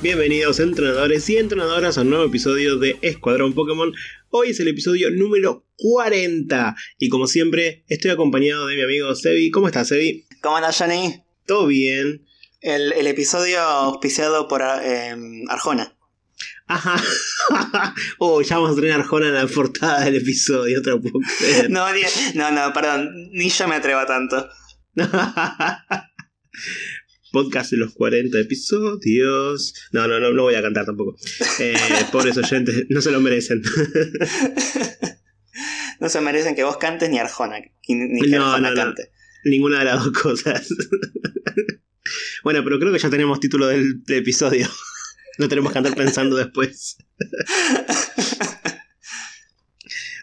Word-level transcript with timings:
Bienvenidos 0.00 0.60
entrenadores 0.60 1.28
y 1.28 1.38
entrenadoras 1.38 1.98
a 1.98 2.02
un 2.02 2.10
nuevo 2.10 2.24
episodio 2.24 2.76
de 2.76 2.96
Escuadrón 3.02 3.52
Pokémon. 3.52 3.92
Hoy 4.30 4.50
es 4.50 4.60
el 4.60 4.68
episodio 4.68 5.10
número 5.10 5.66
40 5.76 6.76
y 6.98 7.08
como 7.08 7.26
siempre 7.26 7.84
estoy 7.88 8.12
acompañado 8.12 8.68
de 8.68 8.76
mi 8.76 8.82
amigo 8.82 9.12
Sebi. 9.16 9.50
¿Cómo 9.50 9.66
estás 9.66 9.88
Sebi? 9.88 10.24
¿Cómo 10.40 10.56
andas 10.56 10.78
Johnny? 10.78 11.24
Todo 11.46 11.66
bien. 11.66 12.24
El, 12.60 12.92
el 12.92 13.08
episodio 13.08 13.60
auspiciado 13.60 14.46
por 14.46 14.62
eh, 14.62 15.16
Arjona. 15.48 15.96
Ajá. 16.68 17.02
oh, 18.18 18.40
ya 18.40 18.58
vamos 18.58 18.72
a 18.72 18.80
tener 18.80 18.92
Arjona 18.92 19.26
en 19.26 19.34
la 19.34 19.48
portada 19.48 20.04
del 20.04 20.14
episodio, 20.14 20.78
otra 20.78 20.94
no, 21.68 21.86
no, 22.34 22.50
no, 22.52 22.72
perdón, 22.72 23.30
ni 23.32 23.48
yo 23.48 23.66
me 23.66 23.74
atrevo 23.74 23.98
a 23.98 24.06
tanto. 24.06 24.48
Podcast 27.32 27.70
de 27.70 27.76
los 27.78 27.94
40 27.94 28.38
episodios. 28.38 29.74
No, 29.92 30.08
no, 30.08 30.18
no, 30.20 30.32
no 30.32 30.42
voy 30.44 30.54
a 30.54 30.62
cantar 30.62 30.86
tampoco. 30.86 31.16
Eh, 31.60 31.74
pobres 32.12 32.36
oyentes, 32.36 32.86
no 32.88 33.00
se 33.00 33.10
lo 33.10 33.20
merecen. 33.20 33.62
No 36.00 36.08
se 36.08 36.20
merecen 36.20 36.54
que 36.54 36.62
vos 36.62 36.76
cantes 36.76 37.10
ni 37.10 37.18
Arjona, 37.18 37.58
ni, 37.58 38.20
que 38.20 38.28
No, 38.28 38.52
Arjona 38.52 38.70
no, 38.70 38.76
no. 38.76 38.82
cante. 38.82 39.10
Ninguna 39.44 39.80
de 39.80 39.86
las 39.86 40.04
dos 40.04 40.12
cosas. 40.12 40.68
bueno, 42.44 42.62
pero 42.62 42.78
creo 42.78 42.92
que 42.92 43.00
ya 43.00 43.10
tenemos 43.10 43.40
título 43.40 43.66
del, 43.66 44.04
del 44.04 44.18
episodio. 44.18 44.68
No 45.38 45.48
tenemos 45.48 45.72
que 45.72 45.78
andar 45.78 45.96
pensando 45.96 46.36
después. 46.36 46.98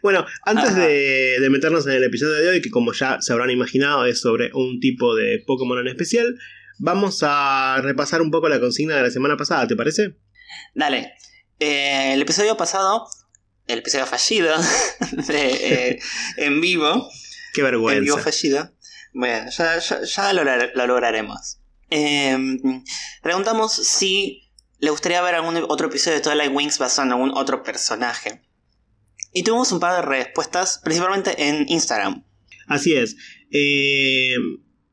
Bueno, 0.02 0.26
antes 0.46 0.76
de, 0.76 1.38
de 1.40 1.50
meternos 1.50 1.88
en 1.88 1.94
el 1.94 2.04
episodio 2.04 2.34
de 2.36 2.48
hoy, 2.50 2.62
que 2.62 2.70
como 2.70 2.94
ya 2.94 3.22
se 3.22 3.34
habrán 3.34 3.50
imaginado 3.50 4.06
es 4.06 4.22
sobre 4.22 4.52
un 4.54 4.80
tipo 4.80 5.16
de 5.16 5.44
Pokémon 5.48 5.80
en 5.80 5.88
especial, 5.88 6.38
vamos 6.78 7.20
a 7.24 7.80
repasar 7.82 8.22
un 8.22 8.32
poco 8.32 8.50
la 8.50 8.60
consigna 8.60 8.96
de 8.96 9.04
la 9.04 9.10
semana 9.12 9.38
pasada, 9.38 9.68
¿te 9.68 9.76
parece? 9.76 10.16
Dale. 10.74 11.14
Eh, 11.60 12.14
el 12.14 12.22
episodio 12.22 12.58
pasado, 12.58 13.08
el 13.68 13.80
episodio 13.80 14.06
fallido 14.06 14.56
de, 15.28 15.50
eh, 15.92 16.00
en 16.38 16.60
vivo, 16.62 17.10
Qué 17.54 17.62
en 17.62 17.72
vivo 17.72 17.88
vergüenza. 17.88 18.20
fallido. 18.20 18.72
Bueno, 19.14 19.50
ya, 19.50 19.80
ya, 19.80 20.04
ya 20.04 20.34
lo, 20.34 20.44
lograr- 20.44 20.72
lo 20.76 20.88
lograremos. 20.88 21.60
Eh, 21.90 22.38
preguntamos 23.22 23.74
si 23.74 24.52
le 24.80 24.90
gustaría 24.90 25.22
ver 25.22 25.36
algún 25.36 25.56
otro 25.70 25.88
episodio 25.88 26.18
de 26.18 26.24
Twilight 26.24 26.52
Wings 26.54 26.78
basado 26.80 27.06
en 27.08 27.14
algún 27.14 27.32
otro 27.38 27.64
personaje. 27.64 28.42
Y 29.32 29.44
tuvimos 29.44 29.72
un 29.72 29.80
par 29.80 29.96
de 29.96 30.02
respuestas, 30.02 30.80
principalmente 30.84 31.48
en 31.48 31.66
Instagram. 31.70 32.26
Así 32.68 32.94
es. 32.94 33.16
Eh, 33.52 34.36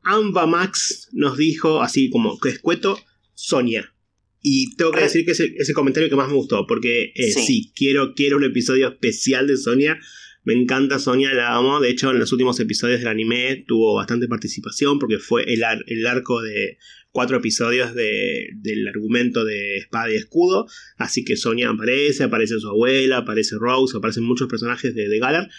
Amba 0.03 0.45
Max 0.47 1.09
nos 1.13 1.37
dijo, 1.37 1.81
así 1.81 2.09
como 2.09 2.39
que 2.39 2.49
escueto, 2.49 2.99
Sonia. 3.33 3.93
Y 4.41 4.75
tengo 4.75 4.91
que 4.91 4.97
Re- 4.97 5.03
decir 5.03 5.25
que 5.25 5.31
es 5.31 5.39
el, 5.39 5.55
es 5.57 5.69
el 5.69 5.75
comentario 5.75 6.09
que 6.09 6.15
más 6.15 6.27
me 6.27 6.33
gustó, 6.35 6.67
porque 6.67 7.13
eh, 7.15 7.31
Sí. 7.31 7.45
sí. 7.45 7.71
quiero, 7.75 8.13
quiero 8.13 8.37
un 8.37 8.43
episodio 8.43 8.89
especial 8.89 9.47
de 9.47 9.55
Sonia. 9.57 9.97
Me 10.43 10.53
encanta 10.53 10.99
Sonia, 10.99 11.33
la 11.33 11.55
amo. 11.55 11.79
De 11.79 11.89
hecho, 11.89 12.11
en 12.11 12.19
los 12.19 12.31
últimos 12.33 12.59
episodios 12.59 12.99
del 12.99 13.07
anime 13.07 13.63
tuvo 13.65 13.95
bastante 13.95 14.27
participación, 14.27 14.99
porque 14.99 15.17
fue 15.19 15.43
el, 15.53 15.63
ar- 15.63 15.85
el 15.87 16.05
arco 16.05 16.41
de 16.41 16.77
cuatro 17.11 17.37
episodios 17.37 17.95
de- 17.95 18.49
del 18.55 18.85
argumento 18.89 19.45
de 19.45 19.77
Espada 19.77 20.11
y 20.11 20.15
Escudo. 20.15 20.67
Así 20.97 21.23
que 21.23 21.37
Sonia 21.37 21.69
aparece, 21.69 22.23
aparece 22.23 22.59
su 22.59 22.67
abuela, 22.67 23.19
aparece 23.19 23.55
Rose, 23.57 23.95
aparecen 23.97 24.23
muchos 24.25 24.49
personajes 24.49 24.93
de, 24.93 25.07
de 25.07 25.19
Galar. 25.19 25.49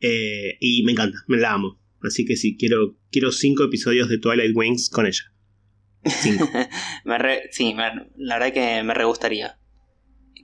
Eh, 0.00 0.56
y 0.60 0.84
me 0.84 0.92
encanta, 0.92 1.18
me 1.26 1.38
la 1.38 1.54
amo. 1.54 1.80
Así 2.02 2.24
que 2.24 2.36
sí, 2.36 2.56
quiero, 2.56 2.96
quiero 3.10 3.32
cinco 3.32 3.64
episodios 3.64 4.08
de 4.08 4.18
Twilight 4.18 4.54
Wings 4.54 4.88
con 4.90 5.06
ella. 5.06 5.22
Cinco. 6.04 6.48
Me 7.04 7.18
re- 7.18 7.48
sí, 7.52 7.74
me- 7.74 8.08
la 8.16 8.38
verdad 8.38 8.52
que 8.52 8.82
me 8.84 8.94
re 8.94 9.04
gustaría 9.04 9.58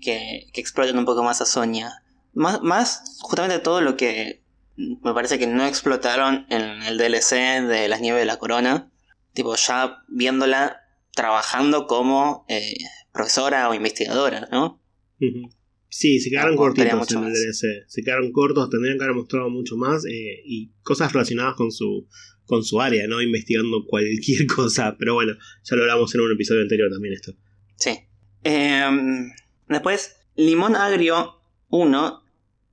que, 0.03 0.49
que 0.53 0.61
exploten 0.61 0.99
un 0.99 1.05
poco 1.05 1.23
más 1.23 1.41
a 1.41 1.47
Sonia. 1.47 1.93
Más, 2.33 2.61
más 2.63 3.19
justamente 3.21 3.59
todo 3.61 3.81
lo 3.81 3.97
que 3.97 4.43
me 4.77 5.15
parece 5.15 5.39
que 5.39 5.47
no 5.47 5.65
explotaron 5.65 6.47
en 6.51 6.83
el 6.83 6.99
DLC 6.99 7.63
de 7.69 7.89
Las 7.89 8.01
Nieves 8.01 8.21
de 8.21 8.27
la 8.27 8.39
Corona. 8.39 8.91
Tipo, 9.33 9.55
ya 9.57 9.99
viéndola 10.09 10.81
trabajando 11.13 11.87
como 11.87 12.45
eh, 12.49 12.75
profesora 13.13 13.69
o 13.69 13.75
investigadora, 13.75 14.49
¿no? 14.51 14.81
Ujú. 15.21 15.51
Sí, 15.95 16.19
se 16.21 16.29
quedaron 16.31 16.57
cortitos 16.57 17.13
en 17.13 17.25
el. 17.25 17.33
DLC. 17.33 17.85
Se 17.87 18.03
quedaron 18.03 18.33
cortos, 18.33 18.69
tendrían 18.69 18.99
que 18.99 19.05
haber 19.05 19.17
mostrado 19.17 19.49
mucho 19.49 19.77
más. 19.77 20.05
eh, 20.05 20.43
y 20.45 20.73
cosas 20.83 21.13
relacionadas 21.13 21.55
con 21.55 21.71
su, 21.71 22.09
con 22.47 22.65
su 22.65 22.81
área, 22.81 23.07
¿no? 23.07 23.23
Investigando 23.23 23.85
cualquier 23.87 24.47
cosa. 24.55 24.97
Pero 24.99 25.15
bueno, 25.15 25.35
ya 25.63 25.77
lo 25.77 25.83
hablamos 25.83 26.15
en 26.15 26.21
un 26.21 26.33
episodio 26.33 26.63
anterior 26.63 26.91
también 26.91 27.15
esto. 27.15 27.33
Sí. 27.77 27.99
Em, 28.43 29.31
después, 29.69 30.17
Limón 30.37 30.75
Agrio 30.77 31.41
1. 31.69 32.23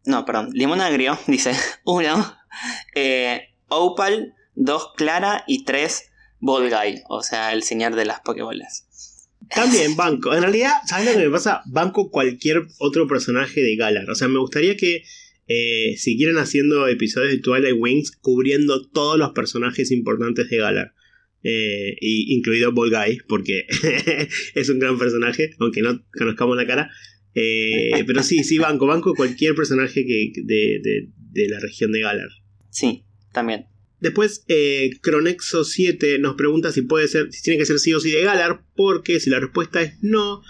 No, 0.05 0.25
perdón. 0.25 0.49
Limón 0.53 0.81
Agrio 0.81 1.17
dice 1.27 1.53
1. 1.85 2.37
Eh, 2.95 3.41
Opal, 3.69 4.33
2 4.55 4.93
Clara 4.97 5.43
y 5.47 5.63
3 5.63 6.09
Bolgai. 6.39 7.03
O 7.07 7.21
sea, 7.21 7.53
el 7.53 7.63
señor 7.63 7.95
de 7.95 8.05
las 8.05 8.19
Pokébolas. 8.21 8.87
También 9.55 9.95
banco. 9.95 10.33
En 10.33 10.41
realidad, 10.41 10.71
¿sabes 10.87 11.07
lo 11.07 11.13
que 11.19 11.25
me 11.25 11.31
pasa? 11.31 11.61
Banco 11.65 12.09
cualquier 12.09 12.63
otro 12.79 13.07
personaje 13.07 13.61
de 13.61 13.75
Galar. 13.75 14.09
O 14.09 14.15
sea, 14.15 14.27
me 14.27 14.39
gustaría 14.39 14.77
que 14.77 15.03
eh, 15.47 15.95
siguieran 15.97 16.37
haciendo 16.37 16.87
episodios 16.87 17.31
de 17.33 17.39
Twilight 17.39 17.75
Wings 17.77 18.11
cubriendo 18.17 18.87
todos 18.89 19.17
los 19.19 19.31
personajes 19.31 19.91
importantes 19.91 20.49
de 20.49 20.57
Galar. 20.57 20.93
Eh, 21.43 21.95
y 21.99 22.35
incluido 22.35 22.71
Volgai, 22.71 23.17
porque 23.27 23.65
es 24.55 24.69
un 24.69 24.79
gran 24.79 24.97
personaje, 24.99 25.51
aunque 25.59 25.81
no 25.81 26.01
conozcamos 26.17 26.55
la 26.55 26.67
cara. 26.67 26.89
Eh, 27.33 28.03
pero 28.05 28.21
sí, 28.23 28.43
sí, 28.43 28.57
banco, 28.57 28.85
banco 28.87 29.15
cualquier 29.15 29.55
personaje 29.55 30.05
que, 30.05 30.31
de, 30.43 30.79
de- 30.83 31.07
de 31.33 31.47
la 31.47 31.59
región 31.59 31.91
de 31.93 32.01
Galar. 32.01 32.27
Sí, 32.69 33.05
también. 33.31 33.65
Después, 34.01 34.43
eh, 34.49 34.89
Cronexo 35.01 35.63
7 35.63 36.19
nos 36.19 36.35
pregunta 36.35 36.71
si 36.71 36.81
puede 36.81 37.07
ser, 37.07 37.31
si 37.31 37.41
tiene 37.43 37.59
que 37.59 37.65
ser 37.65 37.79
sí 37.79 37.93
o 37.93 37.99
sí 37.99 38.11
de 38.11 38.23
Galar, 38.23 38.63
porque 38.75 39.19
si 39.19 39.29
la 39.29 39.39
respuesta 39.39 39.81
es 39.81 39.93
no, 40.01 40.41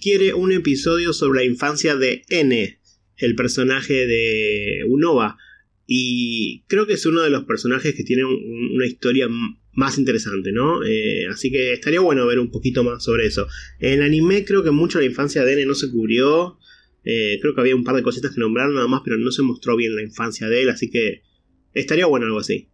quiere 0.00 0.32
un 0.32 0.52
episodio 0.52 1.12
sobre 1.12 1.40
la 1.40 1.44
infancia 1.44 1.96
de 1.96 2.22
N, 2.30 2.78
el 3.18 3.34
personaje 3.34 4.06
de 4.06 4.84
Unova. 4.88 5.36
Y 5.86 6.62
creo 6.68 6.86
que 6.86 6.92
es 6.94 7.04
uno 7.04 7.20
de 7.20 7.30
los 7.30 7.44
personajes 7.44 7.94
que 7.96 8.04
tiene 8.04 8.24
un- 8.24 8.70
una 8.76 8.86
historia 8.86 9.28
más 9.72 9.98
interesante, 9.98 10.52
¿no? 10.52 10.84
Eh, 10.84 11.26
así 11.28 11.50
que 11.50 11.72
estaría 11.72 12.00
bueno 12.00 12.26
ver 12.26 12.38
un 12.38 12.50
poquito 12.52 12.84
más 12.84 13.02
sobre 13.04 13.26
eso. 13.26 13.48
En 13.80 13.94
el 13.94 14.02
anime 14.02 14.44
creo 14.44 14.62
que 14.62 14.70
mucho 14.70 15.00
la 15.00 15.04
infancia 15.06 15.44
de 15.44 15.54
N 15.54 15.66
no 15.66 15.74
se 15.74 15.90
cubrió. 15.90 16.58
Eh, 17.04 17.38
creo 17.40 17.54
que 17.54 17.60
había 17.60 17.74
un 17.74 17.82
par 17.84 17.96
de 17.96 18.02
cositas 18.02 18.32
que 18.32 18.40
nombraron 18.40 18.74
nada 18.76 18.86
más, 18.86 19.02
pero 19.04 19.16
no 19.16 19.32
se 19.32 19.42
mostró 19.42 19.76
bien 19.76 19.96
la 19.96 20.02
infancia 20.02 20.48
de 20.48 20.62
él, 20.62 20.68
así 20.68 20.90
que 20.90 21.22
estaría 21.74 22.06
bueno 22.06 22.26
algo 22.26 22.38
así. 22.38 22.68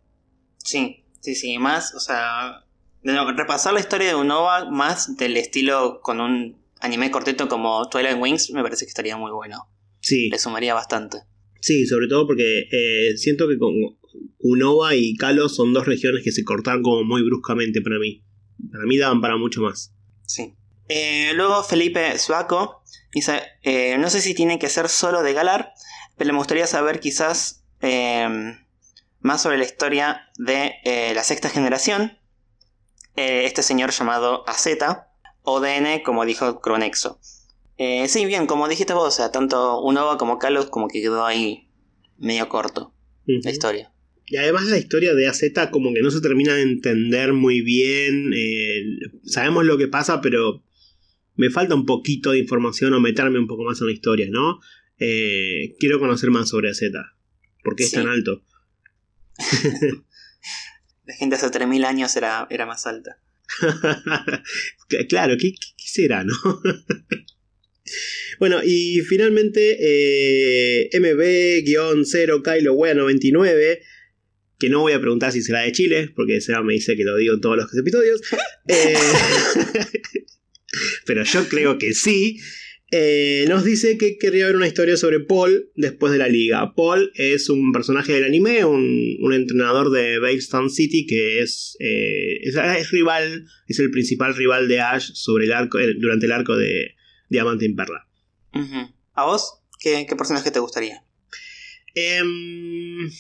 Sí, 0.66 1.04
sí, 1.21 1.34
sí. 1.34 1.59
Más, 1.59 1.94
o 1.94 2.00
sea. 2.00 2.65
repasar 3.03 3.72
la 3.72 3.81
historia 3.81 4.09
de 4.09 4.15
Unova 4.16 4.71
más 4.71 5.16
del 5.16 5.37
estilo 5.37 6.00
con 6.03 6.21
un 6.21 6.56
anime 6.81 7.10
cortito 7.10 7.49
como 7.49 7.88
Twilight 7.88 8.19
Wings 8.21 8.50
me 8.50 8.62
parece 8.62 8.84
que 8.84 8.91
estaría 8.91 9.16
muy 9.16 9.31
bueno. 9.31 9.69
Sí, 10.00 10.28
Le 10.28 10.38
sumaría 10.38 10.75
bastante. 10.75 11.19
sí, 11.60 11.87
sobre 11.87 12.06
todo 12.09 12.27
porque 12.27 12.69
eh, 12.71 13.16
siento 13.16 13.49
que 13.49 13.59
con 13.59 13.72
Unova 14.41 14.94
y 14.94 15.16
Kalos 15.16 15.56
son 15.56 15.72
dos 15.72 15.87
regiones 15.87 16.22
que 16.22 16.31
se 16.32 16.44
cortaron 16.44 16.83
como 16.83 17.03
muy 17.04 17.22
bruscamente 17.22 17.81
para 17.81 17.98
mí. 17.98 18.22
Para 18.71 18.84
mí 18.84 18.98
daban 18.98 19.21
para 19.21 19.37
mucho 19.37 19.62
más. 19.62 19.93
Sí. 20.27 20.54
Eh, 20.88 21.33
luego 21.34 21.62
Felipe 21.65 22.16
Suaco 22.19 22.83
dice, 23.12 23.41
eh, 23.62 23.97
no 23.98 24.09
sé 24.10 24.21
si 24.21 24.34
tiene 24.34 24.59
que 24.59 24.69
ser 24.69 24.89
solo 24.89 25.22
de 25.22 25.33
Galar, 25.33 25.72
pero 26.16 26.33
me 26.33 26.39
gustaría 26.39 26.66
saber 26.66 27.01
quizás 27.01 27.65
eh, 27.83 28.57
más 29.26 29.42
sobre 29.42 29.58
la 29.58 29.64
historia 29.64 30.20
de 30.38 30.74
eh, 30.84 31.12
la 31.14 31.24
sexta 31.24 31.50
generación, 31.50 32.16
eh, 33.16 33.42
este 33.44 33.62
señor 33.62 33.90
llamado 33.90 34.48
AZ, 34.48 34.66
o 35.42 35.60
DN, 35.60 36.02
como 36.04 36.24
dijo 36.24 36.60
Cronexo. 36.60 37.20
Eh, 37.76 38.08
sí, 38.08 38.24
bien, 38.24 38.46
como 38.46 38.68
dijiste 38.68 38.94
vos, 38.94 39.08
o 39.08 39.10
sea, 39.10 39.30
tanto 39.30 39.80
Unova 39.82 40.16
como 40.16 40.38
Kalos 40.38 40.66
como 40.66 40.88
que 40.88 41.02
quedó 41.02 41.26
ahí 41.26 41.68
medio 42.18 42.48
corto 42.48 42.94
la 43.26 43.50
historia. 43.50 43.92
Y 44.28 44.36
además 44.36 44.64
la 44.66 44.78
historia 44.78 45.14
de 45.14 45.26
AZ 45.28 45.42
como 45.70 45.92
que 45.92 46.00
no 46.00 46.10
se 46.10 46.20
termina 46.20 46.54
de 46.54 46.62
entender 46.62 47.32
muy 47.32 47.60
bien. 47.60 48.32
sabemos 49.24 49.64
lo 49.64 49.76
que 49.78 49.88
pasa, 49.88 50.20
pero 50.20 50.62
me 51.34 51.50
falta 51.50 51.74
un 51.74 51.84
poquito 51.84 52.30
de 52.30 52.38
información 52.38 52.94
o 52.94 53.00
meterme 53.00 53.38
un 53.38 53.46
poco 53.46 53.64
más 53.64 53.80
en 53.80 53.88
la 53.88 53.92
historia, 53.92 54.26
¿no? 54.30 54.60
Quiero 54.98 55.98
conocer 55.98 56.30
más 56.30 56.48
sobre 56.48 56.70
AZ. 56.70 56.80
¿Por 57.62 57.76
qué 57.76 57.84
es 57.84 57.90
Sí. 57.90 57.96
tan 57.96 58.08
alto? 58.08 58.42
La 61.04 61.15
gente 61.15 61.36
hace 61.36 61.47
3.000 61.48 61.84
años 61.84 62.16
era, 62.16 62.47
era 62.50 62.66
más 62.66 62.86
alta. 62.86 63.21
claro, 65.09 65.36
¿qué, 65.38 65.53
qué- 65.53 65.74
qué 65.77 65.84
será, 65.86 66.24
no? 66.24 66.34
bueno, 68.41 68.60
y 68.65 69.00
finalmente 69.03 69.77
eh, 69.80 70.91
MB-0 70.92 72.42
Kylo 72.42 72.72
Wea 72.74 72.94
99, 72.94 73.83
que 74.59 74.68
no 74.68 74.80
voy 74.80 74.94
a 74.94 75.00
preguntar 75.00 75.30
si 75.33 75.42
será 75.42 75.60
de 75.60 75.71
Chile, 75.72 76.10
porque 76.16 76.41
Seba 76.41 76.62
me 76.65 76.72
dice 76.72 76.97
que 76.97 77.04
lo 77.04 77.16
digo 77.16 77.34
en 77.34 77.41
todos 77.41 77.56
los 77.56 77.72
episodios. 77.77 78.21
eh, 78.68 78.94
pero 81.04 81.22
yo 81.22 81.48
creo 81.48 81.78
que 81.78 81.94
sí. 81.94 82.41
Eh, 82.92 83.47
nos 83.48 83.65
dice 83.65 83.98
que 83.98 84.16
querría 84.16 84.47
ver 84.47 84.54
una 84.54 84.68
historia 84.68 84.97
sobre 84.97 85.18
Paul 85.18 85.71
después 85.74 86.12
de 86.12 86.18
la 86.18 86.28
liga. 86.28 86.72
Paul 86.74 87.10
es 87.15 87.48
un 87.48 87.72
personaje 87.72 88.12
del 88.12 88.24
anime, 88.24 88.65
un, 88.65 89.33
entrenador 89.33 89.91
de 89.91 90.21
Baystone 90.21 90.71
City 90.71 91.04
que 91.04 91.41
es, 91.41 91.77
eh, 91.80 92.38
es, 92.42 92.91
rival, 92.91 93.47
es 93.66 93.80
el 93.80 93.91
principal 93.91 94.36
rival 94.36 94.68
de 94.68 94.80
Ash 94.80 95.10
sobre 95.15 95.47
el 95.47 95.53
arco, 95.53 95.78
eh, 95.80 95.94
durante 95.98 96.27
el 96.27 96.33
arco 96.33 96.56
de 96.56 96.94
Diamante 97.28 97.66
en 97.66 97.74
Perla. 97.74 98.06
¿A 99.15 99.24
vos? 99.27 99.62
¿Qué, 99.80 100.06
personaje 100.16 100.50
te 100.50 100.60
gustaría? 100.60 101.03
Em, 101.94 103.10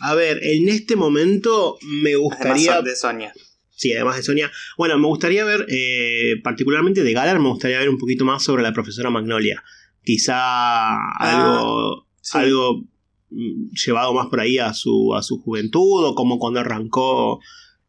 a 0.00 0.14
ver, 0.14 0.40
en 0.42 0.68
este 0.68 0.96
momento 0.96 1.78
me 1.82 2.16
gustaría. 2.16 2.80
de 2.80 2.96
Sonia. 2.96 3.34
Sí, 3.80 3.94
además 3.94 4.16
de 4.16 4.22
Sonia. 4.22 4.52
Bueno, 4.76 4.98
me 4.98 5.06
gustaría 5.06 5.42
ver, 5.42 5.64
eh, 5.70 6.34
particularmente 6.44 7.02
de 7.02 7.14
Galar, 7.14 7.40
me 7.40 7.48
gustaría 7.48 7.78
ver 7.78 7.88
un 7.88 7.96
poquito 7.96 8.26
más 8.26 8.42
sobre 8.42 8.62
la 8.62 8.74
profesora 8.74 9.08
Magnolia. 9.08 9.64
Quizá 10.04 10.36
ah, 10.36 11.16
algo, 11.18 12.06
algo 12.34 12.84
mm, 13.30 13.70
llevado 13.72 14.12
más 14.12 14.26
por 14.26 14.40
ahí 14.40 14.58
a 14.58 14.74
su, 14.74 15.14
a 15.14 15.22
su 15.22 15.40
juventud, 15.40 16.04
o 16.04 16.14
como 16.14 16.38
cuando 16.38 16.60
arrancó 16.60 17.40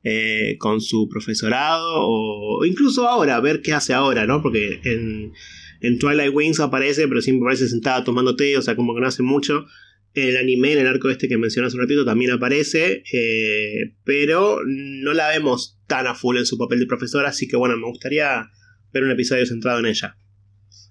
eh, 0.02 0.56
con 0.60 0.80
su 0.80 1.10
profesorado, 1.10 2.08
o 2.08 2.64
incluso 2.64 3.10
ahora, 3.10 3.42
ver 3.42 3.62
qué 3.62 3.74
hace 3.74 3.94
ahora, 3.94 4.26
¿no? 4.26 4.42
Porque 4.42 4.80
en, 4.86 5.34
en 5.82 6.00
Twilight 6.00 6.34
Wings 6.34 6.62
aparece, 6.62 7.10
pero 7.10 7.22
siempre 7.22 7.48
aparece 7.48 7.68
sentada 7.68 8.06
tomando 8.06 8.38
té, 8.38 8.58
o 8.58 8.62
sea, 8.62 8.78
como 8.78 8.96
que 8.96 9.02
no 9.02 9.08
hace 9.08 9.24
mucho 9.24 9.66
el 10.14 10.38
anime, 10.38 10.74
en 10.74 10.80
el 10.80 10.88
arco 10.88 11.10
este 11.10 11.28
que 11.28 11.38
mencioné 11.38 11.68
hace 11.68 11.78
un 11.78 11.84
ratito, 11.84 12.06
también 12.06 12.32
aparece, 12.32 13.04
eh, 13.12 13.96
pero 14.04 14.60
no 14.66 15.14
la 15.14 15.30
vemos 15.30 15.80
tan 15.88 16.08
a 16.08 16.16
full 16.16 16.38
en 16.38 16.46
su 16.46 16.58
papel 16.58 16.80
de 16.80 16.86
profesora, 16.86 17.30
así 17.30 17.48
que 17.48 17.56
bueno, 17.56 17.78
me 17.78 17.88
gustaría 17.88 18.50
ver 18.92 19.04
un 19.04 19.12
episodio 19.12 19.46
centrado 19.46 19.80
en 19.80 19.86
ella. 19.86 20.18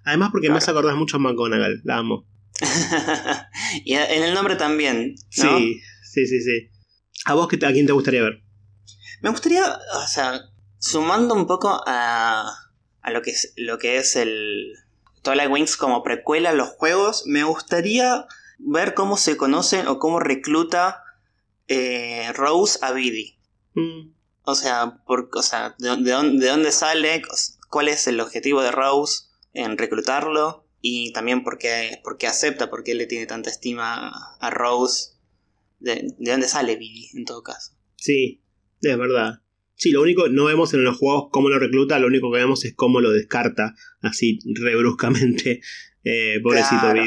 Además 0.05 0.31
porque 0.32 0.49
me 0.49 0.56
hace 0.56 0.70
acordar 0.70 0.96
mucho 0.96 1.17
a 1.17 1.20
McGonagall, 1.20 1.82
la 1.84 1.99
amo. 1.99 2.26
y 3.84 3.94
en 3.94 4.22
el 4.22 4.34
nombre 4.34 4.56
también. 4.56 5.14
Sí, 5.28 5.81
sí, 6.02 6.26
sí, 6.26 6.40
sí. 6.40 6.70
¿A 7.26 7.34
vos 7.34 7.49
a 7.52 7.73
quién 7.73 7.87
te 7.87 7.93
gustaría 7.93 8.23
ver? 8.23 8.43
Me 9.20 9.28
gustaría, 9.28 9.62
o 9.66 10.06
sea, 10.08 10.40
sumando 10.78 11.34
un 11.34 11.46
poco 11.46 11.82
a, 11.87 12.50
a 13.02 13.11
lo, 13.11 13.20
que 13.20 13.32
es, 13.32 13.52
lo 13.56 13.78
que 13.78 13.99
es 13.99 14.16
el 14.16 14.73
Twilight 15.23 15.50
Wings 15.50 15.76
como 15.76 16.02
precuela 16.02 16.50
a 16.50 16.55
los 16.55 16.70
juegos, 16.70 17.25
me 17.26 17.44
gustaría 17.44 18.26
ver 18.62 18.94
cómo 18.94 19.16
se 19.16 19.36
conoce 19.36 19.86
o 19.86 19.98
cómo 19.98 20.20
recluta 20.20 21.02
eh, 21.68 22.32
Rose 22.34 22.78
a 22.82 22.92
Biddy. 22.92 23.36
Mm. 23.74 24.10
O 24.42 24.54
sea, 24.54 25.02
por, 25.06 25.30
o 25.32 25.42
sea 25.42 25.74
de, 25.78 25.96
dónde, 25.96 26.72
sale, 26.72 27.22
cuál 27.68 27.88
es 27.88 28.06
el 28.06 28.20
objetivo 28.20 28.62
de 28.62 28.72
Rose 28.72 29.24
en 29.52 29.78
reclutarlo 29.78 30.66
y 30.80 31.12
también 31.12 31.44
por 31.44 31.58
qué, 31.58 32.00
por 32.02 32.18
qué 32.18 32.26
acepta, 32.26 32.70
por 32.70 32.82
qué 32.82 32.94
le 32.94 33.06
tiene 33.06 33.26
tanta 33.26 33.50
estima 33.50 34.10
a 34.40 34.50
Rose. 34.50 35.12
De, 35.78 36.14
dónde 36.18 36.48
sale 36.48 36.76
Biddy, 36.76 37.10
en 37.14 37.24
todo 37.24 37.42
caso. 37.42 37.72
Sí, 37.96 38.42
es 38.82 38.98
verdad. 38.98 39.40
Sí, 39.74 39.92
lo 39.92 40.02
único, 40.02 40.28
no 40.28 40.44
vemos 40.44 40.74
en 40.74 40.84
los 40.84 40.98
juegos 40.98 41.28
cómo 41.30 41.48
lo 41.48 41.58
recluta, 41.58 41.98
lo 41.98 42.06
único 42.06 42.30
que 42.30 42.38
vemos 42.38 42.64
es 42.66 42.74
cómo 42.74 43.00
lo 43.00 43.12
descarta, 43.12 43.74
así 44.02 44.38
rebruscamente. 44.44 45.60
Eh, 46.02 46.40
pobrecito 46.42 46.80
claro. 46.80 47.02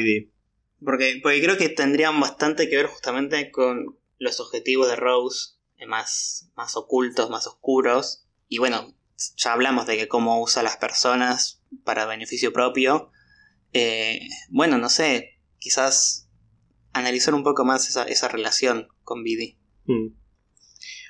Porque, 0.83 1.19
porque 1.21 1.41
creo 1.41 1.57
que 1.57 1.69
tendrían 1.69 2.19
bastante 2.19 2.69
que 2.69 2.77
ver 2.77 2.87
justamente 2.87 3.51
con 3.51 3.97
los 4.19 4.39
objetivos 4.39 4.87
de 4.87 4.95
Rose 4.95 5.55
eh, 5.77 5.85
más, 5.85 6.49
más 6.55 6.75
ocultos, 6.75 7.29
más 7.29 7.47
oscuros. 7.47 8.25
Y 8.47 8.57
bueno, 8.57 8.95
ya 9.35 9.53
hablamos 9.53 9.85
de 9.87 9.97
que 9.97 10.07
cómo 10.07 10.41
usa 10.41 10.61
a 10.61 10.63
las 10.63 10.77
personas 10.77 11.61
para 11.83 12.05
beneficio 12.05 12.53
propio. 12.53 13.11
Eh, 13.73 14.21
bueno, 14.49 14.77
no 14.77 14.89
sé, 14.89 15.39
quizás 15.59 16.29
analizar 16.93 17.33
un 17.33 17.43
poco 17.43 17.65
más 17.65 17.89
esa, 17.89 18.27
relación 18.27 18.87
con 19.03 19.23
Biddy. 19.23 19.57
Mm. 19.85 20.15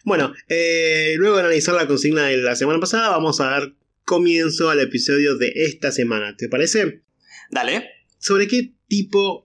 Bueno, 0.05 0.33
eh, 0.49 1.15
luego 1.17 1.37
de 1.37 1.43
analizar 1.43 1.75
la 1.75 1.87
consigna 1.87 2.23
de 2.23 2.37
la 2.37 2.55
semana 2.55 2.79
pasada, 2.79 3.09
vamos 3.09 3.39
a 3.39 3.45
dar 3.45 3.75
comienzo 4.05 4.69
al 4.69 4.79
episodio 4.79 5.37
de 5.37 5.51
esta 5.55 5.91
semana. 5.91 6.35
¿Te 6.37 6.49
parece? 6.49 7.03
Dale. 7.51 7.89
¿Sobre 8.17 8.47
qué 8.47 8.73
tipo 8.87 9.42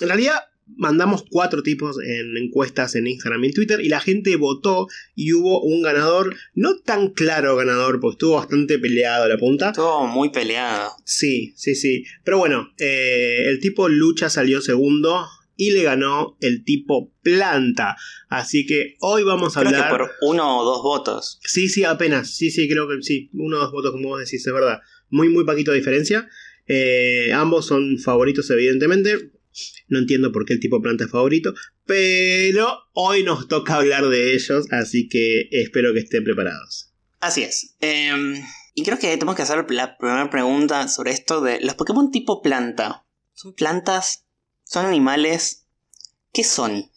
en 0.00 0.08
realidad 0.08 0.36
mandamos 0.76 1.24
cuatro 1.28 1.62
tipos 1.62 1.96
en 2.02 2.36
encuestas 2.36 2.94
en 2.94 3.06
Instagram 3.06 3.44
y 3.44 3.46
en 3.48 3.54
Twitter 3.54 3.80
y 3.80 3.88
la 3.88 4.00
gente 4.00 4.36
votó 4.36 4.86
y 5.14 5.32
hubo 5.32 5.62
un 5.62 5.82
ganador, 5.82 6.34
no 6.54 6.78
tan 6.78 7.08
claro 7.08 7.56
ganador, 7.56 8.00
porque 8.00 8.14
estuvo 8.14 8.36
bastante 8.36 8.78
peleado 8.78 9.28
la 9.28 9.36
punta. 9.36 9.68
Estuvo 9.70 10.06
muy 10.06 10.30
peleado. 10.30 10.92
Sí, 11.04 11.52
sí, 11.56 11.74
sí. 11.74 12.04
Pero 12.24 12.38
bueno, 12.38 12.72
eh, 12.78 13.44
el 13.46 13.60
tipo 13.60 13.88
lucha 13.88 14.30
salió 14.30 14.60
segundo 14.60 15.26
y 15.56 15.70
le 15.70 15.82
ganó 15.82 16.36
el 16.40 16.64
tipo 16.64 17.12
planta. 17.22 17.96
Así 18.28 18.66
que 18.66 18.96
hoy 19.00 19.22
vamos 19.22 19.56
a 19.56 19.60
hablar. 19.60 19.90
por 19.90 20.10
uno 20.22 20.58
o 20.58 20.64
dos 20.64 20.82
votos. 20.82 21.38
Sí, 21.44 21.68
sí, 21.68 21.84
apenas. 21.84 22.34
Sí, 22.34 22.50
sí, 22.50 22.68
creo 22.68 22.88
que 22.88 23.02
sí. 23.02 23.30
Uno 23.34 23.58
o 23.58 23.60
dos 23.60 23.72
votos, 23.72 23.92
como 23.92 24.08
vos 24.08 24.20
decís, 24.20 24.46
es 24.46 24.52
verdad. 24.52 24.80
Muy, 25.10 25.28
muy 25.28 25.44
poquito 25.44 25.70
de 25.70 25.78
diferencia. 25.78 26.28
Eh, 26.66 27.32
ambos 27.34 27.66
son 27.66 27.98
favoritos, 27.98 28.48
evidentemente. 28.50 29.30
No 29.88 29.98
entiendo 29.98 30.32
por 30.32 30.44
qué 30.44 30.54
el 30.54 30.60
tipo 30.60 30.80
planta 30.80 31.04
es 31.04 31.10
favorito, 31.10 31.54
pero 31.84 32.88
hoy 32.92 33.22
nos 33.22 33.48
toca 33.48 33.76
hablar 33.76 34.06
de 34.08 34.34
ellos, 34.34 34.66
así 34.70 35.08
que 35.08 35.48
espero 35.50 35.92
que 35.92 36.00
estén 36.00 36.24
preparados. 36.24 36.92
Así 37.20 37.42
es. 37.42 37.76
Em, 37.80 38.42
y 38.74 38.82
creo 38.82 38.98
que 38.98 39.08
tenemos 39.08 39.36
que 39.36 39.42
hacer 39.42 39.64
la 39.70 39.96
primera 39.96 40.30
pregunta 40.30 40.88
sobre 40.88 41.12
esto 41.12 41.40
de 41.40 41.60
los 41.60 41.74
Pokémon 41.74 42.10
tipo 42.10 42.42
planta. 42.42 43.06
¿Son 43.34 43.54
plantas? 43.54 44.26
¿Son 44.64 44.86
animales? 44.86 45.66
¿Qué 46.32 46.44
son? 46.44 46.90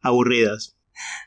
Aburridas. 0.00 0.76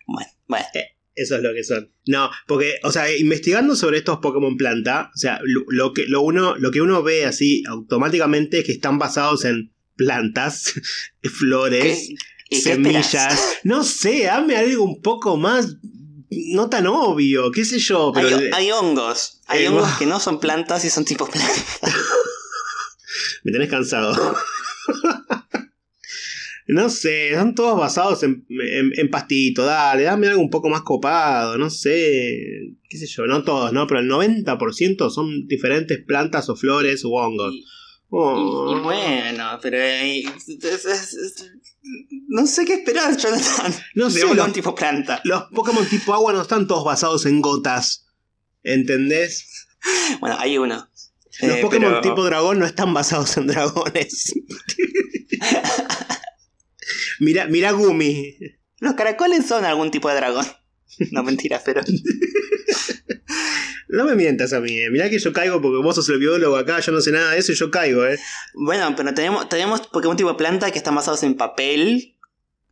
Bueno, 0.05 0.29
bueno. 0.47 0.65
Eh, 0.73 0.97
eso 1.15 1.35
es 1.35 1.41
lo 1.41 1.51
que 1.53 1.63
son. 1.63 1.91
No, 2.05 2.29
porque, 2.45 2.75
o 2.83 2.91
sea, 2.91 3.13
investigando 3.17 3.75
sobre 3.75 3.97
estos 3.97 4.19
Pokémon 4.19 4.55
planta, 4.55 5.11
o 5.13 5.17
sea, 5.17 5.39
lo, 5.43 5.91
que, 5.93 6.05
lo, 6.07 6.21
uno, 6.21 6.55
lo 6.57 6.69
que 6.69 6.81
uno 6.81 7.01
ve 7.01 7.25
así 7.25 7.63
automáticamente 7.67 8.59
es 8.59 8.65
que 8.65 8.71
están 8.71 8.99
basados 8.99 9.43
en 9.43 9.73
plantas, 9.97 10.73
flores, 11.23 12.09
semillas. 12.49 13.59
No 13.63 13.83
sé, 13.83 14.23
dame 14.23 14.55
algo 14.55 14.83
un 14.83 15.01
poco 15.01 15.35
más. 15.37 15.75
No 16.29 16.69
tan 16.69 16.87
obvio, 16.87 17.51
qué 17.51 17.65
sé 17.65 17.79
yo. 17.79 18.11
Pero 18.13 18.39
hay, 18.53 18.71
hongos. 18.71 19.41
Hay 19.47 19.63
eh, 19.63 19.69
hongos 19.69 19.89
que 19.99 20.05
no 20.05 20.19
son 20.19 20.39
plantas 20.39 20.85
y 20.85 20.89
son 20.89 21.05
tipo 21.05 21.27
plantas. 21.27 21.79
Me 23.43 23.51
tenés 23.51 23.69
cansado. 23.69 24.35
no 26.67 26.89
sé, 26.89 27.33
son 27.33 27.55
todos 27.55 27.79
basados 27.79 28.23
en, 28.23 28.45
en, 28.49 29.09
pastito. 29.09 29.63
Dale, 29.63 30.03
dame 30.03 30.27
algo 30.27 30.41
un 30.41 30.49
poco 30.49 30.69
más 30.69 30.81
copado. 30.81 31.57
No 31.57 31.69
sé, 31.69 32.75
qué 32.89 32.97
sé 32.97 33.07
yo, 33.07 33.25
no 33.25 33.43
todos, 33.43 33.71
¿no? 33.71 33.87
Pero 33.87 34.01
el 34.01 34.09
90% 34.09 35.09
son 35.09 35.47
diferentes 35.47 36.03
plantas 36.03 36.49
o 36.49 36.57
flores 36.57 37.05
o 37.05 37.09
hongos. 37.11 37.55
Oh. 38.09 38.73
Y, 38.75 38.79
bueno, 38.81 39.59
pero 39.61 39.77
no 42.29 42.47
sé 42.47 42.65
qué 42.65 42.75
esperar, 42.75 43.17
Jonathan. 43.17 43.73
No 43.95 44.09
sé, 44.09 44.21
los, 44.33 44.53
tipo 44.53 44.73
planta. 44.73 45.21
Los 45.23 45.43
Pokémon 45.53 45.85
tipo 45.87 46.13
agua 46.13 46.33
no 46.33 46.41
están 46.41 46.67
todos 46.67 46.85
basados 46.85 47.25
en 47.25 47.41
gotas. 47.41 48.05
¿Entendés? 48.63 49.67
Bueno, 50.19 50.37
hay 50.39 50.57
uno. 50.57 50.89
Los 51.41 51.57
eh, 51.57 51.61
Pokémon 51.61 52.01
tipo 52.01 52.23
dragón 52.23 52.59
no 52.59 52.65
están 52.65 52.93
basados 52.93 53.35
en 53.37 53.47
dragones. 53.47 54.33
mira, 57.19 57.47
mira 57.47 57.71
Gumi. 57.71 58.37
Los 58.79 58.93
caracoles 58.93 59.45
son 59.45 59.65
algún 59.65 59.91
tipo 59.91 60.09
de 60.09 60.15
dragón. 60.15 60.45
No 61.11 61.23
mentira, 61.23 61.61
pero. 61.63 61.81
No 63.89 64.03
me 64.03 64.15
mientas 64.15 64.53
a 64.53 64.59
mí, 64.59 64.77
eh. 64.79 64.89
mirá 64.89 65.09
que 65.09 65.19
yo 65.19 65.31
caigo 65.31 65.61
porque 65.61 65.81
vos 65.81 65.95
sos 65.95 66.09
el 66.09 66.19
biólogo 66.19 66.57
acá, 66.57 66.79
yo 66.79 66.91
no 66.91 66.99
sé 66.99 67.11
nada 67.11 67.31
de 67.31 67.39
eso 67.39 67.51
y 67.51 67.55
yo 67.55 67.71
caigo, 67.71 68.05
eh. 68.05 68.19
Bueno, 68.53 68.93
pero 68.95 69.13
tenemos, 69.13 69.47
tenemos 69.47 69.87
Pokémon 69.87 70.17
tipo 70.17 70.35
planta 70.35 70.71
que 70.71 70.77
están 70.77 70.95
basados 70.95 71.23
en 71.23 71.35
papel, 71.35 72.17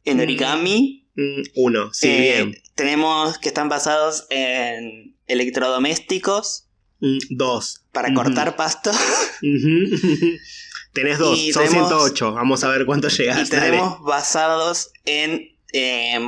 en 0.04 0.18
mm. 0.18 0.22
origami. 0.22 1.08
Mm, 1.16 1.42
uno, 1.56 1.94
sí, 1.94 2.10
eh, 2.10 2.22
bien. 2.22 2.62
Tenemos 2.76 3.38
que 3.38 3.48
están 3.48 3.70
basados 3.70 4.28
en 4.30 5.16
electrodomésticos. 5.28 6.68
Mm, 7.00 7.18
dos. 7.30 7.86
Para 7.92 8.14
cortar 8.14 8.56
pasto. 8.58 8.92
Tenés 10.94 11.20
dos, 11.20 11.40
son 11.54 11.68
108. 11.68 12.34
Vamos 12.34 12.64
a 12.64 12.70
ver 12.70 12.86
cuánto 12.86 13.10
llegas. 13.10 13.48
Y 13.48 13.50
tenemos 13.50 14.02
basados 14.02 14.92
en 15.06 15.50
eh, 15.74 16.20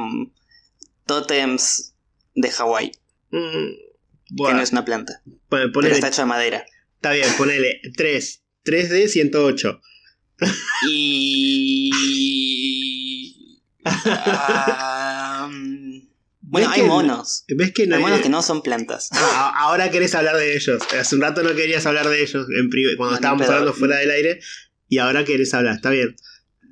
tótems 1.05 1.93
de 2.35 2.51
Hawái. 2.51 2.91
Que 4.35 4.53
no 4.53 4.61
es 4.61 4.71
una 4.71 4.83
planta. 4.85 5.21
pero 5.49 5.81
está 5.87 6.07
hecho 6.09 6.21
de 6.23 6.27
madera. 6.27 6.65
Está 6.95 7.11
bien, 7.11 7.27
ponele 7.37 7.79
3. 7.95 8.43
3 8.63 8.89
de 8.89 9.07
108. 9.07 9.81
Y. 10.89 11.91
Bueno, 16.49 16.69
¿Ves 16.69 16.77
hay 16.77 16.81
que- 16.81 16.87
monos. 16.87 17.43
¿Ves 17.49 17.73
que 17.73 17.87
no 17.87 17.95
Hay 17.95 18.01
hay- 18.01 18.07
monos 18.09 18.21
que 18.21 18.29
no 18.29 18.41
son 18.41 18.61
plantas. 18.61 19.09
Ah, 19.11 19.53
ahora 19.57 19.91
querés 19.91 20.15
hablar 20.15 20.37
de 20.37 20.55
ellos. 20.55 20.81
Hace 20.97 21.15
un 21.15 21.21
rato 21.21 21.43
no 21.43 21.53
querías 21.53 21.85
hablar 21.85 22.07
de 22.07 22.21
ellos 22.21 22.47
en 22.57 22.69
cuando 22.95 23.11
No, 23.11 23.15
estábamos 23.15 23.41
pedo. 23.45 23.51
hablando 23.53 23.73
fuera 23.73 23.97
del 23.97 24.11
aire. 24.11 24.39
Y 24.87 24.99
ahora 24.99 25.25
querés 25.25 25.53
hablar, 25.53 25.75
está 25.75 25.89
bien. 25.89 26.15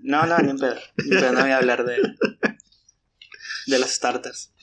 No, 0.02 0.26
no, 0.28 0.38
ni 0.40 0.52
en 0.52 0.58
pedo. 0.60 0.76
Ni 0.98 1.16
en 1.16 1.22
pedo, 1.22 1.34
no 1.34 1.42
voy 1.42 1.52
a 1.52 1.58
hablar 1.58 1.84
de, 1.86 1.98
de 3.68 3.80
los 3.80 3.90
starters. 3.90 4.54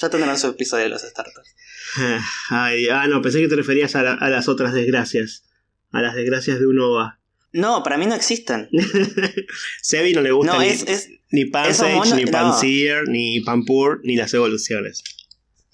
Ya 0.00 0.10
tendrán 0.10 0.38
su 0.38 0.48
episodio 0.48 0.84
de 0.84 0.90
los 0.90 1.02
starters. 1.02 1.54
Ay, 2.50 2.88
ah, 2.88 3.06
no, 3.06 3.22
pensé 3.22 3.40
que 3.40 3.48
te 3.48 3.56
referías 3.56 3.94
a, 3.96 4.02
la- 4.02 4.14
a 4.14 4.28
las 4.30 4.48
otras 4.48 4.72
desgracias. 4.74 5.44
A 5.92 6.02
las 6.02 6.14
desgracias 6.14 6.58
de 6.58 6.66
un 6.66 6.78
OVA. 6.80 7.20
No, 7.52 7.82
para 7.84 7.96
mí 7.96 8.06
no 8.06 8.14
existen. 8.16 8.68
Sebi 9.82 10.12
no 10.12 10.20
le 10.22 10.32
gusta 10.32 10.54
No, 10.54 10.60
ni, 10.60 10.66
es, 10.68 10.82
es. 10.88 11.08
ni 11.30 11.44
Pansage, 11.46 11.94
monos- 11.94 12.14
ni 12.16 12.24
no. 12.24 12.30
Panseer, 12.32 13.08
ni 13.08 13.40
Pampur, 13.40 14.00
ni 14.02 14.16
las 14.16 14.34
evoluciones. 14.34 15.04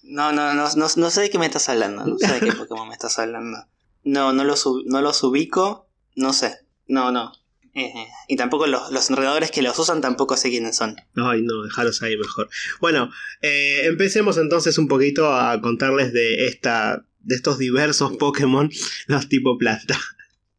No, 0.02 0.32
no, 0.32 0.52
no, 0.54 0.68
no, 0.76 0.86
no 0.94 1.10
sé 1.10 1.20
de 1.20 1.30
qué 1.30 1.38
me 1.38 1.46
estás 1.46 1.68
hablando. 1.68 2.04
No 2.04 2.18
sé 2.18 2.32
de 2.32 2.40
qué 2.40 2.52
Pokémon 2.56 2.86
me 2.88 2.94
estás 2.94 3.18
hablando. 3.18 3.58
No, 4.02 4.32
no 4.32 4.44
los, 4.44 4.66
no 4.86 5.00
los 5.00 5.22
ubico. 5.22 5.88
No 6.16 6.32
sé. 6.32 6.58
No, 6.86 7.12
no. 7.12 7.32
Eh, 7.74 7.92
y 8.28 8.36
tampoco 8.36 8.66
los, 8.66 8.90
los 8.90 9.10
enredadores 9.10 9.50
que 9.50 9.62
los 9.62 9.78
usan 9.78 10.00
tampoco 10.00 10.36
sé 10.36 10.50
quiénes 10.50 10.76
son. 10.76 10.96
Ay, 11.14 11.42
no, 11.42 11.62
dejaros 11.62 12.02
ahí 12.02 12.16
mejor. 12.16 12.48
Bueno, 12.80 13.10
eh, 13.42 13.82
empecemos 13.84 14.38
entonces 14.38 14.76
un 14.78 14.88
poquito 14.88 15.32
a 15.32 15.60
contarles 15.60 16.12
de 16.12 16.46
esta. 16.46 17.06
de 17.20 17.34
estos 17.36 17.58
diversos 17.58 18.16
Pokémon, 18.16 18.70
los 19.06 19.28
tipo 19.28 19.56
planta. 19.58 19.98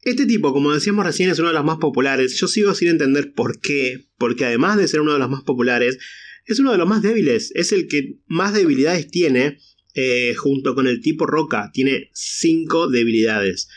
Este 0.04 0.26
tipo, 0.26 0.52
como 0.52 0.74
decíamos 0.74 1.06
recién, 1.06 1.30
es 1.30 1.38
uno 1.40 1.50
de 1.50 1.54
los 1.54 1.64
más 1.66 1.78
populares. 1.78 2.36
Yo 2.40 2.48
sigo 2.48 2.74
sin 2.74 2.88
entender 2.88 3.34
por 3.34 3.60
qué. 3.60 4.08
Porque 4.18 4.46
además 4.46 4.78
de 4.78 4.88
ser 4.88 5.02
uno 5.02 5.14
de 5.14 5.20
los 5.20 5.30
más 5.30 5.44
populares, 5.44 6.00
es 6.46 6.60
uno 6.60 6.72
de 6.72 6.78
los 6.80 6.88
más 6.88 7.02
débiles. 7.04 7.52
Es 7.56 7.72
el 7.72 7.88
que 7.88 8.16
más 8.26 8.54
debilidades 8.54 9.08
tiene. 9.12 9.60
eh, 9.94 10.34
junto 10.36 10.74
con 10.74 10.88
el 10.88 11.02
tipo 11.02 11.26
roca. 11.28 11.70
Tiene 11.74 12.10
5 12.14 12.88
debilidades. 12.90 13.68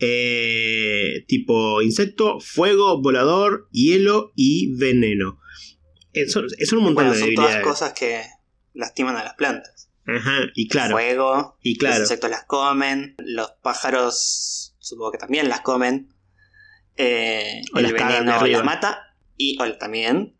Eh, 0.00 1.24
tipo 1.26 1.82
insecto, 1.82 2.40
fuego, 2.40 3.02
volador, 3.02 3.68
hielo 3.70 4.32
y 4.34 4.74
veneno. 4.76 5.38
Eh, 6.12 6.28
son, 6.28 6.46
son 6.48 6.78
un 6.78 6.84
montón 6.84 7.06
Bueno, 7.08 7.12
de 7.12 7.20
son 7.20 7.34
todas 7.34 7.62
cosas 7.62 7.92
que 7.92 8.22
lastiman 8.74 9.16
a 9.16 9.24
las 9.24 9.34
plantas. 9.34 9.90
Ajá, 10.06 10.50
y 10.54 10.68
claro. 10.68 10.92
Fuego, 10.92 11.58
y 11.62 11.74
los 11.74 11.78
claro. 11.78 12.00
insectos 12.00 12.30
las 12.30 12.44
comen, 12.44 13.14
los 13.18 13.52
pájaros 13.62 14.74
supongo 14.78 15.12
que 15.12 15.18
también 15.18 15.48
las 15.48 15.60
comen. 15.60 16.08
Eh, 16.96 17.62
O 17.74 17.78
el 17.78 17.84
las 17.84 17.92
veneno 17.92 18.46
las 18.46 18.64
mata, 18.64 19.14
y 19.36 19.56
o 19.60 19.72
también. 19.78 20.34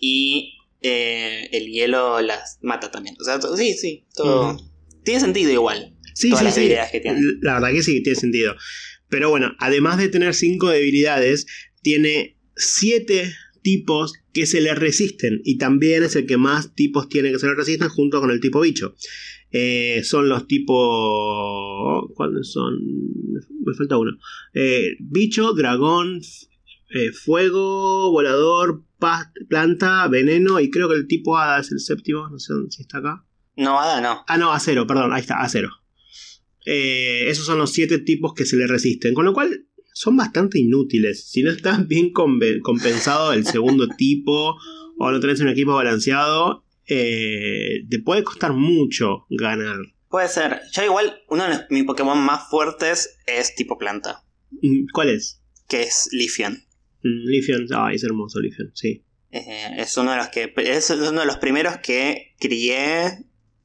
Y 0.00 0.58
eh, 0.82 1.48
el 1.52 1.68
hielo 1.68 2.20
las 2.20 2.58
mata 2.62 2.90
también. 2.90 3.16
O 3.20 3.24
sea, 3.24 3.40
sí, 3.56 3.74
sí, 3.74 4.04
todo. 4.14 4.56
Tiene 5.04 5.20
sentido 5.20 5.52
igual. 5.52 5.94
Sí, 6.14 6.30
todas 6.30 6.54
sí, 6.54 6.68
las 6.68 6.86
sí. 6.88 6.92
que 6.92 7.00
tiene. 7.00 7.20
La 7.40 7.54
verdad 7.54 7.70
que 7.72 7.82
sí, 7.82 8.02
tiene 8.02 8.18
sentido. 8.18 8.54
Pero 9.08 9.30
bueno, 9.30 9.52
además 9.58 9.98
de 9.98 10.08
tener 10.08 10.34
5 10.34 10.70
debilidades, 10.70 11.46
tiene 11.82 12.38
7 12.56 13.32
tipos 13.62 14.12
que 14.32 14.46
se 14.46 14.60
le 14.60 14.74
resisten. 14.74 15.40
Y 15.44 15.58
también 15.58 16.02
es 16.02 16.16
el 16.16 16.26
que 16.26 16.36
más 16.36 16.74
tipos 16.74 17.08
tiene 17.08 17.30
que 17.32 17.38
se 17.38 17.46
le 17.46 17.54
resisten 17.54 17.88
junto 17.88 18.20
con 18.20 18.30
el 18.30 18.40
tipo 18.40 18.60
bicho. 18.60 18.94
Eh, 19.50 20.02
son 20.04 20.28
los 20.28 20.46
tipos... 20.48 22.04
¿Cuáles 22.14 22.50
son? 22.52 22.74
Me 23.64 23.74
falta 23.74 23.96
uno. 23.98 24.12
Eh, 24.52 24.96
bicho, 25.00 25.52
dragón, 25.54 26.20
eh, 26.94 27.10
fuego, 27.12 28.10
volador, 28.10 28.84
planta, 29.48 30.06
veneno 30.08 30.60
y 30.60 30.70
creo 30.70 30.88
que 30.88 30.96
el 30.96 31.06
tipo 31.06 31.36
hada 31.38 31.60
es 31.60 31.70
el 31.72 31.80
séptimo. 31.80 32.28
No 32.28 32.38
sé 32.38 32.52
dónde- 32.54 32.70
si 32.72 32.82
está 32.82 32.98
acá. 32.98 33.24
No, 33.56 33.78
Ada 33.80 34.00
no. 34.00 34.24
Ah, 34.26 34.36
no, 34.36 34.52
acero, 34.52 34.86
perdón, 34.86 35.12
ahí 35.12 35.20
está, 35.20 35.40
acero. 35.40 35.70
Eh, 36.64 37.24
esos 37.28 37.46
son 37.46 37.58
los 37.58 37.72
siete 37.72 37.98
tipos 37.98 38.34
que 38.34 38.46
se 38.46 38.56
le 38.56 38.66
resisten, 38.66 39.14
con 39.14 39.24
lo 39.24 39.32
cual 39.34 39.66
son 39.92 40.16
bastante 40.16 40.58
inútiles. 40.58 41.24
Si 41.30 41.42
no 41.42 41.50
estás 41.50 41.86
bien 41.88 42.12
compe- 42.12 42.60
compensado 42.60 43.32
el 43.32 43.46
segundo 43.46 43.86
tipo 43.96 44.56
o 44.98 45.10
no 45.10 45.20
tenés 45.20 45.40
un 45.40 45.48
equipo 45.48 45.74
balanceado, 45.74 46.64
eh, 46.86 47.84
te 47.88 47.98
puede 47.98 48.22
costar 48.24 48.52
mucho 48.52 49.26
ganar. 49.30 49.78
Puede 50.08 50.28
ser. 50.28 50.60
Yo 50.72 50.84
igual, 50.84 51.22
uno 51.28 51.44
de 51.48 51.58
mis 51.70 51.84
Pokémon 51.84 52.18
más 52.18 52.48
fuertes 52.48 53.16
es 53.26 53.54
tipo 53.56 53.78
planta. 53.78 54.22
Mm, 54.62 54.86
¿Cuál 54.92 55.10
es? 55.10 55.40
Que 55.68 55.82
es 55.82 56.08
Lifion. 56.12 56.52
Mm, 57.02 57.26
Lifion, 57.28 57.66
ay, 57.74 57.96
es 57.96 58.04
hermoso 58.04 58.40
Lifion, 58.40 58.70
sí. 58.74 59.02
Eh, 59.32 59.70
es 59.78 59.96
uno 59.96 60.12
de 60.12 60.16
los 60.18 60.28
que. 60.28 60.52
Es 60.58 60.90
uno 60.90 61.20
de 61.20 61.26
los 61.26 61.38
primeros 61.38 61.78
que 61.78 62.34
crié 62.38 63.24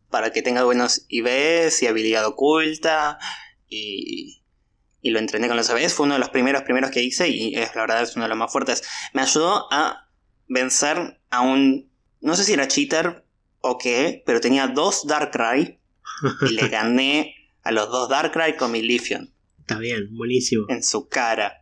para 0.09 0.31
que 0.31 0.41
tenga 0.41 0.63
buenos 0.63 1.05
IVs 1.07 1.81
y 1.83 1.87
habilidad 1.87 2.25
oculta. 2.25 3.17
Y. 3.67 4.37
Y 5.01 5.11
lo 5.11 5.19
entrené 5.19 5.47
con 5.47 5.55
los 5.55 5.69
IVs. 5.69 5.93
Fue 5.93 6.05
uno 6.05 6.15
de 6.15 6.19
los 6.19 6.29
primeros 6.29 6.63
primeros 6.63 6.91
que 6.91 7.01
hice. 7.01 7.29
Y 7.29 7.55
es 7.55 7.73
la 7.73 7.81
verdad 7.81 8.03
es 8.03 8.15
uno 8.15 8.25
de 8.25 8.29
los 8.29 8.37
más 8.37 8.51
fuertes. 8.51 8.83
Me 9.13 9.21
ayudó 9.21 9.71
a 9.71 10.09
vencer 10.47 11.21
a 11.29 11.41
un. 11.41 11.89
No 12.19 12.35
sé 12.35 12.43
si 12.43 12.53
era 12.53 12.67
cheater 12.67 13.25
o 13.61 13.77
qué. 13.77 14.23
Pero 14.25 14.41
tenía 14.41 14.67
dos 14.67 15.07
Darkrai. 15.07 15.79
Y 16.41 16.53
le 16.53 16.67
gané 16.69 17.35
a 17.63 17.71
los 17.71 17.89
dos 17.89 18.09
Darkrai 18.09 18.57
con 18.57 18.71
mi 18.71 18.81
Lifion. 18.81 19.33
Está 19.59 19.79
bien, 19.79 20.13
buenísimo. 20.15 20.65
En 20.67 20.83
su 20.83 21.07
cara. 21.07 21.61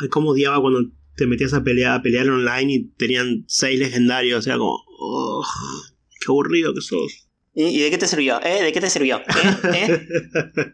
Ay, 0.00 0.08
cómo 0.08 0.30
odiaba 0.30 0.60
cuando 0.60 0.90
te 1.16 1.26
metías 1.26 1.54
a 1.54 1.64
pelear, 1.64 1.98
a 1.98 2.02
pelear 2.02 2.28
online 2.28 2.72
y 2.72 2.84
tenían 2.90 3.44
seis 3.48 3.78
legendarios. 3.78 4.46
Era 4.46 4.58
como, 4.58 4.84
oh, 4.86 5.44
qué 6.20 6.26
aburrido 6.28 6.74
que 6.74 6.82
sos. 6.82 7.25
¿Y, 7.58 7.80
de 7.80 7.90
qué 7.90 7.96
te 7.96 8.06
sirvió? 8.06 8.38
¿Eh? 8.44 8.62
¿De 8.64 8.70
qué 8.70 8.82
te 8.82 8.90
sirvió? 8.90 9.16
¿Eh? 9.16 9.22
¿Eh? 9.72 10.08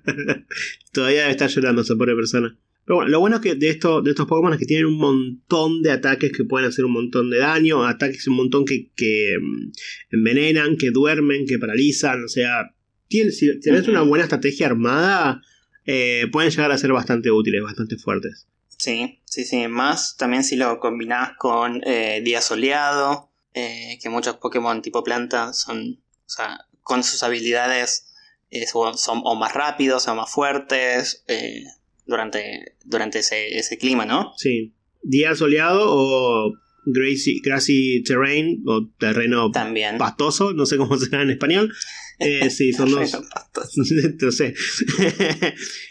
Todavía 0.93 1.21
debe 1.21 1.31
estar 1.31 1.49
llorando 1.49 1.83
esa 1.83 1.95
pobre 1.95 2.17
persona. 2.17 2.59
Pero 2.85 2.97
bueno, 2.97 3.11
lo 3.13 3.21
bueno 3.21 3.37
es 3.37 3.43
que 3.43 3.55
de, 3.55 3.69
esto, 3.69 4.03
de 4.03 4.11
estos 4.11 4.27
Pokémon 4.27 4.53
es 4.53 4.59
que 4.59 4.67
tienen 4.67 4.87
un 4.87 4.99
montón 4.99 5.81
de 5.83 5.93
ataques 5.93 6.33
que 6.33 6.43
pueden 6.43 6.69
hacer 6.69 6.85
un 6.85 6.93
montón 6.93 7.31
de 7.31 7.39
daño, 7.39 7.87
ataques 7.87 8.27
un 8.27 8.35
montón 8.35 8.65
que, 8.65 8.91
que 8.97 9.37
mm, 9.41 9.71
envenenan, 10.11 10.77
que 10.77 10.91
duermen, 10.91 11.47
que 11.47 11.61
paralizan. 11.61 12.25
O 12.25 12.29
sea, 12.29 12.75
tienes, 13.07 13.39
si 13.39 13.61
tienes 13.61 13.87
una 13.87 14.03
buena 14.03 14.25
estrategia 14.25 14.67
armada, 14.67 15.41
eh, 15.87 16.27
pueden 16.33 16.51
llegar 16.51 16.73
a 16.73 16.79
ser 16.79 16.93
bastante 16.93 17.31
útiles, 17.31 17.63
bastante 17.63 17.97
fuertes. 17.97 18.49
Sí, 18.77 19.21
sí, 19.25 19.45
sí. 19.45 19.69
Más 19.69 20.17
también 20.17 20.43
si 20.43 20.57
lo 20.57 20.81
combinás 20.81 21.37
con 21.39 21.81
eh, 21.87 22.23
Día 22.25 22.41
Soleado, 22.41 23.31
eh, 23.55 24.01
que 24.03 24.09
muchos 24.09 24.39
Pokémon 24.39 24.83
tipo 24.83 25.05
planta 25.05 25.53
son, 25.53 26.01
o 26.27 26.29
sea, 26.29 26.67
con 26.83 27.03
sus 27.05 27.23
habilidades 27.23 28.13
eh, 28.51 28.67
son, 28.67 28.97
son 28.99 29.21
o 29.25 29.35
más 29.35 29.55
rápidos 29.55 30.09
o 30.09 30.15
más 30.15 30.31
fuertes 30.31 31.25
eh, 31.29 31.65
durante, 32.07 32.75
durante 32.85 33.21
ese, 33.21 33.57
ese 33.59 33.79
clima, 33.79 34.05
¿no? 34.05 34.33
Sí. 34.37 34.75
Día 35.03 35.35
soleado 35.35 35.85
o 35.87 36.53
grassy, 36.85 37.41
grassy 37.41 38.03
terrain 38.03 38.63
o 38.67 38.89
terreno 38.99 39.51
También. 39.51 39.99
pastoso, 39.99 40.53
no 40.53 40.67
sé 40.67 40.77
cómo 40.77 40.97
se 40.99 41.11
llama 41.11 41.25
en 41.25 41.31
español. 41.31 41.73
Eh, 42.19 42.51
sí, 42.51 42.73
son 42.73 42.91
dos. 42.93 43.17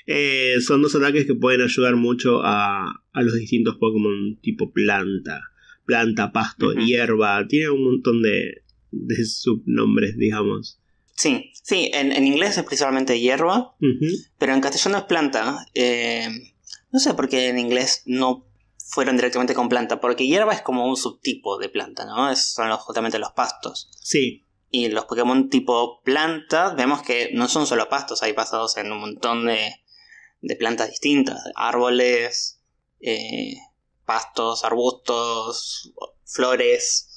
Eh, 0.08 0.56
son 0.66 0.82
dos 0.82 0.96
ataques 0.96 1.26
que 1.26 1.36
pueden 1.36 1.62
ayudar 1.62 1.96
mucho 1.96 2.42
a, 2.44 3.04
a 3.12 3.22
los 3.22 3.36
distintos 3.36 3.78
Pokémon 3.78 4.40
tipo 4.42 4.72
planta. 4.72 5.42
Planta, 5.86 6.32
pasto, 6.32 6.74
hierba. 6.74 7.46
Tiene 7.48 7.70
un 7.70 7.84
montón 7.84 8.22
de, 8.22 8.64
de 8.92 9.26
subnombres, 9.26 10.18
digamos. 10.18 10.80
Sí, 11.22 11.52
sí, 11.64 11.92
en, 11.94 12.12
en 12.12 12.26
inglés 12.26 12.58
es 12.58 12.64
principalmente 12.64 13.20
hierba, 13.20 13.76
pero 14.40 14.54
en 14.54 14.62
castellano 14.62 14.98
es 15.00 15.04
planta. 15.06 15.66
Eh, 15.76 16.28
no 16.92 17.00
sé 17.00 17.14
por 17.14 17.30
qué 17.30 17.50
en 17.50 17.60
inglés 17.60 18.02
no 18.06 18.48
fueron 18.88 19.16
directamente 19.18 19.54
con 19.54 19.70
planta, 19.70 20.00
porque 20.02 20.26
hierba 20.28 20.54
es 20.54 20.62
como 20.62 20.86
un 20.86 20.98
subtipo 20.98 21.58
de 21.60 21.70
planta, 21.70 22.06
¿no? 22.06 22.32
Es- 22.32 22.54
son 22.54 22.70
los- 22.70 22.80
justamente 22.82 23.20
los 23.20 23.32
pastos. 23.34 23.90
Sí, 24.02 24.48
Y 24.74 24.88
los 24.88 25.04
Pokémon 25.06 25.50
tipo 25.50 26.02
planta, 26.02 26.74
vemos 26.74 27.02
que 27.02 27.30
no 27.34 27.48
son 27.50 27.68
solo 27.68 27.90
pastos, 27.90 28.24
hay 28.24 28.32
basados 28.32 28.78
en 28.78 28.92
un 28.92 29.00
montón 29.02 29.46
de, 29.46 29.76
de 30.42 30.56
plantas 30.56 30.90
distintas, 30.90 31.40
árboles, 31.56 32.62
eh, 33.02 33.54
pastos, 34.06 34.64
arbustos, 34.64 35.92
flores, 36.26 37.10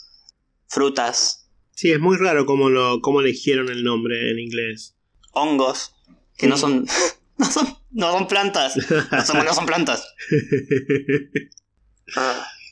frutas, 0.66 1.43
sí, 1.74 1.92
es 1.92 2.00
muy 2.00 2.16
raro 2.16 2.46
cómo, 2.46 2.70
lo, 2.70 3.00
cómo 3.00 3.20
eligieron 3.20 3.68
el 3.68 3.84
nombre 3.84 4.30
en 4.30 4.38
inglés. 4.38 4.96
hongos, 5.32 5.94
que 6.36 6.46
no 6.46 6.56
son, 6.56 6.86
no 7.38 7.46
son, 7.46 7.76
no 7.90 8.12
son 8.12 8.28
plantas, 8.28 8.76
no 9.10 9.24
son, 9.24 9.44
no 9.44 9.54
son 9.54 9.66
plantas. 9.66 10.06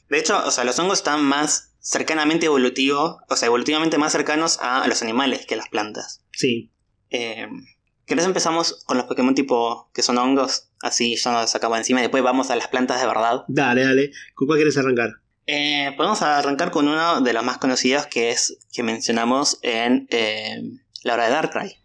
De 0.08 0.18
hecho, 0.18 0.44
o 0.44 0.50
sea, 0.50 0.64
los 0.64 0.78
hongos 0.78 0.98
están 0.98 1.24
más 1.24 1.74
cercanamente 1.80 2.46
evolutivos, 2.46 3.16
o 3.28 3.36
sea, 3.36 3.46
evolutivamente 3.46 3.98
más 3.98 4.12
cercanos 4.12 4.58
a 4.60 4.86
los 4.86 5.02
animales 5.02 5.46
que 5.46 5.56
las 5.56 5.68
plantas. 5.68 6.22
sí, 6.32 6.70
Eh, 7.10 7.48
¿Querés 8.04 8.24
empezamos 8.26 8.84
con 8.84 8.96
los 8.98 9.06
Pokémon 9.06 9.34
tipo 9.34 9.90
que 9.94 10.02
son 10.02 10.18
hongos? 10.18 10.68
Así 10.82 11.16
ya 11.16 11.32
nos 11.32 11.50
sacamos 11.50 11.78
encima 11.78 12.00
y 12.00 12.02
después 12.02 12.22
vamos 12.22 12.50
a 12.50 12.56
las 12.56 12.68
plantas 12.68 13.00
de 13.00 13.06
verdad. 13.06 13.44
dale, 13.48 13.84
dale. 13.84 14.10
¿Con 14.34 14.48
cuál 14.48 14.58
quieres 14.58 14.76
arrancar? 14.76 15.21
Eh, 15.46 15.92
podemos 15.96 16.22
arrancar 16.22 16.70
con 16.70 16.88
uno 16.88 17.20
de 17.20 17.32
los 17.32 17.44
más 17.44 17.58
conocidos 17.58 18.06
que 18.06 18.30
es 18.30 18.58
que 18.72 18.82
mencionamos 18.82 19.58
en 19.62 20.06
eh, 20.10 20.62
la 21.02 21.14
hora 21.14 21.24
de 21.24 21.30
Darkrai. 21.30 21.76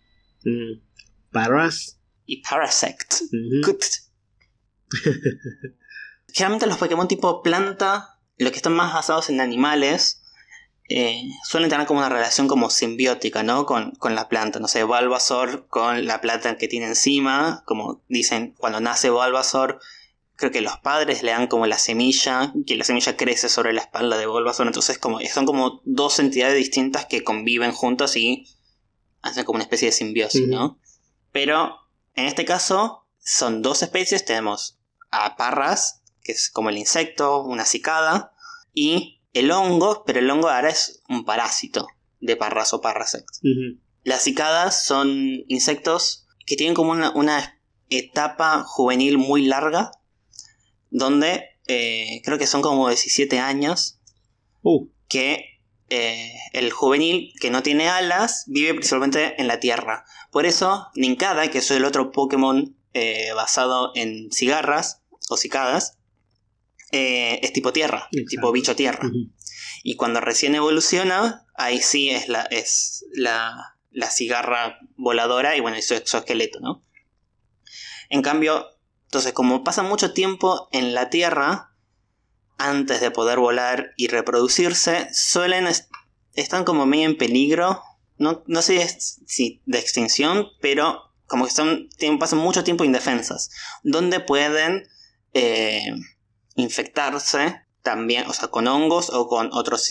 Mm. 0.44 0.82
Paras. 1.32 2.00
Y 2.26 2.42
Parasect. 2.42 3.22
Good. 3.64 3.84
Generalmente 6.34 6.68
los 6.68 6.78
Pokémon 6.78 7.08
tipo 7.08 7.42
planta, 7.42 8.20
los 8.38 8.52
que 8.52 8.58
están 8.58 8.74
más 8.74 8.94
basados 8.94 9.30
en 9.30 9.40
animales, 9.40 10.22
eh, 10.90 11.24
suelen 11.44 11.70
tener 11.70 11.88
como 11.88 12.00
una 12.00 12.10
relación 12.10 12.48
como 12.48 12.70
simbiótica, 12.70 13.44
¿no? 13.44 13.66
Con, 13.66 13.92
con 13.92 14.14
la 14.16 14.30
planta. 14.30 14.60
No 14.60 14.68
sé, 14.68 14.84
Bulbasaur 14.84 15.68
con 15.68 16.06
la 16.06 16.22
planta 16.22 16.58
que 16.58 16.68
tiene 16.68 16.88
encima. 16.88 17.64
Como 17.66 18.04
dicen, 18.08 18.54
cuando 18.58 18.80
nace 18.80 19.10
Bulbasaur, 19.10 19.80
creo 20.38 20.52
que 20.52 20.62
los 20.62 20.78
padres 20.78 21.24
le 21.24 21.32
dan 21.32 21.48
como 21.48 21.66
la 21.66 21.80
semilla, 21.80 22.54
que 22.66 22.78
la 22.78 22.84
semilla 22.84 23.18
crece 23.18 23.50
sobre 23.50 23.74
la 23.74 23.82
espalda 23.82 24.18
de 24.18 24.28
Bulbasaur. 24.28 24.68
Entonces 24.68 25.00
como, 25.00 25.20
son 25.22 25.46
como 25.46 25.82
dos 25.84 26.20
entidades 26.20 26.56
distintas 26.56 27.08
que 27.08 27.24
conviven 27.24 27.72
juntas 27.72 28.16
y 28.16 28.48
hacen 29.24 29.44
como 29.44 29.58
una 29.58 29.64
especie 29.64 29.88
de 29.88 29.92
simbiosis. 29.94 30.48
¿no? 30.48 30.80
Pero 31.32 31.76
en 32.14 32.26
este 32.26 32.46
caso 32.46 33.08
son 33.20 33.64
dos 33.64 33.82
especies. 33.82 34.26
Tenemos 34.26 34.78
a 35.10 35.36
Parras, 35.38 36.04
que 36.24 36.34
es 36.34 36.52
como 36.52 36.70
el 36.70 36.78
insecto, 36.78 37.44
una 37.44 37.66
cicada, 37.66 38.32
y 38.74 39.22
el 39.34 39.50
hongo, 39.52 40.04
pero 40.06 40.20
el 40.20 40.30
hongo 40.30 40.50
ahora 40.50 40.70
es 40.70 41.02
un 41.10 41.26
parásito 41.26 41.88
de 42.20 42.36
Parras 42.36 42.74
o. 42.74 42.78
Ujú. 42.78 43.82
Las 44.04 44.24
cicadas 44.24 44.86
son 44.86 45.44
insectos 45.48 46.28
que 46.46 46.56
tienen 46.56 46.76
como 46.76 46.92
una, 46.92 47.10
una 47.12 47.60
etapa 47.90 48.64
juvenil 48.64 49.18
muy 49.18 49.46
larga, 49.46 49.92
donde 50.90 51.46
eh, 51.68 52.22
creo 52.24 52.38
que 52.38 52.48
son 52.48 52.62
como 52.62 52.88
17 52.88 53.40
años, 53.40 53.96
Uh, 54.64 54.90
que 55.08 55.62
eh, 55.90 56.34
el 56.52 56.72
juvenil 56.72 57.32
que 57.40 57.52
no 57.52 57.64
tiene 57.64 57.88
alas 57.88 58.44
vive 58.48 58.74
principalmente 58.74 59.40
en 59.40 59.48
la 59.48 59.60
tierra. 59.62 60.04
Por 60.32 60.46
eso, 60.46 60.88
Ninkada, 60.96 61.50
que 61.50 61.60
es 61.60 61.72
el 61.72 61.86
otro 61.86 62.12
Pokémon 62.12 62.76
eh, 62.94 63.32
basado 63.34 63.92
en 63.96 64.30
cigarras 64.32 65.04
o 65.30 65.38
cicadas, 65.38 65.98
es 66.92 67.54
tipo 67.54 67.72
tierra, 67.72 68.10
Exacto. 68.12 68.30
tipo 68.30 68.52
bicho 68.52 68.76
tierra. 68.76 69.10
Y 69.84 69.96
cuando 69.96 70.20
recién 70.20 70.56
evoluciona, 70.56 71.46
ahí 71.56 71.82
sí 71.82 72.10
es 72.10 72.28
la, 72.28 72.42
es 72.44 73.06
la, 73.14 73.78
la 73.92 74.10
cigarra 74.10 74.80
voladora 74.98 75.56
y 75.56 75.60
bueno, 75.62 75.78
y 75.78 75.82
su 75.82 75.94
exoesqueleto, 75.94 76.60
¿no? 76.60 76.84
En 78.10 78.22
cambio, 78.22 78.68
entonces 79.08 79.34
como 79.34 79.64
pasa 79.64 79.84
mucho 79.84 80.14
tiempo 80.14 80.70
en 80.72 80.94
la 80.94 81.10
Tierra, 81.10 81.72
antes 82.58 83.02
de 83.02 83.12
poder 83.12 83.40
volar 83.40 83.92
y 83.98 84.08
reproducirse, 84.08 85.08
suelen 85.14 85.68
est- 85.68 85.90
están 86.34 86.64
como 86.64 86.86
medio 86.86 87.06
en 87.06 87.18
peligro. 87.18 87.82
No, 88.18 88.44
no 88.48 88.62
sé 88.62 88.88
si 89.28 89.62
de 89.66 89.78
extinción, 89.80 90.48
pero 90.60 91.14
como 91.28 91.44
que 91.46 91.50
están, 91.50 91.88
pasan 92.20 92.40
mucho 92.40 92.64
tiempo 92.64 92.84
indefensas. 92.84 93.52
Donde 93.84 94.20
pueden 94.20 94.88
eh, 95.34 95.92
infectarse 96.56 97.62
también, 97.84 98.28
o 98.28 98.34
sea, 98.34 98.48
con 98.50 98.68
hongos 98.68 99.10
o 99.12 99.28
con 99.28 99.50
otros, 99.54 99.88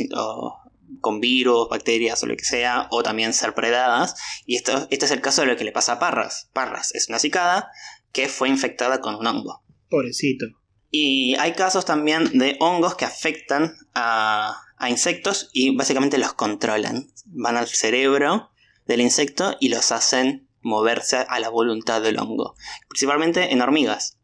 con 1.00 1.20
virus, 1.20 1.68
bacterias 1.68 2.22
o 2.22 2.26
lo 2.26 2.36
que 2.36 2.44
sea, 2.44 2.88
o 2.90 3.02
también 3.02 3.32
ser 3.32 3.54
predadas. 3.54 4.14
Y 4.44 4.56
esto, 4.56 4.88
este 4.90 5.06
es 5.06 5.12
el 5.12 5.20
caso 5.20 5.42
de 5.42 5.46
lo 5.48 5.56
que 5.56 5.64
le 5.64 5.72
pasa 5.72 5.92
a 5.92 5.98
Parras. 5.98 6.48
Parras 6.52 6.94
es 6.94 7.08
una 7.08 7.18
cicada 7.18 7.70
que 8.16 8.30
fue 8.30 8.48
infectada 8.48 9.02
con 9.02 9.14
un 9.16 9.26
hongo. 9.26 9.62
Pobrecito. 9.90 10.46
Y 10.90 11.34
hay 11.34 11.52
casos 11.52 11.84
también 11.84 12.38
de 12.38 12.56
hongos 12.60 12.94
que 12.94 13.04
afectan 13.04 13.74
a, 13.94 14.58
a 14.78 14.88
insectos 14.88 15.50
y 15.52 15.76
básicamente 15.76 16.16
los 16.16 16.32
controlan. 16.32 17.10
Van 17.26 17.58
al 17.58 17.66
cerebro 17.66 18.48
del 18.86 19.02
insecto 19.02 19.58
y 19.60 19.68
los 19.68 19.92
hacen 19.92 20.48
moverse 20.62 21.26
a 21.28 21.38
la 21.40 21.50
voluntad 21.50 22.00
del 22.00 22.18
hongo. 22.18 22.54
Principalmente 22.88 23.52
en 23.52 23.60
hormigas. 23.60 24.18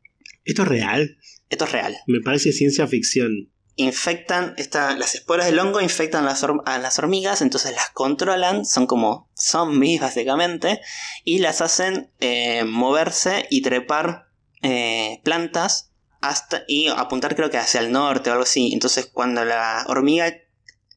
¿Esto 0.46 0.62
es 0.62 0.68
real? 0.68 1.18
Esto 1.50 1.66
es 1.66 1.72
real. 1.72 1.94
Me 2.07 2.20
parece 2.20 2.52
ciencia 2.52 2.87
ficción. 2.87 3.51
Infectan, 3.76 4.54
las 4.98 5.14
esporas 5.14 5.46
del 5.46 5.58
hongo 5.58 5.80
infectan 5.80 6.24
las 6.24 6.44
a 6.44 6.78
las 6.78 6.98
hormigas, 6.98 7.42
entonces 7.42 7.74
las 7.74 7.90
controlan, 7.90 8.64
son 8.64 8.87
como 8.87 9.30
zombies 9.35 10.00
básicamente, 10.00 10.80
y 11.24 11.38
las 11.38 11.61
hacen 11.61 12.11
eh, 12.20 12.64
moverse 12.64 13.46
y 13.50 13.62
trepar 13.62 14.26
eh, 14.62 15.20
plantas 15.24 15.90
hasta 16.20 16.62
y 16.68 16.88
apuntar 16.88 17.35
creo 17.35 17.50
que 17.50 17.58
hacia 17.58 17.80
el 17.80 17.92
norte 17.92 18.30
o 18.30 18.32
algo 18.35 18.44
así. 18.44 18.72
Entonces 18.72 19.06
cuando 19.06 19.44
la 19.44 19.85
hormiga 19.88 20.32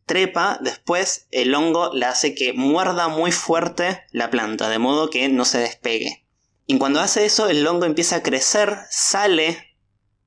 trepa, 0.05 0.59
después 0.61 1.27
el 1.31 1.53
hongo 1.55 1.91
la 1.93 2.09
hace 2.09 2.35
que 2.35 2.53
muerda 2.53 3.07
muy 3.07 3.31
fuerte 3.31 4.03
la 4.11 4.29
planta, 4.29 4.69
de 4.69 4.79
modo 4.79 5.09
que 5.09 5.27
no 5.29 5.45
se 5.45 5.59
despegue. 5.59 6.25
Y 6.67 6.77
cuando 6.77 6.99
hace 6.99 7.25
eso, 7.25 7.47
el 7.47 7.65
hongo 7.65 7.85
empieza 7.85 8.17
a 8.17 8.23
crecer, 8.23 8.77
sale 8.89 9.64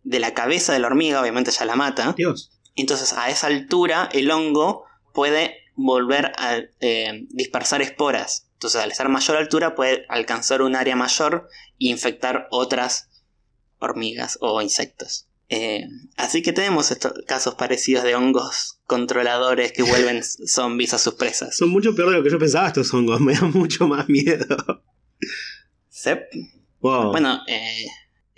de 0.08 0.20
la 0.20 0.32
cabeza 0.32 0.72
de 0.72 0.78
la 0.78 0.86
hormiga, 0.86 1.20
obviamente 1.20 1.50
ya 1.50 1.66
la 1.66 1.76
mata. 1.76 2.14
Dios. 2.16 2.50
Entonces 2.74 3.12
a 3.12 3.28
esa 3.28 3.48
altura 3.48 4.08
el 4.12 4.30
hongo 4.30 4.84
puede 5.12 5.54
volver 5.74 6.32
a 6.38 6.56
eh, 6.80 7.26
dispersar 7.28 7.82
esporas. 7.82 8.48
Entonces 8.54 8.80
al 8.80 8.90
estar 8.90 9.06
a 9.06 9.10
mayor 9.10 9.36
altura 9.36 9.74
puede 9.74 10.06
alcanzar 10.08 10.62
un 10.62 10.76
área 10.76 10.96
mayor 10.96 11.48
e 11.78 11.88
infectar 11.88 12.48
otras 12.50 13.08
hormigas 13.78 14.38
o 14.40 14.62
insectos. 14.62 15.28
Eh, 15.50 15.84
así 16.16 16.42
que 16.42 16.52
tenemos 16.52 16.90
estos 16.90 17.12
casos 17.26 17.54
parecidos 17.54 18.04
de 18.04 18.14
hongos 18.14 18.80
controladores 18.86 19.72
que 19.72 19.82
vuelven 19.82 20.22
zombies 20.46 20.94
a 20.94 20.98
sus 20.98 21.14
presas. 21.14 21.56
Son 21.56 21.68
mucho 21.68 21.94
peor 21.94 22.10
de 22.10 22.16
lo 22.16 22.22
que 22.22 22.30
yo 22.30 22.38
pensaba 22.38 22.68
estos 22.68 22.92
hongos. 22.94 23.20
Me 23.22 23.34
da 23.34 23.42
mucho 23.42 23.86
más 23.86 24.08
miedo. 24.08 24.82
Sep. 25.90 26.30
Wow. 26.80 27.10
Bueno, 27.10 27.40
eh, 27.46 27.86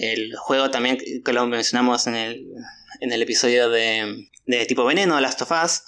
el 0.00 0.34
juego 0.36 0.70
también 0.70 0.98
que 1.24 1.32
lo 1.32 1.46
mencionamos 1.46 2.06
en 2.06 2.14
el, 2.14 2.46
en 3.00 3.12
el 3.12 3.22
episodio 3.22 3.68
de, 3.68 4.28
de 4.46 4.66
tipo 4.66 4.84
veneno, 4.84 5.20
Last 5.20 5.42
of 5.42 5.52
Us, 5.64 5.82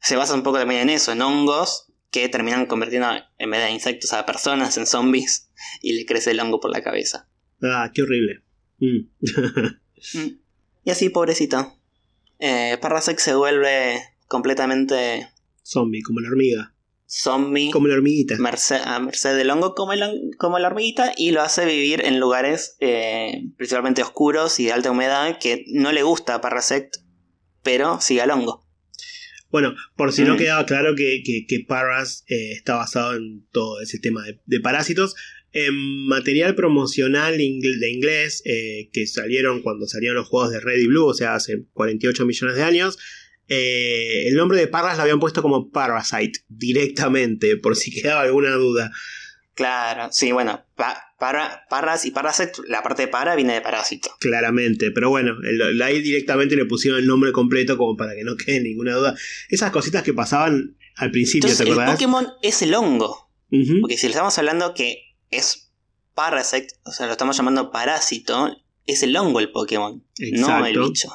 se 0.00 0.16
basa 0.16 0.34
un 0.34 0.42
poco 0.42 0.58
también 0.58 0.82
en 0.82 0.90
eso, 0.90 1.12
en 1.12 1.22
hongos 1.22 1.86
que 2.10 2.28
terminan 2.28 2.66
convirtiendo 2.66 3.08
en 3.38 3.50
vez 3.50 3.62
de 3.62 3.70
insectos 3.70 4.12
a 4.12 4.26
personas, 4.26 4.76
en 4.76 4.86
zombies, 4.86 5.50
y 5.80 5.94
le 5.94 6.04
crece 6.04 6.32
el 6.32 6.40
hongo 6.40 6.60
por 6.60 6.70
la 6.70 6.82
cabeza. 6.82 7.28
Ah, 7.62 7.90
qué 7.92 8.02
horrible. 8.02 8.42
Mm. 8.78 9.08
Mm. 10.14 10.40
Y 10.82 10.90
así, 10.90 11.10
pobrecito. 11.10 11.78
Eh, 12.40 12.76
Parasect 12.82 13.20
se 13.20 13.36
vuelve 13.36 14.02
completamente 14.26 15.28
Zombie, 15.62 16.02
como 16.02 16.18
la 16.18 16.28
hormiga. 16.28 16.71
Zombie. 17.14 17.70
Como 17.70 17.88
la 17.88 17.94
hormiguita. 17.94 18.36
merced, 18.38 18.80
a 18.84 18.98
merced 19.00 19.36
del 19.36 19.50
hongo 19.50 19.74
como, 19.74 19.92
el 19.92 20.30
como 20.38 20.58
la 20.58 20.68
hormiguita 20.68 21.12
y 21.16 21.32
lo 21.32 21.42
hace 21.42 21.66
vivir 21.66 22.00
en 22.04 22.18
lugares 22.18 22.76
eh, 22.80 23.42
principalmente 23.58 24.02
oscuros 24.02 24.58
y 24.60 24.64
de 24.66 24.72
alta 24.72 24.90
humedad 24.90 25.38
que 25.38 25.64
no 25.68 25.92
le 25.92 26.02
gusta 26.02 26.34
a 26.36 26.40
Parasect, 26.40 26.96
pero 27.62 28.00
sigue 28.00 28.22
al 28.22 28.30
hongo. 28.30 28.66
Bueno, 29.50 29.74
por 29.96 30.12
si 30.14 30.22
no 30.22 30.34
Mm. 30.34 30.38
quedaba 30.38 30.64
claro 30.64 30.94
que, 30.96 31.22
que, 31.22 31.44
que 31.46 31.60
Paras 31.60 32.24
eh, 32.28 32.52
está 32.52 32.76
basado 32.76 33.14
en 33.16 33.46
todo 33.52 33.82
ese 33.82 33.98
tema 33.98 34.22
de, 34.24 34.40
de 34.46 34.60
parásitos. 34.60 35.14
En 35.52 35.74
material 36.08 36.54
promocional 36.54 37.36
ingl- 37.38 37.78
de 37.78 37.90
inglés 37.90 38.40
eh, 38.46 38.88
que 38.94 39.06
salieron 39.06 39.60
cuando 39.60 39.86
salieron 39.86 40.16
los 40.16 40.28
juegos 40.28 40.50
de 40.50 40.60
Red 40.60 40.78
y 40.78 40.86
Blue, 40.86 41.04
o 41.04 41.12
sea, 41.12 41.34
hace 41.34 41.66
48 41.74 42.24
millones 42.24 42.56
de 42.56 42.62
años, 42.62 42.98
eh, 43.48 44.28
el 44.28 44.34
nombre 44.34 44.58
de 44.58 44.68
Parras 44.68 44.96
lo 44.96 45.02
habían 45.02 45.20
puesto 45.20 45.42
como 45.42 45.70
Parasite 45.70 46.40
directamente, 46.48 47.56
por 47.56 47.76
si 47.76 47.90
quedaba 48.02 48.22
alguna 48.22 48.52
duda. 48.52 48.90
Claro, 49.54 50.08
sí, 50.12 50.32
bueno, 50.32 50.64
pa- 50.76 51.14
para, 51.18 51.66
Parras 51.68 52.06
y 52.06 52.10
Parasect, 52.10 52.58
la 52.68 52.82
parte 52.82 53.02
de 53.02 53.08
para 53.08 53.36
viene 53.36 53.52
de 53.52 53.60
parásito. 53.60 54.10
Claramente, 54.18 54.90
pero 54.90 55.10
bueno, 55.10 55.34
el- 55.44 55.80
ahí 55.82 56.00
directamente 56.00 56.56
le 56.56 56.64
pusieron 56.64 56.98
el 57.00 57.06
nombre 57.06 57.32
completo 57.32 57.76
como 57.76 57.96
para 57.96 58.14
que 58.14 58.24
no 58.24 58.36
quede 58.36 58.60
ninguna 58.60 58.94
duda. 58.94 59.14
Esas 59.50 59.70
cositas 59.70 60.02
que 60.02 60.14
pasaban 60.14 60.76
al 60.96 61.10
principio, 61.10 61.48
Entonces, 61.50 61.58
¿te 61.58 61.64
el 61.64 61.72
acordás? 61.72 61.92
Pokémon 61.94 62.26
es 62.42 62.62
el 62.62 62.74
hongo. 62.74 63.30
Porque 63.82 63.98
si 63.98 64.06
le 64.06 64.12
estamos 64.12 64.36
hablando 64.38 64.72
que 64.72 65.14
es 65.30 65.70
Parasect, 66.14 66.70
o 66.84 66.90
sea, 66.92 67.04
lo 67.06 67.12
estamos 67.12 67.36
llamando 67.36 67.70
parásito, 67.70 68.56
es 68.86 69.02
el 69.02 69.14
hongo 69.14 69.38
el 69.40 69.50
Pokémon, 69.52 70.02
no 70.32 70.66
el 70.66 70.78
bicho. 70.80 71.08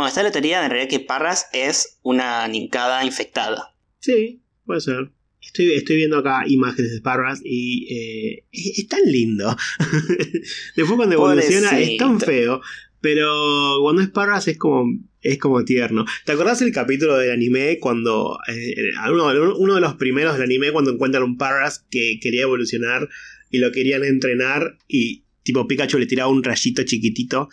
Bueno, 0.00 0.08
está 0.08 0.22
la 0.22 0.32
teoría 0.32 0.60
de 0.60 0.64
en 0.64 0.70
realidad 0.70 0.88
que 0.88 1.04
Parras 1.04 1.48
es 1.52 1.98
una 2.00 2.48
nincada 2.48 3.04
infectada. 3.04 3.74
Sí, 3.98 4.40
puede 4.64 4.80
ser. 4.80 5.10
Estoy, 5.42 5.72
estoy 5.74 5.96
viendo 5.96 6.16
acá 6.16 6.44
imágenes 6.46 6.92
de 6.94 7.02
Parras 7.02 7.42
y 7.44 7.86
eh, 7.94 8.44
es, 8.50 8.78
es 8.78 8.88
tan 8.88 9.02
lindo. 9.04 9.54
Después 10.74 10.96
cuando 10.96 11.16
evoluciona 11.16 11.78
es 11.78 11.98
tan 11.98 12.18
feo. 12.18 12.62
Pero 13.02 13.76
cuando 13.82 14.00
es 14.00 14.08
Parras 14.08 14.48
es 14.48 14.56
como, 14.56 14.86
es 15.20 15.36
como 15.36 15.66
tierno. 15.66 16.06
¿Te 16.24 16.32
acordás 16.32 16.62
el 16.62 16.72
capítulo 16.72 17.18
del 17.18 17.32
anime 17.32 17.76
cuando... 17.78 18.38
eh, 18.48 18.74
uno, 19.12 19.54
uno 19.58 19.74
de 19.74 19.82
los 19.82 19.96
primeros 19.96 20.32
del 20.32 20.44
anime 20.44 20.72
cuando 20.72 20.92
encuentran 20.92 21.24
un 21.24 21.36
Parras 21.36 21.84
que 21.90 22.18
quería 22.22 22.44
evolucionar 22.44 23.06
y 23.50 23.58
lo 23.58 23.70
querían 23.70 24.04
entrenar 24.04 24.78
y 24.88 25.24
tipo 25.42 25.68
Pikachu 25.68 25.98
le 25.98 26.06
tiraba 26.06 26.30
un 26.30 26.42
rayito 26.42 26.84
chiquitito 26.84 27.50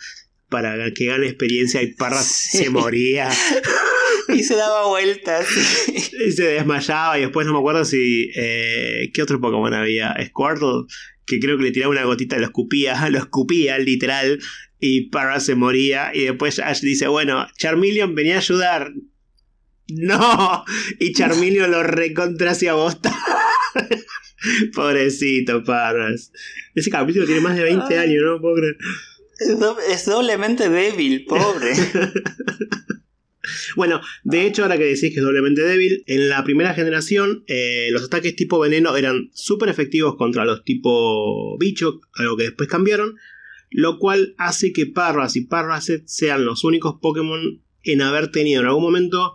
para 0.48 0.92
que 0.92 1.06
gane 1.06 1.26
experiencia 1.26 1.82
y 1.82 1.94
Parras 1.94 2.26
Sí. 2.26 2.58
se 2.58 2.70
moría. 2.70 3.28
y 4.28 4.42
se 4.42 4.56
daba 4.56 4.86
vueltas. 4.88 5.46
y 5.88 6.32
se 6.32 6.44
desmayaba 6.44 7.18
y 7.18 7.22
después 7.22 7.46
no 7.46 7.52
me 7.52 7.58
acuerdo 7.58 7.84
si... 7.84 8.30
Eh, 8.34 9.10
¿Qué 9.12 9.22
otro 9.22 9.40
Pokémon 9.40 9.72
había? 9.74 10.14
Squirtle, 10.26 10.84
que 11.26 11.38
creo 11.40 11.56
que 11.58 11.64
le 11.64 11.70
tiraba 11.72 11.92
una 11.92 12.04
gotita, 12.04 12.38
lo 12.38 12.44
escupía, 12.44 13.08
lo 13.10 13.18
escupía 13.18 13.78
literal 13.78 14.38
y 14.80 15.08
Parra 15.10 15.40
se 15.40 15.54
moría 15.54 16.10
y 16.14 16.24
después 16.24 16.58
Ash 16.60 16.80
dice, 16.80 17.08
bueno, 17.08 17.46
Charmeleon 17.58 18.14
venía 18.14 18.36
a 18.36 18.38
ayudar. 18.38 18.92
No, 19.90 20.66
y 21.00 21.14
Charmeleon 21.14 21.70
lo 21.70 21.82
recontra 21.82 22.50
hacia 22.50 22.74
bosta. 22.74 23.10
Pobrecito 24.74 25.64
Parras. 25.64 26.30
Ese 26.74 26.90
capítulo 26.90 27.24
tiene 27.24 27.40
más 27.40 27.56
de 27.56 27.62
20 27.62 27.98
años, 27.98 28.22
no 28.22 28.38
puedo 28.38 28.56
creer. 28.56 28.76
Es, 29.38 30.06
doblemente 30.06 30.68
débil, 30.68 31.24
pobre. 31.24 31.72
bueno, 33.76 34.00
de 34.24 34.46
hecho, 34.46 34.62
ahora 34.62 34.78
que 34.78 34.84
decís 34.84 35.12
que 35.12 35.18
es 35.18 35.22
doblemente 35.22 35.62
débil, 35.62 36.02
en 36.06 36.28
la 36.28 36.44
primera 36.44 36.74
generación 36.74 37.44
eh, 37.46 37.88
los 37.92 38.04
ataques 38.04 38.36
tipo 38.36 38.58
veneno 38.58 38.96
eran 38.96 39.30
súper 39.32 39.68
efectivos 39.68 40.16
contra 40.16 40.44
los 40.44 40.64
tipo 40.64 41.56
bicho, 41.58 42.00
algo 42.14 42.36
que 42.36 42.44
después 42.44 42.68
cambiaron, 42.68 43.16
lo 43.70 43.98
cual 43.98 44.34
hace 44.38 44.72
que 44.72 44.86
Parras 44.86 45.36
y 45.36 45.42
Parraset 45.42 46.06
sean 46.06 46.44
los 46.44 46.64
únicos 46.64 46.96
Pokémon 47.00 47.62
en 47.82 48.02
haber 48.02 48.32
tenido 48.32 48.60
en 48.60 48.66
algún 48.66 48.82
momento 48.82 49.34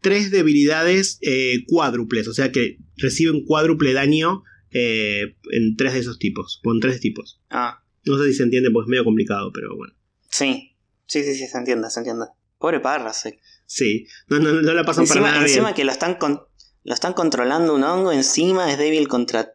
tres 0.00 0.30
debilidades 0.30 1.18
eh, 1.22 1.64
cuádruples, 1.66 2.28
o 2.28 2.34
sea 2.34 2.52
que 2.52 2.78
reciben 2.96 3.44
cuádruple 3.44 3.92
daño 3.92 4.42
eh, 4.70 5.36
en 5.50 5.76
tres 5.76 5.94
de 5.94 6.00
esos 6.00 6.18
tipos, 6.18 6.60
o 6.64 6.72
en 6.72 6.80
tres 6.80 7.00
tipos. 7.00 7.40
Ah. 7.50 7.79
No 8.04 8.18
sé 8.18 8.24
si 8.26 8.34
se 8.34 8.42
entiende 8.42 8.70
porque 8.70 8.86
es 8.86 8.90
medio 8.90 9.04
complicado, 9.04 9.50
pero 9.52 9.76
bueno. 9.76 9.94
Sí, 10.28 10.76
sí, 11.06 11.22
sí, 11.22 11.34
sí, 11.34 11.46
se 11.46 11.58
entiende, 11.58 11.90
se 11.90 12.00
entiende. 12.00 12.26
Pobre 12.58 12.80
Parras. 12.80 13.28
Sí, 13.66 14.06
no, 14.28 14.38
no, 14.38 14.52
no 14.52 14.74
la 14.74 14.84
pasan 14.84 15.04
encima, 15.04 15.20
para 15.20 15.32
nada 15.34 15.46
Encima 15.46 15.74
que 15.74 15.84
lo 15.84 15.92
están, 15.92 16.18
lo 16.20 16.94
están 16.94 17.12
controlando 17.12 17.74
un 17.74 17.84
hongo, 17.84 18.12
encima 18.12 18.70
es 18.70 18.78
débil 18.78 19.08
contra 19.08 19.54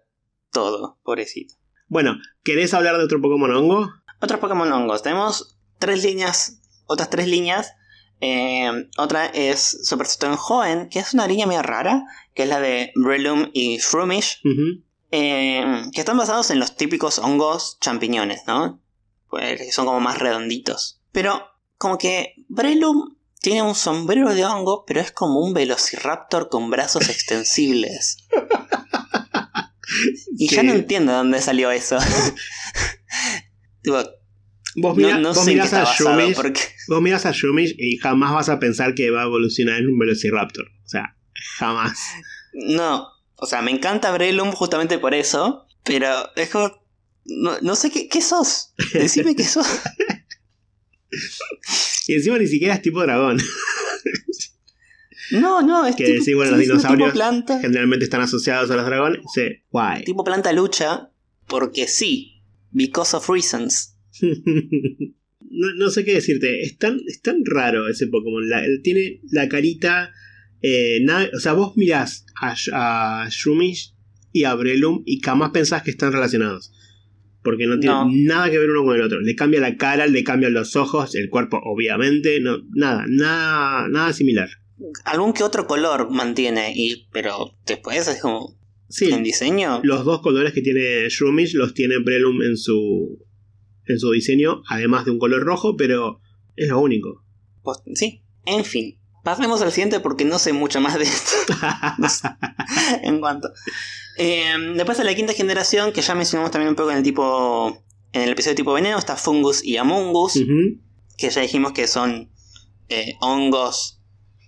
todo, 0.51 0.99
pobrecito. 1.03 1.55
Bueno, 1.87 2.17
¿querés 2.43 2.73
hablar 2.73 2.97
de 2.97 3.03
otro 3.03 3.21
Pokémon 3.21 3.51
hongo? 3.51 3.91
Otros 4.21 4.39
Pokémon 4.39 4.71
hongos. 4.71 5.03
Tenemos 5.03 5.57
tres 5.77 6.03
líneas, 6.03 6.61
otras 6.85 7.09
tres 7.09 7.27
líneas. 7.27 7.73
Eh, 8.21 8.89
otra 8.97 9.25
es 9.27 9.81
Superstone 9.83 10.37
Hoenn, 10.49 10.89
que 10.89 10.99
es 10.99 11.13
una 11.13 11.27
línea 11.27 11.45
medio 11.45 11.61
rara, 11.61 12.05
que 12.33 12.43
es 12.43 12.49
la 12.49 12.59
de 12.59 12.91
Breloom 12.95 13.49
y 13.53 13.77
Shroomish, 13.77 14.41
eh, 15.17 15.63
que 15.93 16.01
están 16.01 16.17
basados 16.17 16.51
en 16.51 16.59
los 16.59 16.75
típicos 16.75 17.19
hongos 17.19 17.77
champiñones, 17.79 18.41
¿no? 18.47 18.81
Pues, 19.29 19.57
que 19.57 19.71
son 19.71 19.85
como 19.85 20.01
más 20.01 20.19
redonditos. 20.19 20.99
Pero 21.13 21.41
como 21.77 21.97
que 21.97 22.33
Breloom 22.49 23.15
tiene 23.39 23.61
un 23.61 23.75
sombrero 23.75 24.33
de 24.33 24.43
hongo, 24.43 24.83
pero 24.85 24.99
es 24.99 25.13
como 25.13 25.39
un 25.39 25.53
velociraptor 25.53 26.49
con 26.49 26.69
brazos 26.69 27.07
extensibles. 27.09 28.17
y 30.37 30.49
ya 30.49 30.63
no 30.63 30.73
entiendo 30.73 31.13
de 31.13 31.17
dónde 31.19 31.41
salió 31.41 31.71
eso. 31.71 31.97
vos, 34.75 34.97
miras 34.97 35.71
a 35.73 35.85
Shumish, 35.85 36.35
vos 36.89 37.01
miras 37.01 37.25
a 37.25 37.31
Shumish 37.31 37.73
y 37.77 37.95
jamás 37.99 38.33
vas 38.33 38.49
a 38.49 38.59
pensar 38.59 38.95
que 38.95 39.11
va 39.11 39.21
a 39.21 39.25
evolucionar 39.25 39.79
en 39.79 39.87
un 39.87 39.97
Velociraptor. 39.97 40.65
O 40.83 40.89
sea, 40.89 41.15
jamás. 41.57 41.97
No, 42.51 43.14
o 43.37 43.45
sea, 43.45 43.61
me 43.61 43.71
encanta 43.71 44.11
Breloom 44.11 44.51
justamente 44.51 44.97
por 44.97 45.13
eso, 45.13 45.67
pero 45.83 46.07
es 46.35 46.49
como... 46.49 46.83
No, 47.25 47.75
sé 47.75 47.89
qué, 47.89 48.07
qué 48.07 48.21
sos. 48.21 48.73
Decime 48.93 49.35
qué 49.35 49.43
sos. 49.43 49.67
y 52.07 52.13
encima 52.13 52.37
ni 52.37 52.47
siquiera 52.47 52.75
es 52.75 52.83
tipo 52.83 53.01
dragón. 53.01 53.39
No, 55.31 55.63
no, 55.63 55.87
es 55.87 55.95
que 55.95 56.05
tipo, 56.05 56.19
decir, 56.19 56.35
bueno, 56.35 56.51
los 56.51 56.59
dinosaurios 56.59 57.13
generalmente 57.59 58.05
están 58.05 58.21
asociados 58.21 58.69
a 58.69 58.75
los 58.75 58.85
dragones. 58.85 59.21
Sí, 59.33 59.63
guay. 59.71 60.03
Tipo 60.03 60.23
planta 60.23 60.53
lucha, 60.53 61.09
porque 61.47 61.87
sí, 61.87 62.35
Because 62.75 63.15
of 63.15 63.29
Reasons. 63.29 63.95
no, 65.39 65.89
sé 65.89 66.03
qué 66.03 66.15
decirte. 66.15 66.61
Es 66.61 66.77
tan, 66.77 66.99
es 67.07 67.21
tan 67.21 67.37
raro 67.45 67.87
ese 67.87 68.07
Pokémon. 68.07 68.43
tiene 68.83 69.21
la 69.31 69.47
carita. 69.47 70.11
Eh, 70.61 71.05
o 71.33 71.39
sea, 71.39 71.53
vos 71.53 71.75
mirás 71.77 72.25
a, 72.41 72.55
a 72.73 73.29
Shumish 73.29 73.93
y 74.31 74.43
a 74.43 74.53
Breloom 74.53 75.03
y 75.05 75.21
jamás 75.21 75.51
pensás 75.51 75.83
que 75.83 75.91
están 75.91 76.11
relacionados. 76.11 76.71
Porque 77.41 77.67
no 77.67 77.79
tiene 77.79 77.95
nada 78.25 78.49
que 78.49 78.57
ver 78.57 78.71
uno 78.71 78.83
con 78.83 78.95
el 78.95 79.03
otro. 79.03 79.21
Le 79.21 79.35
cambia 79.35 79.61
la 79.61 79.77
cara, 79.77 80.07
le 80.07 80.23
cambian 80.23 80.53
los 80.53 80.75
ojos, 80.75 81.13
el 81.13 81.29
cuerpo, 81.29 81.59
obviamente. 81.63 82.39
No, 82.41 82.57
nada, 82.73 83.05
nada, 83.07 83.87
nada 83.87 84.13
similar. 84.13 84.49
Algún 85.05 85.31
que 85.31 85.43
otro 85.43 85.67
color 85.67 86.09
mantiene, 86.09 86.73
y, 86.75 87.07
pero 87.11 87.55
después 87.65 88.07
es 88.07 88.19
como. 88.19 88.57
Sí, 88.89 89.11
en 89.11 89.23
diseño. 89.23 89.79
Los 89.83 90.05
dos 90.05 90.21
colores 90.21 90.53
que 90.53 90.61
tiene 90.61 91.07
Shroomish 91.07 91.53
los 91.53 91.73
tiene 91.73 91.99
Breloom 91.99 92.41
en 92.41 92.57
su, 92.57 93.19
en 93.85 93.99
su 93.99 94.11
diseño, 94.11 94.63
además 94.67 95.05
de 95.05 95.11
un 95.11 95.19
color 95.19 95.43
rojo, 95.43 95.75
pero 95.77 96.19
es 96.55 96.69
lo 96.69 96.79
único. 96.79 97.23
Pues, 97.63 97.77
sí, 97.93 98.21
en 98.45 98.65
fin. 98.65 98.97
Pasemos 99.25 99.59
al 99.63 99.71
siguiente 99.71 99.99
porque 99.99 100.23
no 100.23 100.37
sé 100.37 100.53
mucho 100.53 100.79
más 100.79 100.99
de 100.99 101.05
esto. 101.05 101.31
en 103.01 103.19
cuanto. 103.19 103.49
Em, 104.17 104.75
después 104.75 104.99
de 104.99 105.03
la 105.03 105.15
quinta 105.15 105.33
generación, 105.33 105.91
que 105.91 106.03
ya 106.03 106.13
mencionamos 106.13 106.51
también 106.51 106.69
un 106.69 106.75
poco 106.75 106.91
en 106.91 106.97
el 106.97 107.03
tipo. 107.03 107.83
En 108.13 108.21
el 108.21 108.29
episodio 108.29 108.55
tipo 108.55 108.71
veneno, 108.71 108.99
está 108.99 109.15
Fungus 109.15 109.63
y 109.63 109.77
Amungus. 109.77 110.39
Que 111.17 111.31
ya 111.31 111.41
dijimos 111.41 111.71
que 111.71 111.87
son 111.87 112.31
eh, 112.87 113.15
hongos 113.19 113.99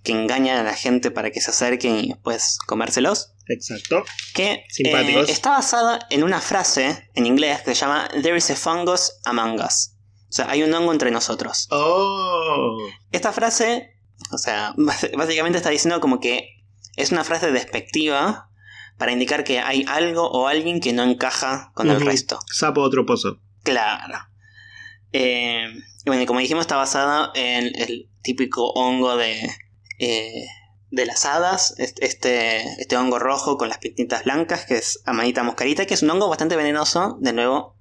que 0.03 0.11
engañan 0.11 0.59
a 0.59 0.63
la 0.63 0.75
gente 0.75 1.09
para 1.09 1.31
que 1.31 1.41
se 1.41 1.49
acerquen 1.49 1.97
y 1.97 2.09
después 2.09 2.59
comérselos. 2.67 3.33
Exacto. 3.47 4.03
Que 4.35 4.63
eh, 4.77 5.25
está 5.27 5.49
basada 5.49 6.05
en 6.11 6.23
una 6.23 6.39
frase 6.39 7.09
en 7.15 7.25
inglés 7.25 7.61
que 7.61 7.73
se 7.73 7.81
llama 7.81 8.09
There 8.21 8.37
is 8.37 8.51
a 8.51 8.55
fungus 8.55 9.13
among 9.25 9.59
us. 9.59 9.95
O 10.29 10.33
sea, 10.33 10.51
hay 10.51 10.61
un 10.61 10.71
hongo 10.71 10.91
entre 10.91 11.09
nosotros. 11.09 11.67
Oh. 11.71 12.77
Esta 13.11 13.31
frase, 13.31 13.96
o 14.31 14.37
sea, 14.37 14.73
básicamente 15.17 15.57
está 15.57 15.69
diciendo 15.69 15.99
como 15.99 16.19
que 16.19 16.63
es 16.95 17.11
una 17.11 17.23
frase 17.23 17.51
despectiva 17.51 18.49
para 18.97 19.11
indicar 19.11 19.43
que 19.43 19.59
hay 19.59 19.85
algo 19.87 20.27
o 20.29 20.47
alguien 20.47 20.79
que 20.79 20.93
no 20.93 21.03
encaja 21.03 21.71
con 21.75 21.89
el 21.89 22.01
resto. 22.01 22.39
Sapo 22.51 22.81
otro 22.81 23.05
pozo. 23.05 23.39
Claro. 23.63 24.17
Eh, 25.13 25.67
y 26.03 26.09
bueno, 26.09 26.25
como 26.25 26.39
dijimos, 26.39 26.61
está 26.61 26.77
basada 26.77 27.31
en 27.35 27.65
el 27.79 28.09
típico 28.23 28.71
hongo 28.71 29.15
de 29.15 29.49
eh, 29.99 30.47
de 30.89 31.05
las 31.05 31.25
hadas, 31.25 31.75
este, 31.77 32.81
este 32.81 32.97
hongo 32.97 33.19
rojo 33.19 33.57
con 33.57 33.69
las 33.69 33.79
pintitas 33.79 34.23
blancas, 34.23 34.65
que 34.65 34.75
es 34.75 35.01
Amanita 35.05 35.43
Moscarita, 35.43 35.85
que 35.85 35.93
es 35.93 36.01
un 36.01 36.09
hongo 36.09 36.29
bastante 36.29 36.55
venenoso, 36.55 37.17
de 37.19 37.33
nuevo, 37.33 37.75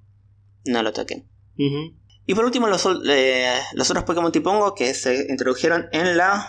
no 0.65 0.83
lo 0.83 0.91
toquen. 0.91 1.27
Y 2.27 2.35
por 2.35 2.43
último, 2.43 2.67
los, 2.67 2.85
eh, 3.09 3.53
los 3.73 3.89
otros 3.89 4.03
Pokémon 4.03 4.33
tipo 4.33 4.51
hongo 4.51 4.75
que 4.75 4.93
se 4.93 5.27
introdujeron 5.29 5.85
en 5.93 6.17
la 6.17 6.45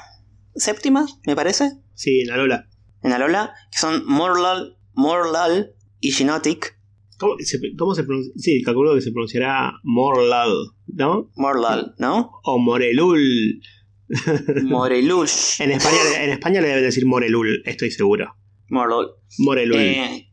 séptima, 0.56 1.06
me 1.24 1.36
parece. 1.36 1.70
Sí, 1.94 2.20
en 2.20 2.32
Alola. 2.32 2.68
En 3.02 3.12
Alola, 3.12 3.54
que 3.70 3.78
son 3.78 4.04
Morlal, 4.04 4.76
Morlal 4.94 5.76
y 6.00 6.10
Ginotic. 6.10 6.76
¿Cómo 7.16 7.34
se, 7.38 7.60
cómo 7.76 7.94
se 7.94 8.02
pronuncia? 8.02 8.32
Sí, 8.36 8.60
calculo 8.62 8.94
que 8.96 9.02
se 9.02 9.12
pronunciará 9.12 9.72
Morlal, 9.84 10.52
¿no? 10.88 11.30
Morlal, 11.36 11.94
¿no? 11.98 12.32
O 12.42 12.58
Morelul. 12.58 13.62
Morelush. 14.64 15.60
en, 15.60 15.72
España, 15.72 16.24
en 16.24 16.30
España 16.30 16.60
le 16.60 16.68
deben 16.68 16.82
decir 16.82 17.06
Morelul, 17.06 17.62
estoy 17.66 17.92
seguro. 17.92 18.34
Morelul. 18.68 19.10
Morelul. 19.38 19.80
Eh, 19.80 20.32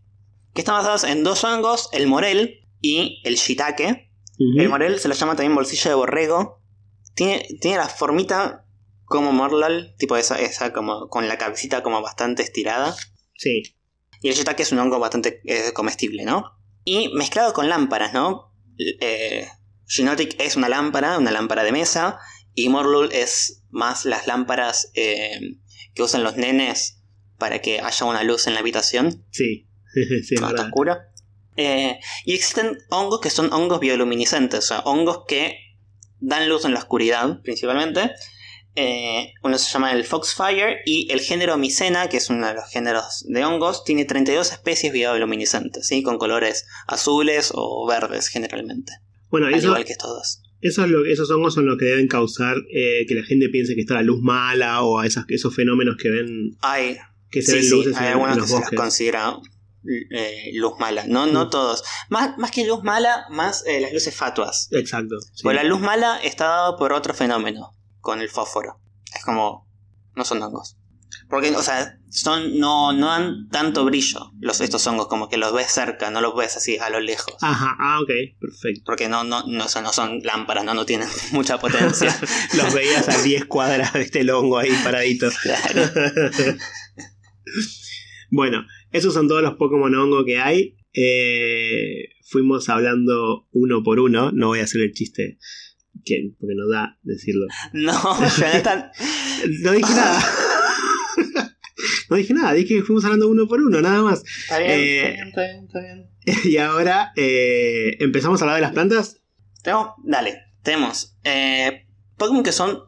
que 0.55 0.61
están 0.61 0.75
basados 0.75 1.03
en 1.03 1.23
dos 1.23 1.43
hongos, 1.43 1.89
el 1.91 2.07
morel 2.07 2.61
y 2.81 3.21
el 3.25 3.35
shiitake. 3.35 4.04
El 4.37 4.69
morel 4.69 4.99
se 4.99 5.07
lo 5.07 5.13
llama 5.13 5.35
también 5.35 5.55
bolsillo 5.55 5.89
de 5.89 5.95
borrego. 5.95 6.61
Tiene, 7.13 7.47
tiene 7.61 7.77
la 7.77 7.87
formita 7.87 8.65
como 9.05 9.31
morlal, 9.31 9.95
tipo 9.97 10.17
esa, 10.17 10.39
esa 10.39 10.73
como 10.73 11.07
con 11.07 11.27
la 11.27 11.37
cabecita 11.37 11.83
como 11.83 12.01
bastante 12.01 12.43
estirada. 12.43 12.95
Sí. 13.35 13.63
Y 14.21 14.29
el 14.29 14.35
shiitake 14.35 14.61
es 14.61 14.71
un 14.71 14.79
hongo 14.79 14.99
bastante 14.99 15.41
eh, 15.45 15.71
comestible, 15.73 16.23
¿no? 16.23 16.57
Y 16.83 17.13
mezclado 17.13 17.53
con 17.53 17.69
lámparas, 17.69 18.13
¿no? 18.13 18.53
Eh, 18.77 19.47
es 19.87 20.55
una 20.55 20.69
lámpara, 20.69 21.17
una 21.17 21.31
lámpara 21.31 21.63
de 21.63 21.71
mesa, 21.71 22.19
y 22.53 22.69
Morlul 22.69 23.11
es 23.11 23.63
más 23.69 24.05
las 24.05 24.27
lámparas 24.27 24.91
eh, 24.95 25.39
que 25.93 26.03
usan 26.03 26.23
los 26.23 26.37
nenes 26.37 27.03
para 27.37 27.61
que 27.61 27.81
haya 27.81 28.05
una 28.05 28.23
luz 28.23 28.47
en 28.47 28.53
la 28.53 28.61
habitación. 28.61 29.25
Sí, 29.31 29.67
sí, 30.23 30.35
está 30.35 30.63
oscuro. 30.63 30.97
Eh, 31.57 31.99
y 32.25 32.33
existen 32.33 32.77
hongos 32.89 33.21
que 33.21 33.29
son 33.29 33.51
hongos 33.53 33.79
bioluminiscentes, 33.79 34.59
o 34.59 34.67
sea, 34.67 34.79
hongos 34.81 35.21
que 35.27 35.57
dan 36.19 36.49
luz 36.49 36.65
en 36.65 36.73
la 36.73 36.79
oscuridad, 36.79 37.41
principalmente. 37.43 38.11
Eh, 38.77 39.31
uno 39.41 39.57
se 39.57 39.71
llama 39.71 39.93
el 39.93 40.03
Foxfire 40.03 40.79
y 40.85 41.09
el 41.11 41.21
género 41.21 41.57
Micena, 41.57 42.09
que 42.09 42.17
es 42.17 42.29
uno 42.29 42.45
de 42.45 42.55
los 42.55 42.69
géneros 42.69 43.23
de 43.27 43.45
hongos, 43.45 43.85
tiene 43.85 44.03
32 44.03 44.51
especies 44.51 44.91
bioluminiscentes, 44.91 45.87
¿sí? 45.87 46.03
con 46.03 46.17
colores 46.17 46.65
azules 46.87 47.51
o 47.55 47.87
verdes 47.87 48.27
generalmente. 48.27 48.91
Bueno, 49.29 49.47
Al 49.47 49.63
igual 49.63 49.85
que 49.85 49.95
todos. 49.95 50.41
Eso 50.59 50.83
es 50.83 50.89
lo, 50.89 51.05
esos 51.05 51.29
hongos 51.31 51.53
son 51.53 51.67
los 51.67 51.77
que 51.77 51.85
deben 51.85 52.07
causar 52.07 52.57
eh, 52.73 53.05
que 53.07 53.15
la 53.15 53.23
gente 53.23 53.47
piense 53.49 53.75
que 53.75 53.81
está 53.81 53.93
la 53.93 54.01
luz 54.01 54.21
mala 54.21 54.81
o 54.83 54.99
a 54.99 55.05
esas, 55.05 55.25
esos 55.29 55.55
fenómenos 55.55 55.95
que 55.95 56.09
ven. 56.09 56.57
Hay, 56.61 56.97
Que 57.31 57.41
se 57.41 57.51
sí, 57.51 57.57
ven 57.57 57.63
sí, 57.63 57.69
luces 57.69 57.95
hay 57.97 58.07
en, 58.07 58.11
algunos 58.13 58.29
en 58.29 58.35
que 58.35 58.39
los 58.41 58.49
se 58.49 58.55
bosques. 58.57 58.79
considera 58.79 59.37
eh, 60.11 60.51
luz 60.53 60.73
mala. 60.79 61.05
No, 61.07 61.25
no 61.25 61.49
todos. 61.49 61.83
Más, 62.09 62.37
más 62.37 62.51
que 62.51 62.65
luz 62.65 62.83
mala, 62.83 63.25
más 63.29 63.63
eh, 63.65 63.79
las 63.79 63.93
luces 63.93 64.15
fatuas. 64.15 64.69
Exacto. 64.71 65.15
sí. 65.33 65.43
Pues 65.43 65.55
la 65.55 65.63
luz 65.63 65.79
mala 65.79 66.19
está 66.23 66.45
dada 66.45 66.77
por 66.77 66.93
otro 66.93 67.13
fenómeno, 67.13 67.75
con 68.01 68.21
el 68.21 68.29
fósforo. 68.29 68.79
Es 69.13 69.23
como. 69.23 69.65
No 70.15 70.23
son 70.23 70.41
hongos. 70.41 70.77
Porque, 71.29 71.55
o 71.55 71.61
sea, 71.63 71.97
son, 72.09 72.59
no, 72.59 72.93
no 72.93 73.07
dan 73.07 73.49
tanto 73.49 73.83
brillo 73.83 74.31
los, 74.39 74.61
estos 74.61 74.85
hongos, 74.85 75.07
como 75.07 75.27
que 75.27 75.37
los 75.37 75.53
ves 75.53 75.71
cerca, 75.71 76.11
no 76.11 76.21
los 76.21 76.35
ves 76.35 76.55
así 76.57 76.77
a 76.77 76.89
lo 76.89 76.99
lejos. 76.99 77.35
Ajá, 77.41 77.75
ah, 77.79 77.99
ok, 78.01 78.09
perfecto. 78.39 78.83
Porque 78.85 79.09
no, 79.09 79.23
no, 79.23 79.43
no, 79.47 79.67
son, 79.67 79.83
no 79.83 79.91
son 79.91 80.19
lámparas, 80.23 80.63
no, 80.63 80.73
no 80.73 80.85
tienen 80.85 81.09
mucha 81.31 81.57
potencia. 81.57 82.15
Los 82.53 82.73
veías 82.73 83.09
a 83.09 83.21
10 83.21 83.45
cuadras 83.45 83.93
de 83.93 84.03
este 84.03 84.23
longo 84.23 84.57
ahí 84.57 84.71
paradito. 84.83 85.29
Claro. 85.41 85.91
bueno, 88.31 88.65
esos 88.95 89.13
son 89.13 89.27
todos 89.27 89.41
los 89.41 89.55
Pokémon 89.55 89.93
hongo 89.95 90.25
que 90.25 90.37
hay. 90.39 90.75
Eh, 90.93 92.09
fuimos 92.23 92.69
hablando 92.69 93.47
uno 93.51 93.83
por 93.83 93.99
uno. 93.99 94.31
No 94.31 94.47
voy 94.47 94.59
a 94.59 94.63
hacer 94.63 94.81
el 94.81 94.93
chiste 94.93 95.37
que, 96.05 96.31
porque 96.39 96.55
no 96.55 96.67
da 96.69 96.97
decirlo. 97.03 97.45
No, 97.73 97.93
Jonathan. 98.37 98.91
No 99.61 99.71
dije 99.73 99.93
nada. 99.93 100.19
no 102.09 102.15
dije 102.15 102.33
nada, 102.33 102.53
dije 102.53 102.75
que 102.77 102.83
fuimos 102.83 103.03
hablando 103.05 103.27
uno 103.27 103.47
por 103.47 103.61
uno, 103.61 103.81
nada 103.81 104.01
más. 104.01 104.23
Está 104.23 104.59
bien, 104.59 104.71
Eh, 104.71 104.99
está 104.99 105.11
bien, 105.11 105.27
está 105.27 105.41
bien, 105.41 105.65
está 105.65 105.79
bien. 105.81 106.39
y 106.53 106.57
ahora 106.57 107.11
eh, 107.15 107.97
empezamos 107.99 108.41
a 108.41 108.45
hablar 108.45 108.55
de 108.55 108.61
las 108.61 108.71
plantas. 108.71 109.21
Tenemos, 109.61 109.89
dale, 110.03 110.39
tenemos 110.63 111.15
Pokémon 112.17 112.43
que 112.43 112.51
son 112.51 112.79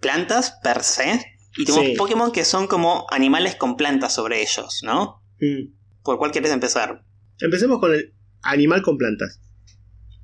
plantas 0.00 0.58
per 0.62 0.82
se. 0.82 1.20
Y 1.56 1.64
tenemos 1.64 1.86
Sí. 1.88 1.94
Pokémon 1.96 2.32
que 2.32 2.44
son 2.44 2.66
como 2.66 3.06
animales 3.10 3.56
con 3.56 3.76
plantas 3.76 4.14
sobre 4.14 4.40
ellos, 4.40 4.80
¿no? 4.82 5.21
Mm. 5.42 5.74
¿Por 6.04 6.18
cuál 6.18 6.30
quieres 6.30 6.52
empezar? 6.52 7.04
Empecemos 7.40 7.80
con 7.80 7.92
el 7.92 8.14
animal 8.42 8.82
con 8.82 8.96
plantas. 8.96 9.40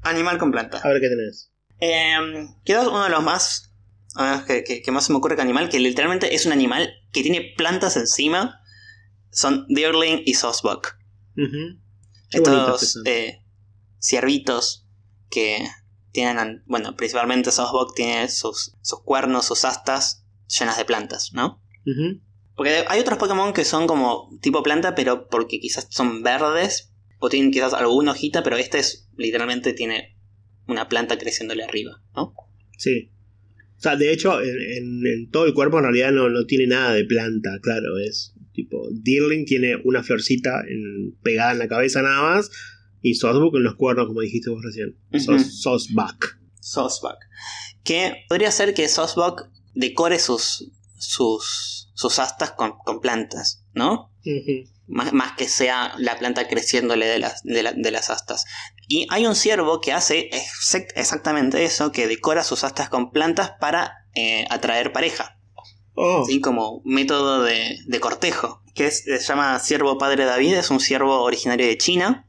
Animal 0.03 0.39
con 0.39 0.51
planta. 0.53 0.79
A 0.79 0.89
ver 0.89 1.01
qué 1.01 1.09
tenés. 1.09 1.53
Eh, 1.81 2.49
uno 2.89 3.05
de 3.05 3.11
los 3.11 3.23
más. 3.23 3.73
ah, 4.17 4.45
que, 4.47 4.65
que- 4.65 4.83
que 4.83 4.91
más 4.93 5.07
se 5.07 5.13
me 5.13 5.19
ocurre 5.19 5.37
que 5.37 5.43
animal, 5.43 5.69
que 5.69 5.79
literalmente 5.81 6.35
es 6.35 6.47
un 6.47 6.53
animal 6.53 6.91
que 7.13 7.23
tiene 7.23 7.53
plantas 7.57 7.97
encima. 7.97 8.61
Son 9.31 9.67
Deerling 9.69 10.23
y 10.25 10.35
que 10.35 10.97
Estos 12.39 12.97
eh, 13.07 13.43
ciervitos 13.99 14.87
que 15.31 15.67
tienen. 16.13 16.63
Bueno, 16.67 16.97
principalmente 16.97 17.51
Sosbuck 17.53 17.95
tiene 17.95 18.29
sus, 18.29 18.77
sus 18.83 19.03
cuernos, 19.03 19.47
sus 19.47 19.65
astas 19.65 20.25
llenas 20.59 20.79
de 20.79 20.85
plantas, 20.85 21.31
¿no? 21.33 21.63
Porque 22.59 22.85
hay 22.89 23.01
otros 23.01 23.17
Pokémon 23.19 23.55
que 23.55 23.65
son 23.65 23.87
como 23.87 24.29
tipo 24.43 24.63
planta, 24.63 24.95
pero 24.95 25.29
porque 25.29 25.59
quizás 25.61 25.87
son 25.91 26.23
verdes 26.23 26.93
o 27.21 27.31
tienen 27.31 27.51
quizás 27.53 27.73
alguna 27.73 28.11
hojita, 28.13 28.43
pero 28.43 28.57
este 28.59 28.79
es 28.81 29.09
literalmente 29.17 29.73
tiene 29.73 30.19
una 30.67 30.89
planta 30.91 31.17
creciéndole 31.17 31.65
arriba, 31.65 32.03
¿no? 32.15 32.35
Sí. 32.77 33.11
O 33.79 33.81
sea, 33.81 33.95
de 33.97 34.13
hecho, 34.13 34.43
en, 34.43 34.49
en- 34.49 35.07
en 35.07 35.31
todo 35.31 35.47
el 35.47 35.55
cuerpo 35.55 35.79
en 35.79 35.85
realidad 35.85 36.11
no, 36.13 36.29
no 36.29 36.45
tiene 36.45 36.67
nada 36.67 36.93
de 36.93 37.05
planta, 37.05 37.51
claro. 37.63 37.97
Es 37.97 38.35
tipo, 38.53 38.89
Deerling 38.91 39.45
tiene 39.47 39.77
una 39.85 40.03
florcita 40.03 40.61
en- 40.69 41.17
pegada 41.23 41.53
en 41.53 41.59
la 41.61 41.69
cabeza 41.69 42.03
nada 42.03 42.21
más. 42.23 42.51
Y 43.01 43.15
Sosbuck 43.15 43.55
en 43.55 43.63
los 43.63 43.77
cuernos, 43.77 44.09
como 44.09 44.21
dijiste 44.21 44.51
vos 44.51 44.61
recién. 44.65 44.97
Sosbuck. 45.49 46.39
Sosbuck. 46.61 47.19
Que 47.85 48.25
podría 48.29 48.51
ser 48.51 48.75
que 48.75 48.89
Sosbuck 48.89 49.49
decore 49.75 50.19
sus, 50.19 50.73
sus, 50.99 51.78
sus 51.99 52.21
astas 52.21 52.53
con, 52.53 52.79
con 52.85 53.01
plantas, 53.01 53.65
¿no? 53.75 54.13
Más, 54.87 55.13
más 55.13 55.33
que 55.33 55.49
sea 55.49 55.95
la 55.99 56.17
planta 56.17 56.47
creciéndole 56.47 57.07
de 57.07 57.19
las, 57.19 57.43
de, 57.43 57.63
la- 57.65 57.73
de 57.73 57.91
las 57.91 58.09
astas. 58.09 58.45
Y 58.87 59.07
hay 59.11 59.27
un 59.27 59.35
ciervo 59.35 59.81
que 59.81 59.93
hace 59.93 60.31
exact- 60.31 60.93
exactamente 60.95 61.65
eso, 61.65 61.91
que 61.91 62.07
decora 62.07 62.45
sus 62.45 62.63
astas 62.63 62.89
con 62.89 63.11
plantas 63.11 63.51
para 63.61 64.07
eh, 64.15 64.47
atraer 64.49 64.93
pareja. 64.93 65.41
Oh, 65.95 66.25
¿sí? 66.25 66.41
Como 66.41 66.83
método 66.85 67.43
de, 67.43 67.79
de 67.85 68.01
cortejo. 68.01 68.63
Que 68.75 68.87
es- 68.87 69.03
se 69.03 69.19
llama 69.19 69.59
ciervo 69.59 69.99
padre 69.99 70.25
David, 70.25 70.55
es 70.55 70.71
un 70.71 70.79
ciervo 70.79 71.23
originario 71.23 71.67
de 71.67 71.77
China. 71.79 72.29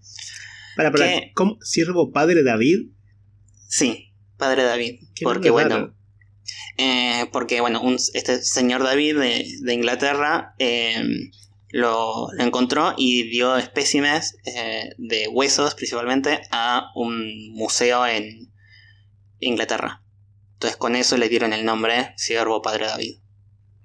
para, 0.75 0.91
para, 0.91 1.05
¿qué? 1.05 1.31
¿cómo? 1.35 1.57
¿Siervo 1.61 2.11
padre 2.11 2.41
David? 2.43 2.89
Sí, 3.67 4.15
padre 4.35 4.63
David. 4.63 4.99
Qué 5.13 5.23
porque 5.25 5.51
bueno, 5.51 5.75
raro. 5.75 5.95
Eh, 6.81 7.25
porque, 7.33 7.59
bueno, 7.59 7.81
un- 7.81 7.95
este 8.13 8.41
señor 8.41 8.83
David 8.83 9.17
de, 9.19 9.45
de 9.61 9.73
Inglaterra 9.73 10.55
eh, 10.59 11.03
lo, 11.71 12.27
lo 12.31 12.43
encontró 12.43 12.93
y 12.95 13.23
dio 13.29 13.57
espécimes 13.57 14.37
eh, 14.45 14.91
de 14.97 15.27
huesos 15.27 15.75
principalmente 15.75 16.39
a 16.51 16.89
un 16.95 17.51
museo 17.51 18.07
en 18.07 18.49
Inglaterra. 19.39 20.03
Entonces 20.53 20.77
con 20.77 20.95
eso 20.95 21.17
le 21.17 21.27
dieron 21.27 21.51
el 21.51 21.65
nombre 21.65 22.13
Siervo 22.15 22.61
Padre 22.61 22.85
David. 22.87 23.17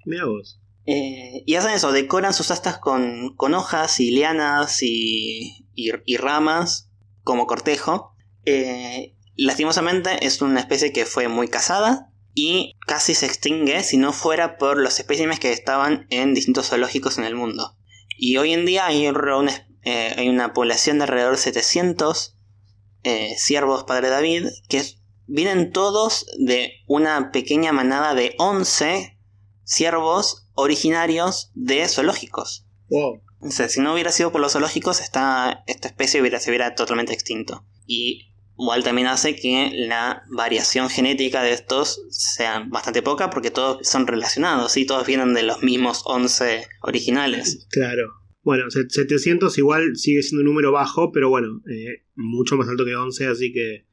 Mira 0.05 0.25
vos. 0.25 0.61
Eh, 0.85 1.43
y 1.45 1.55
hacen 1.55 1.71
eso, 1.71 1.91
decoran 1.91 2.33
sus 2.33 2.49
astas 2.51 2.77
con, 2.77 3.35
con 3.35 3.53
hojas 3.55 3.99
y 3.99 4.11
lianas 4.11 4.81
y, 4.83 5.67
y- 5.73 5.91
y 6.05 6.15
ramas 6.17 6.89
como 7.23 7.45
cortejo. 7.45 8.13
Eh, 8.45 9.15
lastimosamente 9.35 10.25
es 10.25 10.41
una 10.41 10.61
especie 10.61 10.93
que 10.93 11.05
fue 11.05 11.27
muy 11.27 11.49
cazada 11.49 12.11
y 12.35 12.75
casi 12.85 13.15
se 13.15 13.25
extingue 13.25 13.81
si 13.81 13.97
no 13.97 14.11
fuera 14.11 14.57
por 14.57 14.77
los 14.77 14.99
espécimes 14.99 15.39
que 15.39 15.53
estaban 15.53 16.05
en 16.09 16.33
distintos 16.33 16.67
zoológicos 16.67 17.17
en 17.17 17.23
el 17.23 17.33
mundo. 17.33 17.77
Y 18.17 18.37
hoy 18.37 18.53
en 18.53 18.65
día 18.65 18.85
hay 18.85 19.07
una, 19.07 19.67
eh, 19.83 20.13
hay 20.17 20.27
una 20.27 20.53
población 20.53 20.97
de 20.97 21.05
alrededor 21.05 21.31
de 21.31 21.41
700 21.41 22.37
eh, 23.03 23.35
ciervos 23.37 23.85
Padre 23.85 24.09
David 24.09 24.47
que 24.67 24.83
vienen 25.27 25.71
todos 25.71 26.25
de 26.37 26.73
una 26.87 27.31
pequeña 27.31 27.71
manada 27.71 28.13
de 28.13 28.35
11 28.37 29.17
ciervos 29.63 30.49
originarios 30.53 31.51
de 31.53 31.87
zoológicos. 31.87 32.65
Wow. 32.89 33.21
O 33.41 33.51
sea, 33.51 33.69
si 33.69 33.79
no 33.79 33.93
hubiera 33.93 34.11
sido 34.11 34.31
por 34.31 34.41
los 34.41 34.53
zoológicos, 34.53 34.99
esta, 34.99 35.63
esta 35.67 35.87
especie 35.87 36.19
hubiera, 36.19 36.39
se 36.39 36.49
hubiera 36.49 36.75
totalmente 36.75 37.13
extinto. 37.13 37.65
Y 37.85 38.33
igual 38.57 38.83
también 38.83 39.07
hace 39.07 39.35
que 39.35 39.71
la 39.75 40.23
variación 40.35 40.89
genética 40.89 41.43
de 41.43 41.51
estos 41.53 42.01
sea 42.09 42.65
bastante 42.69 43.01
poca 43.01 43.29
porque 43.29 43.51
todos 43.51 43.87
son 43.87 44.07
relacionados, 44.07 44.71
¿sí? 44.71 44.85
Todos 44.85 45.05
vienen 45.05 45.33
de 45.33 45.43
los 45.43 45.61
mismos 45.63 46.01
11 46.05 46.65
originales. 46.81 47.67
Claro. 47.69 48.03
Bueno, 48.43 48.69
se- 48.69 48.89
700 48.89 49.57
igual 49.57 49.95
sigue 49.95 50.21
siendo 50.21 50.41
un 50.41 50.47
número 50.47 50.71
bajo, 50.71 51.11
pero 51.11 51.29
bueno, 51.29 51.61
eh, 51.69 52.03
mucho 52.15 52.55
más 52.57 52.69
alto 52.69 52.85
que 52.85 52.95
11, 52.95 53.25
así 53.27 53.51
que 53.51 53.85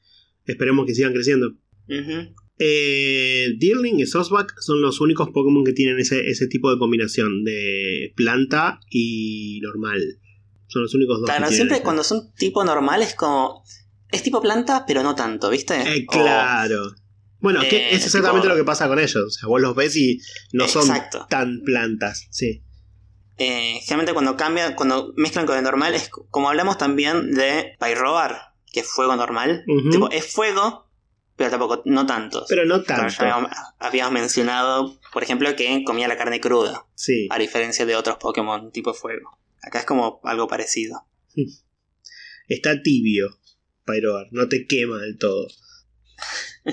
esperemos 0.45 0.87
que 0.87 0.95
sigan 0.95 1.13
creciendo. 1.13 1.49
Ujú. 1.89 2.35
Eh, 2.59 3.49
Deerling 3.59 3.99
y 4.01 4.07
Sosbuck 4.07 4.53
son 4.61 4.81
los 4.83 5.01
únicos 5.01 5.31
Pokémon 5.31 5.65
que 5.65 5.73
tienen 5.73 5.99
ese, 5.99 6.29
ese 6.29 6.47
tipo 6.47 6.71
de 6.71 6.79
combinación 6.79 7.43
de 7.45 8.13
planta 8.15 8.79
y 8.91 9.59
normal. 9.63 10.01
Son 10.69 10.83
los 10.83 10.95
únicos 10.95 11.21
dos. 11.21 11.27
Claro, 11.29 11.49
siempre 11.51 11.81
cuando 11.83 12.05
son 12.05 12.33
tipo 12.35 12.63
normal 12.65 13.03
es 13.03 13.15
como... 13.15 13.65
Es 14.13 14.23
tipo 14.23 14.41
planta, 14.41 14.85
pero 14.87 15.03
no 15.03 15.15
tanto, 15.15 15.51
¿viste? 15.51 15.75
Eh, 15.81 16.07
O- 16.09 16.13
claro. 16.13 16.95
Bueno, 17.41 17.61
que 17.69 17.77
eh, 17.77 17.95
es 17.97 18.05
exactamente 18.07 18.43
tipo- 18.47 18.55
lo 18.55 18.57
que 18.61 18.65
pasa 18.65 18.87
con 18.87 18.99
ellos. 19.01 19.17
O 19.17 19.31
sea, 19.31 19.49
vos 19.49 19.61
los 19.61 19.75
ves 19.75 19.97
y 19.97 20.21
no 20.53 20.69
son 20.69 20.83
Exacto. 20.89 21.27
tan 21.29 21.63
plantas. 21.65 22.29
Sí. 22.31 22.63
Eh, 23.39 23.81
generalmente 23.81 24.13
cuando 24.13 24.37
cambian, 24.37 24.75
cuando 24.75 25.13
mezclan 25.17 25.47
con 25.47 25.57
el 25.57 25.65
normal, 25.65 25.95
es 25.95 26.09
como 26.09 26.49
hablamos 26.51 26.79
también 26.79 27.33
de 27.33 27.77
Pyroar, 27.81 28.53
que 28.71 28.81
es 28.81 28.87
fuego 28.87 29.17
normal. 29.17 29.65
Tipo, 29.91 30.09
es 30.11 30.31
fuego, 30.33 30.89
pero 31.35 31.51
tampoco, 31.51 31.83
no 31.87 32.07
tantos. 32.07 32.45
Pero 32.49 32.65
no 32.67 32.83
tanto. 32.83 33.25
habíamos 33.81 34.13
mencionado, 34.13 35.01
por 35.13 35.23
ejemplo, 35.25 35.57
que 35.57 35.83
comía 35.85 36.07
la 36.07 36.17
carne 36.19 36.41
cruda, 36.41 36.87
Sí. 36.95 37.27
a 37.31 37.39
diferencia 37.39 37.87
de 37.87 37.97
otros 37.97 38.19
Pokémon 38.19 38.71
tipo 38.71 38.95
fuego. 38.95 39.39
Acá 39.63 39.81
es 39.81 39.85
como 39.87 40.21
algo 40.23 40.47
parecido. 40.47 41.07
Está 42.49 42.83
tibio. 42.83 43.29
Pyroar. 43.85 44.29
No 44.31 44.49
te 44.49 44.67
quema 44.67 44.99
del 45.01 45.19
todo. 45.19 45.47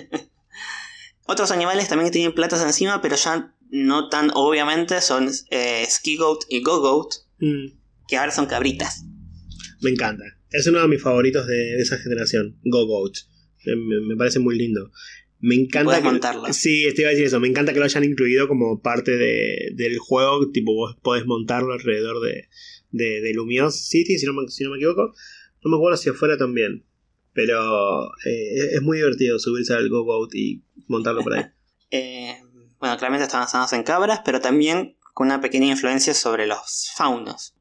Otros 1.27 1.51
animales 1.51 1.87
también 1.87 2.07
que 2.09 2.13
tienen 2.13 2.33
platas 2.33 2.61
encima, 2.63 3.01
pero 3.01 3.15
ya 3.15 3.55
no 3.69 4.09
tan 4.09 4.31
obviamente, 4.33 4.99
son 5.01 5.29
eh, 5.51 5.85
Skigoat 5.87 6.39
y 6.49 6.61
Gogoat, 6.61 7.13
Mm, 7.41 7.67
que 8.09 8.17
ahora 8.17 8.31
son 8.31 8.47
cabritas. 8.47 9.05
me 9.81 9.91
encanta. 9.91 10.25
Es 10.51 10.67
uno 10.67 10.81
de 10.81 10.87
mis 10.89 11.01
favoritos 11.01 11.47
de, 11.47 11.53
de 11.55 11.81
esa 11.81 11.97
generación. 11.99 12.59
Go 12.65 12.85
Goat. 12.85 13.13
Me, 13.65 14.15
parece 14.17 14.39
muy 14.39 14.57
lindo. 14.57 14.91
Me 15.39 15.55
encanta. 15.55 16.01
Montarlo. 16.01 16.51
Sí, 16.51 16.85
te 16.95 17.03
iba 17.03 17.09
a 17.09 17.11
decir 17.11 17.27
eso. 17.27 17.39
Me 17.39 17.47
encanta 17.47 17.71
que 17.71 17.79
lo 17.79 17.85
hayan 17.85 18.03
incluido 18.03 18.47
como 18.49 18.81
parte 18.81 19.11
de- 19.15 19.69
del 19.75 19.97
juego. 19.99 20.49
Tipo, 20.51 20.73
vos 20.73 20.97
podés 21.01 21.25
montarlo 21.27 21.71
alrededor 21.71 22.19
de, 22.21 22.49
de, 22.91 23.21
de 23.21 23.33
Lumios 23.33 23.87
City, 23.87 24.17
si 24.17 24.25
no, 24.25 24.33
me, 24.33 24.49
si 24.49 24.63
no 24.65 24.71
me 24.71 24.77
equivoco. 24.77 25.13
No 25.63 25.69
me 25.71 25.77
acuerdo 25.77 25.95
si 25.97 26.09
afuera 26.09 26.35
también. 26.37 26.85
Pero 27.45 28.07
eh, 28.25 28.73
es 28.75 28.81
muy 28.81 28.97
divertido 28.97 29.39
subirse 29.39 29.73
al 29.73 29.87
Go-Goat 29.89 30.35
y 30.35 30.61
montarlo 30.87 31.23
por 31.23 31.33
ahí. 31.33 31.45
Eh, 31.91 32.37
bueno, 32.79 32.97
claramente 32.97 33.23
están 33.25 33.41
basados 33.41 33.73
en 33.73 33.81
cabras, 33.81 34.21
pero 34.23 34.39
también 34.41 34.95
con 35.15 35.25
una 35.25 35.41
pequeña 35.41 35.65
influencia 35.65 36.13
sobre 36.13 36.45
los 36.45 36.91
faunos. 36.95 37.55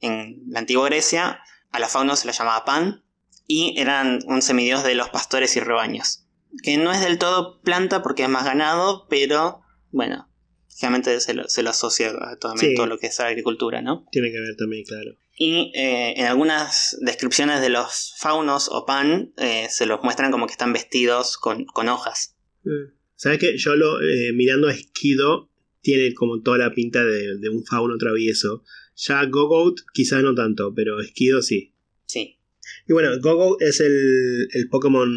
En 0.00 0.42
la 0.48 0.60
antigua 0.60 0.86
Grecia, 0.86 1.40
a 1.70 1.78
los 1.78 1.90
faunos 1.90 2.20
se 2.20 2.26
les 2.26 2.38
llamaba 2.38 2.64
pan 2.64 3.04
y 3.46 3.74
eran 3.78 4.20
un 4.26 4.40
semidios 4.40 4.82
de 4.82 4.94
los 4.94 5.10
pastores 5.10 5.56
y 5.56 5.60
rebaños. 5.60 6.24
Que 6.62 6.78
no 6.78 6.90
es 6.90 7.02
del 7.02 7.18
todo 7.18 7.60
planta 7.60 8.02
porque 8.02 8.22
es 8.22 8.30
más 8.30 8.46
ganado, 8.46 9.06
pero 9.10 9.60
bueno, 9.90 10.26
generalmente 10.74 11.20
se 11.20 11.34
lo, 11.34 11.46
se 11.50 11.62
lo 11.62 11.68
asocia 11.68 12.08
a 12.08 12.36
todo, 12.38 12.56
Sí. 12.56 12.74
todo 12.74 12.86
lo 12.86 12.96
que 12.96 13.08
es 13.08 13.18
la 13.18 13.26
agricultura, 13.26 13.82
¿no? 13.82 14.06
Tiene 14.10 14.32
que 14.32 14.40
ver 14.40 14.56
también, 14.56 14.84
claro. 14.84 15.10
Y 15.42 15.72
eh, 15.74 16.12
en 16.18 16.26
algunas 16.26 16.98
descripciones 17.00 17.62
de 17.62 17.70
los 17.70 18.12
faunos 18.18 18.68
o 18.70 18.84
pan 18.84 19.32
eh, 19.38 19.68
se 19.70 19.86
los 19.86 20.02
muestran 20.02 20.30
como 20.30 20.46
que 20.46 20.52
están 20.52 20.74
vestidos 20.74 21.38
con, 21.38 21.64
con 21.64 21.88
hojas. 21.88 22.36
Mm. 22.62 22.92
¿Sabes 23.14 23.38
qué? 23.38 23.56
Yo 23.56 23.74
lo, 23.74 24.02
eh, 24.02 24.34
mirando 24.34 24.68
a 24.68 24.74
Esquido, 24.74 25.50
tiene 25.80 26.12
como 26.12 26.42
toda 26.42 26.58
la 26.58 26.74
pinta 26.74 27.06
de, 27.06 27.38
de 27.38 27.48
un 27.48 27.64
fauno 27.64 27.96
travieso. 27.96 28.64
Ya 28.96 29.24
Gogoat 29.24 29.76
quizás 29.94 30.22
no 30.22 30.34
tanto, 30.34 30.74
pero 30.74 31.00
Esquido 31.00 31.40
sí. 31.40 31.72
Sí. 32.04 32.38
Y 32.86 32.92
bueno, 32.92 33.18
Gogoat 33.18 33.62
es 33.62 33.80
el, 33.80 34.46
el 34.52 34.68
Pokémon 34.68 35.08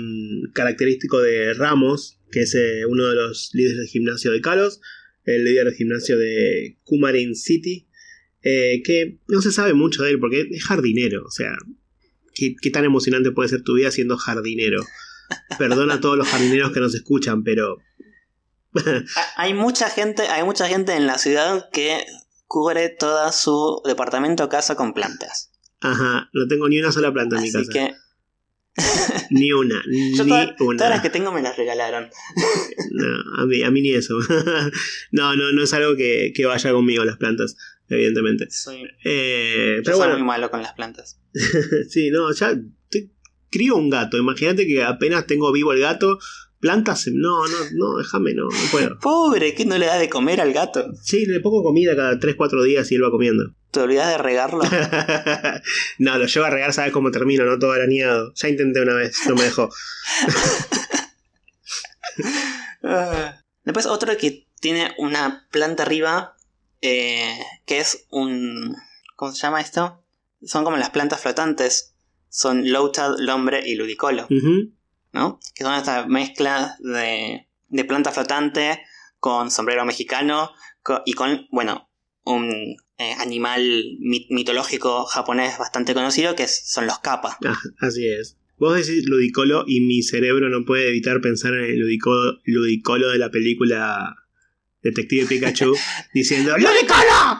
característico 0.53 1.21
de 1.21 1.53
Ramos, 1.53 2.21
que 2.31 2.43
es 2.43 2.55
eh, 2.55 2.85
uno 2.87 3.09
de 3.09 3.15
los 3.15 3.49
líderes 3.51 3.77
del 3.77 3.87
gimnasio 3.87 4.31
de 4.31 4.39
Kalos, 4.39 4.79
el 5.25 5.43
líder 5.43 5.65
del 5.65 5.75
gimnasio 5.75 6.17
de 6.17 6.77
Kumarin 6.85 7.35
City, 7.35 7.89
eh, 8.43 8.81
que 8.83 9.19
no 9.27 9.41
se 9.41 9.51
sabe 9.51 9.73
mucho 9.73 10.03
de 10.03 10.11
él 10.11 10.19
porque 10.19 10.47
es 10.51 10.63
jardinero, 10.65 11.23
o 11.25 11.31
sea, 11.31 11.51
¿qué, 12.35 12.55
qué 12.61 12.69
tan 12.69 12.85
emocionante 12.85 13.31
puede 13.31 13.49
ser 13.49 13.63
tu 13.63 13.75
vida 13.75 13.89
siendo 13.91 14.17
jardinero? 14.17 14.83
Perdona 15.57 15.95
a 15.95 15.99
todos 16.01 16.17
los 16.17 16.27
jardineros 16.27 16.71
que 16.71 16.79
nos 16.79 16.93
escuchan, 16.95 17.43
pero 17.43 17.77
Ha- 18.75 19.03
Hay 19.37 19.53
mucha 19.53 19.89
gente, 19.89 20.23
hay 20.23 20.43
mucha 20.43 20.67
gente 20.67 20.93
en 20.95 21.07
la 21.07 21.17
ciudad 21.17 21.69
que 21.71 22.05
cubre 22.47 22.89
todo 22.89 23.31
su 23.31 23.81
departamento 23.85 24.43
o 24.43 24.49
casa 24.49 24.75
con 24.75 24.93
plantas. 24.93 25.51
Ajá, 25.81 26.29
no 26.33 26.47
tengo 26.47 26.67
ni 26.69 26.79
una 26.79 26.91
sola 26.91 27.11
planta 27.13 27.35
en 27.37 27.41
mi 27.43 27.49
Así 27.49 27.57
casa. 27.67 27.71
que 27.71 27.93
Ni 29.29 29.51
una, 29.51 29.81
ni 29.87 30.15
yo 30.17 30.25
toda- 30.25 30.55
una. 30.59 30.77
todas 30.77 30.89
las 30.93 31.01
que 31.01 31.09
tengo 31.09 31.31
me 31.31 31.41
las 31.41 31.55
regalaron. 31.57 32.09
No, 32.91 33.41
a 33.41 33.45
mí, 33.45 33.61
a 33.63 33.69
mí 33.71 33.81
ni 33.81 33.93
eso. 33.93 34.17
no, 35.11 35.35
no, 35.35 35.51
no 35.51 35.63
es 35.63 35.73
algo 35.73 35.95
que, 35.95 36.31
que 36.35 36.45
vaya 36.45 36.71
conmigo 36.71 37.05
las 37.05 37.17
plantas, 37.17 37.55
evidentemente. 37.93 38.47
Soy, 38.49 38.83
Eh, 39.03 39.75
yo 39.77 39.83
pero 39.83 39.97
soy 39.97 40.05
bueno, 40.07 40.13
muy 40.19 40.27
malo 40.27 40.49
con 40.51 40.61
las 40.61 40.73
plantas. 40.73 41.19
sí, 41.89 42.09
no, 42.11 42.31
ya 42.33 42.55
te- 42.89 43.09
crío 43.49 43.75
un 43.75 43.89
gato. 43.89 44.17
Imagínate 44.17 44.65
que 44.67 44.83
apenas 44.83 45.25
tengo 45.27 45.51
vivo 45.51 45.73
el 45.73 45.79
gato, 45.79 46.17
plantas, 46.59 47.07
no, 47.11 47.45
no, 47.47 47.57
no, 47.73 47.97
déjame, 47.97 48.33
no, 48.33 48.43
no 48.43 48.71
puedo. 48.71 48.97
Pobre, 49.01 49.53
¿qué 49.53 49.65
no 49.65 49.77
le 49.77 49.85
da 49.85 49.97
de 49.97 50.09
comer 50.09 50.39
al 50.41 50.53
gato? 50.53 50.85
Sí, 51.01 51.25
le 51.25 51.39
pongo 51.39 51.61
comida 51.63 51.95
cada 51.95 52.19
3-4 52.19 52.63
días 52.63 52.91
y 52.91 52.95
él 52.95 53.03
va 53.03 53.11
comiendo. 53.11 53.53
¿Te 53.71 53.79
olvidas 53.79 54.09
de 54.09 54.17
regarlo? 54.19 54.61
no, 55.97 56.17
lo 56.19 56.25
llevo 56.27 56.45
a 56.45 56.49
regar, 56.51 56.73
sabes 56.73 56.91
cómo 56.93 57.09
termino, 57.11 57.43
no 57.45 57.57
todo 57.59 57.71
arañado. 57.71 58.31
Ya 58.35 58.49
intenté 58.49 58.81
una 58.81 58.93
vez, 58.93 59.15
no 59.27 59.35
me 59.35 59.43
dejó. 59.43 59.69
Ah. 62.83 63.39
Después 63.63 63.85
otro 63.85 64.15
que 64.17 64.45
tiene 64.59 64.91
una 64.97 65.47
planta 65.51 65.83
arriba, 65.83 66.35
eh, 66.83 67.39
que 67.65 67.79
es 67.79 68.05
un... 68.11 68.75
¿Cómo 69.15 69.31
se 69.31 69.41
llama 69.41 69.61
esto? 69.61 70.03
Son 70.43 70.63
como 70.63 70.77
las 70.77 70.89
plantas 70.91 71.21
flotantes. 71.21 71.95
Son 72.29 72.71
Lotad, 72.71 73.15
Lombre 73.19 73.63
y 73.65 73.75
Ludicolo. 73.75 74.27
¿no? 75.13 75.39
Que 75.55 75.63
son 75.63 75.73
esta 75.75 76.05
mezcla 76.07 76.75
de, 76.79 77.47
de 77.69 77.85
planta 77.85 78.11
flotante 78.11 78.79
con 79.19 79.49
sombrero 79.51 79.85
mexicano 79.85 80.49
y 81.05 81.13
con, 81.13 81.47
bueno, 81.51 81.89
un 82.25 82.49
eh, 82.97 83.13
animal 83.19 83.61
mi- 83.99 84.27
mitológico 84.31 85.05
japonés 85.05 85.57
bastante 85.57 85.93
conocido 85.93 86.35
que 86.35 86.43
es- 86.43 86.63
son 86.69 86.87
los 86.87 86.99
kappa. 86.99 87.37
Ah, 87.45 87.57
así 87.79 88.07
es. 88.07 88.37
Vos 88.57 88.75
decís 88.75 89.05
ludicolo 89.07 89.63
y 89.67 89.81
mi 89.81 90.01
cerebro 90.03 90.49
no 90.49 90.65
puede 90.65 90.89
evitar 90.89 91.21
pensar 91.21 91.53
en 91.53 91.65
el 91.65 91.79
ludicolo, 91.79 92.39
ludicolo 92.45 93.09
de 93.09 93.17
la 93.19 93.29
película 93.29 94.15
Detective 94.83 95.25
Pikachu 95.25 95.75
diciendo 96.13 96.55
¡Ludicolo! 96.57 97.39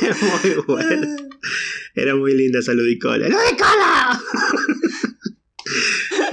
es 0.02 0.22
muy 0.22 0.54
bueno. 0.66 1.16
Era 1.94 2.14
muy 2.16 2.34
linda 2.34 2.58
esa 2.58 2.72
ludicolo. 2.72 3.28
¡Ludicolo! 3.28 4.20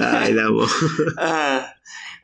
Ay, 0.00 0.32
la 0.32 0.46
amo. 0.46 0.66
Ah, 1.16 1.74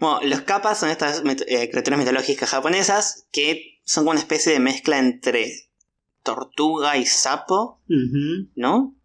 bueno, 0.01 0.21
los 0.25 0.41
kappas 0.43 0.81
son 0.81 0.91
estas 0.91 1.23
eh, 1.47 1.71
criaturas 1.71 1.99
mitológicas 1.99 2.51
japonesas 2.51 3.27
que 3.33 3.81
son 3.85 4.03
como 4.05 4.13
una 4.13 4.21
especie 4.21 4.53
de 4.53 4.61
mezcla 4.61 4.99
entre 4.99 5.71
tortuga 6.23 6.97
y 6.97 7.07
sapo. 7.07 7.81
¿no? 8.57 8.97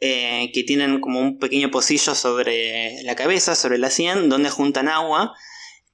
Eh, 0.00 0.52
que 0.54 0.62
tienen 0.62 1.00
como 1.00 1.20
un 1.20 1.38
pequeño 1.40 1.72
pocillo 1.72 2.14
sobre 2.14 3.02
la 3.02 3.16
cabeza, 3.16 3.56
sobre 3.56 3.78
la 3.78 3.90
sien, 3.90 4.28
donde 4.28 4.48
juntan 4.48 4.86
agua 4.86 5.34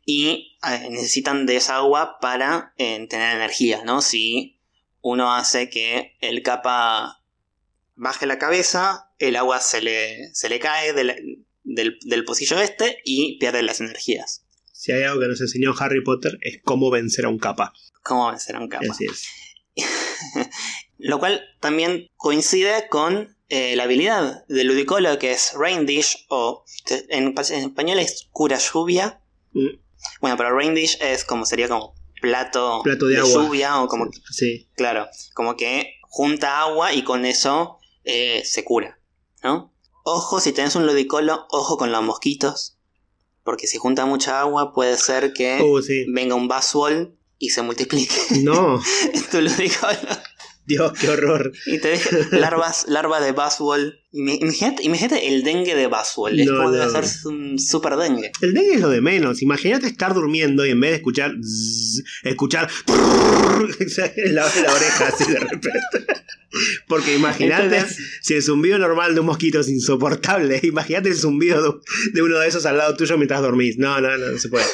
y 0.06 0.56
eh, 0.68 0.88
necesitan 0.90 1.46
de 1.46 1.56
esa 1.56 1.76
agua 1.76 2.18
para 2.20 2.72
eh, 2.76 3.06
tener 3.08 3.36
energía, 3.36 3.82
¿no? 3.84 4.02
Si 4.02 4.58
uno 5.00 5.34
hace 5.34 5.68
que 5.70 6.16
el 6.20 6.42
capa 6.42 7.22
baje 7.94 8.26
la 8.26 8.38
cabeza, 8.38 9.10
el 9.18 9.36
agua 9.36 9.60
se 9.60 9.80
le, 9.82 10.34
se 10.34 10.48
le 10.48 10.58
cae 10.60 10.92
de 10.92 11.04
la- 11.04 11.16
del, 11.62 11.98
del 12.02 12.24
pocillo 12.24 12.58
este 12.60 12.98
y 13.04 13.38
pierde 13.38 13.62
las 13.62 13.80
energías. 13.80 14.44
Si 14.72 14.92
hay 14.92 15.02
algo 15.04 15.20
que 15.20 15.28
nos 15.28 15.40
enseñó 15.40 15.72
Harry 15.78 16.02
Potter 16.04 16.36
es 16.42 16.60
cómo 16.62 16.90
vencer 16.90 17.24
a 17.24 17.28
un 17.30 17.38
capa. 17.38 17.72
¿Cómo 18.02 18.28
vencer 18.30 18.56
a 18.56 18.60
un 18.60 18.68
capa? 18.68 18.84
Así 18.90 19.06
es. 19.06 19.26
Lo 20.98 21.18
cual 21.18 21.42
también 21.60 22.10
coincide 22.16 22.88
con 22.88 23.36
eh, 23.48 23.76
la 23.76 23.84
habilidad 23.84 24.44
de 24.46 24.64
Ludicolo, 24.64 25.18
que 25.18 25.32
es 25.32 25.52
Rain 25.54 25.86
Dish, 25.86 26.26
o 26.28 26.64
en, 27.08 27.34
en 27.36 27.60
español 27.60 27.98
es 27.98 28.28
cura 28.30 28.58
lluvia. 28.58 29.20
Mm, 29.52 29.68
Bueno, 30.20 30.36
pero 30.36 30.56
Rain 30.56 30.74
Dish 30.74 30.96
es 31.00 31.24
como 31.24 31.44
sería 31.46 31.68
como 31.68 31.94
plato, 32.20 32.80
Plato 32.82 33.06
de 33.06 33.18
agua. 33.18 33.30
lluvia, 33.44 33.80
o 33.82 33.88
como, 33.88 34.06
Sí. 34.30 34.68
claro, 34.76 35.06
como 35.34 35.56
que 35.56 35.94
junta 36.02 36.60
agua 36.60 36.92
y 36.94 37.02
con 37.04 37.24
eso 37.26 37.78
eh, 38.04 38.42
se 38.44 38.64
cura, 38.64 38.98
¿no? 39.42 39.72
Ojo, 40.04 40.40
si 40.40 40.52
tenés 40.52 40.74
un 40.76 40.86
Ludicolo, 40.86 41.46
ojo 41.50 41.76
con 41.76 41.90
los 41.92 42.02
mosquitos, 42.02 42.78
porque 43.42 43.66
si 43.66 43.78
junta 43.78 44.06
mucha 44.06 44.40
agua 44.40 44.72
puede 44.72 44.96
ser 44.96 45.32
que 45.32 45.58
sí. 45.86 46.04
venga 46.08 46.34
un 46.34 46.48
Baswall 46.48 47.18
y 47.38 47.50
se 47.50 47.62
multiplique 47.62 48.14
No, 48.42 48.80
tu 49.30 49.40
Ludicolo. 49.40 49.98
Dios, 50.66 50.92
qué 50.98 51.08
horror. 51.10 51.52
Y 51.66 51.78
te 51.78 51.88
deja 51.88 52.10
larvas, 52.32 52.86
larva 52.88 53.20
de 53.20 53.32
Baswall. 53.32 54.00
Imi- 54.12 54.38
Imagínate, 54.40 54.82
imagínate 54.82 55.28
el 55.28 55.42
dengue 55.42 55.74
de 55.74 55.86
Baswall. 55.88 56.38
Es 56.40 56.46
No, 56.46 56.56
como 56.56 56.70
debe 56.72 56.86
no. 56.86 56.90
ser 57.02 57.04
un 57.26 57.58
super 57.58 57.96
dengue. 57.96 58.32
El 58.40 58.54
dengue 58.54 58.74
es 58.74 58.80
lo 58.80 58.88
de 58.88 59.00
menos. 59.00 59.42
Imagínate 59.42 59.86
estar 59.86 60.14
durmiendo 60.14 60.64
y 60.64 60.70
en 60.70 60.80
vez 60.80 60.90
de 60.92 60.96
escuchar 60.96 61.32
zzz, 61.42 62.02
escuchar 62.22 62.70
en 64.16 64.34
la, 64.34 64.42
la 64.62 64.72
oreja 64.74 65.08
así 65.08 65.30
de 65.30 65.38
repente. 65.40 65.70
Porque 66.88 67.14
imagínate 67.16 67.76
Entonces- 67.76 67.98
si 68.22 68.34
el 68.34 68.42
zumbido 68.42 68.78
normal 68.78 69.14
de 69.14 69.20
un 69.20 69.26
mosquito 69.26 69.60
es 69.60 69.68
insoportable. 69.68 70.60
Imagínate 70.62 71.08
el 71.10 71.16
zumbido 71.16 71.60
de, 71.62 71.78
de 72.12 72.22
uno 72.22 72.38
de 72.38 72.48
esos 72.48 72.64
al 72.64 72.78
lado 72.78 72.96
tuyo 72.96 73.16
mientras 73.18 73.42
dormís. 73.42 73.76
No, 73.76 74.00
no, 74.00 74.16
no, 74.16 74.28
no 74.30 74.38
se 74.38 74.48
puede. 74.48 74.64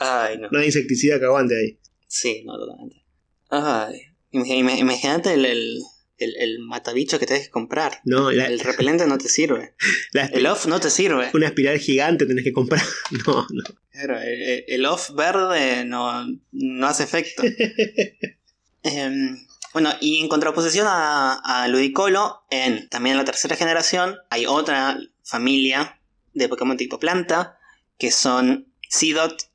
Ay, 0.00 0.38
no. 0.38 0.48
No 0.52 0.58
hay 0.60 0.66
insecticida 0.66 1.18
que 1.18 1.24
aguante 1.24 1.56
ahí. 1.58 1.78
Sí, 2.08 2.42
no, 2.44 2.58
totalmente. 2.58 3.04
Ay. 3.50 4.00
Imag- 4.32 4.58
ima- 4.58 4.78
Imagínate 4.78 5.34
el, 5.34 5.44
el, 5.44 5.78
el, 6.18 6.36
el 6.36 6.58
matabicho 6.60 7.18
que 7.18 7.26
tenés 7.26 7.44
que 7.44 7.50
comprar. 7.50 8.00
No, 8.04 8.30
la, 8.32 8.46
El 8.46 8.60
repelente 8.60 9.06
no 9.06 9.18
te 9.18 9.28
sirve. 9.28 9.74
la- 10.12 10.26
El 10.26 10.46
off 10.46 10.66
no 10.66 10.80
te 10.80 10.90
sirve. 10.90 11.30
una 11.34 11.46
espiral 11.46 11.78
gigante 11.78 12.26
tenés 12.26 12.44
que 12.44 12.52
comprar. 12.52 12.82
No, 13.26 13.46
no. 13.50 13.64
Claro, 13.90 14.18
el, 14.20 14.64
el 14.68 14.86
off 14.86 15.10
verde 15.14 15.84
no, 15.84 16.26
no 16.52 16.86
hace 16.86 17.04
efecto. 17.04 17.42
Em, 18.82 19.36
bueno, 19.72 19.90
y 20.00 20.20
en 20.20 20.28
contraposición 20.28 20.86
a, 20.88 21.34
a 21.34 21.68
Ludicolo, 21.68 22.42
en, 22.50 22.88
también 22.88 23.14
en 23.14 23.18
la 23.18 23.24
tercera 23.24 23.56
generación, 23.56 24.16
hay 24.30 24.46
otra 24.46 24.98
familia 25.24 26.00
de 26.32 26.48
Pokémon 26.48 26.76
tipo 26.76 26.98
planta, 26.98 27.58
que 27.98 28.10
son 28.10 28.72
Seedot, 28.88 29.50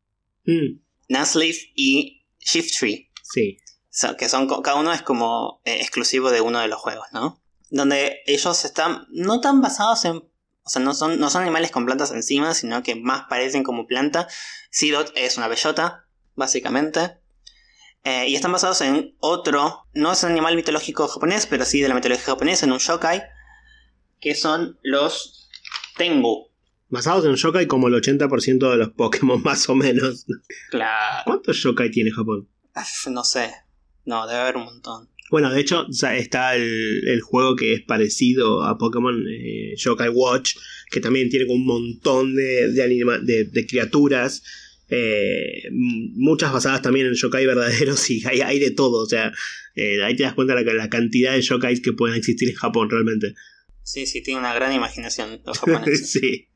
Mm, 0.46 0.82
Nuzleaf 1.08 1.56
y 1.74 2.23
Shifttree. 2.46 3.10
sí. 3.24 3.58
So- 3.90 4.18
que 4.18 4.28
son, 4.28 4.48
cada 4.64 4.78
uno 4.78 4.92
es 4.92 5.02
como 5.04 5.62
eh, 5.66 5.76
exclusivo 5.80 6.32
de 6.32 6.42
uno 6.42 6.60
de 6.60 6.68
los 6.68 6.80
juegos, 6.80 7.06
¿no? 7.12 7.40
Donde 7.70 8.22
ellos 8.26 8.66
están 8.66 9.06
no 9.10 9.40
tan 9.40 9.62
basados 9.62 10.06
en... 10.06 10.18
O 10.66 10.70
sea, 10.70 10.82
no 10.82 10.94
son, 10.94 11.20
no 11.20 11.30
son 11.30 11.42
animales 11.42 11.72
con 11.72 11.86
plantas 11.86 12.12
encima, 12.12 12.54
sino 12.54 12.82
que 12.84 12.96
más 12.96 13.26
parecen 13.30 13.64
como 13.64 13.86
planta. 13.86 14.28
Seedot 14.72 15.12
es 15.16 15.38
una 15.38 15.48
bellota, 15.48 16.06
básicamente. 16.36 17.18
Eh, 18.06 18.28
y 18.30 18.36
están 18.36 18.52
basados 18.52 18.82
en 18.82 19.16
otro, 19.20 19.86
no 19.94 20.12
es 20.12 20.24
un 20.24 20.32
animal 20.32 20.56
mitológico 20.56 21.08
japonés, 21.08 21.46
pero 21.48 21.66
sí 21.66 21.82
de 21.82 21.90
la 21.90 21.96
mitología 21.96 22.26
japonesa, 22.26 22.66
en 22.66 22.72
un 22.72 22.80
yokai, 22.80 23.24
que 24.20 24.36
son 24.36 24.80
los 24.84 25.50
Tengu. 25.98 26.50
Basados 26.94 27.26
en 27.26 27.34
yokai 27.34 27.66
como 27.66 27.88
el 27.88 27.96
80% 27.96 28.70
de 28.70 28.78
los 28.78 28.90
Pokémon, 28.90 29.42
más 29.44 29.68
o 29.68 29.74
menos. 29.74 30.28
Claro. 30.70 31.24
¿Cuántos 31.26 31.58
yokai 31.64 31.90
tiene 31.90 32.12
Japón? 32.12 32.48
No 33.10 33.24
sé. 33.24 33.50
No, 34.06 34.28
debe 34.28 34.40
haber 34.40 34.58
un 34.58 34.66
montón. 34.66 35.10
Bueno, 35.32 35.52
de 35.52 35.60
hecho, 35.60 35.88
está 35.90 36.56
el, 36.56 37.08
el 37.08 37.22
juego 37.22 37.56
que 37.56 37.74
es 37.74 37.82
parecido 37.82 38.64
a 38.64 38.78
Pokémon, 38.78 39.26
eh, 39.28 39.74
Yokai 39.76 40.10
Watch, 40.10 40.56
que 40.92 41.00
también 41.00 41.30
tiene 41.30 41.52
un 41.52 41.66
montón 41.66 42.36
de, 42.36 42.72
de, 42.72 43.50
de, 43.52 43.66
criaturas. 43.66 44.44
Eh, 44.90 45.64
muchas 45.72 46.54
basadas 46.54 46.84
también 46.84 47.08
en 47.08 47.16
yokai 47.16 47.48
verdaderos 47.48 48.08
y 48.12 48.24
hay, 48.28 48.42
hay 48.42 48.60
de 48.60 48.70
todo, 48.70 49.02
o 49.02 49.08
sea, 49.08 49.34
eh, 49.74 50.04
ahí 50.04 50.16
te 50.16 50.22
das 50.22 50.36
cuenta 50.36 50.54
de 50.54 50.64
la, 50.64 50.74
la, 50.74 50.90
cantidad 50.90 51.34
de 51.34 51.42
yokais 51.42 51.82
que 51.82 51.94
pueden 51.94 52.16
existir 52.16 52.50
en 52.50 52.56
Japón 52.56 52.92
realmente. 52.92 53.34
Sí, 53.84 54.08
sí, 54.08 54.24
tiene 54.24 54.40
una 54.40 54.54
gran 54.54 54.74
imaginación 54.74 55.42
los 55.46 55.60
japoneses. 55.60 56.12
sí. 56.22 56.50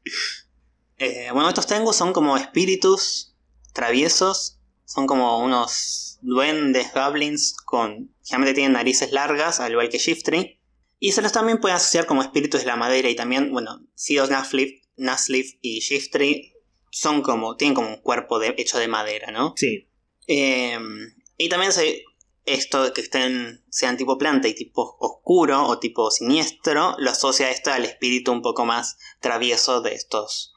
Eh, 0.98 1.30
bueno, 1.32 1.50
estos 1.50 1.68
tengu 1.68 1.94
son 1.94 2.14
como 2.14 2.38
espíritus 2.38 3.36
traviesos, 3.74 4.60
son 4.86 5.06
como 5.06 5.44
unos 5.44 6.18
duendes, 6.22 6.92
goblins, 6.94 7.56
con 7.56 8.16
generalmente 8.24 8.56
tienen 8.56 8.74
narices 8.74 9.12
largas, 9.12 9.60
al 9.60 9.72
igual 9.72 9.90
que 9.90 10.00
Shiftry. 10.00 10.60
Y 11.00 11.12
se 11.12 11.22
los 11.22 11.32
también 11.32 11.60
pueden 11.60 11.78
asociar 11.78 12.08
como 12.08 12.24
espíritus 12.24 12.62
de 12.62 12.68
la 12.68 12.76
madera 12.76 13.10
y 13.10 13.16
también, 13.16 13.52
bueno, 13.52 13.86
Sidos 13.94 14.32
Naslif 14.32 15.54
y 15.62 15.80
Shiftry 15.80 16.54
son 16.90 17.22
como, 17.22 17.56
tienen 17.56 17.76
como 17.76 17.90
un 17.90 18.02
cuerpo 18.02 18.40
de, 18.40 18.56
hecho 18.58 18.80
de 18.80 18.88
madera, 18.88 19.32
¿no? 19.32 19.54
Sí. 19.56 19.88
Em, 20.26 21.14
y 21.38 21.50
también 21.50 21.72
se, 21.72 22.04
esto 22.48 22.84
de 22.84 22.94
que 22.94 23.02
estén, 23.02 23.64
sean 23.70 23.98
tipo 23.98 24.18
planta 24.18 24.48
y 24.48 24.56
tipo 24.56 24.98
oscuro 25.00 25.66
o 25.68 25.80
tipo 25.80 26.10
siniestro, 26.10 26.96
lo 26.98 27.12
asocia 27.12 27.52
esto 27.52 27.72
al 27.72 27.86
espíritu 27.86 28.32
un 28.32 28.42
poco 28.42 28.66
más 28.66 28.98
travieso 29.20 29.82
de 29.82 29.94
estos, 29.94 30.54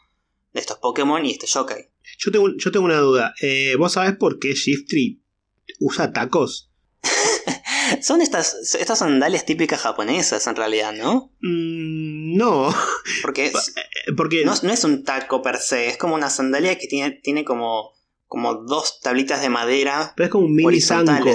de 0.53 0.61
estos 0.61 0.79
Pokémon 0.79 1.25
y 1.27 1.33
este 1.33 1.47
Yokai. 1.47 1.91
Yo 2.19 2.31
tengo, 2.31 2.49
yo 2.57 2.71
tengo 2.71 2.87
una 2.87 2.99
duda. 2.99 3.35
Eh, 3.43 3.75
¿Vos 3.77 3.93
sabés 3.93 4.17
por 4.17 4.39
qué 4.39 4.55
Shiftry 4.55 5.21
usa 5.81 6.13
tacos? 6.13 6.71
Son 8.03 8.23
estas, 8.23 8.75
estas 8.75 9.01
sandalias 9.01 9.45
típicas 9.45 9.81
japonesas 9.81 10.47
en 10.47 10.57
realidad, 10.57 10.93
¿no? 10.93 11.33
Mm, 11.41 12.37
no. 12.37 12.73
Porque, 13.23 13.47
eh, 13.47 13.53
Porque... 14.17 14.45
No, 14.45 14.55
es 14.55 14.85
un 14.85 15.03
taco 15.03 15.43
per 15.43 15.59
se, 15.59 15.89
es 15.89 15.97
como 15.97 16.15
una 16.15 16.31
sandalia 16.31 16.79
que 16.79 16.87
tiene, 16.87 17.11
tiene 17.11 17.45
como, 17.45 17.93
como 18.27 18.55
dos 18.55 19.01
tablitas 19.01 19.43
de 19.43 19.49
madera. 19.49 20.13
Pero 20.17 20.27
es 20.27 20.31
como 20.31 20.47
un 20.47 20.55
mini 20.55 20.81
zanco. 20.81 21.31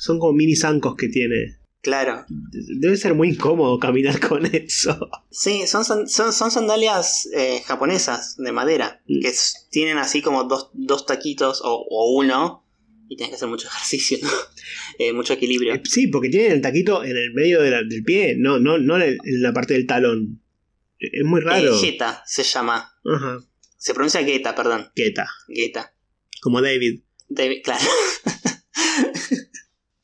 Son 0.00 0.18
como 0.18 0.32
mini 0.32 0.56
zancos 0.56 0.96
que 0.96 1.08
tiene. 1.08 1.58
Claro. 1.82 2.24
Debe 2.28 2.96
ser 2.96 3.14
muy 3.14 3.28
incómodo 3.28 3.78
caminar 3.78 4.18
con 4.28 4.46
eso. 4.46 5.08
Sí, 5.30 5.66
son, 5.66 5.84
son, 5.84 6.08
son 6.08 6.50
sandalias 6.50 7.28
eh, 7.36 7.62
japonesas 7.64 8.36
de 8.38 8.50
madera, 8.50 9.02
mm. 9.06 9.20
que 9.20 9.32
tienen 9.70 9.98
así 9.98 10.22
como 10.22 10.44
dos, 10.44 10.70
dos 10.72 11.06
taquitos 11.06 11.60
o, 11.62 11.86
o 11.88 12.16
uno 12.18 12.64
y 13.10 13.16
tienes 13.16 13.30
que 13.30 13.36
hacer 13.36 13.48
mucho 13.48 13.66
ejercicio, 13.74 14.18
¿no? 14.22 14.30
Eh, 14.98 15.12
mucho 15.12 15.34
equilibrio. 15.34 15.74
Eh, 15.74 15.82
sí, 15.84 16.06
porque 16.06 16.30
tienen 16.30 16.52
el 16.52 16.60
taquito 16.62 17.04
en 17.04 17.16
el 17.16 17.34
medio 17.34 17.60
del 17.60 18.04
pie, 18.04 18.36
no, 18.38 18.58
no, 18.58 18.78
no 18.78 18.98
en, 19.02 19.18
la 19.42 19.52
parte 19.52 19.74
del 19.74 19.86
talón. 19.86 20.40
Es 20.98 21.24
muy 21.24 21.40
raro. 21.40 21.74
Eh, 21.74 21.98
se 22.26 22.42
llama. 22.42 22.94
Ajá. 23.04 23.40
Se 23.76 23.94
pronuncia 23.94 24.22
Geta, 24.22 24.54
perdón. 24.54 24.90
Geta. 24.94 25.26
Geta. 25.48 25.94
Como 26.40 26.60
David. 26.60 27.00
David, 27.28 27.62
claro. 27.64 27.84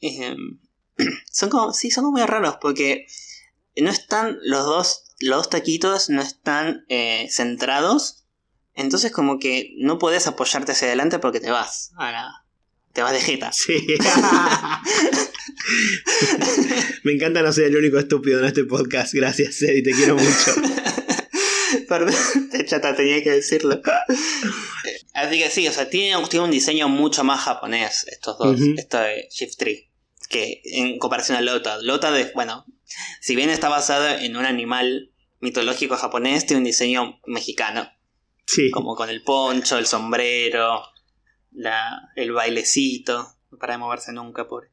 Em, 0.07 0.59
son 1.31 1.51
como, 1.51 1.73
sí, 1.73 1.91
son 1.91 2.05
como 2.05 2.19
muy 2.19 2.27
raros 2.27 2.57
porque 2.61 3.07
no 3.77 3.91
están 3.91 4.39
los 4.43 4.65
dos, 4.65 5.05
los 5.21 5.39
dos 5.39 5.51
taquitos 5.51 6.11
no 6.11 6.23
están 6.23 6.85
eh, 6.89 7.29
centrados. 7.31 8.25
Entonces 8.75 9.11
como 9.11 9.39
que 9.39 9.75
no 9.79 9.99
puedes 9.99 10.27
apoyarte 10.27 10.73
hacia 10.73 10.89
adelante 10.89 11.19
porque 11.19 11.41
te 11.41 11.51
vas 11.51 11.93
a 11.97 12.13
la, 12.13 12.45
te 12.93 13.03
vas 13.03 13.13
de 13.13 13.21
jeta. 13.21 13.53
Sí. 13.53 13.75
Me 17.03 17.13
encanta 17.13 17.43
no 17.43 17.53
ser 17.53 17.65
el 17.67 17.77
único 17.77 17.99
estúpido 17.99 18.41
en 18.41 18.47
este 18.47 18.65
podcast. 18.65 19.13
Gracias, 19.15 19.61
Eddie, 19.63 19.83
te 19.83 19.93
quiero 19.93 20.17
mucho. 20.17 20.55
Perdón, 21.89 22.15
chata, 22.67 22.97
tenía 22.97 23.23
que 23.23 23.31
decirlo. 23.31 23.81
Así 25.15 25.39
que 25.39 25.51
sí, 25.51 25.69
o 25.69 25.73
sea, 25.73 25.89
tiene, 25.89 26.17
un 26.17 26.51
diseño 26.51 26.89
mucho 26.89 27.25
más 27.25 27.41
japonés 27.41 28.07
estos 28.11 28.39
dos, 28.39 28.61
esto 28.77 28.99
de 28.99 29.29
Shift 29.31 29.57
Tree, 29.57 29.86
que 30.27 30.63
en 30.65 30.99
comparación 30.99 31.37
a 31.37 31.41
Lota. 31.41 31.79
Lota, 31.83 32.11
de, 32.11 32.31
bueno, 32.35 32.65
si 33.21 33.37
bien 33.37 33.51
está 33.51 33.69
basado 33.69 34.09
en 34.19 34.37
un 34.37 34.45
animal 34.45 35.13
mitológico 35.41 35.97
japonés, 35.97 36.47
tiene 36.47 36.59
un 36.59 36.65
diseño 36.65 37.21
mexicano. 37.27 37.89
Sí. 38.47 38.71
Como 38.71 38.95
con 38.95 39.11
el 39.11 39.23
poncho, 39.23 39.79
el 39.79 39.87
sombrero, 39.87 40.83
la, 41.53 42.11
el 42.17 42.33
bailecito. 42.33 43.35
No 43.51 43.59
para 43.59 43.75
de 43.75 43.79
moverse 43.79 44.13
nunca, 44.13 44.47
pobre. 44.47 44.69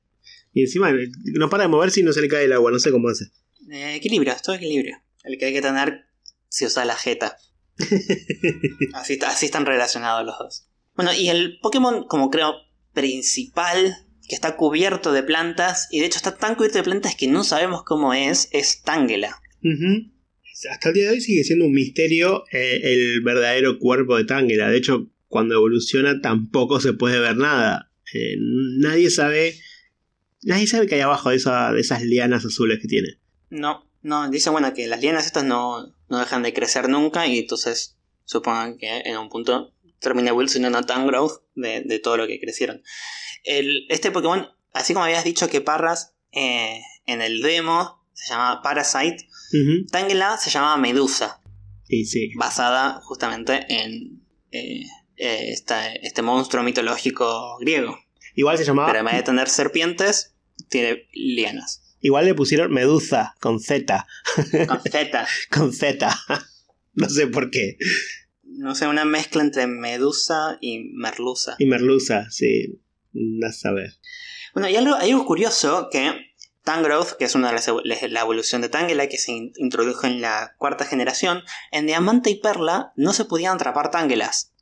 Y 0.54 0.62
encima 0.62 0.91
no 1.34 1.49
para 1.49 1.64
de 1.64 1.70
moverse 1.70 2.01
y 2.01 2.04
no 2.04 2.14
se 2.14 2.22
le 2.22 2.28
cae 2.28 2.45
el 2.45 2.54
agua, 2.54 2.72
no 2.72 2.80
sé 2.80 2.91
cómo 2.91 3.10
hace. 3.10 3.26
Eh, 3.72 3.95
equilibrio, 3.95 4.36
todo 4.43 4.56
equilibrio. 4.56 4.97
El 5.24 5.38
que 5.38 5.45
hay 5.45 5.54
que 5.54 5.62
tener 5.62 6.06
si 6.47 6.66
usa 6.66 6.86
la 6.86 6.95
jeta. 6.95 7.38
así, 8.93 9.20
así 9.26 9.45
están 9.45 9.66
relacionados 9.66 10.26
los 10.26 10.38
dos. 10.38 10.68
Bueno, 10.95 11.12
y 11.14 11.30
el 11.30 11.58
Pokémon, 11.60 12.06
como 12.08 12.30
creo, 12.30 12.54
principal, 12.93 14.08
que 14.28 14.36
está 14.36 14.55
cubierto 14.55 15.11
de 15.11 15.24
plantas, 15.24 15.88
y 15.91 15.99
de 15.99 16.05
hecho 16.05 16.17
está 16.17 16.36
tan 16.36 16.55
cubierto 16.55 16.78
de 16.78 16.84
plantas 16.84 17.15
que 17.15 17.28
no 17.28 17.43
sabemos 17.43 17.84
cómo 17.84 18.13
es, 18.13 18.49
es 18.51 18.82
Tangela. 18.82 19.41
Hasta 20.69 20.89
el 20.89 20.95
día 20.95 21.05
de 21.05 21.11
hoy 21.11 21.21
sigue 21.21 21.43
siendo 21.43 21.65
un 21.65 21.74
misterio 21.74 22.45
eh, 22.51 22.80
el 22.84 23.21
verdadero 23.21 23.80
cuerpo 23.80 24.17
de 24.17 24.26
Tangela. 24.26 24.69
De 24.69 24.78
hecho, 24.78 25.09
cuando 25.28 25.55
evoluciona 25.55 26.21
tampoco 26.21 26.80
se 26.80 26.93
puede 26.93 27.19
ver 27.19 27.36
nada. 27.38 27.91
Eh, 28.13 28.36
nadie 28.38 29.09
sabe. 29.09 29.55
Nadie 30.43 30.67
sabe 30.67 30.88
que 30.88 30.95
hay 30.95 31.01
abajo 31.01 31.30
de, 31.30 31.38
de, 31.38 31.80
esas 31.80 32.03
lianas 32.03 32.45
azules 32.45 32.80
que 32.82 32.88
tiene. 32.88 33.17
No, 33.49 33.89
no, 34.01 34.30
dice 34.30 34.49
bueno 34.49 34.74
que 34.74 34.88
las 34.88 35.01
lianas 35.01 35.26
estas 35.26 35.45
no, 35.45 35.95
no 36.09 36.19
dejan 36.19 36.43
de 36.43 36.53
crecer 36.53 36.89
nunca 36.89 37.26
y 37.28 37.39
entonces 37.39 37.97
supongan 38.26 38.78
que 38.78 39.03
en 39.05 39.17
un 39.17 39.30
punto 39.30 39.74
termina 39.99 40.30
evolucionando 40.30 40.82
tan 40.84 41.07
growth 41.07 41.41
de, 41.55 41.82
de 41.82 41.99
todo 41.99 42.17
lo 42.17 42.28
que 42.28 42.39
crecieron. 42.39 42.84
El, 43.43 43.85
este 43.89 44.11
Pokémon, 44.11 44.47
así 44.73 44.93
como 44.93 45.05
habías 45.05 45.23
dicho 45.23 45.49
que 45.49 45.61
Parras 45.61 46.15
eh, 46.31 46.81
en 47.05 47.21
el 47.21 47.41
demo 47.41 48.03
se 48.13 48.31
llamaba 48.31 48.61
Parasite, 48.61 49.27
Tangela 49.91 50.37
se 50.37 50.49
llamaba 50.49 50.77
Medusa. 50.77 51.41
Y 51.87 52.05
sí. 52.05 52.31
Basada 52.35 53.01
justamente 53.03 53.65
en 53.69 54.23
eh, 54.51 54.83
eh, 55.17 55.53
este 56.01 56.21
monstruo 56.21 56.63
mitológico 56.63 57.57
griego. 57.59 57.97
Igual 58.35 58.57
se 58.57 58.65
llamaba. 58.65 58.87
Pero 58.87 58.99
además 58.99 59.15
de 59.15 59.23
tener 59.23 59.49
serpientes, 59.49 60.35
tiene 60.69 61.07
lianas. 61.13 61.83
Igual 61.99 62.25
le 62.25 62.33
pusieron 62.33 62.73
Medusa 62.73 63.35
con 63.39 63.59
Z. 63.59 64.05
Con 64.67 64.81
Z. 64.81 65.27
con 65.51 65.73
Z. 65.73 66.19
no 66.93 67.09
sé 67.09 67.27
por 67.27 67.49
qué. 67.49 67.77
No 68.43 68.75
sé, 68.75 68.87
una 68.87 69.05
mezcla 69.05 69.41
entre 69.41 69.67
Medusa 69.67 70.57
y 70.61 70.91
Merluza. 70.93 71.55
Y 71.59 71.65
Merluza, 71.65 72.29
sí. 72.29 72.81
No 73.14 73.51
saber. 73.51 73.93
Bueno, 74.53 74.70
y 74.70 74.76
algo, 74.76 74.95
hay 74.95 75.11
algo 75.11 75.26
curioso 75.26 75.89
que 75.91 76.34
Tangrowth, 76.64 77.18
que 77.18 77.26
es 77.26 77.36
una 77.36 77.49
de 77.49 77.53
las 77.53 77.68
la 78.11 78.22
evolución 78.22 78.61
de 78.61 78.70
Tangela 78.70 79.07
que 79.07 79.18
se 79.18 79.32
introdujo 79.32 80.07
en 80.07 80.22
la 80.22 80.55
cuarta 80.57 80.86
generación, 80.86 81.43
en 81.72 81.86
Diamante 81.86 82.30
y 82.30 82.39
Perla 82.39 82.93
no 82.95 83.14
se 83.14 83.26
podían 83.26 83.55
atrapar 83.55 83.91
Tangelas. 83.91 84.53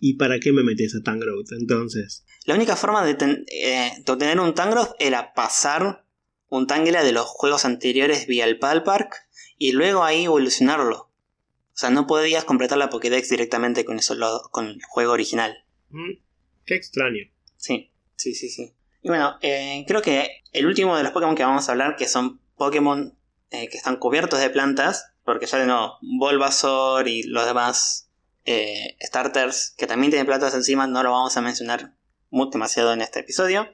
¿Y 0.00 0.14
para 0.14 0.38
qué 0.38 0.52
me 0.52 0.62
metes 0.62 0.94
a 0.94 1.02
Tangrowth 1.02 1.52
entonces? 1.52 2.24
La 2.44 2.54
única 2.54 2.76
forma 2.76 3.04
de, 3.04 3.44
eh, 3.50 3.90
obtener 4.06 4.38
un 4.38 4.54
Tangrowth 4.54 4.94
era 5.00 5.34
pasar 5.34 6.04
un 6.48 6.66
Tangela 6.66 7.02
de 7.02 7.12
los 7.12 7.26
juegos 7.26 7.64
anteriores 7.64 8.26
vía 8.26 8.44
el 8.44 8.58
Palpark 8.58 9.28
y 9.58 9.72
luego 9.72 10.04
ahí 10.04 10.24
evolucionarlo. 10.24 10.96
O 10.98 11.80
sea, 11.80 11.90
no 11.90 12.06
podías 12.06 12.44
completar 12.44 12.78
la 12.78 12.90
Pokédex 12.90 13.28
directamente 13.28 13.84
con, 13.84 13.98
eso, 13.98 14.16
con 14.50 14.66
el 14.66 14.82
juego 14.88 15.12
original. 15.12 15.64
Mm, 15.90 16.12
qué 16.64 16.74
extraño. 16.74 17.24
Sí, 17.56 17.90
sí, 18.18 18.34
sí, 18.34 18.50
sí. 18.50 18.74
Y 19.02 19.08
bueno, 19.08 19.36
eh, 19.40 19.84
creo 19.86 20.02
que 20.02 20.42
el 20.52 20.66
último 20.66 20.96
de 20.96 21.02
los 21.02 21.12
Pokémon 21.12 21.36
que 21.36 21.44
vamos 21.44 21.68
a 21.68 21.72
hablar, 21.72 21.96
que 21.96 22.08
son 22.08 22.40
Pokémon 22.56 23.16
eh, 23.50 23.68
que 23.68 23.76
están 23.76 23.96
cubiertos 23.96 24.40
de 24.40 24.50
plantas, 24.50 25.12
porque 25.24 25.46
ya 25.46 25.58
de 25.58 25.66
nuevo, 25.66 25.98
Bulbasaur 26.02 27.06
y 27.06 27.22
los 27.22 27.46
demás 27.46 28.10
eh, 28.44 28.96
starters 29.00 29.74
que 29.78 29.86
también 29.86 30.10
tienen 30.10 30.26
plantas 30.26 30.54
encima, 30.54 30.86
no 30.86 31.02
lo 31.02 31.12
vamos 31.12 31.36
a 31.36 31.40
mencionar 31.40 31.94
muy, 32.30 32.48
demasiado 32.50 32.92
en 32.92 33.00
este 33.00 33.20
episodio. 33.20 33.68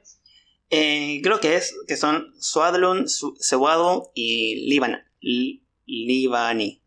Creo 0.69 1.39
que 1.39 1.55
es 1.55 1.73
que 1.87 1.95
son 1.95 2.33
Swadloon, 2.39 3.05
Sewado 3.07 4.11
y 4.13 4.67
Libani, 4.67 6.81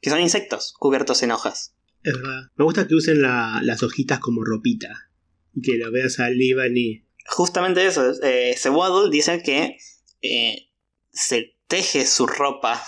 que 0.00 0.10
son 0.10 0.20
insectos 0.20 0.74
cubiertos 0.78 1.22
en 1.22 1.30
hojas. 1.30 1.74
Es 2.02 2.14
verdad. 2.14 2.50
Me 2.56 2.64
gusta 2.64 2.86
que 2.86 2.94
usen 2.94 3.22
las 3.22 3.82
hojitas 3.82 4.18
como 4.18 4.44
ropita 4.44 5.08
y 5.54 5.62
que 5.62 5.76
lo 5.78 5.90
veas 5.92 6.18
a 6.20 6.30
Libani 6.30 7.04
justamente 7.26 7.86
eso, 7.86 8.12
eh, 8.22 8.54
Sewaddle 8.56 9.10
dice 9.10 9.42
que 9.42 9.78
eh, 10.22 10.68
se 11.12 11.56
teje 11.68 12.06
su 12.06 12.26
ropa. 12.26 12.82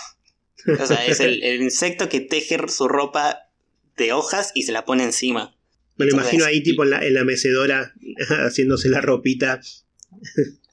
O 0.80 0.86
sea, 0.86 1.06
es 1.06 1.20
el, 1.20 1.42
el 1.42 1.62
insecto 1.62 2.08
que 2.08 2.20
teje 2.20 2.58
su 2.68 2.88
ropa 2.88 3.38
de 3.96 4.12
hojas 4.12 4.50
y 4.54 4.64
se 4.64 4.72
la 4.72 4.84
pone 4.84 5.04
encima. 5.04 5.56
Me 5.96 6.04
lo 6.04 6.10
Entonces, 6.10 6.34
imagino 6.34 6.44
ahí 6.44 6.62
tipo 6.62 6.82
en 6.84 6.90
la, 6.90 7.04
en 7.06 7.14
la 7.14 7.24
mecedora 7.24 7.94
haciéndose 8.44 8.88
la 8.88 9.00
ropita. 9.00 9.60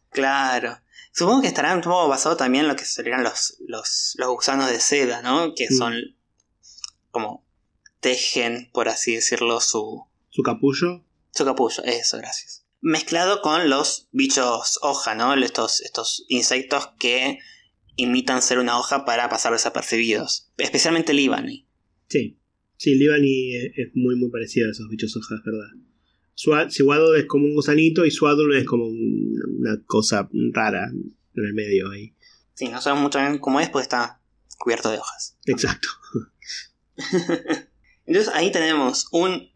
Claro. 0.09 0.79
Supongo 1.11 1.41
que 1.41 1.47
estará 1.47 1.75
un 1.75 1.81
poco 1.81 2.07
basado 2.07 2.35
también 2.35 2.65
en 2.65 2.69
lo 2.69 2.75
que 2.75 2.85
serían 2.85 3.23
los, 3.23 3.57
los, 3.67 4.15
los 4.17 4.29
gusanos 4.29 4.69
de 4.69 4.79
seda, 4.79 5.21
¿no? 5.21 5.53
Que 5.55 5.67
Mm. 5.69 5.77
son 5.77 5.95
como 7.11 7.45
tejen, 7.99 8.69
por 8.73 8.89
así 8.89 9.15
decirlo, 9.15 9.61
su, 9.61 10.03
Su 10.31 10.41
capullo. 10.41 11.03
Su 11.33 11.45
capullo. 11.45 11.83
Eso, 11.83 12.17
gracias. 12.17 12.65
Mezclado 12.81 13.41
con 13.41 13.69
los 13.69 14.09
bichos 14.11 14.79
hoja, 14.81 15.15
¿no? 15.15 15.33
Estos, 15.35 15.81
estos 15.81 16.25
insectos 16.27 16.89
que 16.99 17.39
imitan 17.95 18.41
ser 18.41 18.59
una 18.59 18.77
hoja 18.79 19.05
para 19.05 19.29
pasar 19.29 19.53
desapercibidos. 19.53 20.51
Especialmente 20.57 21.11
el 21.13 21.19
Ibani. 21.19 21.67
Sí. 22.09 22.39
Sí, 22.77 22.95
Libani 22.95 23.55
es, 23.55 23.71
es 23.77 23.87
muy 23.93 24.15
muy 24.17 24.29
parecido 24.29 24.67
a 24.67 24.71
esos 24.71 24.89
bichos 24.89 25.15
hojas, 25.15 25.39
¿verdad? 25.45 26.69
Sewaddle 26.69 27.19
es 27.19 27.25
como 27.27 27.45
un 27.45 27.53
gusanito 27.53 28.05
y 28.05 28.11
Swaddle 28.11 28.59
es 28.59 28.65
como 28.65 28.85
un- 28.87 29.35
una 29.59 29.81
cosa 29.85 30.27
rara 30.51 30.89
en 30.91 31.45
el 31.45 31.53
medio 31.53 31.91
ahí. 31.91 32.13
Sí, 32.55 32.67
no 32.67 32.81
sabemos 32.81 33.03
mucho 33.03 33.19
bien 33.19 33.37
cómo 33.37 33.59
es, 33.61 33.69
pues 33.69 33.83
está 33.83 34.19
cubierto 34.57 34.89
de 34.91 34.97
hojas. 34.97 35.37
Exacto. 35.45 35.87
Entonces 38.05 38.33
ahí 38.33 38.51
tenemos 38.51 39.07
un 39.11 39.52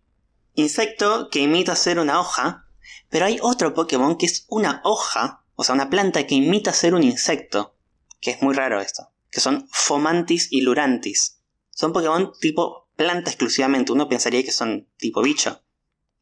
insecto 0.58 1.30
que 1.30 1.40
imita 1.40 1.76
ser 1.76 2.00
una 2.00 2.20
hoja, 2.20 2.68
pero 3.10 3.26
hay 3.26 3.40
otro 3.42 3.74
Pokémon 3.74 4.18
que 4.18 4.26
es 4.26 4.46
una 4.50 4.82
hoja, 4.84 5.46
o 5.56 5.64
sea, 5.64 5.76
una 5.76 5.90
planta 5.90 6.26
que 6.26 6.36
imita 6.36 6.74
ser 6.74 6.94
un 6.94 7.04
insecto, 7.04 7.76
que 8.20 8.32
es 8.32 8.42
muy 8.42 8.54
raro 8.54 8.82
esto, 8.82 9.14
que 9.30 9.40
son 9.40 9.70
Fomantis 9.72 10.48
y 10.52 10.62
Lurantis. 10.62 11.40
Son 11.70 11.94
Pokémon 11.94 12.34
tipo 12.42 12.90
planta 12.96 13.30
exclusivamente, 13.30 13.92
uno 13.92 14.10
pensaría 14.10 14.44
que 14.44 14.52
son 14.52 14.90
tipo 14.98 15.22
bicho, 15.22 15.64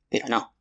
pero 0.09 0.27
no. 0.27 0.53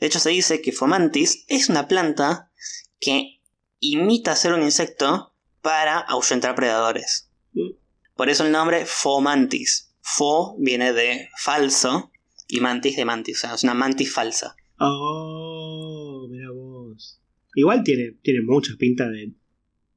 De 0.00 0.06
hecho 0.06 0.18
se 0.18 0.30
dice 0.30 0.62
que 0.62 0.72
Fomantis 0.72 1.44
es 1.48 1.68
una 1.68 1.88
planta 1.88 2.50
que 2.98 3.42
imita 3.80 4.34
ser 4.34 4.54
un 4.54 4.62
insecto 4.62 5.34
para 5.60 5.98
ahuyentar 5.98 6.54
predadores. 6.54 7.30
Mm. 7.52 7.72
Por 8.16 8.30
eso 8.30 8.46
el 8.46 8.52
nombre 8.52 8.86
Fomantis. 8.86 9.92
Fo 10.00 10.56
viene 10.58 10.94
de 10.94 11.28
falso 11.36 12.12
y 12.48 12.60
mantis 12.60 12.96
de 12.96 13.04
mantis, 13.04 13.36
o 13.36 13.40
sea, 13.40 13.54
es 13.54 13.62
una 13.62 13.74
mantis 13.74 14.12
falsa. 14.12 14.56
Oh, 14.80 16.26
mira 16.30 16.50
vos. 16.50 17.20
Igual 17.54 17.82
tiene, 17.82 18.12
tiene 18.22 18.40
mucha 18.42 18.72
pinta 18.78 19.08
de 19.08 19.32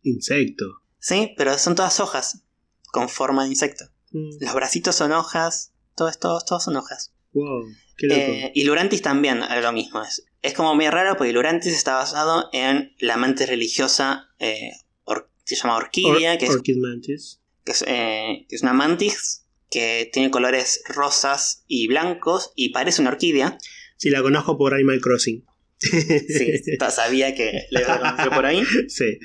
insecto. 0.04 0.66
Sí, 1.00 1.34
pero 1.38 1.58
son 1.58 1.76
todas 1.76 2.00
hojas 2.00 2.44
con 2.92 3.10
forma 3.10 3.44
de 3.44 3.50
insecto. 3.50 3.86
Mm, 4.12 4.44
Los 4.44 4.54
bracitos 4.54 4.96
son 4.96 5.12
hojas, 5.12 5.74
todo 5.96 6.10
esto, 6.10 6.40
todos 6.46 6.64
son 6.64 6.76
hojas. 6.76 7.14
Wow, 7.34 7.64
qué 7.98 8.08
loco. 8.08 8.20
Eh, 8.22 8.52
y 8.56 8.64
Lurantis 8.66 9.02
también 9.02 9.42
es 9.44 9.64
lo 9.64 9.72
mismo. 9.72 10.02
Es, 10.02 10.26
es 10.42 10.54
como 10.54 10.76
muy 10.76 10.90
raro 10.90 11.16
porque 11.18 11.32
Lurantis 11.34 11.74
está 11.74 11.96
basado 11.96 12.50
en 12.52 12.94
la 13.00 13.18
mantis 13.18 13.48
religiosa, 13.48 14.30
eh, 14.40 14.72
or- 15.06 15.30
se 15.46 15.56
llama 15.56 15.78
orquídea, 15.78 16.34
Or- 16.34 16.38
que, 16.40 16.46
es, 16.46 16.52
que 17.66 17.72
es, 17.72 17.84
eh, 17.88 18.46
que 18.50 18.56
es 18.56 18.62
una 18.64 18.74
mantis 18.74 19.41
que 19.72 20.10
tiene 20.14 20.30
colores 20.30 20.84
rosas 20.88 21.64
y 21.66 21.88
blancos 21.88 22.52
y 22.56 22.70
parece 22.70 23.02
una 23.02 23.12
orquídea. 23.12 23.58
Sí, 23.98 24.10
la 24.10 24.22
conozco 24.22 24.58
por 24.58 24.74
Animal 24.76 25.00
Crossing. 25.02 25.46
Sí, 25.80 26.62
sabía 26.92 27.34
que 27.34 27.66
le 27.72 27.82
iba 27.82 27.96
a 27.96 28.00
conocer 28.00 28.30
por 28.30 28.46
ahí. 28.46 28.64
sí. 28.88 29.18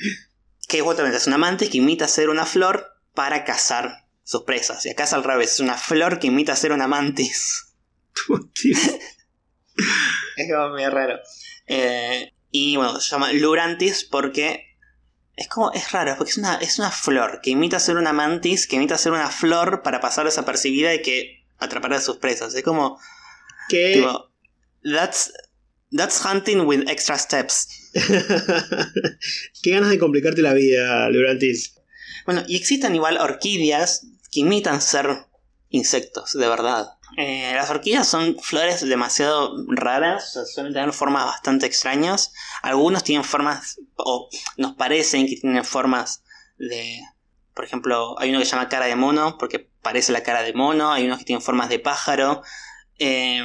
Que 0.69 0.81
justamente 0.81 1.19
es 1.19 1.27
una 1.27 1.37
mantis 1.37 1.69
que 1.69 1.79
imita 1.79 2.09
ser 2.09 2.31
una 2.31 2.47
flor 2.47 2.87
para 3.13 3.45
cazar 3.45 4.07
sus 4.23 4.45
presas. 4.45 4.87
Y 4.87 4.91
acá 4.91 5.05
es 5.05 5.13
al 5.13 5.25
revés, 5.25 5.55
es 5.55 5.61
una 5.61 5.77
flor 5.77 6.19
que 6.19 6.29
imita 6.29 6.57
ser 6.57 6.73
una 6.73 6.89
mantis. 6.89 7.75
Es 10.37 10.51
como 10.51 10.71
muy 10.71 10.87
raro. 10.87 11.19
Eh, 11.67 12.33
y 12.51 12.77
bueno, 12.77 12.99
se 13.01 13.11
llama 13.11 13.33
Lurantis 13.33 14.05
porque 14.05 14.66
es 15.37 15.49
como, 15.49 15.71
es 15.73 15.93
raro, 15.93 16.15
porque 16.17 16.31
es 16.31 16.39
una, 16.39 16.57
es 16.57 16.79
una 16.79 16.91
flor 16.91 17.41
que 17.43 17.51
imita 17.51 17.79
ser 17.79 17.97
una 17.99 18.13
mantis, 18.13 18.67
que 18.67 18.77
imita 18.77 18.97
ser 18.97 19.13
una 19.13 19.31
flor 19.31 19.83
para 19.83 20.01
pasar 20.01 20.25
desapercibida 20.25 20.95
y 20.95 21.03
que 21.03 21.45
atrapar 21.59 21.93
a 21.93 22.01
sus 22.01 22.17
presas. 22.17 22.55
Es 22.55 22.63
como, 22.63 22.99
¿Qué? 23.69 23.95
tipo, 23.95 24.31
that's, 24.83 25.33
that's 25.95 26.25
hunting 26.25 26.61
with 26.61 26.89
extra 26.89 27.19
steps. 27.19 27.91
Qué 29.63 29.71
ganas 29.71 29.91
de 29.91 29.99
complicarte 29.99 30.41
la 30.41 30.55
vida, 30.55 31.09
Lurantis. 31.11 31.75
Bueno, 32.25 32.43
y 32.49 32.57
existen 32.57 32.95
igual 32.95 33.19
orquídeas 33.19 34.07
que 34.33 34.41
imitan 34.41 34.81
ser 34.81 35.27
insectos, 35.69 36.33
de 36.33 36.49
verdad. 36.49 36.96
Eh, 37.17 37.53
las 37.55 37.71
orquídeas 37.71 38.07
son 38.07 38.37
flores 38.41 38.87
demasiado 38.87 39.57
raras, 39.69 40.29
o 40.29 40.33
sea, 40.33 40.45
suelen 40.45 40.75
tener 40.75 40.93
formas 40.93 41.25
bastante 41.25 41.67
extrañas. 41.67 42.33
Algunos 42.63 43.05
tienen 43.05 43.25
formas, 43.25 43.81
o 43.97 44.29
nos 44.57 44.75
parecen 44.75 45.27
que 45.27 45.37
tienen 45.37 45.65
formas 45.65 46.23
de... 46.59 47.01
Por 47.55 47.65
ejemplo, 47.65 48.21
hay 48.21 48.31
uno 48.31 48.39
que 48.39 48.45
se 48.45 48.51
llama 48.51 48.69
cara 48.69 48.85
de 48.85 48.97
mono, 48.97 49.39
porque 49.39 49.71
parece 49.81 50.13
la 50.13 50.23
cara 50.23 50.43
de 50.43 50.53
mono. 50.53 50.93
Hay 50.93 51.07
unos 51.07 51.19
que 51.19 51.25
tienen 51.25 51.41
formas 51.41 51.71
de 51.71 51.79
pájaro. 51.79 52.43
Eh, 52.99 53.41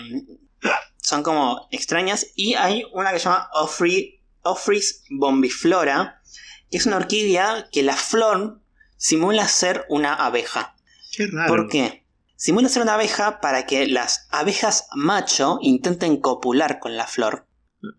son 0.97 1.24
como 1.24 1.69
extrañas. 1.72 2.28
Y 2.36 2.55
hay 2.55 2.84
una 2.91 3.13
que 3.13 3.19
se 3.19 3.26
llama 3.26 3.49
Ophrys 3.53 4.22
Ophrys 4.43 5.03
bombiflora, 5.09 6.22
que 6.69 6.78
es 6.78 6.86
una 6.86 6.97
orquídea 6.97 7.69
que 7.72 7.84
la 7.84 7.95
flor 7.95 8.59
simula 8.97 9.47
ser 9.47 9.86
una 9.89 10.13
abeja. 10.13 10.76
Qué 11.11 11.28
raro. 11.28 11.47
¿Por 11.47 11.69
qué? 11.69 12.00
Simula 12.43 12.69
ser 12.69 12.81
una 12.81 12.95
abeja 12.95 13.39
para 13.39 13.67
que 13.67 13.85
las 13.85 14.27
abejas 14.31 14.87
macho 14.95 15.59
intenten 15.61 16.17
copular 16.17 16.79
con 16.79 16.97
la 16.97 17.05
flor. 17.05 17.45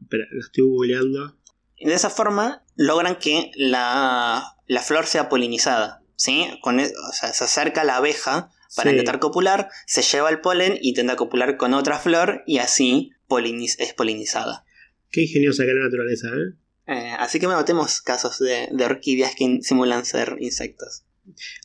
Espera, 0.01 0.25
lo 0.33 0.41
estoy 0.41 0.65
googleando. 0.65 1.37
Y 1.77 1.87
de 1.87 1.95
esa 1.95 2.11
forma 2.11 2.65
logran 2.75 3.15
que 3.21 3.53
la, 3.55 4.57
la 4.67 4.83
flor 4.83 5.07
sea 5.07 5.29
polinizada. 5.29 6.03
¿sí? 6.17 6.45
Con 6.61 6.81
e- 6.81 6.87
o 7.09 7.13
sea, 7.13 7.33
se 7.33 7.45
acerca 7.45 7.85
la 7.85 7.99
abeja 7.99 8.51
para 8.75 8.91
Sí. 8.91 8.97
intentar 8.97 9.21
copular, 9.21 9.69
se 9.87 10.03
lleva 10.03 10.29
el 10.29 10.41
polen, 10.41 10.77
intenta 10.83 11.15
copular 11.15 11.57
con 11.57 11.73
otra 11.73 12.01
flor 12.01 12.43
y 12.45 12.59
así 12.59 13.11
poliniz- 13.29 13.77
es 13.79 13.95
polinizada. 13.95 14.65
Qué 15.13 15.23
ingeniosa 15.23 15.63
que 15.63 15.71
es 15.71 15.77
la 15.77 15.85
naturaleza, 15.85 16.27
¿eh? 16.29 16.57
Eh, 16.89 17.15
así 17.17 17.39
que 17.39 17.47
bueno, 17.47 17.65
tenemos 17.65 18.01
casos 18.01 18.41
de, 18.41 18.69
de 18.73 18.85
orquídeas 18.87 19.37
que 19.37 19.61
simulan 19.63 20.05
ser 20.05 20.37
insectos. 20.41 21.05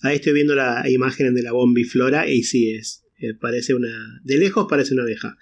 Ahí 0.03 0.16
estoy 0.18 0.34
viendo 0.34 0.55
la 0.55 0.84
imagen 0.89 1.34
de 1.36 1.41
la 1.43 1.51
bombiflora 1.51 2.28
y 2.28 2.43
sí 2.43 2.72
es. 2.76 3.03
eh, 3.20 3.34
parece 3.34 3.74
una. 3.74 4.20
De 4.24 4.38
lejos 4.38 4.68
parece 4.70 4.93
una 4.93 5.03
abeja. 5.03 5.36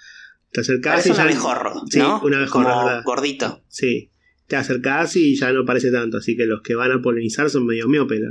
Te 0.52 0.62
acercás 0.62 0.94
Parece 0.94 1.10
y 1.10 1.12
un 1.12 1.18
ya- 1.18 1.24
abejorro, 1.24 1.82
Sí, 1.90 2.00
¿no? 2.00 2.22
un 2.22 2.34
abejorro, 2.34 2.70
Como 2.70 2.86
¿verdad? 2.86 3.04
gordito. 3.04 3.64
Sí. 3.68 4.12
Te 4.48 4.56
acercás 4.56 5.16
y 5.18 5.36
ya 5.38 5.52
no 5.52 5.66
parece 5.66 5.92
tanto. 5.92 6.18
Así 6.18 6.38
que 6.38 6.46
los 6.46 6.62
que 6.62 6.76
van 6.76 6.92
a 6.94 7.02
polinizar 7.02 7.50
son 7.50 7.66
medio 7.66 7.88
miopes. 7.88 8.22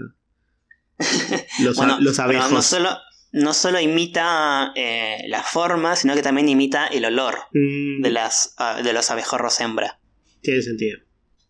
Los, 1.61 1.79
a- 1.81 2.25
abejos. 2.25 2.53
no 2.53 2.63
solo, 2.63 2.91
no 3.33 3.53
solo 3.53 3.81
imita 3.81 4.73
eh, 4.77 5.25
la 5.29 5.43
forma, 5.43 5.97
sino 5.97 6.15
que 6.15 6.23
también 6.23 6.49
imita 6.49 6.87
el 6.87 7.05
olor 7.05 7.35
Mm, 7.53 8.01
de, 8.03 8.11
las, 8.11 8.55
ah, 8.59 8.81
de 8.83 8.93
los 8.93 9.11
abejorros 9.11 9.61
hembra. 9.61 9.99
Tiene 10.41 10.63
sentido. 10.63 10.99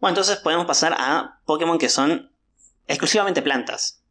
Bueno, 0.00 0.12
entonces 0.12 0.36
podemos 0.38 0.66
pasar 0.66 0.94
a 0.98 1.40
Pokémon 1.46 1.78
que 1.78 1.88
son 1.88 2.30
exclusivamente 2.88 3.42
plantas. 3.42 4.02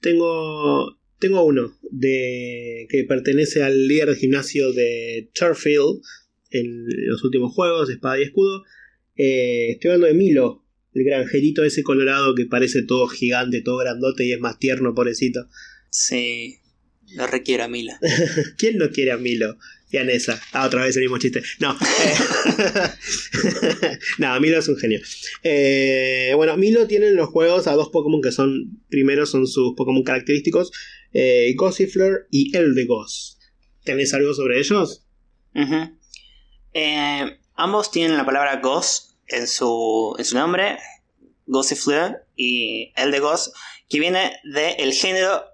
Tengo. 0.00 0.98
Tengo 1.18 1.44
uno 1.44 1.76
de 1.90 2.86
que 2.88 3.02
pertenece 3.02 3.64
al 3.64 3.88
líder 3.88 4.10
de 4.10 4.16
gimnasio 4.16 4.72
de 4.72 5.28
Turfield 5.34 6.00
en 6.50 6.84
los 7.08 7.24
últimos 7.24 7.52
juegos, 7.52 7.90
Espada 7.90 8.20
y 8.20 8.22
Escudo. 8.22 8.62
Eh, 9.16 9.70
estoy 9.70 9.90
hablando 9.90 10.06
de 10.06 10.14
Milo, 10.14 10.64
el 10.94 11.04
granjerito 11.04 11.64
ese 11.64 11.82
colorado 11.82 12.36
que 12.36 12.46
parece 12.46 12.82
todo 12.82 13.08
gigante, 13.08 13.62
todo 13.62 13.78
grandote 13.78 14.26
y 14.26 14.32
es 14.32 14.38
más 14.38 14.60
tierno, 14.60 14.94
pobrecito. 14.94 15.48
Sí, 15.90 16.58
lo 17.14 17.26
requiero 17.26 17.64
a 17.64 17.68
Mila. 17.68 17.98
¿Quién 18.58 18.78
no 18.78 18.90
quiere 18.90 19.10
a 19.12 19.18
Milo? 19.18 19.58
Y 19.90 19.96
a 19.96 20.04
Nessa. 20.04 20.40
Ah, 20.52 20.66
otra 20.66 20.82
vez 20.84 20.96
el 20.96 21.02
mismo 21.02 21.18
chiste. 21.18 21.42
No. 21.60 21.76
eh, 22.04 22.14
no, 24.18 24.38
Milo 24.40 24.58
es 24.58 24.68
un 24.68 24.76
genio. 24.76 25.00
Eh, 25.42 26.32
bueno, 26.36 26.56
Milo 26.56 26.86
tiene 26.86 27.08
en 27.08 27.16
los 27.16 27.30
juegos 27.30 27.66
a 27.66 27.72
dos 27.72 27.88
Pokémon 27.88 28.20
que 28.20 28.32
son. 28.32 28.82
Primero 28.90 29.24
son 29.24 29.46
sus 29.46 29.74
Pokémon 29.76 30.02
característicos: 30.02 30.72
eh, 31.12 31.54
Gossifleur 31.56 32.26
y 32.30 32.54
Eldegoss. 32.56 33.38
¿Tenés 33.84 34.12
algo 34.12 34.34
sobre 34.34 34.58
ellos? 34.58 35.06
Eh, 36.74 37.38
ambos 37.54 37.90
tienen 37.90 38.16
la 38.16 38.26
palabra 38.26 38.60
Goss 38.60 39.16
en 39.26 39.46
su, 39.46 40.14
en 40.18 40.24
su 40.24 40.36
nombre, 40.36 40.78
Gossifleur 41.46 42.26
y 42.36 42.92
Eldegoss, 42.96 43.52
que 43.88 44.00
viene 44.00 44.32
del 44.44 44.92
género 44.92 45.44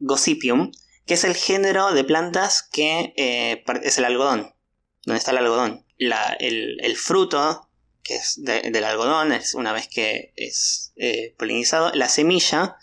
Gossypium, 0.00 0.72
que 1.06 1.14
es 1.14 1.24
el 1.24 1.34
género 1.34 1.92
de 1.92 2.04
plantas 2.04 2.62
que 2.62 3.12
eh, 3.16 3.64
es 3.82 3.98
el 3.98 4.04
algodón, 4.04 4.54
donde 5.04 5.18
está 5.18 5.30
el 5.32 5.38
algodón. 5.38 5.84
La- 5.98 6.36
el, 6.40 6.78
el 6.82 6.96
fruto 6.96 7.68
que 8.02 8.16
es 8.16 8.40
del 8.42 8.82
algodón, 8.84 9.32
es 9.32 9.54
una 9.54 9.72
vez 9.72 9.86
que 9.88 10.32
es 10.36 10.92
eh, 10.96 11.34
polinizado, 11.38 11.92
la 11.94 12.08
semilla 12.08 12.76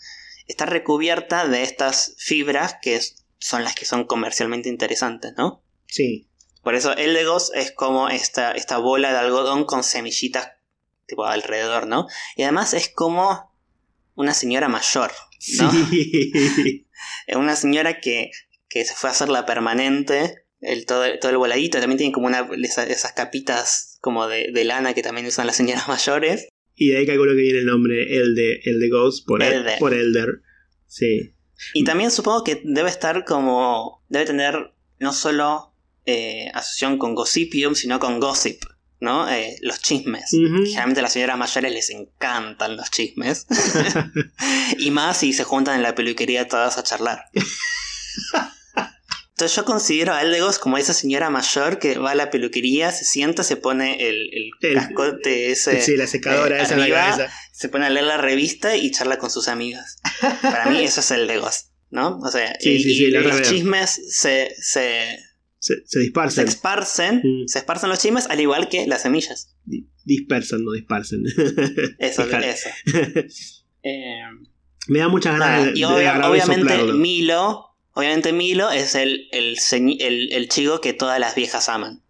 está 0.46 0.64
recubierta 0.64 1.46
de 1.46 1.62
estas 1.62 2.14
fibras 2.16 2.76
que 2.80 2.98
son 3.38 3.62
las 3.64 3.74
que 3.74 3.84
son 3.84 4.04
comercialmente 4.06 4.70
interesantes, 4.70 5.34
¿no? 5.36 5.62
Sí. 5.86 6.30
Por 6.62 6.74
eso 6.74 6.96
el 6.96 7.12
Legos 7.12 7.52
es 7.54 7.70
como 7.72 8.08
esta, 8.08 8.52
esta 8.52 8.78
bola 8.78 9.12
de 9.12 9.18
algodón 9.18 9.64
con 9.64 9.84
semillitas 9.84 10.52
tipo 11.06 11.24
alrededor, 11.26 11.86
¿no? 11.86 12.06
Y 12.36 12.42
además 12.44 12.72
es 12.72 12.88
como 12.88 13.52
una 14.14 14.32
señora 14.32 14.68
mayor, 14.68 15.12
¿no? 15.58 15.72
Sí. 15.72 16.86
una 17.34 17.56
señora 17.56 18.00
que, 18.00 18.30
que 18.68 18.84
se 18.84 18.94
fue 18.94 19.08
a 19.08 19.12
hacer 19.12 19.28
la 19.28 19.46
permanente, 19.46 20.44
el, 20.60 20.86
todo, 20.86 21.04
todo 21.20 21.30
el 21.30 21.38
voladito, 21.38 21.80
también 21.80 21.98
tiene 21.98 22.12
como 22.12 22.26
una, 22.26 22.48
esas, 22.62 23.12
capitas 23.12 23.98
como 24.00 24.28
de, 24.28 24.64
lana 24.64 24.94
que 24.94 25.02
también 25.02 25.26
usan 25.26 25.46
las 25.46 25.56
señoras 25.56 25.88
mayores. 25.88 26.48
Y 26.74 26.88
de 26.88 26.98
ahí 26.98 27.06
calculo 27.06 27.32
que 27.32 27.42
viene 27.42 27.58
el 27.58 27.66
nombre, 27.66 28.16
el 28.16 28.34
de, 28.34 28.60
el 28.64 28.80
de 28.80 28.88
Ghost, 28.88 29.26
por 29.26 29.42
Elder. 29.42 29.78
por 29.78 29.94
Elder. 29.94 30.42
Sí. 30.86 31.34
Y 31.74 31.84
también 31.84 32.10
supongo 32.10 32.42
que 32.42 32.62
debe 32.64 32.88
estar 32.88 33.24
como. 33.24 34.02
Debe 34.08 34.24
tener 34.24 34.72
no 34.98 35.12
solo 35.12 35.74
eh, 36.06 36.50
asociación 36.54 36.98
con 36.98 37.14
Gossipium, 37.14 37.74
sino 37.74 38.00
con 38.00 38.18
Gossip, 38.18 38.62
¿no? 39.00 39.28
Eh, 39.30 39.56
los 39.62 39.80
chismes. 39.80 40.30
Generalmente 40.30 41.00
a 41.00 41.02
las 41.02 41.12
señoras 41.12 41.38
mayores 41.38 41.72
les 41.72 41.90
encantan 41.90 42.76
los 42.76 42.90
chismes. 42.90 43.46
y 44.78 44.90
más 44.90 45.18
si 45.18 45.32
se 45.32 45.44
juntan 45.44 45.76
en 45.76 45.82
la 45.82 45.94
peluquería 45.94 46.46
todas 46.46 46.78
a 46.78 46.82
charlar. 46.82 47.24
Entonces 49.40 49.56
yo 49.56 49.64
considero 49.64 50.12
a 50.12 50.20
Eldegos 50.20 50.58
como 50.58 50.76
esa 50.76 50.92
señora 50.92 51.30
mayor 51.30 51.78
que 51.78 51.96
va 51.96 52.10
a 52.10 52.14
la 52.14 52.28
peluquería, 52.28 52.92
se 52.92 53.06
sienta, 53.06 53.42
se 53.42 53.56
pone 53.56 54.06
el, 54.06 54.28
el, 54.60 54.74
cascote 54.74 55.50
ese. 55.50 55.80
Sí, 55.80 55.96
la 55.96 56.06
secadora 56.06 56.58
eh, 56.58 56.62
esa 56.62 56.74
en 56.74 56.80
la 56.80 56.90
cabeza. 56.90 57.32
Se 57.50 57.70
pone 57.70 57.86
a 57.86 57.90
leer 57.90 58.04
la 58.04 58.18
revista 58.18 58.76
y 58.76 58.90
charla 58.90 59.16
con 59.16 59.30
sus 59.30 59.48
amigas. 59.48 59.96
Para 60.42 60.66
mí 60.66 60.84
eso 60.84 61.00
es 61.00 61.10
Eldegos, 61.10 61.70
¿no? 61.88 62.18
O 62.18 62.30
sea, 62.30 62.54
y, 62.60 63.10
los 63.10 63.40
chismes 63.40 64.02
se, 64.10 64.54
se, 64.60 65.18
se, 65.60 65.86
se 65.86 66.00
disparcen. 66.00 66.46
Se 66.46 66.50
esparcen, 66.50 67.22
mm. 67.22 67.46
se 67.46 67.58
esparcen 67.60 67.90
los 67.90 67.98
chismes 67.98 68.26
al 68.28 68.40
igual 68.40 68.68
que 68.68 68.86
las 68.86 69.02
semillas. 69.02 69.54
dispersan, 70.04 70.64
no 70.64 70.72
disparsen. 70.72 71.22
Eso, 71.98 72.24
eso. 72.24 72.70
Eh, 73.82 74.20
Me 74.88 74.98
da 74.98 75.08
muchas 75.08 75.38
ganas 75.38 75.72
de, 75.72 75.78
y 75.78 75.84
obviamente 75.84 76.92
Milo 76.92 77.70
Obviamente 77.92 78.32
Milo 78.32 78.70
es 78.70 78.94
el, 78.94 79.28
el, 79.32 79.56
el, 80.32 80.48
chico 80.48 80.80
que 80.80 80.92
todas 80.92 81.18
las 81.18 81.34
viejas 81.34 81.68
aman. 81.68 82.02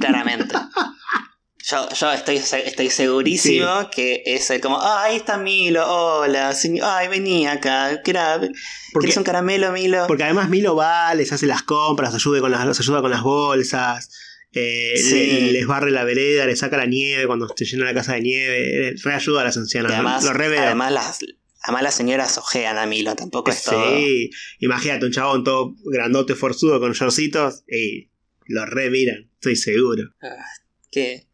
Claramente. 0.00 0.54
Yo, 1.66 1.88
yo 1.98 2.12
estoy, 2.12 2.36
estoy 2.36 2.90
segurísimo 2.90 3.88
que 3.90 4.22
es 4.26 4.50
el 4.50 4.60
como, 4.60 4.78
ah, 4.78 5.04
ahí 5.04 5.16
está 5.16 5.38
Milo, 5.38 5.82
hola, 5.86 6.54
ay, 6.82 7.08
vení 7.08 7.46
acá, 7.46 8.02
¿querés 8.02 9.16
un 9.16 9.24
caramelo, 9.24 9.72
Milo? 9.72 10.04
Porque 10.06 10.24
además 10.24 10.50
Milo 10.50 10.76
va, 10.76 11.14
les 11.14 11.32
hace 11.32 11.46
las 11.46 11.62
compras, 11.62 12.14
ayuda 12.14 12.40
con 12.40 12.50
las, 12.50 12.78
ayuda 12.78 13.00
con 13.00 13.10
las 13.10 13.22
bolsas, 13.22 14.10
eh, 14.52 15.48
les 15.52 15.66
barre 15.66 15.90
la 15.90 16.04
vereda, 16.04 16.44
les 16.44 16.58
saca 16.58 16.76
la 16.76 16.84
nieve 16.84 17.26
cuando 17.26 17.48
se 17.56 17.64
llena 17.64 17.86
la 17.86 17.94
casa 17.94 18.12
de 18.12 18.20
nieve, 18.20 18.94
reayuda 19.02 19.40
a 19.40 19.44
las 19.44 19.56
ancianas, 19.56 19.90
además, 19.92 20.22
lo, 20.22 20.30
Además 20.32 20.92
las, 20.92 21.18
Además 21.62 21.82
las 21.82 21.94
señoras 21.94 22.36
ojean 22.36 22.76
a 22.76 22.84
Milo, 22.84 23.14
tampoco 23.14 23.50
es 23.50 23.62
todo. 23.62 23.96
Sí, 23.96 24.28
imagínate 24.58 25.06
un 25.06 25.12
chabón 25.12 25.44
todo 25.44 25.74
grandote, 25.86 26.34
forzudo, 26.34 26.78
con 26.78 26.92
shortcitos, 26.92 27.64
y 27.66 28.10
lo 28.48 28.66
re 28.66 28.90
miran, 28.90 29.30
estoy 29.36 29.56
seguro. 29.56 30.10
Ah, 30.20 30.44
qué... 30.90 31.26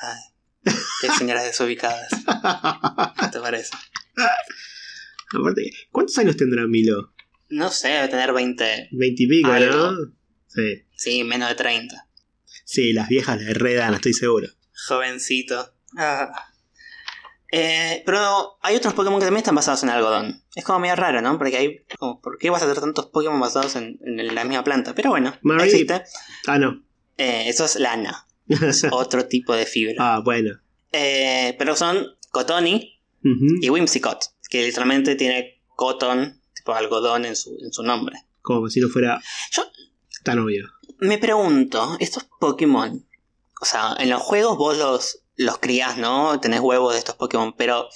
Ay, 0.00 0.72
qué 1.00 1.08
señoras 1.18 1.44
desubicadas. 1.44 2.08
¿Qué 3.20 3.28
te 3.32 3.40
parece? 3.40 3.76
Aparte, 5.32 5.70
¿cuántos 5.90 6.16
años 6.18 6.36
tendrá 6.36 6.66
Milo? 6.66 7.12
No 7.50 7.70
sé, 7.70 7.88
debe 7.88 8.08
tener 8.08 8.32
20. 8.32 8.88
20 8.92 9.22
y 9.22 9.26
pico, 9.26 9.48
¿no? 9.48 9.92
Sí. 10.46 10.84
Sí, 10.96 11.24
menos 11.24 11.48
de 11.48 11.54
30. 11.54 12.08
Sí, 12.64 12.92
las 12.92 13.08
viejas 13.08 13.40
le 13.40 13.54
redan, 13.54 13.94
estoy 13.94 14.12
seguro. 14.12 14.48
Jovencito. 14.86 15.74
Ah. 15.96 16.30
Eh, 17.50 18.02
pero 18.04 18.58
hay 18.60 18.76
otros 18.76 18.92
Pokémon 18.92 19.18
que 19.18 19.24
también 19.24 19.38
están 19.38 19.54
basados 19.54 19.82
en 19.82 19.88
algodón. 19.88 20.44
Es 20.54 20.64
como 20.64 20.80
medio 20.80 20.96
raro, 20.96 21.22
¿no? 21.22 21.38
Porque 21.38 21.56
hay. 21.56 21.84
Como, 21.98 22.20
¿Por 22.20 22.36
qué 22.36 22.50
vas 22.50 22.62
a 22.62 22.66
tener 22.66 22.80
tantos 22.80 23.06
Pokémon 23.06 23.40
basados 23.40 23.76
en, 23.76 23.98
la 24.02 24.44
misma 24.44 24.64
planta? 24.64 24.94
Pero 24.94 25.10
bueno, 25.10 25.34
existe. 25.60 26.02
Ah, 26.46 26.58
no. 26.58 26.84
Eh, 27.16 27.48
eso 27.48 27.64
es 27.64 27.76
lana. 27.76 28.27
Es 28.48 28.86
otro 28.90 29.26
tipo 29.26 29.54
de 29.54 29.66
fibra. 29.66 29.94
Ah, 29.98 30.20
bueno. 30.24 30.58
Eh, 30.92 31.54
pero 31.58 31.76
son 31.76 32.06
Cotoni 32.30 32.94
y 33.60 33.68
Whimsicott, 33.68 34.24
que 34.48 34.64
literalmente 34.64 35.16
tiene 35.16 35.60
cotton, 35.76 36.40
tipo 36.54 36.72
algodón 36.72 37.26
en 37.26 37.36
su, 37.36 37.56
en 37.60 37.72
su 37.72 37.82
nombre. 37.82 38.16
Como 38.40 38.68
si 38.70 38.80
no 38.80 38.88
fuera 38.88 39.20
Yo 39.52 39.64
tan 40.24 40.38
obvio. 40.38 40.68
Me 40.98 41.18
pregunto, 41.18 41.96
estos 42.00 42.26
Pokémon, 42.40 43.06
o 43.60 43.64
sea, 43.64 43.94
en 43.98 44.10
los 44.10 44.22
juegos 44.22 44.56
vos 44.56 44.76
los, 44.76 45.20
los 45.36 45.58
crías, 45.58 45.96
¿no? 45.96 46.38
Tenés 46.40 46.60
huevos 46.60 46.92
de 46.92 46.98
estos 46.98 47.14
Pokémon, 47.16 47.54
pero. 47.56 47.88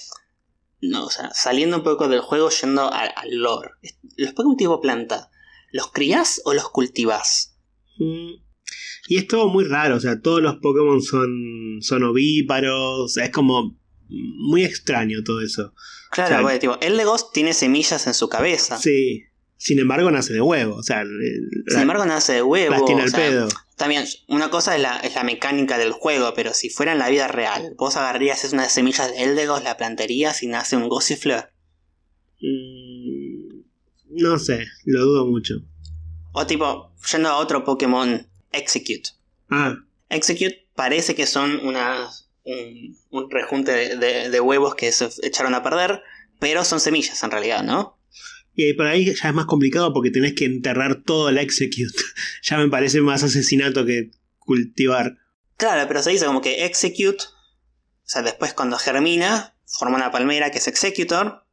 No, 0.80 1.06
o 1.06 1.10
sea, 1.10 1.30
saliendo 1.32 1.76
un 1.76 1.84
poco 1.84 2.08
del 2.08 2.20
juego, 2.20 2.50
yendo 2.50 2.92
al, 2.92 3.12
lore. 3.30 3.70
Los 4.16 4.32
Pokémon 4.32 4.56
tipo 4.56 4.80
planta, 4.80 5.30
¿los 5.70 5.92
crías 5.92 6.40
o 6.44 6.54
los 6.54 6.70
cultivas? 6.70 7.56
Mm, 7.98 8.41
y 9.08 9.16
es 9.16 9.26
todo 9.26 9.48
muy 9.48 9.64
raro, 9.64 9.96
o 9.96 10.00
sea, 10.00 10.20
todos 10.20 10.42
los 10.42 10.56
Pokémon 10.56 11.02
son, 11.02 11.78
son 11.80 12.04
ovíparos, 12.04 13.16
es 13.16 13.30
como 13.30 13.78
muy 14.08 14.64
extraño 14.64 15.22
todo 15.24 15.40
eso. 15.40 15.74
Claro, 16.10 16.46
o 16.46 16.58
tipo, 16.58 16.78
el 16.80 16.96
Legos 16.96 17.32
tiene 17.32 17.54
semillas 17.54 18.06
en 18.06 18.14
su 18.14 18.28
cabeza. 18.28 18.78
Sí. 18.78 19.24
Sin 19.56 19.78
embargo, 19.78 20.10
nace 20.10 20.32
de 20.32 20.40
huevo. 20.40 20.74
O 20.74 20.82
sea, 20.82 21.04
Sin 21.68 21.80
embargo, 21.80 22.04
nace 22.04 22.32
de 22.32 22.42
huevo. 22.42 22.72
Las 22.72 22.84
tiene 22.84 23.02
al 23.02 23.12
pedo. 23.12 23.48
También, 23.76 24.04
una 24.28 24.50
cosa 24.50 24.74
es 24.74 24.82
la, 24.82 24.98
es 24.98 25.14
la, 25.14 25.22
mecánica 25.22 25.78
del 25.78 25.92
juego, 25.92 26.34
pero 26.34 26.52
si 26.52 26.68
fuera 26.68 26.92
en 26.92 26.98
la 26.98 27.08
vida 27.08 27.28
real, 27.28 27.74
vos 27.78 27.96
agarrarías 27.96 28.52
unas 28.52 28.72
semillas 28.72 29.10
de 29.10 29.22
Eldegos, 29.22 29.62
la 29.62 29.76
plantarías 29.76 30.42
y 30.42 30.48
nace 30.48 30.76
un 30.76 30.88
Gossifleur. 30.88 31.52
Mm, 32.40 33.62
no 34.20 34.38
sé, 34.38 34.66
lo 34.84 35.04
dudo 35.04 35.26
mucho. 35.26 35.54
O 36.32 36.46
tipo, 36.46 36.92
yendo 37.10 37.28
a 37.28 37.36
otro 37.36 37.64
Pokémon, 37.64 38.26
Execute. 38.52 39.10
Ah. 39.50 39.76
Execute 40.08 40.68
parece 40.74 41.14
que 41.14 41.26
son 41.26 41.66
unas, 41.66 42.30
un, 42.44 43.30
rejunte 43.30 43.96
de 43.96 44.40
huevos 44.40 44.74
que 44.74 44.92
se 44.92 45.08
echaron 45.22 45.54
a 45.54 45.62
perder, 45.62 46.02
pero 46.38 46.64
son 46.64 46.80
semillas 46.80 47.22
en 47.22 47.30
realidad, 47.30 47.62
¿no? 47.62 47.98
Y 48.54 48.74
por 48.74 48.86
ahí 48.86 49.14
ya 49.14 49.28
es 49.28 49.34
más 49.34 49.46
complicado 49.46 49.92
porque 49.92 50.10
tenés 50.10 50.34
que 50.34 50.44
enterrar 50.44 51.02
todo 51.02 51.28
el 51.28 51.38
execute. 51.38 52.02
ya 52.42 52.58
me 52.58 52.68
parece 52.68 53.00
más 53.00 53.22
asesinato 53.22 53.86
que 53.86 54.10
cultivar. 54.38 55.18
Claro, 55.56 55.86
pero 55.88 56.02
se 56.02 56.10
dice 56.10 56.26
como 56.26 56.40
que 56.40 56.64
execute, 56.64 57.24
o 57.24 58.08
sea, 58.08 58.22
después 58.22 58.52
cuando 58.52 58.76
germina, 58.78 59.54
forma 59.66 59.96
una 59.96 60.10
palmera 60.10 60.50
que 60.50 60.58
es 60.58 60.68
executor, 60.68 61.46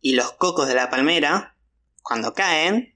y 0.00 0.12
los 0.12 0.32
cocos 0.32 0.68
de 0.68 0.74
la 0.74 0.90
palmera, 0.90 1.56
cuando 2.02 2.34
caen, 2.34 2.94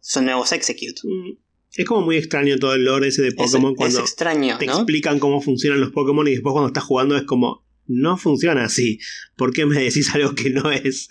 son 0.00 0.26
nuevos 0.26 0.52
execute. 0.52 1.00
Mm, 1.04 1.38
es 1.78 1.86
como 1.86 2.02
muy 2.02 2.16
extraño 2.16 2.58
todo 2.58 2.74
el 2.74 2.84
lore 2.84 3.06
ese 3.06 3.22
de 3.22 3.30
Pokémon 3.30 3.76
cuando 3.76 4.00
extraño, 4.00 4.58
te 4.58 4.64
explican 4.64 5.20
cómo 5.20 5.40
funcionan 5.40 5.80
los 5.80 5.92
Pokémon 5.92 6.26
y 6.26 6.32
después 6.32 6.52
cuando 6.52 6.66
estás 6.66 6.82
jugando 6.82 7.16
es 7.16 7.22
como, 7.22 7.64
no 7.86 8.16
funciona 8.16 8.64
así. 8.64 8.98
¿Por 9.36 9.52
qué 9.52 9.64
me 9.64 9.80
decís 9.80 10.10
algo 10.14 10.34
que 10.34 10.50
no 10.50 10.72
es? 10.72 11.08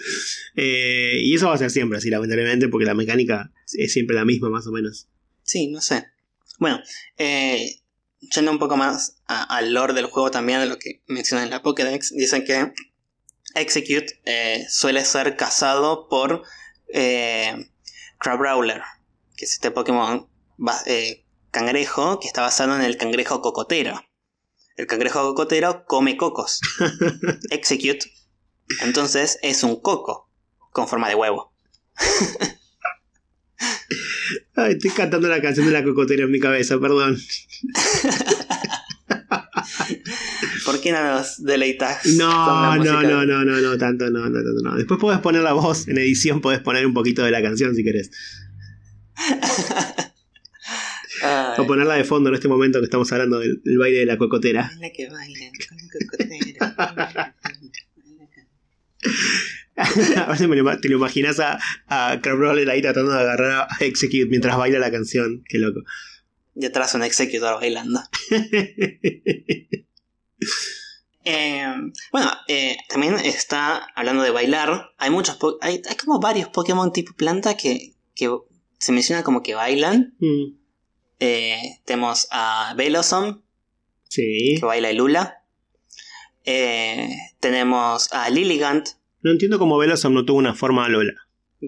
Eh, 0.57 1.21
y 1.23 1.35
eso 1.35 1.47
va 1.47 1.53
a 1.53 1.57
ser 1.57 1.71
siempre 1.71 1.99
así, 1.99 2.09
lamentablemente, 2.09 2.67
porque 2.67 2.85
la 2.85 2.93
mecánica 2.93 3.53
es 3.71 3.93
siempre 3.93 4.13
la 4.13 4.25
misma, 4.25 4.49
más 4.49 4.67
o 4.67 4.73
menos. 4.73 5.07
Sí, 5.41 5.69
no 5.69 5.79
sé. 5.79 6.03
Bueno, 6.59 6.81
eh, 7.17 7.79
yendo 8.35 8.51
un 8.51 8.59
poco 8.59 8.75
más 8.75 9.21
al 9.25 9.73
lore 9.73 9.93
del 9.93 10.07
juego 10.07 10.31
también, 10.31 10.59
de 10.59 10.65
lo 10.65 10.77
que 10.79 11.01
mencionan 11.07 11.45
en 11.45 11.51
la 11.51 11.63
Pokédex, 11.63 12.13
dicen 12.13 12.43
que 12.43 12.73
Execute 13.55 14.19
eh, 14.25 14.65
suele 14.69 15.05
ser 15.05 15.37
cazado 15.37 16.09
por 16.09 16.43
eh, 16.93 17.69
Crabrawler, 18.19 18.81
que 19.37 19.45
es 19.45 19.53
este 19.53 19.71
Pokémon 19.71 20.27
cangrejo 21.51 22.19
que 22.19 22.27
está 22.27 22.41
basado 22.41 22.75
en 22.75 22.81
el 22.81 22.97
cangrejo 22.97 23.41
cocotero. 23.41 24.01
El 24.75 24.85
cangrejo 24.85 25.21
cocotero 25.21 25.85
come 25.85 26.17
cocos. 26.17 26.61
Execute. 27.49 28.11
Entonces 28.81 29.39
es 29.41 29.63
un 29.63 29.81
coco 29.81 30.29
con 30.71 30.87
forma 30.87 31.09
de 31.09 31.15
huevo. 31.15 31.53
Ay, 34.55 34.73
estoy 34.73 34.91
cantando 34.91 35.27
la 35.27 35.41
canción 35.41 35.65
de 35.65 35.71
la 35.71 35.83
cocotera 35.83 36.23
en 36.25 36.31
mi 36.31 36.39
cabeza, 36.39 36.79
perdón. 36.79 37.17
¿Por 40.65 40.81
qué 40.81 40.91
no 40.91 41.03
nos 41.03 41.43
deleitas? 41.43 42.05
No, 42.05 42.75
no, 42.75 43.01
no, 43.01 43.25
no, 43.25 43.45
no, 43.45 43.61
no, 43.61 43.77
tanto 43.77 44.09
no, 44.09 44.29
no, 44.29 44.41
no, 44.41 44.61
no. 44.63 44.75
Después 44.75 44.99
puedes 44.99 45.21
poner 45.21 45.41
la 45.41 45.53
voz 45.53 45.87
en 45.87 45.97
edición, 45.97 46.41
puedes 46.41 46.59
poner 46.59 46.85
un 46.85 46.93
poquito 46.93 47.23
de 47.23 47.31
la 47.31 47.41
canción 47.41 47.73
si 47.73 47.83
querés. 47.83 48.11
Ay, 51.21 51.55
O 51.57 51.67
ponerla 51.67 51.95
de 51.95 52.03
fondo 52.03 52.29
en 52.29 52.35
este 52.35 52.47
momento 52.47 52.79
que 52.79 52.85
estamos 52.85 53.11
hablando 53.11 53.39
del, 53.39 53.61
del 53.63 53.77
baile 53.77 53.99
de 53.99 54.05
la 54.05 54.17
cocotera. 54.17 54.69
baila 54.73 54.89
que 54.91 55.09
baila, 55.09 55.51
con 55.69 55.77
cocotera. 55.89 57.35
a 60.17 60.31
veces 60.31 60.47
me 60.47 60.77
te 60.77 60.89
lo 60.89 60.95
imaginas 60.95 61.39
a, 61.39 61.59
a 61.87 62.19
Crowder 62.21 62.69
ahí 62.69 62.81
tratando 62.81 63.11
de 63.11 63.19
agarrar 63.19 63.67
a 63.69 63.85
Execute 63.85 64.25
mientras 64.27 64.57
baila 64.57 64.79
la 64.79 64.91
canción. 64.91 65.43
Qué 65.47 65.59
loco. 65.59 65.81
Y 66.55 66.65
atrás 66.65 66.93
un 66.95 67.03
executor 67.03 67.59
bailando. 67.59 68.01
Eh, 71.29 71.65
bueno, 72.13 72.31
eh, 72.47 72.77
también 72.87 73.15
está 73.15 73.85
hablando 73.95 74.23
de 74.23 74.31
bailar. 74.31 74.91
Hay 74.97 75.09
muchos, 75.09 75.37
hay 75.59 75.81
como 76.01 76.21
varios 76.21 76.47
Pokémon 76.47 76.93
tipo 76.93 77.11
planta 77.15 77.57
que, 77.57 77.95
que 78.15 78.29
se 78.77 78.93
menciona 78.93 79.23
como 79.23 79.43
que 79.43 79.53
bailan. 79.53 80.15
Mm, 80.19 80.56
Eh, 81.19 81.79
tenemos 81.85 82.27
a 82.31 82.73
Velosom, 82.77 83.41
sí. 84.07 84.55
que 84.59 84.65
baila 84.65 84.91
Lula. 84.93 85.43
Eh, 86.45 87.09
tenemos 87.39 88.11
a 88.13 88.29
Lilligant, 88.29 88.87
No 89.21 89.31
entiendo 89.31 89.59
cómo 89.59 89.77
Velosom 89.77 90.13
no 90.13 90.23
tuvo 90.25 90.37
una 90.37 90.53
forma 90.53 90.87
Lola. 90.87 91.13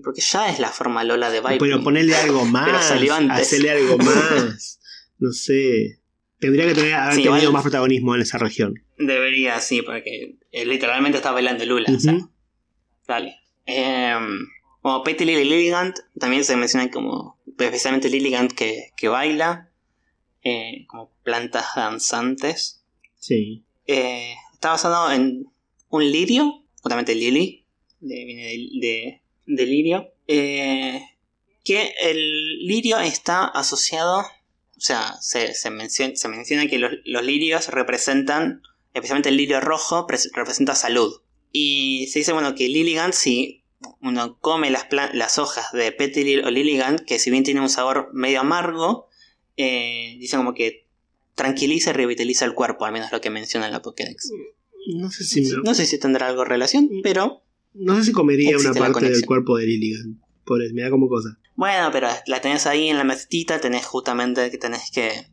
porque 0.04 0.22
ya 0.22 0.50
es 0.50 0.60
la 0.60 0.70
forma 0.70 1.04
Lola 1.04 1.30
de 1.32 1.40
Viper. 1.42 1.58
Pero 1.58 1.84
ponerle 1.84 2.16
algo 2.16 2.46
más. 2.46 2.92
Hacerle 2.92 3.72
algo 3.72 3.98
más. 3.98 4.80
No 5.18 5.32
sé. 5.34 6.00
Tendría 6.40 6.66
que 6.68 6.76
tener, 6.76 6.94
haber 6.94 7.16
Sí, 7.16 7.24
tenido 7.24 7.38
igual- 7.40 7.54
más 7.54 7.64
protagonismo 7.64 8.16
en 8.16 8.22
esa 8.22 8.38
región. 8.38 8.76
Debería, 8.98 9.60
sí, 9.60 9.82
porque 9.82 10.38
eh, 10.52 10.66
literalmente 10.66 11.18
está 11.18 11.32
bailando 11.32 11.66
Lula. 11.66 11.90
o 11.94 12.00
sea, 12.00 12.14
Ujú. 12.14 12.30
Dale. 13.06 13.36
Eh, 13.66 14.14
como 14.82 15.04
Petilil 15.04 15.40
y 15.40 15.44
Lilligant 15.44 15.98
también 16.18 16.46
se 16.46 16.56
mencionan 16.56 16.88
como, 16.90 17.38
especialmente 17.68 18.10
Lilligant 18.10 18.52
que, 18.52 18.92
que 18.96 19.08
baila, 19.08 19.70
eh, 20.44 20.86
como 20.88 21.12
plantas 21.24 21.66
danzantes. 21.76 22.84
Sí. 23.18 23.64
Eh, 23.88 24.34
está 24.54 24.70
basado 24.70 25.12
en 25.12 25.46
un 25.90 26.12
lirio, 26.12 26.64
justamente 26.82 27.16
Lily, 27.16 27.66
de- 28.00 28.26
viene 28.26 28.44
de, 28.44 28.70
de- 28.88 29.22
de 29.46 29.66
lirio, 29.66 30.14
eh, 30.28 31.02
que 31.66 31.94
el 32.02 32.66
lirio 32.66 33.00
está 33.00 33.46
asociado, 33.46 34.20
o 34.20 34.80
sea, 34.82 35.18
se, 35.22 35.54
se 35.54 35.70
menciona, 35.70 36.16
se 36.16 36.28
menciona 36.30 36.68
que 36.68 36.78
los, 36.80 36.92
los 37.04 37.24
lirios 37.24 37.68
representan, 37.68 38.62
especialmente 38.94 39.30
el 39.30 39.38
lirio 39.38 39.60
rojo, 39.60 40.08
pres- 40.08 40.30
representa 40.34 40.76
salud. 40.76 41.22
Y 41.52 42.08
se 42.12 42.20
dice, 42.20 42.32
bueno, 42.32 42.54
que 42.56 42.68
Lilligant, 42.70 43.14
si 43.14 43.59
uno 44.02 44.38
come 44.40 44.70
las, 44.70 44.88
las 45.14 45.38
hojas 45.38 45.72
de 45.72 45.92
Petilil 45.92 46.44
o 46.44 46.52
Lilligant, 46.52 47.02
que 47.02 47.20
si 47.20 47.32
bien 47.32 47.44
tiene 47.44 47.62
un 47.62 47.70
sabor 47.70 48.10
medio 48.14 48.42
amargo, 48.42 49.08
eh, 49.58 50.18
dice 50.20 50.38
como 50.38 50.54
que 50.54 50.88
tranquiliza 51.36 51.92
y 51.92 51.94
revitaliza 51.94 52.46
el 52.46 52.54
cuerpo, 52.54 52.86
al 52.86 52.94
menos 52.94 53.12
lo 53.12 53.22
que 53.22 53.30
menciona 53.30 53.68
en 53.68 53.74
la 53.74 53.82
Pokédex. 53.82 54.32
No 54.96 55.10
sé 55.12 55.24
si 55.24 55.42
No 55.64 55.74
sé 55.74 55.86
si 55.86 55.98
tendrá 56.00 56.28
algo 56.28 56.44
relación, 56.44 56.90
pero 57.04 57.44
no 57.74 57.96
sé 57.98 58.06
si 58.06 58.12
comería 58.12 58.58
una 58.58 58.74
parte 58.74 59.10
del 59.10 59.26
cuerpo 59.26 59.58
de 59.58 59.66
Lilligan. 59.66 60.22
Por 60.46 60.62
me 60.74 60.82
da 60.82 60.90
como 60.90 61.08
cosa. 61.08 61.38
bueno, 61.56 61.90
pero 61.92 62.08
la 62.26 62.42
tenés 62.42 62.66
ahí 62.66 62.90
en 62.90 62.98
la 62.98 63.04
mesita, 63.04 63.62
tenés 63.62 63.86
justamente 63.86 64.50
que 64.50 64.58
tenés 64.58 64.90
que 64.92 65.28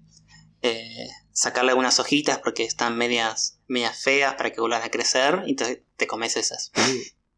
eh, 0.63 1.09
sacarle 1.33 1.71
algunas 1.71 1.99
hojitas 1.99 2.39
porque 2.39 2.65
están 2.65 2.99
medias, 2.99 3.59
medias 3.67 4.03
feas 4.03 4.35
para 4.35 4.53
que 4.53 4.61
vuelvan 4.61 4.83
a 4.83 4.91
crecer 4.91 5.43
y 5.47 5.57
te, 5.57 5.85
te 5.97 6.07
comes 6.07 6.37
esas. 6.37 6.71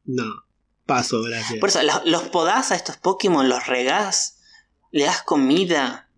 No. 0.04 0.47
Paso, 0.88 1.22
gracias. 1.22 1.60
Por 1.60 1.68
eso, 1.68 1.82
los, 1.82 2.06
los 2.06 2.22
podás 2.22 2.72
a 2.72 2.74
estos 2.74 2.96
Pokémon, 2.96 3.46
los 3.46 3.66
regás, 3.66 4.38
le 4.90 5.04
das 5.04 5.22
comida. 5.22 6.08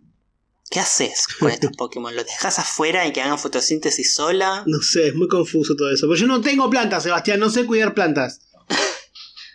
¿Qué 0.70 0.78
haces 0.78 1.26
con 1.26 1.50
estos 1.50 1.72
Pokémon? 1.76 2.14
¿Los 2.14 2.24
dejas 2.24 2.60
afuera 2.60 3.04
y 3.04 3.12
que 3.12 3.20
hagan 3.20 3.40
fotosíntesis 3.40 4.14
sola? 4.14 4.62
No 4.66 4.78
sé, 4.78 5.08
es 5.08 5.16
muy 5.16 5.26
confuso 5.26 5.74
todo 5.74 5.90
eso. 5.90 6.06
Pero 6.06 6.20
yo 6.20 6.28
no 6.28 6.40
tengo 6.40 6.70
plantas, 6.70 7.02
Sebastián, 7.02 7.40
no 7.40 7.50
sé 7.50 7.66
cuidar 7.66 7.94
plantas. 7.94 8.40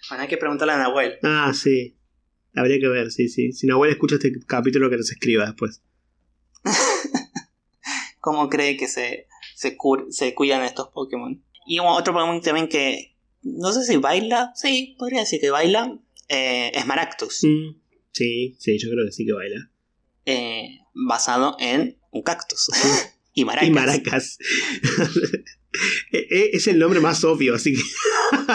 Bueno, 0.08 0.22
hay 0.22 0.30
que 0.30 0.38
preguntarle 0.38 0.74
a 0.74 0.78
Nahuel. 0.78 1.18
Ah, 1.24 1.52
sí. 1.56 1.98
Habría 2.54 2.80
que 2.80 2.88
ver, 2.88 3.10
sí, 3.10 3.28
sí. 3.28 3.54
Si 3.54 3.66
Nahuel 3.66 3.90
escucha 3.90 4.16
este 4.16 4.32
capítulo, 4.46 4.88
que 4.88 4.98
nos 4.98 5.10
escriba 5.10 5.48
después. 5.48 5.82
cómo 8.20 8.48
cree 8.48 8.78
que 8.78 8.88
se, 8.88 9.28
se, 9.56 9.76
se 10.12 10.36
cuidan 10.36 10.62
estos 10.62 10.90
Pokémon. 10.90 11.44
Y 11.66 11.80
otro 11.80 12.14
Pokémon 12.14 12.40
también 12.40 12.70
que 12.70 13.15
no 13.48 13.72
sé 13.72 13.84
si 13.86 13.98
baila, 13.98 14.52
sí, 14.56 14.96
podría 15.00 15.20
decir 15.22 15.40
que 15.40 15.50
baila, 15.52 15.98
eh, 16.30 16.72
es 16.74 16.86
Maractus, 16.86 17.44
Mm, 17.44 17.76
Sí, 18.12 18.56
sí, 18.60 18.78
yo 18.80 18.90
creo 18.90 19.06
que 19.06 19.12
sí 19.12 19.26
que 19.26 19.34
baila. 19.34 19.70
eh, 20.26 20.80
basado 20.94 21.56
en 21.60 21.98
un 22.12 22.22
cactus. 22.24 22.70
y 23.34 23.46
maracas. 23.46 23.70
Y 23.70 23.72
maracas. 23.72 24.38
E- 26.14 26.28
e- 26.32 26.50
es 26.54 26.68
el 26.68 26.80
nombre 26.80 27.02
más 27.02 27.24
obvio, 27.26 27.54
así 27.56 27.74
que. 27.76 27.82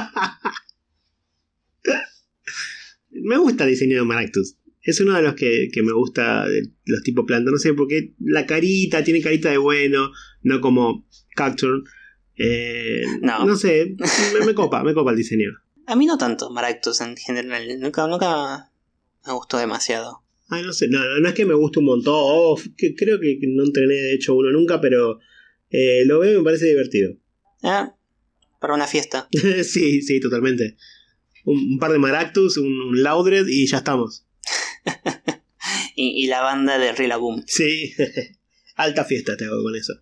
me 3.10 3.36
gusta 3.36 3.64
el 3.64 3.70
diseño 3.70 3.96
de 3.98 4.04
Maractus. 4.04 4.56
Es 4.82 5.00
uno 5.00 5.14
de 5.14 5.22
los 5.22 5.34
que, 5.34 5.68
que 5.72 5.82
me 5.82 5.92
gusta 5.92 6.48
de 6.48 6.70
los 6.86 7.02
tipos 7.02 7.26
planta. 7.26 7.50
No 7.50 7.58
sé 7.58 7.74
por 7.74 7.86
qué. 7.88 8.14
La 8.20 8.46
carita, 8.46 9.04
tiene 9.04 9.20
carita 9.20 9.50
de 9.50 9.58
bueno, 9.58 10.10
no 10.42 10.60
como 10.62 11.06
Cacturn. 11.36 11.84
Eh, 12.42 13.02
No. 13.20 13.44
no 13.44 13.54
sé, 13.56 13.94
me, 14.38 14.46
me 14.46 14.54
copa, 14.54 14.82
me 14.82 14.94
copa 14.94 15.10
el 15.10 15.16
diseño. 15.18 15.50
A 15.86 15.94
mí 15.96 16.06
no 16.06 16.16
tanto 16.16 16.50
Maractus 16.50 17.00
en 17.02 17.16
general, 17.16 17.78
nunca, 17.80 18.06
nunca 18.06 18.70
me 19.26 19.32
gustó 19.34 19.58
demasiado. 19.58 20.22
Ay, 20.48 20.62
no 20.62 20.72
sé, 20.72 20.88
no, 20.88 20.98
no, 21.20 21.28
es 21.28 21.34
que 21.34 21.44
me 21.44 21.54
guste 21.54 21.80
un 21.80 21.84
montón. 21.84 22.14
oh, 22.16 22.58
que 22.76 22.94
creo 22.94 23.20
que 23.20 23.38
no 23.46 23.64
entrené 23.64 23.94
de 23.94 24.14
hecho 24.14 24.34
uno 24.34 24.50
nunca, 24.50 24.80
pero 24.80 25.18
eh, 25.70 26.02
lo 26.06 26.18
veo 26.20 26.34
y 26.34 26.38
me 26.38 26.44
parece 26.44 26.66
divertido. 26.66 27.12
Ah, 27.62 27.94
para 28.58 28.74
una 28.74 28.86
fiesta. 28.86 29.28
sí, 29.64 30.00
sí, 30.02 30.18
totalmente. 30.20 30.76
Un, 31.44 31.58
un 31.74 31.78
par 31.78 31.92
de 31.92 31.98
Maractus, 31.98 32.56
un, 32.56 32.80
un 32.80 33.02
Laudred 33.02 33.46
y 33.48 33.66
ya 33.66 33.78
estamos. 33.78 34.24
Y, 35.96 36.24
y 36.24 36.28
la 36.28 36.40
banda 36.40 36.78
de 36.78 36.92
Rillaboom. 36.92 37.42
Sí, 37.46 37.92
alta 38.76 39.04
fiesta 39.04 39.36
te 39.36 39.44
hago 39.44 39.62
con 39.62 39.76
eso. 39.76 39.92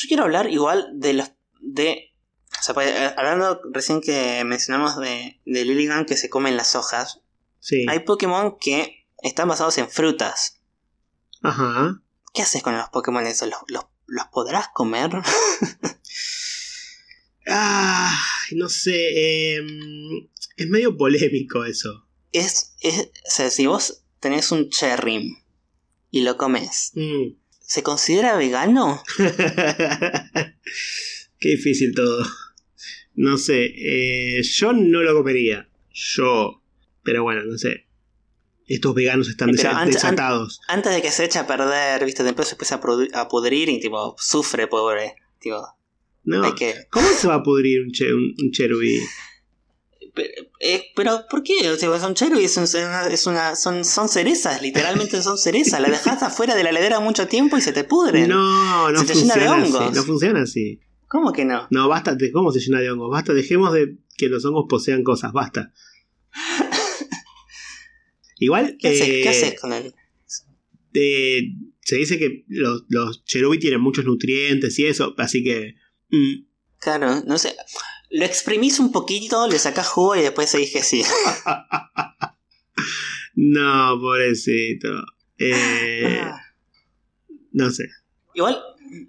Yo 0.00 0.08
quiero 0.08 0.24
hablar 0.24 0.48
igual 0.50 0.88
de 0.94 1.12
los. 1.14 1.30
de. 1.60 2.12
O 2.58 2.62
sea, 2.62 2.74
pues, 2.74 2.92
hablando 3.16 3.60
recién 3.72 4.00
que 4.00 4.42
mencionamos 4.44 4.98
de, 4.98 5.40
de 5.44 5.64
Lilligan 5.64 6.06
que 6.06 6.16
se 6.16 6.30
comen 6.30 6.56
las 6.56 6.74
hojas. 6.74 7.20
Sí. 7.60 7.84
Hay 7.88 8.00
Pokémon 8.00 8.56
que 8.58 9.06
están 9.22 9.48
basados 9.48 9.78
en 9.78 9.88
frutas. 9.88 10.60
Ajá. 11.42 12.00
¿Qué 12.34 12.42
haces 12.42 12.62
con 12.62 12.76
los 12.76 12.88
Pokémon 12.90 13.26
esos? 13.26 13.48
¿Los, 13.48 13.60
los, 13.68 13.84
los 14.06 14.26
podrás 14.32 14.68
comer? 14.72 15.10
Ah, 17.50 18.14
no 18.52 18.68
sé. 18.68 19.54
em, 19.56 20.28
es 20.56 20.68
medio 20.68 20.96
polémico 20.96 21.64
eso. 21.64 22.06
es, 22.32 22.74
es. 22.80 23.06
O 23.06 23.30
sea, 23.30 23.50
si 23.50 23.66
vos 23.66 24.04
tenés 24.20 24.52
un 24.52 24.68
cherry 24.68 25.38
y 26.10 26.20
lo 26.22 26.36
comes, 26.36 26.92
Mm. 26.94 27.36
¿Se 27.68 27.82
considera 27.82 28.36
vegano? 28.36 29.02
Qué 31.38 31.48
difícil 31.50 31.94
todo. 31.94 32.24
No 33.14 33.36
sé. 33.36 33.66
eh, 33.76 34.42
yo 34.42 34.72
no 34.72 35.02
lo 35.02 35.14
comería. 35.14 35.68
Yo. 35.92 36.62
Pero 37.02 37.22
bueno, 37.22 37.42
no 37.44 37.56
sé. 37.58 37.86
Estos 38.66 38.94
veganos 38.94 39.28
están 39.28 39.50
desa- 39.50 39.72
antes- 39.74 39.94
desatados. 39.94 40.60
Antes 40.68 40.94
de 40.94 41.02
que 41.02 41.10
se 41.10 41.24
eche 41.24 41.38
a 41.38 41.46
perder, 41.46 42.04
¿viste? 42.04 42.22
Después 42.22 42.48
se 42.48 42.54
empieza 42.54 42.80
a, 43.14 43.20
a 43.20 43.28
pudrir 43.28 43.68
y 43.68 43.80
tipo, 43.80 44.14
sufre, 44.18 44.66
pobre. 44.66 45.14
Tipo, 45.40 45.66
No. 46.24 46.54
que. 46.54 46.74
¿Cómo 46.90 47.08
se 47.08 47.28
va 47.28 47.36
a 47.36 47.42
pudrir 47.42 47.82
un, 47.82 47.92
che- 47.92 48.12
un, 48.12 48.34
un 48.38 48.50
Cherubi? 48.50 48.98
Pero, 50.18 50.48
eh, 50.60 50.82
pero 50.96 51.26
¿por 51.30 51.44
qué? 51.44 51.70
O 51.70 51.76
sea, 51.76 52.00
son 52.00 52.14
cheru 52.14 52.40
y 52.40 52.44
es, 52.44 52.56
un- 52.56 52.64
es 52.64 53.26
una, 53.26 53.54
son, 53.54 53.84
son 53.84 54.08
cerezas, 54.08 54.60
literalmente 54.60 55.22
son 55.22 55.38
cerezas. 55.38 55.80
La 55.80 55.88
dejas 55.88 56.20
afuera 56.24 56.56
de 56.56 56.64
la 56.64 56.70
heladera 56.70 56.98
mucho 56.98 57.28
tiempo 57.28 57.56
y 57.56 57.60
se 57.60 57.72
te 57.72 57.84
pudren. 57.84 58.28
No, 58.28 58.90
no 58.90 59.00
Se 59.00 59.06
te 59.06 59.14
llena 59.14 59.34
de 59.36 59.40
funciona 59.46 59.62
así. 59.62 59.72
hongos. 59.76 59.94
No 59.96 60.02
funciona 60.02 60.42
así. 60.42 60.80
¿Cómo 61.06 61.32
que 61.32 61.44
no? 61.44 61.68
No, 61.70 61.88
basta 61.88 62.14
de 62.16 62.32
cómo 62.32 62.50
se 62.50 62.58
llena 62.60 62.80
de 62.80 62.90
hongos. 62.90 63.10
Basta, 63.12 63.32
dejemos 63.32 63.72
de 63.72 63.96
que 64.16 64.28
los 64.28 64.44
hongos 64.44 64.66
posean 64.68 65.04
cosas. 65.04 65.32
Basta. 65.32 65.72
Igual, 68.40 68.76
¿Qué, 68.78 68.88
haces, 68.88 69.08
eh, 69.08 69.20
¿Qué 69.22 69.28
haces 69.28 69.60
con 69.60 69.72
él? 69.72 69.94
eh, 70.94 71.42
se 71.80 71.96
dice 71.96 72.18
que 72.18 72.44
los, 72.48 72.84
los 72.88 73.24
cherubi 73.24 73.58
tienen 73.58 73.80
muchos 73.80 74.04
nutrientes 74.04 74.78
y 74.78 74.86
eso, 74.86 75.14
así 75.18 75.42
que... 75.44 75.74
mm, 76.10 76.46
Claro, 76.80 77.22
no 77.26 77.38
sé. 77.38 77.54
Lo 78.10 78.24
exprimís 78.24 78.78
un 78.78 78.92
poquito, 78.92 79.46
le 79.48 79.58
sacás 79.58 79.88
jugo 79.88 80.16
y 80.16 80.22
después 80.22 80.50
seguís 80.50 80.72
que 80.72 80.82
sí. 80.82 81.02
no, 83.34 83.98
pobrecito. 84.00 84.88
Eh, 85.38 86.20
Ah. 86.22 86.40
no 87.52 87.70
sé. 87.70 87.84
Igual, 88.34 88.60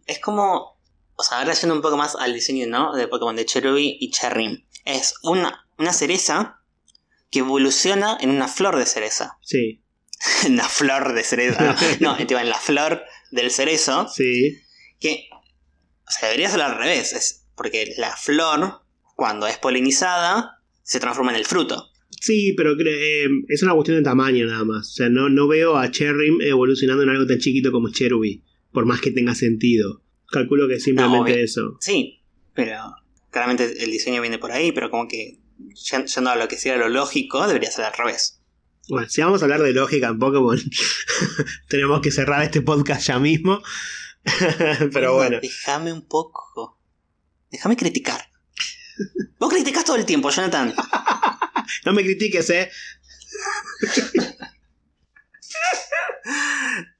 es 0.05 0.19
como. 0.19 0.77
O 1.15 1.23
sea, 1.23 1.39
ahora 1.39 1.53
yendo 1.53 1.75
un 1.75 1.81
poco 1.81 1.97
más 1.97 2.15
al 2.15 2.33
diseño, 2.33 2.65
¿no? 2.67 2.95
De 2.95 3.07
Pokémon 3.07 3.35
de 3.35 3.45
Cherubi 3.45 3.97
y 3.99 4.09
Cherrim. 4.11 4.63
Es 4.85 5.15
una, 5.23 5.67
una 5.77 5.91
cereza 5.91 6.61
que 7.29 7.39
evoluciona 7.39 8.17
en 8.21 8.29
una 8.29 8.47
flor 8.47 8.77
de 8.77 8.85
cereza. 8.85 9.37
Sí. 9.41 9.83
en 10.45 10.57
la 10.57 10.67
flor 10.67 11.13
de 11.13 11.23
cerezo. 11.23 11.59
No, 12.01 12.17
en 12.17 12.49
la 12.49 12.57
flor 12.59 13.03
del 13.31 13.51
cerezo. 13.51 14.07
Sí. 14.09 14.59
Que. 14.99 15.29
O 16.07 16.11
sea, 16.11 16.29
debería 16.29 16.49
ser 16.49 16.61
al 16.61 16.77
revés. 16.77 17.13
Es 17.13 17.45
porque 17.55 17.93
la 17.97 18.15
flor, 18.15 18.81
cuando 19.19 19.47
es 19.47 19.57
polinizada, 19.57 20.61
se 20.81 21.01
transforma 21.01 21.31
en 21.31 21.37
el 21.39 21.45
fruto. 21.45 21.89
Sí, 22.21 22.53
pero 22.55 22.73
eh, 22.79 23.27
es 23.49 23.63
una 23.63 23.73
cuestión 23.73 23.97
de 23.97 24.03
tamaño 24.03 24.45
nada 24.45 24.63
más. 24.63 24.87
O 24.87 24.93
sea, 24.93 25.09
no, 25.09 25.27
no 25.27 25.45
veo 25.49 25.75
a 25.75 25.91
Cherrim 25.91 26.39
evolucionando 26.41 27.03
en 27.03 27.09
algo 27.09 27.27
tan 27.27 27.37
chiquito 27.37 27.73
como 27.73 27.89
Cherubi. 27.89 28.45
Por 28.71 28.85
más 28.85 29.01
que 29.01 29.11
tenga 29.11 29.35
sentido. 29.35 30.05
Calculo 30.31 30.69
que 30.69 30.75
es 30.75 30.83
simplemente 30.83 31.43
eso. 31.43 31.75
Sí, 31.81 32.21
pero 32.53 32.77
claramente 33.29 33.83
el 33.83 33.91
diseño 33.91 34.21
viene 34.21 34.39
por 34.39 34.53
ahí, 34.53 34.71
pero 34.71 34.89
como 34.89 35.09
que 35.09 35.39
ya- 35.75 36.05
yendo 36.05 36.29
a 36.29 36.37
lo 36.37 36.47
que 36.47 36.55
sería 36.55 36.77
lo 36.77 36.87
lógico, 36.87 37.45
debería 37.45 37.71
ser 37.71 37.83
al 37.83 37.93
revés. 37.93 38.41
Bueno, 38.87 39.09
si 39.09 39.19
vamos 39.19 39.41
a 39.41 39.45
hablar 39.45 39.61
de 39.61 39.73
lógica 39.73 40.07
en 40.07 40.17
Pokémon, 40.17 40.57
tenemos 41.67 41.99
que 41.99 42.11
cerrar 42.11 42.41
este 42.41 42.61
podcast 42.61 43.05
ya 43.05 43.19
mismo. 43.19 43.61
pero 44.93 45.15
bueno. 45.15 45.39
Déjame 45.41 45.91
un 45.91 46.07
poco. 46.07 46.79
Déjame 47.51 47.75
criticar. 47.75 48.28
Vos 49.39 49.53
criticás 49.53 49.85
todo 49.85 49.95
el 49.95 50.05
tiempo, 50.05 50.29
Jonathan. 50.29 50.73
No 51.85 51.93
me 51.93 52.03
critiques, 52.03 52.49
eh. 52.49 52.71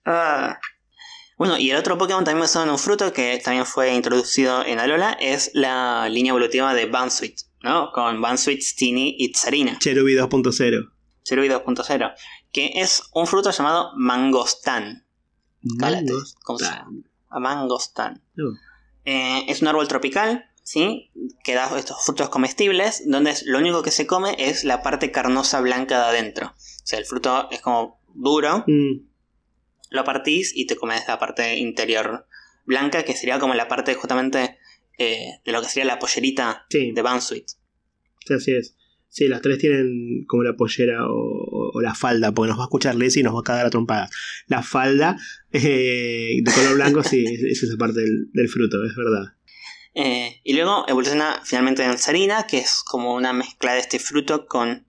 Ah. 0.06 0.60
Bueno, 1.38 1.58
y 1.58 1.70
el 1.72 1.78
otro 1.78 1.98
Pokémon 1.98 2.24
también 2.24 2.42
basado 2.42 2.66
en 2.66 2.72
un 2.72 2.80
fruto 2.80 3.14
que 3.14 3.40
también 3.44 3.66
fue 3.66 3.94
introducido 3.94 4.66
en 4.66 4.80
Alola 4.80 5.16
es 5.20 5.52
la 5.54 6.10
línea 6.10 6.32
evolutiva 6.32 6.74
de 6.74 6.86
Bansweet, 6.88 7.36
¿no? 7.62 7.92
Con 7.94 8.22
Bansweet, 8.22 8.62
Steenee 8.62 9.16
y 9.18 9.32
Tsarina. 9.32 9.78
Cherubi 9.80 10.16
2.0. 10.16 10.92
Cherubi 11.24 11.48
2.0. 11.48 12.14
Que 12.52 12.72
es 12.76 13.04
un 13.14 13.26
fruto 13.26 13.52
llamado 13.52 13.92
Mangostán. 13.96 15.06
Cálate, 15.80 16.14
¿cómo 16.44 16.60
se 16.60 16.66
llama? 16.66 16.92
Mangostán. 17.30 18.22
No. 18.36 18.50
Eh, 19.06 19.46
es 19.48 19.62
un 19.62 19.70
árbol 19.70 19.88
tropical, 19.88 20.49
¿sí? 20.72 21.10
Que 21.44 21.56
da 21.56 21.68
estos 21.80 21.98
frutos 22.06 22.30
comestibles, 22.30 23.02
donde 23.08 23.32
es- 23.32 23.44
lo 23.48 23.58
único 23.58 23.82
que 23.82 23.90
se 23.92 24.06
come 24.06 24.36
es 24.38 24.64
la 24.64 24.84
parte 24.84 25.10
carnosa 25.12 25.62
blanca 25.62 25.98
de 25.98 26.06
adentro. 26.18 26.48
O 26.48 26.86
sea, 26.86 27.00
el 27.00 27.06
fruto 27.06 27.48
es 27.52 27.60
como 27.62 28.00
duro, 28.14 28.64
Mm, 28.68 29.08
lo 29.90 30.04
partís 30.04 30.52
y 30.56 30.68
te 30.68 30.76
comes 30.76 31.02
la 31.08 31.18
parte 31.18 31.58
interior 31.58 32.28
blanca, 32.66 33.04
que 33.04 33.14
sería 33.16 33.40
como 33.40 33.56
la 33.56 33.68
parte 33.68 33.96
justamente 33.96 34.58
eh, 35.02 35.40
de 35.46 35.52
lo 35.54 35.62
que 35.62 35.70
sería 35.70 35.86
la 35.86 35.98
pollerita 35.98 36.66
sí, 36.70 36.92
de 36.92 37.02
Bansweet. 37.02 37.46
sí, 38.28 38.34
así 38.34 38.52
es. 38.52 38.76
Sí, 39.08 39.28
las 39.28 39.42
tres 39.42 39.58
tienen 39.58 40.26
como 40.28 40.44
la 40.44 40.54
pollera 40.56 41.08
o, 41.08 41.14
o- 41.16 41.72
o 41.74 41.82
la 41.82 41.96
falda, 41.96 42.32
porque 42.34 42.50
nos 42.50 42.60
va 42.60 42.64
a 42.64 42.66
escuchar 42.66 42.94
Leslie 42.96 43.22
y 43.22 43.24
nos 43.24 43.34
va 43.34 43.40
a 43.40 43.44
cagar 43.44 43.66
a 43.66 43.70
trompadas. 43.72 44.12
La 44.48 44.62
falda 44.62 45.18
eh, 45.52 46.42
de 46.44 46.52
color 46.52 46.76
blanco, 46.76 47.02
sí, 47.02 47.24
es, 47.26 47.42
es 47.44 47.64
esa 47.64 47.78
parte 47.78 48.02
del, 48.02 48.30
del 48.34 48.50
fruto, 48.50 48.84
es 48.86 48.96
verdad. 48.96 49.34
Eh, 50.02 50.40
y 50.46 50.54
luego 50.54 50.86
evoluciona 50.88 51.42
finalmente 51.44 51.84
en 51.84 51.98
Sarina, 51.98 52.48
que 52.48 52.60
es 52.60 52.84
como 52.86 53.14
una 53.16 53.34
mezcla 53.34 53.74
de 53.74 53.80
este 53.80 54.00
fruto 54.00 54.46
con... 54.48 54.88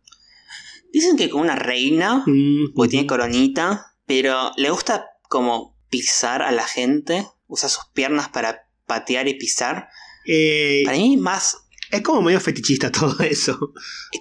Dicen 0.92 1.16
que 1.16 1.28
con 1.28 1.40
una 1.40 1.56
reina, 1.56 2.22
Mm, 2.26 2.74
porque 2.74 2.90
tiene 2.90 3.06
coronita, 3.08 3.96
pero 4.06 4.52
le 4.56 4.70
gusta 4.70 5.06
como 5.22 5.76
pisar 5.88 6.42
a 6.42 6.52
la 6.52 6.64
gente, 6.64 7.26
usa 7.48 7.68
sus 7.68 7.84
piernas 7.92 8.28
para 8.28 8.68
patear 8.86 9.26
y 9.26 9.34
pisar. 9.34 9.88
Eh, 10.26 10.82
Para 10.84 10.96
mí 10.96 11.16
más... 11.16 11.56
es 11.90 12.02
como 12.02 12.22
medio 12.22 12.38
fetichista 12.38 12.92
todo 12.92 13.18
eso. 13.20 13.72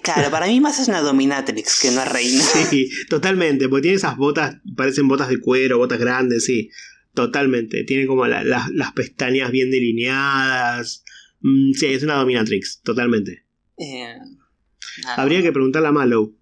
Claro, 0.02 0.28
para 0.30 0.46
mí 0.46 0.60
más 0.60 0.80
es 0.80 0.88
una 0.88 1.02
dominatrix 1.02 1.80
que 1.80 1.90
una 1.90 2.04
reina. 2.04 2.42
Sí, 2.42 2.90
totalmente, 3.08 3.68
porque 3.68 3.82
tiene 3.82 3.96
esas 3.96 4.16
botas, 4.16 4.56
parecen 4.76 5.06
botas 5.06 5.28
de 5.28 5.38
cuero, 5.40 5.78
botas 5.78 6.00
grandes, 6.00 6.44
sí, 6.46 6.68
totalmente. 7.14 7.84
Tiene 7.84 8.06
como 8.06 8.26
la- 8.26 8.44
la- 8.44 8.68
las 8.72 8.92
pestañas 8.92 9.50
bien 9.50 9.70
delineadas. 9.70 11.04
Mm, 11.40 11.72
sí, 11.72 11.86
es 11.86 12.02
una 12.02 12.14
dominatrix, 12.14 12.80
totalmente. 12.82 13.44
Eh. 13.78 14.14
Habría 15.16 15.42
que 15.42 15.52
preguntarle 15.52 15.88
a 15.88 15.92
Mallow 15.92 16.36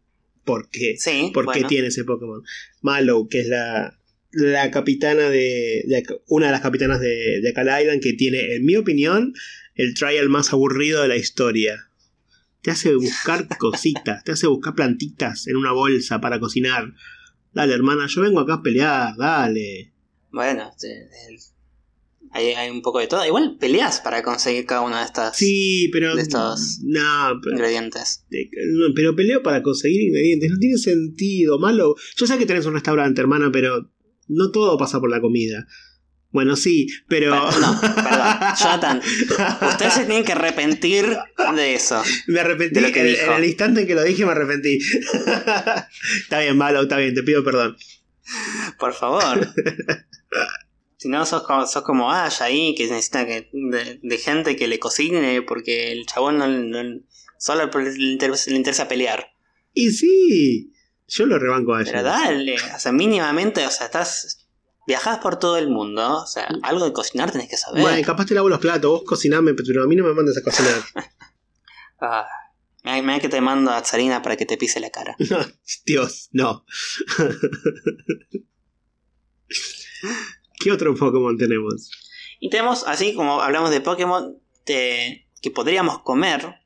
por 0.44 0.68
qué, 0.70 0.96
Sí, 0.98 1.30
por 1.34 1.50
qué 1.52 1.64
tiene 1.64 1.88
ese 1.88 2.04
Pokémon. 2.04 2.42
Mallow, 2.82 3.28
que 3.28 3.40
es 3.40 3.48
la, 3.48 3.98
la 4.32 4.70
capitana 4.70 5.28
de, 5.28 5.84
una 6.28 6.46
de 6.46 6.52
las 6.52 6.60
capitanas 6.62 7.00
de, 7.00 7.40
de 7.42 7.48
Akala 7.50 7.80
Island, 7.82 8.02
que 8.02 8.14
tiene, 8.14 8.54
en 8.56 8.64
mi 8.64 8.76
opinión, 8.76 9.34
el 9.74 9.94
trial 9.94 10.28
más 10.28 10.52
aburrido 10.52 11.02
de 11.02 11.08
la 11.08 11.16
historia. 11.16 11.90
Te 12.62 12.70
hace 12.72 12.94
buscar 12.94 13.46
cositas, 13.58 14.24
te 14.24 14.32
hace 14.32 14.46
buscar 14.46 14.74
plantitas 14.74 15.46
en 15.46 15.56
una 15.56 15.72
bolsa 15.72 16.20
para 16.20 16.40
cocinar. 16.40 16.92
Dale, 17.52 17.74
hermana, 17.74 18.06
yo 18.08 18.22
vengo 18.22 18.40
acá 18.40 18.54
a 18.54 18.62
pelear, 18.62 19.14
dale. 19.16 19.92
Bueno, 20.30 20.70
hay, 22.30 22.46
hay 22.48 22.70
un 22.70 22.82
poco 22.82 22.98
de 22.98 23.06
todo. 23.06 23.24
Igual 23.24 23.56
peleas 23.58 24.00
para 24.00 24.22
conseguir 24.22 24.66
cada 24.66 24.82
una 24.82 25.00
de 25.00 25.06
estas 25.06 25.36
Sí, 25.36 25.88
pero. 25.92 26.14
De 26.14 26.22
estos 26.22 26.80
No, 26.82 27.40
pero, 27.42 27.56
ingredientes. 27.56 28.24
no, 28.30 28.86
pero 28.94 29.16
peleo 29.16 29.42
para 29.42 29.62
conseguir 29.62 30.02
ingredientes. 30.02 30.50
No 30.50 30.58
tiene 30.58 30.76
sentido, 30.78 31.58
malo. 31.58 31.94
Yo 32.16 32.26
sé 32.26 32.36
que 32.38 32.46
tenés 32.46 32.66
un 32.66 32.74
restaurante, 32.74 33.20
hermana, 33.20 33.50
pero 33.52 33.90
no 34.28 34.50
todo 34.50 34.76
pasa 34.76 35.00
por 35.00 35.10
la 35.10 35.20
comida. 35.20 35.66
Bueno, 36.30 36.56
sí, 36.56 36.86
pero. 37.08 37.30
No, 37.34 37.48
perdón. 37.80 38.36
Jonathan, 38.60 39.00
Ustedes 39.70 39.94
se 39.94 40.04
tienen 40.04 40.24
que 40.24 40.32
arrepentir 40.32 41.16
de 41.56 41.74
eso. 41.74 42.02
Me 42.26 42.40
arrepentí. 42.40 42.74
de 42.74 42.80
lo 42.82 42.92
que 42.92 43.00
en, 43.00 43.06
dijo. 43.06 43.22
en 43.24 43.32
el 43.38 43.44
instante 43.46 43.80
en 43.80 43.86
que 43.86 43.94
lo 43.94 44.02
dije, 44.04 44.26
me 44.26 44.32
arrepentí. 44.32 44.78
está 46.22 46.40
bien, 46.40 46.56
malo, 46.58 46.82
está 46.82 46.98
bien, 46.98 47.14
te 47.14 47.22
pido 47.22 47.42
perdón. 47.42 47.76
Por 48.78 48.92
favor. 48.94 49.48
Si 51.00 51.08
no, 51.08 51.24
sos 51.24 51.44
como, 51.44 51.64
sos 51.64 51.84
como 51.84 52.10
Ash 52.12 52.42
ahí, 52.42 52.74
que 52.74 52.88
necesita 52.88 53.24
que, 53.24 53.48
de, 53.52 54.00
de 54.02 54.18
gente 54.18 54.56
que 54.56 54.66
le 54.66 54.80
cocine 54.80 55.42
porque 55.42 55.92
el 55.92 56.06
chabón 56.06 56.38
no, 56.38 56.48
no- 56.48 57.00
solo 57.38 57.70
le 57.72 58.10
interesa, 58.10 58.50
le 58.50 58.56
interesa 58.56 58.88
pelear. 58.88 59.28
Y 59.72 59.90
sí, 59.92 60.72
yo 61.06 61.26
lo 61.26 61.38
rebanco 61.38 61.76
a 61.76 61.84
Pero 61.84 62.00
ella. 62.00 62.02
dale, 62.02 62.56
o 62.74 62.80
sea, 62.80 62.90
mínimamente, 62.90 63.64
o 63.64 63.70
sea, 63.70 63.86
estás. 63.86 64.48
Viajás 64.88 65.18
por 65.18 65.38
todo 65.38 65.56
el 65.56 65.68
mundo, 65.68 66.16
o 66.22 66.26
sea, 66.26 66.48
algo 66.64 66.84
de 66.86 66.92
cocinar 66.92 67.30
tenés 67.30 67.48
que 67.48 67.56
saber. 67.56 67.80
Bueno, 67.80 68.04
capaz 68.04 68.26
te 68.26 68.34
lavo 68.34 68.48
los 68.48 68.58
platos, 68.58 68.90
vos 68.90 69.02
cociname, 69.06 69.54
pero 69.54 69.84
a 69.84 69.86
mí 69.86 69.94
no 69.94 70.02
me 70.04 70.14
mandes 70.14 70.36
a 70.36 70.42
cocinar. 70.42 70.82
Ah, 72.00 72.26
mira, 72.84 73.02
mira 73.02 73.20
que 73.20 73.28
te 73.28 73.40
mando 73.40 73.70
a 73.70 73.82
Tsarina 73.82 74.22
para 74.22 74.36
que 74.36 74.46
te 74.46 74.56
pise 74.56 74.80
la 74.80 74.90
cara. 74.90 75.16
Dios, 75.86 76.28
no. 76.32 76.64
¿Qué 80.60 80.72
otro 80.72 80.94
Pokémon 80.94 81.36
tenemos? 81.36 81.90
Y 82.40 82.50
tenemos, 82.50 82.84
así 82.86 83.14
como 83.14 83.40
hablamos 83.40 83.70
de 83.70 83.80
Pokémon 83.80 84.38
de- 84.66 85.26
que 85.40 85.50
podríamos 85.50 86.00
comer, 86.02 86.56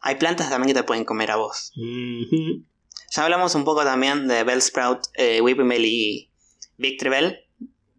hay 0.00 0.16
plantas 0.16 0.48
también 0.50 0.68
que 0.74 0.80
te 0.80 0.86
pueden 0.86 1.04
comer 1.04 1.30
a 1.30 1.36
vos. 1.36 1.72
Ya 1.76 3.24
hablamos 3.24 3.54
un 3.54 3.64
poco 3.64 3.82
también 3.84 4.26
de 4.28 4.44
Bellsprout, 4.44 5.00
eh, 5.14 5.40
y 5.42 6.30
Victreebel, 6.78 7.40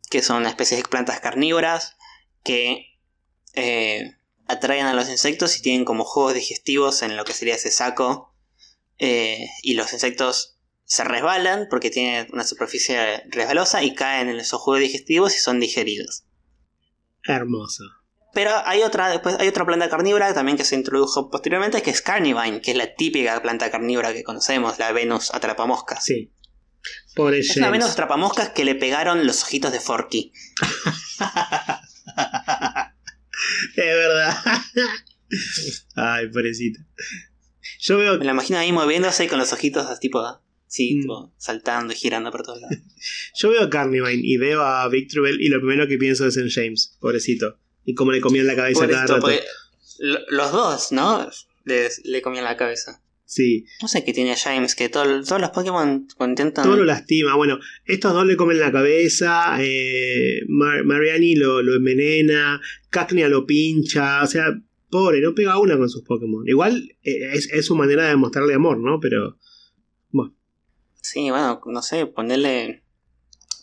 que 0.09 0.21
son 0.21 0.45
especies 0.45 0.81
de 0.81 0.89
plantas 0.89 1.19
carnívoras 1.19 1.97
que 2.43 2.97
eh, 3.53 4.15
atraen 4.47 4.85
a 4.85 4.93
los 4.93 5.09
insectos 5.09 5.57
y 5.57 5.61
tienen 5.61 5.85
como 5.85 6.03
juegos 6.03 6.33
digestivos 6.33 7.01
en 7.01 7.17
lo 7.17 7.23
que 7.25 7.33
sería 7.33 7.55
ese 7.55 7.71
saco. 7.71 8.29
eh, 9.03 9.47
y 9.63 9.73
los 9.73 9.93
insectos 9.93 10.59
se 10.83 11.03
resbalan 11.03 11.67
porque 11.69 11.89
tienen 11.89 12.27
una 12.33 12.43
superficie 12.43 13.23
resbalosa 13.29 13.81
y 13.81 13.95
caen 13.95 14.29
en 14.29 14.39
esos 14.39 14.61
juegos 14.61 14.81
digestivos 14.81 15.35
y 15.35 15.39
son 15.39 15.59
digeridos. 15.59 16.25
Hermoso. 17.23 17.83
Pero 18.33 18.51
hay 18.65 18.83
otra, 18.83 19.09
después 19.09 19.37
hay 19.39 19.47
otra 19.47 19.65
planta 19.65 19.89
carnívora 19.89 20.33
también 20.33 20.57
que 20.57 20.65
se 20.65 20.75
introdujo 20.75 21.29
posteriormente, 21.31 21.81
que 21.81 21.89
es 21.91 22.01
Carnivine, 22.01 22.61
que 22.61 22.71
es 22.71 22.77
la 22.77 22.93
típica 22.93 23.41
planta 23.41 23.71
carnívora 23.71 24.13
que 24.13 24.23
conocemos, 24.23 24.77
la 24.79 24.91
Venus 24.91 25.33
atrapamoscas. 25.33 26.03
Sí. 26.05 26.31
Pobre 27.15 27.39
Es 27.39 27.55
una 27.57 27.67
James. 27.67 27.79
Venus 27.79 27.91
atrapamoscas 27.93 28.49
que 28.49 28.65
le 28.65 28.75
pegaron 28.75 29.25
los 29.25 29.43
ojitos 29.43 29.71
de 29.71 29.79
Forky. 29.79 30.31
Es 33.76 33.95
verdad. 33.95 34.36
Ay, 35.95 36.28
pobrecita. 36.28 36.80
Yo 37.80 37.97
veo. 37.97 38.18
Me 38.20 38.26
la 38.26 38.32
imagino 38.32 38.59
ahí 38.59 38.72
moviéndose 38.72 39.28
con 39.28 39.39
los 39.39 39.53
ojitos 39.53 39.86
así, 39.88 39.99
tipo, 40.01 40.24
sí, 40.68 40.95
Mm. 40.95 41.01
tipo, 41.01 41.34
saltando 41.38 41.93
y 41.93 41.95
girando 41.95 42.32
por 42.32 42.43
todos 42.43 42.62
lados. 42.62 42.78
Yo 43.36 43.49
veo 43.49 43.64
a 43.64 43.70
Carnivine 43.70 44.22
y 44.24 44.38
veo 44.38 44.62
a 44.62 44.88
Victreebel 44.89 45.41
y 45.41 45.49
lo 45.49 45.59
primero 45.59 45.88
que 45.88 45.97
pienso 45.97 46.28
es 46.28 46.38
en 46.38 46.49
James, 46.49 46.97
pobrecito. 46.99 47.57
Y 47.86 47.93
cómo 47.95 48.12
le 48.12 48.22
comían 48.22 48.45
la 48.47 48.55
cabeza 48.55 48.82
Por 48.82 48.89
cada 48.91 49.03
esto, 49.05 49.16
rato. 49.16 49.30
los 50.30 50.51
dos, 50.51 50.91
¿no? 50.91 51.30
Les- 51.66 52.01
le 52.05 52.22
comían 52.22 52.43
la 52.43 52.57
cabeza. 52.57 53.01
Sí, 53.34 53.63
No 53.82 53.88
sé 53.88 54.03
qué 54.03 54.11
tiene 54.11 54.36
James, 54.36 54.75
que 54.75 54.89
todo- 54.89 55.23
todos 55.23 55.39
los 55.39 55.51
Pokémon 55.51 56.05
intentan... 56.19 56.65
todo 56.65 56.75
lo 56.75 56.84
lastima. 56.84 57.34
Bueno, 57.38 57.59
estos 57.86 58.11
dos 58.13 58.25
le 58.25 58.36
comen 58.36 58.59
la 58.59 58.73
cabeza, 58.73 59.55
eh, 59.61 60.41
Mar- 60.49 60.84
Mariani 60.84 61.36
lo, 61.36 61.61
lo 61.61 61.75
envenena, 61.75 62.59
Cacnea 62.89 63.29
lo 63.29 63.45
pincha, 63.45 64.21
o 64.21 64.27
sea, 64.27 64.47
pobre, 64.89 65.21
no 65.21 65.34
pega 65.34 65.57
una 65.59 65.77
con 65.77 65.89
sus 65.89 66.03
Pokémon. 66.03 66.45
Igual 66.45 66.97
eh, 67.03 67.32
es, 67.32 67.49
es 67.53 67.65
su 67.65 67.73
manera 67.75 68.05
de 68.09 68.17
mostrarle 68.17 68.53
amor, 68.53 68.79
¿no? 68.79 68.99
Pero 68.99 69.38
Sí, 71.03 71.29
bueno, 71.32 71.59
no 71.65 71.82
sé, 71.82 72.05
ponerle. 72.05 72.84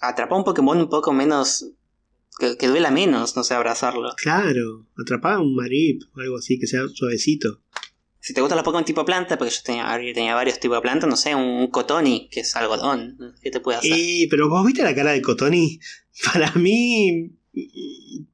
Atrapar 0.01 0.39
un 0.39 0.45
Pokémon 0.45 0.79
un 0.79 0.89
poco 0.89 1.13
menos. 1.13 1.71
Que, 2.39 2.57
que 2.57 2.69
duela 2.69 2.91
menos, 2.91 3.37
no 3.37 3.45
sé, 3.45 3.55
abrazarlo. 3.55 4.11
Claro, 4.23 4.87
atrapar 4.97 5.39
un 5.41 5.55
marip 5.57 6.03
o 6.15 6.21
algo 6.21 6.37
así 6.39 6.59
que 6.59 6.67
sea 6.67 6.83
suavecito. 6.89 7.63
Si 8.29 8.35
te 8.35 8.43
gustan 8.43 8.57
los 8.59 8.65
Pokémon 8.67 8.85
tipo 8.85 9.07
planta, 9.07 9.39
porque 9.39 9.55
yo 9.55 9.63
tenía, 9.65 9.99
yo 10.03 10.13
tenía 10.13 10.35
varios 10.35 10.61
tipos 10.61 10.77
de 10.77 10.83
planta, 10.83 11.07
no 11.07 11.17
sé, 11.17 11.35
un 11.35 11.69
Cotoni, 11.69 12.29
que 12.31 12.41
es 12.41 12.55
algodón. 12.57 13.17
¿Qué 13.41 13.51
te 13.51 13.59
puede 13.59 13.79
hacer? 13.79 13.97
Y, 13.97 14.27
pero 14.27 14.51
vos 14.51 14.67
viste 14.67 14.83
la 14.83 14.95
cara 14.95 15.13
de 15.13 15.23
Cotoni. 15.23 15.81
Para 16.35 16.53
mí. 16.53 17.31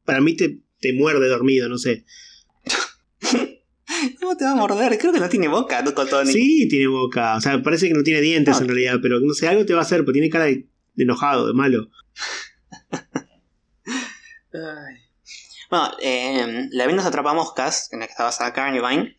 Para 0.05 0.21
mí 0.21 0.35
te, 0.35 0.59
te 0.81 0.95
muerde 0.95 1.29
dormido, 1.29 1.69
no 1.69 1.79
sé. 1.79 2.05
¿Cómo 4.21 4.37
te 4.37 4.45
va 4.45 4.51
a 4.51 4.57
morder? 4.57 4.99
Creo 4.99 5.13
que 5.13 5.21
no 5.21 5.29
tiene 5.29 5.47
boca, 5.47 5.81
¿no, 5.83 5.95
Cotoni? 5.95 6.33
Sí, 6.33 6.67
tiene 6.69 6.89
boca. 6.89 7.37
O 7.37 7.41
sea, 7.41 7.63
parece 7.63 7.87
que 7.87 7.95
no 7.95 8.03
tiene 8.03 8.21
dientes 8.21 8.57
No. 8.57 8.63
en 8.63 8.69
realidad, 8.71 8.99
pero 9.01 9.21
no 9.21 9.33
sé, 9.33 9.47
algo 9.47 9.65
te 9.65 9.75
va 9.75 9.79
a 9.79 9.83
hacer, 9.83 9.99
porque 9.99 10.19
tiene 10.19 10.29
cara 10.29 10.47
de, 10.47 10.67
de 10.95 11.05
enojado, 11.05 11.47
de 11.47 11.53
malo. 11.53 11.89
Ay. 14.53 14.97
Bueno, 15.71 15.93
eh, 16.03 16.69
la 16.73 16.89
Venus 16.89 17.05
atrapamoscas, 17.05 17.93
en 17.93 18.01
la 18.01 18.07
que 18.07 18.11
está 18.11 18.25
basada 18.25 18.53
Carnivine, 18.53 19.17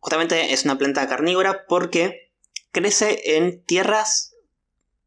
justamente 0.00 0.52
es 0.52 0.64
una 0.64 0.76
planta 0.78 1.08
carnívora 1.08 1.64
porque 1.68 2.32
crece 2.72 3.36
en 3.36 3.64
tierras 3.64 4.34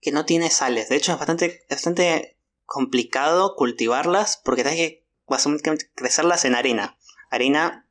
que 0.01 0.11
no 0.11 0.25
tiene 0.25 0.49
sales. 0.49 0.89
De 0.89 0.95
hecho, 0.95 1.13
es 1.13 1.17
bastante, 1.19 1.65
bastante 1.69 2.37
complicado 2.65 3.55
cultivarlas 3.55 4.41
porque 4.43 4.63
tienes 4.63 4.79
que 4.79 5.05
básicamente 5.27 5.91
crecerlas 5.95 6.45
en 6.45 6.55
arena. 6.55 6.97
Arena 7.29 7.87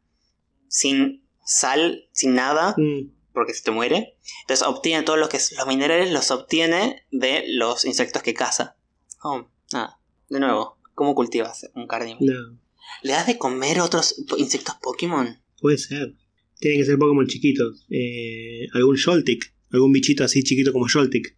sin 0.69 1.29
sal, 1.45 2.09
sin 2.13 2.35
nada, 2.35 2.75
Mm, 2.77 3.11
porque 3.33 3.55
se 3.55 3.63
te 3.63 3.71
muere. 3.71 4.19
Entonces 4.43 4.67
obtiene 4.67 5.03
todos 5.05 5.19
los, 5.19 5.29
que, 5.29 5.39
los 5.57 5.67
minerales, 5.67 6.11
los 6.13 6.31
obtiene 6.31 7.07
de 7.11 7.45
los 7.49 7.85
insectos 7.85 8.23
que 8.23 8.35
caza. 8.35 8.77
Oh, 9.23 9.47
nada. 9.73 9.99
De 10.29 10.39
nuevo, 10.41 10.79
¿cómo 10.95 11.15
cultivas 11.15 11.69
un 11.75 11.87
carnívoro? 11.87 12.25
no, 12.53 12.59
¿Le 13.03 13.13
das 13.13 13.27
de 13.27 13.39
comer 13.39 13.81
otros 13.81 14.15
insectos 14.37 14.77
Pokémon? 14.83 15.43
puede 15.61 15.79
ser. 15.79 16.15
Tienen 16.63 16.81
que 16.81 16.87
ser 16.87 16.97
Pokémon 16.97 17.27
chiquitos. 17.27 17.85
Eh, 17.91 18.69
algún 18.73 18.97
Joltik. 18.97 19.53
Algún 19.73 19.91
bichito 19.91 20.23
así 20.23 20.45
chiquito 20.45 20.73
como 20.73 20.87
Joltik. 20.89 21.37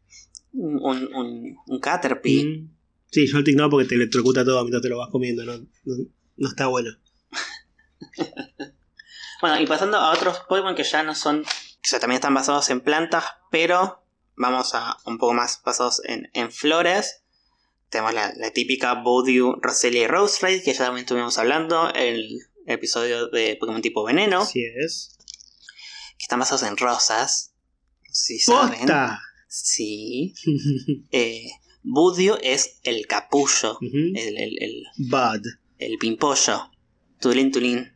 Un, 0.53 0.79
un, 0.85 1.57
un, 1.67 1.81
Caterpie. 1.81 2.45
Mm. 2.45 2.71
Sí, 3.11 3.27
Joltik 3.27 3.57
no, 3.57 3.71
porque 3.71 3.89
te 3.89 3.95
electrocuta 3.95 4.45
todo 4.45 4.61
mientras 4.61 4.83
te 4.83 4.91
lo 4.91 4.99
vas 4.99 5.09
comiendo. 5.11 5.47
No, 5.47 5.57
no, 5.57 5.95
no 6.37 6.49
está 6.49 6.67
bueno. 6.67 6.91
Bueno, 9.41 9.61
y 9.61 9.67
pasando 9.67 9.99
a 9.99 10.11
otros 10.11 10.39
Pokémon 10.49 10.75
que 10.75 10.85
ya 10.85 11.03
no 11.03 11.15
son. 11.15 11.41
O 11.41 11.47
sea, 11.83 12.01
también 12.01 12.17
están 12.17 12.33
basados 12.33 12.71
en 12.71 12.81
plantas, 12.81 13.25
pero 13.51 14.03
vamos 14.37 14.75
a 14.75 14.97
un 15.05 15.19
poco 15.19 15.35
más 15.35 15.61
basados 15.63 16.01
en, 16.07 16.31
en 16.33 16.51
flores. 16.51 17.25
Tenemos 17.91 18.15
la, 18.15 18.33
la 18.37 18.53
típica 18.53 18.95
Bowdew, 18.95 19.57
Roselia 19.61 20.05
y 20.05 20.07
Roserade, 20.07 20.63
que 20.63 20.73
ya 20.73 20.87
también 20.87 21.05
estuvimos 21.05 21.37
hablando 21.37 21.93
el 21.93 22.41
episodio 22.67 23.29
de 23.29 23.57
Pokémon 23.59 23.83
tipo 23.83 24.05
veneno, 24.05 24.43
Así 24.43 24.65
es. 24.65 25.17
que 26.19 26.25
están 26.25 26.39
basados 26.39 26.63
en 26.65 26.77
rosas. 26.77 27.55
Si 28.11 28.39
saben. 28.39 28.79
¡Posta! 28.81 29.21
Sí. 29.49 30.35
Eh, 31.11 31.47
Budio 31.83 32.39
es 32.43 32.81
el 32.83 33.07
capullo, 33.07 33.79
el, 33.83 34.17
el, 34.39 34.57
el, 34.61 34.83
Bud. 34.97 35.43
el 35.79 35.99
pimpollo. 35.99 36.71
Tulín 37.21 37.53
Tulín. 37.53 37.93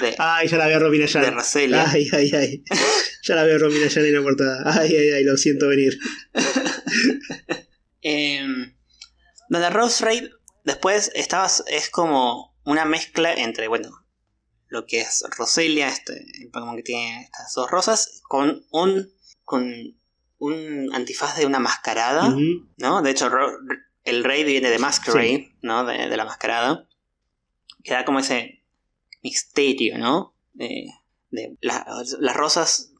De, 0.00 0.14
ay, 0.18 0.48
ya 0.48 0.58
la 0.58 0.66
veo 0.66 0.76
a 0.76 0.80
Romina 0.80 1.06
de. 1.06 1.30
Roselia. 1.30 1.90
Ay, 1.90 2.08
ay, 2.12 2.30
ay. 2.34 2.64
Ya 3.24 3.34
la 3.34 3.44
veo 3.44 3.56
a 3.56 3.70
Yan 3.70 4.04
en 4.04 4.14
la 4.14 4.22
portada. 4.22 4.80
Ay, 4.80 4.94
ay, 4.94 5.10
ay, 5.12 5.24
lo 5.24 5.36
siento 5.38 5.68
venir. 5.68 5.98
Eh, 8.02 8.46
donde 9.48 9.70
Rose 9.70 10.04
Raid 10.04 10.24
después 10.64 11.10
estabas, 11.14 11.64
es 11.68 11.88
como 11.88 12.53
una 12.64 12.84
mezcla 12.84 13.32
entre, 13.32 13.68
bueno, 13.68 13.90
lo 14.68 14.86
que 14.86 15.00
es 15.00 15.22
Roselia, 15.36 15.88
este, 15.88 16.14
el 16.42 16.50
Pokémon 16.50 16.76
que 16.76 16.82
tiene 16.82 17.22
estas 17.22 17.52
dos 17.54 17.70
rosas, 17.70 18.22
con 18.24 18.64
un, 18.70 19.12
con 19.44 19.72
un 20.38 20.90
antifaz 20.94 21.36
de 21.36 21.46
una 21.46 21.58
mascarada. 21.60 22.28
¿no? 22.78 23.02
De 23.02 23.10
hecho, 23.10 23.30
el 24.04 24.24
Raid 24.24 24.46
viene 24.46 24.70
de 24.70 24.78
Masquerade, 24.78 25.56
¿no? 25.62 25.84
De, 25.84 26.08
de 26.08 26.16
la 26.16 26.24
mascarada. 26.24 26.88
Que 27.82 27.92
da 27.92 28.04
como 28.04 28.18
ese 28.18 28.62
misterio, 29.22 29.98
¿no? 29.98 30.34
De, 30.54 30.86
de 31.30 31.56
la- 31.60 31.86
las 32.20 32.36
rosas, 32.36 32.92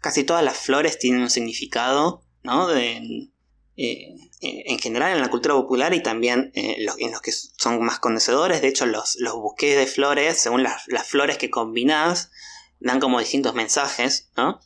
casi 0.00 0.24
todas 0.24 0.44
las 0.44 0.58
flores 0.58 0.98
tienen 0.98 1.22
un 1.22 1.30
significado, 1.30 2.24
¿no? 2.42 2.66
De, 2.68 3.28
eh, 3.76 4.14
en 4.40 4.78
general 4.78 5.12
en 5.12 5.20
la 5.20 5.30
cultura 5.30 5.54
popular 5.54 5.94
y 5.94 6.02
también 6.02 6.52
eh, 6.54 6.76
en 6.98 7.12
los 7.12 7.20
que 7.20 7.32
son 7.32 7.82
más 7.82 7.98
conocedores. 7.98 8.62
De 8.62 8.68
hecho, 8.68 8.86
los, 8.86 9.16
los 9.18 9.34
buques 9.34 9.76
de 9.76 9.86
flores, 9.86 10.38
según 10.38 10.62
las, 10.62 10.84
las 10.88 11.06
flores 11.06 11.38
que 11.38 11.50
combinás, 11.50 12.30
dan 12.78 13.00
como 13.00 13.20
distintos 13.20 13.54
mensajes, 13.54 14.30
¿no? 14.36 14.60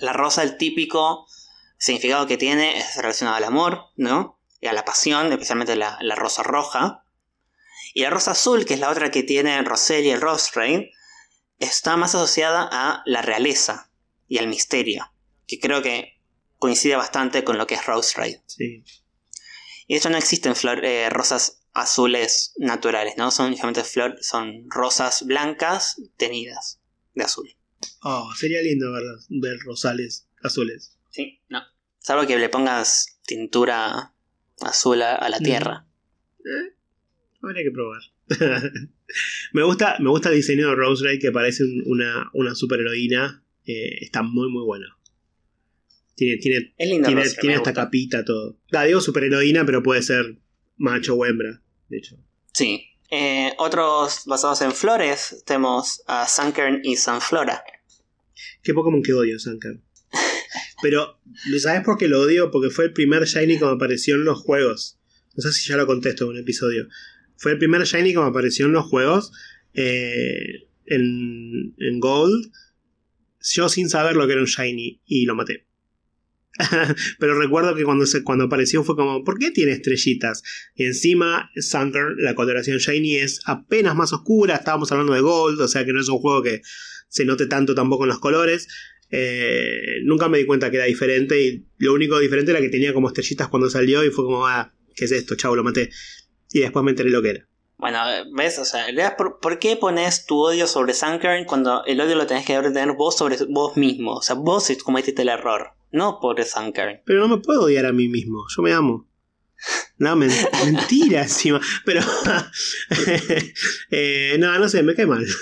La 0.00 0.12
rosa, 0.12 0.42
el 0.42 0.56
típico 0.58 1.26
significado 1.78 2.26
que 2.26 2.36
tiene 2.36 2.78
es 2.78 2.96
relacionado 2.96 3.36
al 3.36 3.44
amor, 3.44 3.86
¿no? 3.96 4.38
Y 4.60 4.66
a 4.66 4.72
la 4.72 4.84
pasión, 4.84 5.32
especialmente 5.32 5.76
la, 5.76 5.98
la 6.00 6.14
rosa 6.14 6.42
roja. 6.42 7.04
Y 7.94 8.02
la 8.02 8.10
rosa 8.10 8.32
azul, 8.32 8.64
que 8.64 8.74
es 8.74 8.80
la 8.80 8.90
otra 8.90 9.10
que 9.10 9.22
tiene 9.22 9.62
Roselia 9.62 10.12
y 10.12 10.16
Rosrain, 10.16 10.90
está 11.58 11.96
más 11.96 12.14
asociada 12.14 12.68
a 12.70 13.02
la 13.06 13.22
realeza 13.22 13.90
y 14.28 14.38
al 14.38 14.48
misterio, 14.48 15.10
que 15.46 15.58
creo 15.58 15.82
que 15.82 16.17
coincide 16.58 16.96
bastante 16.96 17.44
con 17.44 17.58
lo 17.58 17.66
que 17.66 17.74
es 17.74 17.86
Rose 17.86 18.16
Raid. 18.16 18.36
Sí. 18.46 18.84
Y 19.86 19.94
de 19.94 19.98
hecho 19.98 20.10
no 20.10 20.16
existen 20.18 20.54
flor- 20.54 20.84
eh, 20.84 21.08
rosas 21.10 21.62
azules 21.72 22.52
naturales, 22.58 23.14
¿no? 23.16 23.30
Son 23.30 23.46
únicamente 23.46 23.84
flor, 23.84 24.16
son 24.20 24.66
rosas 24.68 25.24
blancas 25.26 26.00
tenidas 26.16 26.80
de 27.14 27.24
azul. 27.24 27.48
Oh, 28.02 28.28
sería 28.36 28.60
lindo 28.62 28.92
ver, 28.92 29.02
ver 29.28 29.58
rosales 29.60 30.28
azules. 30.42 30.98
Sí, 31.10 31.40
no. 31.48 31.62
Salvo 32.00 32.26
que 32.26 32.36
le 32.38 32.48
pongas 32.48 33.18
tintura 33.26 34.14
azul 34.60 35.02
a, 35.02 35.14
a 35.14 35.28
la 35.28 35.38
Mm. 35.38 35.42
tierra. 35.42 35.86
Eh, 36.40 36.74
habría 37.42 37.62
que 37.62 37.70
probar. 37.70 38.00
me, 39.52 39.62
gusta, 39.62 39.96
me 40.00 40.10
gusta 40.10 40.28
el 40.30 40.36
diseño 40.36 40.68
de 40.68 40.74
Rose 40.74 41.04
Ray 41.04 41.18
que 41.18 41.30
parece 41.32 41.64
un- 41.64 41.82
una, 41.86 42.30
una 42.34 42.54
superheroína. 42.54 43.44
Eh, 43.64 43.98
está 44.04 44.22
muy, 44.22 44.50
muy 44.50 44.64
bueno. 44.64 44.86
Tiene, 46.18 46.36
tiene, 46.38 46.74
Es 46.76 46.88
linda 46.88 47.06
tiene, 47.06 47.54
gusta. 47.58 47.72
capita, 47.72 48.24
todo. 48.24 48.58
La 48.70 48.82
digo 48.84 49.00
superheroína, 49.00 49.64
pero 49.64 49.84
puede 49.84 50.02
ser 50.02 50.36
macho 50.76 51.14
o 51.14 51.24
hembra, 51.24 51.62
de 51.88 51.98
hecho. 51.98 52.16
Sí. 52.52 52.84
Eh, 53.08 53.52
otros 53.58 54.22
basados 54.26 54.60
en 54.62 54.72
flores 54.72 55.44
tenemos 55.46 56.02
a 56.08 56.26
Sunkern 56.26 56.80
y 56.82 56.96
Sunflora. 56.96 57.62
Qué 58.64 58.74
Pokémon 58.74 59.00
que 59.00 59.12
odio, 59.12 59.38
Sankar. 59.38 59.78
Pero, 60.82 61.20
¿sabes 61.60 61.82
por 61.84 61.96
qué 61.98 62.08
lo 62.08 62.20
odio? 62.22 62.50
Porque 62.50 62.70
fue 62.70 62.86
el 62.86 62.92
primer 62.92 63.22
Shiny 63.24 63.56
que 63.56 63.64
me 63.64 63.70
apareció 63.70 64.16
en 64.16 64.24
los 64.24 64.40
juegos. 64.40 64.98
No 65.36 65.42
sé 65.42 65.52
si 65.52 65.68
ya 65.68 65.76
lo 65.76 65.86
contesto 65.86 66.24
en 66.24 66.30
un 66.30 66.38
episodio. 66.38 66.88
Fue 67.36 67.52
el 67.52 67.58
primer 67.58 67.84
Shiny 67.84 68.12
que 68.12 68.18
me 68.18 68.26
apareció 68.26 68.66
en 68.66 68.72
los 68.72 68.86
juegos. 68.86 69.30
eh, 69.72 70.66
en, 70.86 71.74
en 71.78 72.00
Gold. 72.00 72.50
Yo 73.52 73.68
sin 73.68 73.88
saber 73.88 74.16
lo 74.16 74.26
que 74.26 74.32
era 74.32 74.40
un 74.42 74.48
Shiny. 74.48 75.00
Y 75.06 75.24
lo 75.26 75.36
maté. 75.36 75.67
Pero 77.18 77.38
recuerdo 77.38 77.74
que 77.74 77.84
cuando, 77.84 78.06
se, 78.06 78.22
cuando 78.24 78.44
apareció 78.44 78.82
fue 78.84 78.96
como, 78.96 79.24
¿por 79.24 79.38
qué 79.38 79.50
tiene 79.50 79.72
estrellitas? 79.72 80.42
Y 80.74 80.84
encima, 80.84 81.50
Sunker, 81.56 82.14
la 82.18 82.34
coloración 82.34 82.78
Shiny 82.78 83.16
es 83.16 83.40
apenas 83.44 83.94
más 83.94 84.12
oscura. 84.12 84.56
Estábamos 84.56 84.90
hablando 84.92 85.14
de 85.14 85.20
Gold, 85.20 85.60
o 85.60 85.68
sea 85.68 85.84
que 85.84 85.92
no 85.92 86.00
es 86.00 86.08
un 86.08 86.18
juego 86.18 86.42
que 86.42 86.62
se 87.08 87.24
note 87.24 87.46
tanto 87.46 87.74
tampoco 87.74 88.04
en 88.04 88.08
los 88.08 88.18
colores. 88.18 88.68
Eh, 89.10 90.00
nunca 90.04 90.28
me 90.28 90.38
di 90.38 90.46
cuenta 90.46 90.70
que 90.70 90.76
era 90.76 90.86
diferente 90.86 91.40
y 91.40 91.66
lo 91.78 91.94
único 91.94 92.18
diferente 92.18 92.50
era 92.50 92.60
que 92.60 92.68
tenía 92.68 92.92
como 92.92 93.08
estrellitas 93.08 93.48
cuando 93.48 93.70
salió 93.70 94.04
y 94.04 94.10
fue 94.10 94.24
como, 94.24 94.46
ah, 94.46 94.74
¿qué 94.94 95.04
es 95.04 95.12
esto? 95.12 95.36
Chau, 95.36 95.54
lo 95.54 95.64
maté. 95.64 95.90
Y 96.52 96.60
después 96.60 96.84
me 96.84 96.90
enteré 96.90 97.10
lo 97.10 97.22
que 97.22 97.30
era. 97.30 97.48
Bueno, 97.78 98.00
¿ves? 98.34 98.58
O 98.58 98.64
sea, 98.64 98.80
en 98.80 98.96
realidad, 98.96 99.16
¿por, 99.16 99.38
por 99.38 99.60
qué 99.60 99.76
pones 99.76 100.26
tu 100.26 100.40
odio 100.40 100.66
sobre 100.66 100.94
Sunkern 100.94 101.44
cuando 101.44 101.84
el 101.84 102.00
odio 102.00 102.16
lo 102.16 102.26
tenés 102.26 102.44
que 102.44 102.60
tener 102.60 102.92
vos 102.94 103.16
sobre 103.16 103.36
vos 103.48 103.76
mismo? 103.76 104.14
O 104.14 104.22
sea, 104.22 104.34
vos 104.34 104.68
cometiste 104.84 105.22
el 105.22 105.28
error, 105.28 105.74
no 105.90 106.18
por 106.20 106.42
Sunkern. 106.44 107.00
Pero 107.04 107.20
no 107.20 107.36
me 107.36 107.42
puedo 107.42 107.62
odiar 107.62 107.86
a 107.86 107.92
mí 107.92 108.08
mismo, 108.08 108.44
yo 108.54 108.62
me 108.62 108.72
amo. 108.72 109.08
No, 109.98 110.14
men- 110.16 110.30
mentira 110.64 111.22
encima. 111.22 111.60
Pero, 111.84 112.00
eh, 113.90 114.36
no, 114.38 114.58
no 114.58 114.68
sé, 114.68 114.82
me 114.82 114.94
cae 114.94 115.06
mal. 115.06 115.24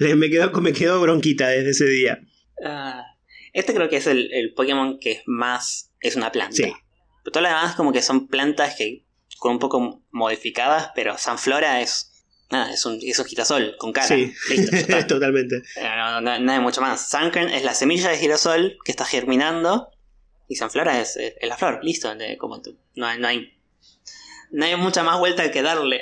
Me, 0.00 0.28
quedó, 0.28 0.50
me 0.60 0.72
quedó 0.72 1.00
bronquita 1.00 1.46
desde 1.46 1.70
ese 1.70 1.84
día. 1.86 2.18
Ah, 2.64 3.04
este 3.52 3.72
creo 3.72 3.88
que 3.88 3.98
es 3.98 4.08
el, 4.08 4.28
el 4.32 4.52
Pokémon 4.52 4.98
que 4.98 5.12
es 5.12 5.22
más... 5.26 5.92
es 6.00 6.16
una 6.16 6.32
planta. 6.32 6.56
Sí. 6.56 6.64
Pero 7.22 7.32
todo 7.32 7.42
lo 7.44 7.48
demás 7.50 7.76
como 7.76 7.92
que 7.92 8.02
son 8.02 8.26
plantas 8.26 8.74
que 8.76 9.06
con 9.38 9.52
un 9.52 9.58
poco 9.60 10.02
modificadas, 10.10 10.90
pero 10.96 11.16
Sunflora 11.18 11.80
es 11.82 12.09
Nada, 12.50 12.72
es 12.72 12.84
un, 12.84 12.98
es 13.02 13.18
un 13.18 13.24
girasol 13.26 13.76
con 13.78 13.92
cara. 13.92 14.08
Sí, 14.08 14.32
Listo, 14.50 14.74
está. 14.76 15.06
totalmente. 15.06 15.56
Eh, 15.76 15.88
no, 15.96 16.20
no- 16.20 16.38
no 16.40 16.52
hay 16.52 16.58
mucho 16.60 16.80
más. 16.80 17.08
Sunken 17.10 17.48
es 17.48 17.62
la 17.62 17.74
semilla 17.74 18.10
de 18.10 18.18
girasol 18.18 18.76
que 18.84 18.90
está 18.92 19.04
germinando. 19.04 19.88
Y 20.48 20.56
Sunflora 20.56 21.00
es, 21.00 21.16
es- 21.16 21.34
la 21.42 21.56
flor. 21.56 21.78
Listo. 21.82 22.12
de- 22.16 22.36
como 22.38 22.60
tú. 22.60 22.76
No, 22.96 23.06
hay, 23.06 23.20
no, 23.20 23.28
hay, 23.28 23.52
no 24.50 24.64
hay 24.64 24.74
mucha 24.76 25.02
más 25.04 25.18
vuelta 25.20 25.50
que 25.52 25.62
darle. 25.62 26.00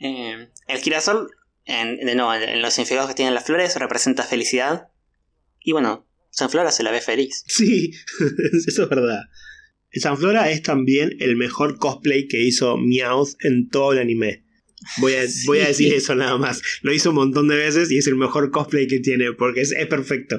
Eh, 0.00 0.48
el 0.66 0.78
girasol, 0.80 1.30
en, 1.64 1.98
de 2.04 2.14
nuevo, 2.16 2.34
en 2.34 2.60
los 2.62 2.74
significados 2.74 3.08
que 3.08 3.14
tienen 3.14 3.34
las 3.34 3.44
flores, 3.44 3.76
representa 3.76 4.24
felicidad. 4.24 4.88
Y 5.60 5.70
bueno, 5.72 6.04
Sunflora 6.30 6.72
se 6.72 6.82
la 6.82 6.90
ve 6.90 7.00
feliz. 7.00 7.44
Sí, 7.46 7.92
eso 8.66 8.82
es 8.82 8.88
verdad. 8.88 9.20
Sanflora 9.92 10.50
es 10.50 10.62
también 10.62 11.16
el 11.20 11.36
mejor 11.36 11.78
cosplay 11.78 12.28
que 12.28 12.42
hizo 12.42 12.76
Meowth 12.76 13.30
en 13.44 13.70
todo 13.70 13.92
el 13.92 14.00
anime. 14.00 14.44
Voy 14.98 15.14
a, 15.14 15.26
Sí. 15.26 15.46
voy 15.46 15.60
a 15.60 15.66
decir 15.68 15.92
eso 15.94 16.14
nada 16.14 16.36
más. 16.38 16.60
Lo 16.82 16.92
hizo 16.92 17.10
un 17.10 17.16
montón 17.16 17.48
de 17.48 17.56
veces 17.56 17.90
y 17.90 17.98
es 17.98 18.06
el 18.06 18.16
mejor 18.16 18.50
cosplay 18.50 18.86
que 18.86 19.00
tiene 19.00 19.32
porque 19.32 19.62
es, 19.62 19.72
es 19.72 19.86
perfecto. 19.86 20.38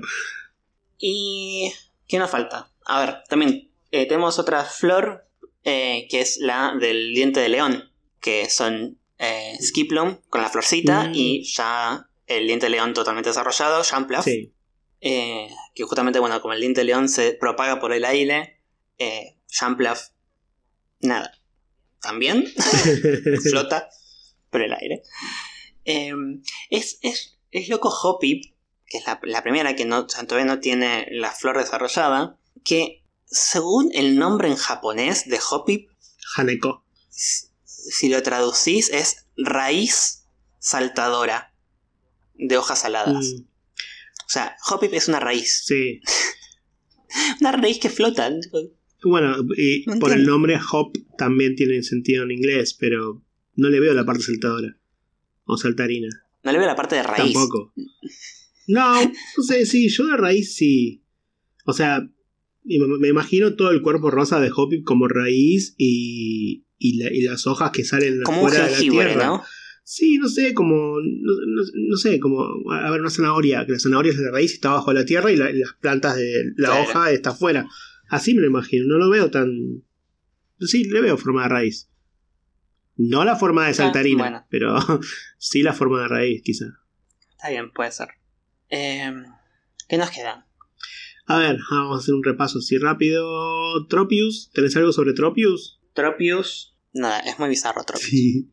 Y. 0.97 1.71
¿Qué 2.07 2.19
nos 2.19 2.29
falta? 2.31 2.71
A 2.85 3.05
ver, 3.05 3.15
también 3.27 3.69
eh, 3.91 4.05
tenemos 4.07 4.39
otra 4.39 4.63
flor 4.63 5.27
eh, 5.63 6.07
que 6.09 6.21
es 6.21 6.38
la 6.39 6.73
del 6.79 7.13
diente 7.13 7.39
de 7.39 7.49
león. 7.49 7.91
Que 8.21 8.49
son 8.49 8.97
eh, 9.19 9.57
Skiplum 9.61 10.17
con 10.29 10.41
la 10.41 10.49
florcita 10.49 11.09
Mm. 11.09 11.11
y 11.15 11.43
ya 11.43 12.07
el 12.27 12.47
diente 12.47 12.67
de 12.67 12.71
león 12.71 12.93
totalmente 12.93 13.29
desarrollado, 13.29 13.83
Jumpluff. 13.83 14.23
Sí. 14.25 14.53
Eh, 15.01 15.47
que 15.75 15.83
justamente, 15.83 16.19
bueno, 16.19 16.41
como 16.41 16.53
el 16.53 16.61
diente 16.61 16.81
de 16.81 16.85
león 16.85 17.09
se 17.09 17.33
propaga 17.33 17.79
por 17.79 17.93
el 17.93 18.05
aire, 18.05 18.59
eh, 18.97 19.35
nada. 21.01 21.31
También 22.01 22.45
flota 23.43 23.89
por 24.50 24.62
el 24.62 24.74
aire. 24.74 25.04
Eh, 25.86 26.12
es, 26.70 27.00
es, 27.02 27.38
es 27.52 27.70
loco 27.70 27.89
Hoppip, 27.89 28.43
que 28.86 28.98
es 29.00 29.06
la, 29.06 29.20
la 29.24 29.43
primera 29.43 29.76
que 29.76 29.86
no, 29.86 30.06
todavía 30.08 30.45
no 30.45 30.60
tiene 30.60 31.08
la 31.12 31.32
flor 31.32 31.58
desarrollada, 31.58 32.38
que 32.64 33.04
según 33.26 33.89
el 33.93 34.18
nombre 34.18 34.48
en 34.50 34.56
japonés 34.56 35.28
de 35.28 35.39
Hoppip, 35.52 35.89
Haneko. 36.36 36.86
si 37.10 37.48
si 37.70 38.10
lo 38.10 38.22
traducís 38.22 38.89
es 38.89 39.28
raíz 39.38 40.26
saltadora 40.60 41.54
de 42.36 42.58
hojas 42.58 42.84
aladas. 42.84 43.26
Mm, 43.38 43.41
O 44.26 44.30
sea, 44.30 44.58
Hoppip 44.70 44.93
es 44.93 45.08
una 45.08 45.20
raíz. 45.20 45.64
sí. 45.66 46.02
Una 47.39 47.54
raíz 47.54 47.80
que 47.80 47.89
flota. 47.89 48.30
Bueno, 49.04 49.38
y 49.58 49.86
No 49.88 49.98
por 50.00 50.12
el 50.12 50.26
nombre 50.26 50.60
Hop 50.72 50.91
también 51.18 51.56
tiene 51.56 51.82
sentido 51.82 52.24
en 52.24 52.32
inglés, 52.32 52.76
pero 52.78 53.24
no 53.58 53.70
le 53.70 53.80
veo 53.82 53.93
la 53.93 54.05
parte 54.05 54.24
saltadora. 54.24 54.78
O 55.45 55.58
saltarina. 55.58 56.08
No 56.43 56.51
le 56.51 56.58
veo 56.58 56.68
la 56.68 56.76
parte 56.76 56.95
de 56.95 57.03
raíz. 57.03 57.34
Tampoco. 57.34 57.74
No, 58.68 59.03
no 59.03 59.43
sé, 59.43 59.66
sí, 59.66 59.89
yo 59.89 60.08
de 60.08 60.18
raíz 60.18 60.55
sí. 60.55 61.03
O 61.66 61.74
sea, 61.74 62.08
me, 62.64 63.08
imagino 63.08 63.55
todo 63.55 63.72
el 63.72 63.82
cuerpo 63.82 64.12
rosa 64.12 64.39
de 64.39 64.51
Hoppip 64.53 64.84
como 64.84 65.08
raíz 65.08 65.74
y, 65.78 66.66
y, 66.78 66.97
la- 66.97 67.14
y 67.14 67.22
las 67.22 67.47
hojas 67.47 67.72
que 67.72 67.84
salen 67.86 68.22
Como 68.24 68.41
un 68.43 68.49
fuera 68.49 68.66
de 68.66 68.72
la 68.72 68.78
tierra. 68.80 69.26
¿no? 69.26 69.43
Sí, 69.84 70.18
no 70.18 70.28
sé, 70.28 70.53
como. 70.53 70.99
No, 70.99 71.34
no- 71.47 71.64
no 71.74 71.97
sé, 71.97 72.20
como. 72.20 72.43
A 72.74 72.91
ver, 72.91 72.99
una 72.99 73.10
zanahoria, 73.10 73.66
que 73.66 73.72
la 73.72 73.80
zanahoria 73.80 74.12
es 74.12 74.18
la 74.18 74.32
raíz 74.32 74.51
y 74.51 74.55
está 74.55 74.72
bajo 74.72 74.91
la 74.91 75.05
tierra 75.05 75.32
y, 75.32 75.38
la- 75.38 75.51
las 75.51 75.74
plantas 75.80 76.18
de 76.18 76.51
la 76.58 76.70
Claro. 76.70 76.84
hoja 76.84 77.12
está 77.12 77.30
afuera. 77.30 77.66
Así 78.10 78.34
me 78.34 78.41
lo 78.41 78.47
imagino, 78.47 78.86
no 78.88 78.97
lo 78.97 79.10
veo 79.10 79.32
tan. 79.32 79.49
Sí, 80.60 80.84
le 80.86 80.99
veo 81.01 81.18
forma 81.18 81.43
de 81.43 81.49
raíz. 81.49 81.89
No 82.98 83.24
la 83.24 83.36
forma 83.36 83.68
de 83.68 83.74
saltarina, 83.74 84.24
Ah, 84.26 84.30
bueno. 84.30 84.48
pero 84.50 84.76
sí 85.38 85.62
la 85.64 85.74
forma 85.74 86.02
de 86.02 86.08
raíz, 86.08 86.41
quizá. 86.43 86.66
Está 87.32 87.50
bien, 87.50 87.72
puede 87.72 87.91
ser. 87.91 88.10
Eh, 88.70 89.14
¿Qué 89.88 89.98
nos 89.98 90.10
queda? 90.10 90.48
A 91.28 91.38
ver, 91.38 91.58
vamos 91.70 91.95
a 91.98 92.00
hacer 92.00 92.14
un 92.16 92.24
repaso 92.24 92.60
así 92.60 92.78
rápido. 92.78 93.86
Tropius, 93.88 94.50
¿tenés 94.54 94.76
algo 94.78 94.91
sobre 94.91 95.14
Tropius? 95.14 95.80
Tropius. 95.93 96.76
Nada, 96.93 97.20
es 97.20 97.38
muy 97.38 97.50
bizarro 97.50 97.84
Tropius. 97.84 98.10
Sí. 98.10 98.50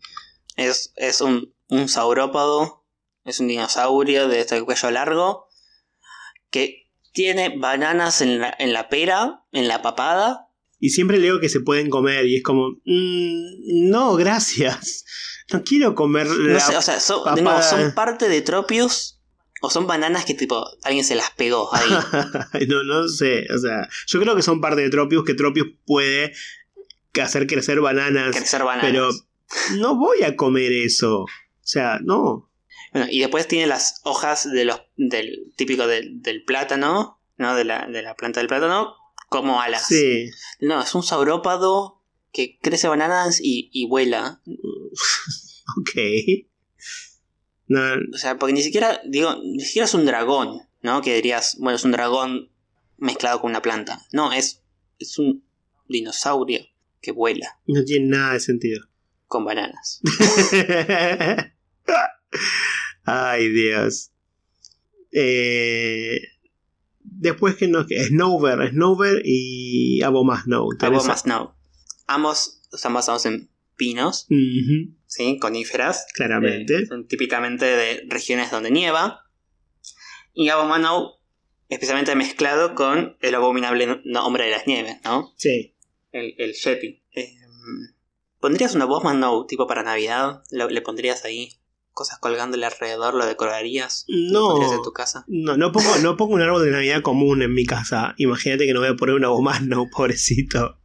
Es, 0.56 0.92
es 0.96 1.20
un, 1.20 1.54
un 1.68 1.88
saurópodo. 1.88 2.84
Es 3.24 3.40
un 3.40 3.48
dinosaurio 3.48 4.28
de 4.28 4.40
este 4.40 4.62
cuello 4.62 4.90
largo. 4.90 5.48
Que 6.50 6.90
tiene 7.12 7.56
bananas 7.56 8.20
en 8.20 8.40
la, 8.40 8.54
en 8.58 8.72
la 8.72 8.88
pera, 8.88 9.44
en 9.52 9.68
la 9.68 9.80
papada. 9.82 10.48
Y 10.80 10.90
siempre 10.90 11.18
leo 11.18 11.40
que 11.40 11.48
se 11.48 11.60
pueden 11.60 11.88
comer 11.90 12.26
y 12.26 12.36
es 12.36 12.42
como, 12.42 12.70
"Mm, 12.84 13.88
no, 13.90 14.14
gracias. 14.16 15.04
No 15.52 15.62
quiero 15.62 15.94
comer 15.94 16.26
No 16.26 16.58
sé, 16.58 16.74
o 16.74 16.80
sea, 16.80 16.98
son, 17.00 17.22
de 17.34 17.42
nuevo, 17.42 17.58
papada". 17.58 17.82
son 17.82 17.94
parte 17.94 18.30
de 18.30 18.40
Tropius. 18.40 19.20
O 19.60 19.68
son 19.70 19.86
bananas 19.86 20.24
que 20.24 20.32
tipo 20.34 20.64
alguien 20.84 21.04
se 21.04 21.14
las 21.14 21.30
pegó 21.32 21.68
ahí. 21.74 21.90
no, 22.68 22.82
no 22.82 23.08
sé, 23.08 23.46
o 23.54 23.58
sea, 23.58 23.88
yo 24.06 24.20
creo 24.20 24.34
que 24.36 24.42
son 24.42 24.60
parte 24.62 24.80
de 24.80 24.88
Tropius, 24.90 25.24
que 25.24 25.34
Tropius 25.34 25.68
puede 25.86 26.32
hacer 27.22 27.46
crecer 27.46 27.80
bananas, 27.80 28.34
crecer 28.36 28.62
bananas. 28.64 28.90
pero 28.90 29.10
no 29.78 29.96
voy 29.96 30.22
a 30.22 30.34
comer 30.34 30.72
eso. 30.72 31.20
O 31.22 31.26
sea, 31.60 31.98
no. 32.02 32.50
Bueno, 32.92 33.08
y 33.10 33.20
después 33.20 33.46
tiene 33.48 33.66
las 33.66 34.00
hojas 34.04 34.50
de 34.50 34.64
los, 34.64 34.80
del 34.96 35.52
típico 35.56 35.86
del, 35.86 36.22
del 36.22 36.42
plátano, 36.44 37.20
¿no? 37.36 37.54
De 37.54 37.64
la, 37.64 37.86
de 37.86 38.02
la 38.02 38.14
planta 38.14 38.40
del 38.40 38.48
plátano, 38.48 38.94
como 39.34 39.60
alas. 39.60 39.86
Sí. 39.88 40.30
No, 40.60 40.80
es 40.80 40.94
un 40.94 41.02
saurópodo 41.02 42.00
que 42.32 42.56
crece 42.60 42.86
bananas 42.86 43.40
y, 43.42 43.68
y 43.72 43.86
vuela. 43.86 44.40
Ok. 45.80 45.92
No, 47.68 47.80
O 48.12 48.18
sea, 48.18 48.36
porque 48.36 48.52
ni 48.52 48.62
siquiera, 48.62 49.00
digo, 49.08 49.34
ni 49.42 49.60
siquiera 49.60 49.86
es 49.86 49.94
un 49.94 50.04
dragón, 50.04 50.60
¿no? 50.82 51.00
Que 51.00 51.14
dirías, 51.14 51.56
bueno, 51.58 51.76
es 51.76 51.84
un 51.84 51.92
dragón 51.92 52.50
mezclado 52.98 53.40
con 53.40 53.50
una 53.50 53.62
planta. 53.62 54.06
No, 54.12 54.30
es, 54.34 54.62
es 54.98 55.18
un 55.18 55.42
dinosaurio 55.88 56.66
que 57.00 57.12
vuela 57.12 57.58
no 57.66 57.82
tiene 57.84 58.08
nada 58.08 58.34
de 58.34 58.40
sentido. 58.40 58.86
con 59.26 59.46
bananas. 59.46 60.02
Ay, 63.04 63.48
Dios. 63.48 64.12
Eh, 65.10 66.20
después 67.04 67.54
que 67.56 67.68
nos... 67.68 67.86
Snover, 67.86 68.70
Snover 68.70 69.22
y 69.24 70.02
Abomasnow. 70.02 70.68
Algo 70.80 70.98
¿Tenés- 70.98 71.06
más 71.06 71.26
no. 71.26 71.56
Ambos 72.06 72.60
están 72.72 72.92
basados 72.94 73.24
en 73.26 73.48
pinos, 73.76 74.26
¿sí? 75.06 75.38
Coníferas. 75.40 76.06
claramente. 76.14 76.78
Eh, 76.80 76.86
son 76.86 77.06
típicamente 77.06 77.64
de 77.64 78.02
regiones 78.08 78.50
donde 78.50 78.70
nieva. 78.70 79.20
Y 80.32 80.48
Abomasnow, 80.48 81.12
especialmente 81.68 82.14
mezclado 82.16 82.74
con 82.74 83.16
el 83.20 83.34
abominable 83.34 84.00
no- 84.04 84.26
hombre 84.26 84.44
de 84.44 84.50
las 84.50 84.66
nieves, 84.66 84.96
¿no? 85.04 85.32
Sí. 85.36 85.74
El, 86.12 86.34
el 86.38 86.52
Yeti. 86.54 87.02
Eh, 87.14 87.34
¿Pondrías 88.40 88.74
una 88.74 88.84
Abomasnow 88.84 89.46
tipo 89.46 89.66
para 89.66 89.82
Navidad? 89.82 90.42
¿Lo- 90.50 90.68
¿Le 90.68 90.82
pondrías 90.82 91.24
ahí 91.24 91.50
cosas 91.94 92.18
colgándole 92.18 92.66
alrededor? 92.66 93.14
¿Lo 93.14 93.24
decorarías? 93.24 94.04
¿Lo 94.08 94.58
No. 94.60 94.74
en 94.74 94.82
tu 94.82 94.92
casa? 94.92 95.24
No, 95.28 95.56
no 95.56 95.72
pongo, 95.72 95.96
no 96.02 96.16
pongo 96.16 96.34
un 96.34 96.42
árbol 96.42 96.64
de 96.64 96.70
Navidad 96.72 97.00
común 97.02 97.40
en 97.42 97.54
mi 97.54 97.64
casa. 97.64 98.14
Imagínate 98.18 98.66
que 98.66 98.74
no 98.74 98.80
voy 98.80 98.90
a 98.90 98.96
poner 98.96 99.14
una 99.14 99.28
Abomasnow, 99.28 99.88
pobrecito. 99.90 100.78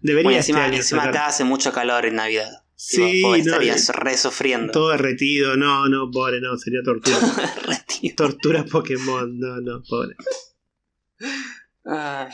Debería 0.00 0.24
Bueno, 0.28 0.38
este 0.38 0.52
encima, 0.52 0.64
año 0.64 0.76
encima 0.76 1.02
sacar- 1.02 1.14
acá 1.16 1.26
hace 1.26 1.44
mucho 1.44 1.72
calor 1.72 2.06
en 2.06 2.14
Navidad. 2.14 2.50
Sí, 2.76 3.22
no, 3.22 3.34
estarías 3.34 3.88
re 3.88 4.16
sufriendo. 4.16 4.70
todo 4.72 4.90
derretido. 4.90 5.56
No, 5.56 5.88
no, 5.88 6.08
pobre, 6.12 6.40
no, 6.40 6.56
sería 6.56 6.80
tortura. 6.84 7.18
Tortura 8.16 8.64
Pokémon, 8.64 9.36
no, 9.38 9.60
no, 9.60 9.82
pobre. 9.88 10.14
Ay. 11.84 12.28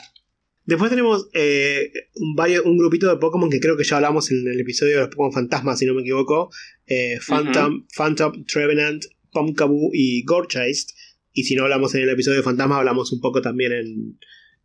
Después 0.66 0.90
tenemos 0.90 1.28
eh, 1.34 1.90
un, 2.14 2.34
vario- 2.34 2.62
un 2.64 2.78
grupito 2.78 3.08
de 3.08 3.18
Pokémon 3.18 3.50
que 3.50 3.60
creo 3.60 3.76
que 3.76 3.84
ya 3.84 3.96
hablamos 3.96 4.30
en 4.30 4.48
el 4.48 4.58
episodio 4.60 4.94
de 4.94 5.00
los 5.00 5.08
Pokémon 5.10 5.32
Fantasmas, 5.32 5.78
si 5.78 5.86
no 5.86 5.94
me 5.94 6.00
equivoco. 6.00 6.50
Eh, 6.86 7.18
Phantom, 7.26 7.86
Phantom, 7.94 8.44
Trevenant, 8.46 9.04
Pumpkaboo 9.32 9.90
y 9.92 10.24
Gorgeist. 10.24 10.90
Y 11.32 11.44
si 11.44 11.54
no 11.54 11.64
hablamos 11.64 11.94
en 11.94 12.02
el 12.02 12.08
episodio 12.08 12.38
de 12.38 12.44
Fantasma, 12.44 12.78
hablamos 12.78 13.12
un 13.12 13.20
poco 13.20 13.42
también 13.42 13.72
en, 13.72 14.18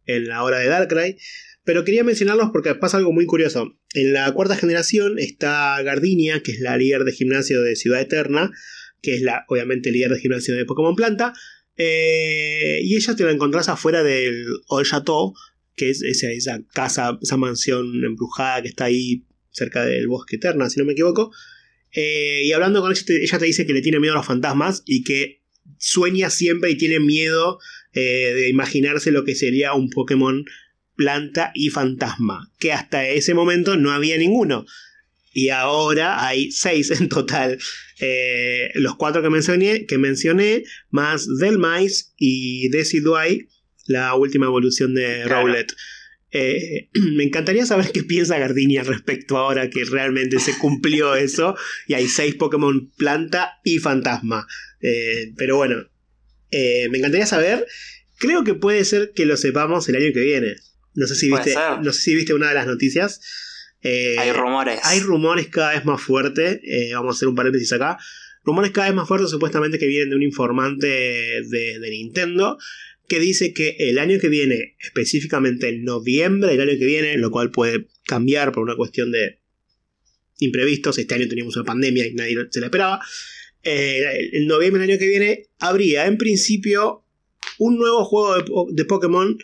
en 0.06 0.28
la 0.28 0.44
hora 0.44 0.60
de 0.60 0.68
Darkrai. 0.68 1.18
Pero 1.66 1.84
quería 1.84 2.04
mencionarlos 2.04 2.50
porque 2.52 2.74
pasa 2.76 2.98
algo 2.98 3.12
muy 3.12 3.26
curioso. 3.26 3.78
En 3.94 4.14
la 4.14 4.32
cuarta 4.32 4.56
generación 4.56 5.20
está 5.20 5.82
Gardenia, 5.84 6.42
que 6.42 6.54
es 6.54 6.60
la 6.62 6.78
líder 6.78 7.04
de 7.04 7.12
gimnasio 7.12 7.62
de 7.62 7.76
Ciudad 7.76 8.00
Eterna, 8.02 8.52
que 9.02 9.16
es 9.16 9.22
la, 9.22 9.44
obviamente, 9.50 9.92
líder 9.92 10.12
de 10.14 10.20
gimnasio 10.20 10.56
de 10.56 10.66
Pokémon 10.66 10.96
Planta. 10.96 11.34
Eh, 11.76 12.80
y 12.84 12.96
ella 12.96 13.16
te 13.16 13.24
la 13.24 13.32
encontrás 13.32 13.70
afuera 13.70 14.04
del 14.04 14.46
Old 14.68 14.86
Chateau, 14.88 15.34
que 15.80 15.90
es 15.90 16.02
esa, 16.04 16.60
casa, 16.74 17.18
esa 17.22 17.38
mansión 17.38 18.04
embrujada 18.04 18.62
que 18.62 18.68
está 18.68 18.86
ahí 18.86 19.24
cerca 19.52 19.86
del 19.86 20.08
bosque 20.08 20.36
Eterna, 20.36 20.70
si 20.70 20.80
no 20.80 20.86
me 20.86 20.92
equivoco. 20.94 21.32
Eh, 21.92 22.42
y 22.46 22.52
hablando 22.52 22.82
con 22.82 22.92
ella, 22.92 23.02
te- 23.06 23.24
ella 23.24 23.40
te 23.40 23.46
dice 23.46 23.66
que 23.66 23.74
le 23.74 23.82
tiene 23.82 24.00
miedo 24.00 24.14
a 24.14 24.18
los 24.18 24.26
fantasmas 24.28 24.84
y 24.86 25.04
que 25.04 25.42
sueña 25.78 26.30
siempre 26.30 26.70
y 26.72 26.76
tiene 26.78 27.00
miedo 27.00 27.60
eh, 27.94 28.34
de 28.36 28.50
imaginarse 28.50 29.12
lo 29.12 29.24
que 29.24 29.36
sería 29.36 29.74
un 29.74 29.90
Pokémon 29.90 30.44
planta 30.96 31.52
y 31.56 31.70
fantasma, 31.70 32.52
que 32.60 32.74
hasta 32.74 33.08
ese 33.08 33.34
momento 33.34 33.78
no 33.78 33.92
había 33.92 34.18
ninguno. 34.18 34.66
Y 35.34 35.50
ahora 35.50 36.26
hay 36.28 36.52
seis 36.52 36.92
en 36.92 37.08
total. 37.08 37.58
Eh, 38.00 38.70
los 38.76 38.96
cuatro 38.98 39.22
que 39.22 39.30
mencioné, 39.30 39.86
que 39.86 39.98
mencioné 39.98 40.64
más 40.90 41.28
Delmice 41.40 42.06
y 42.18 42.68
Decidueye, 42.70 43.48
la 43.90 44.16
última 44.16 44.46
evolución 44.46 44.96
de 44.96 45.26
Rowlet. 45.26 45.74
Eh, 46.32 46.90
me 47.16 47.26
encantaría 47.26 47.66
saber 47.66 47.92
qué 47.92 48.04
piensa 48.04 48.40
Gardini 48.40 48.78
al 48.78 48.86
respecto 48.86 49.38
ahora 49.38 49.70
que 49.70 49.84
realmente 49.84 50.40
se 50.40 50.58
cumplió 50.58 51.16
eso 51.28 51.58
y 51.88 51.96
hay 51.96 52.08
seis 52.08 52.36
Pokémon 52.36 52.92
planta 52.98 53.60
y 53.64 53.80
fantasma. 53.80 54.48
Eh, 54.80 55.34
pero 55.36 55.58
bueno, 55.58 55.90
me 56.52 56.98
encantaría 56.98 57.26
saber. 57.26 57.68
Creo 58.18 58.44
que 58.44 58.54
puede 58.54 58.86
ser 58.86 59.12
que 59.14 59.26
lo 59.26 59.36
sepamos 59.36 59.90
el 59.90 59.96
año 59.98 60.14
que 60.14 60.22
viene. 60.22 60.56
No 60.94 61.08
sé 61.08 61.16
si 61.16 61.30
viste, 61.30 61.54
no 61.82 61.94
sé 61.94 62.02
si 62.02 62.16
viste 62.16 62.34
una 62.34 62.50
de 62.50 62.56
las 62.56 62.68
noticias. 62.68 63.22
Eh, 63.82 64.16
hay 64.20 64.32
rumores. 64.32 64.80
Hay 64.84 65.00
rumores 65.00 65.48
cada 65.48 65.74
vez 65.74 65.86
más 65.86 66.02
fuertes. 66.02 66.60
Eh, 66.64 66.92
vamos 66.94 67.16
a 67.16 67.18
hacer 67.18 67.28
un 67.28 67.36
paréntesis 67.36 67.72
acá. 67.74 67.98
Rumores 68.44 68.72
cada 68.72 68.88
vez 68.88 68.96
más 68.96 69.08
fuertes, 69.08 69.30
supuestamente 69.30 69.78
que 69.78 69.88
vienen 69.88 70.10
de 70.10 70.16
un 70.16 70.24
informante 70.24 70.88
de, 70.88 71.88
Nintendo, 71.90 72.58
que 73.10 73.20
dice 73.20 73.54
que 73.54 73.76
el 73.80 74.00
año 74.00 74.20
que 74.20 74.30
viene, 74.30 74.78
específicamente 74.80 75.68
en 75.68 75.84
noviembre 75.84 76.52
del 76.52 76.70
año 76.70 76.80
que 76.80 76.86
viene, 76.86 77.18
lo 77.18 77.32
cual 77.32 77.52
puede 77.52 77.88
cambiar 78.06 78.54
por 78.54 78.64
una 78.64 78.76
cuestión 78.76 79.12
de 79.12 79.40
imprevistos. 80.40 80.98
Este 80.98 81.16
año 81.16 81.28
teníamos 81.28 81.56
una 81.58 81.66
pandemia 81.66 82.08
y 82.08 82.14
nadie 82.14 82.38
se 82.50 82.60
la 82.60 82.68
esperaba. 82.68 83.02
Eh, 83.62 84.30
en 84.34 84.48
noviembre 84.48 84.82
del 84.82 84.92
año 84.92 85.00
que 85.00 85.08
viene 85.08 85.48
habría 85.60 86.06
en 86.06 86.18
principio 86.18 87.04
un 87.58 87.78
nuevo 87.78 88.06
juego 88.06 88.36
de, 88.38 88.74
de 88.74 88.86
Pokémon, 88.86 89.38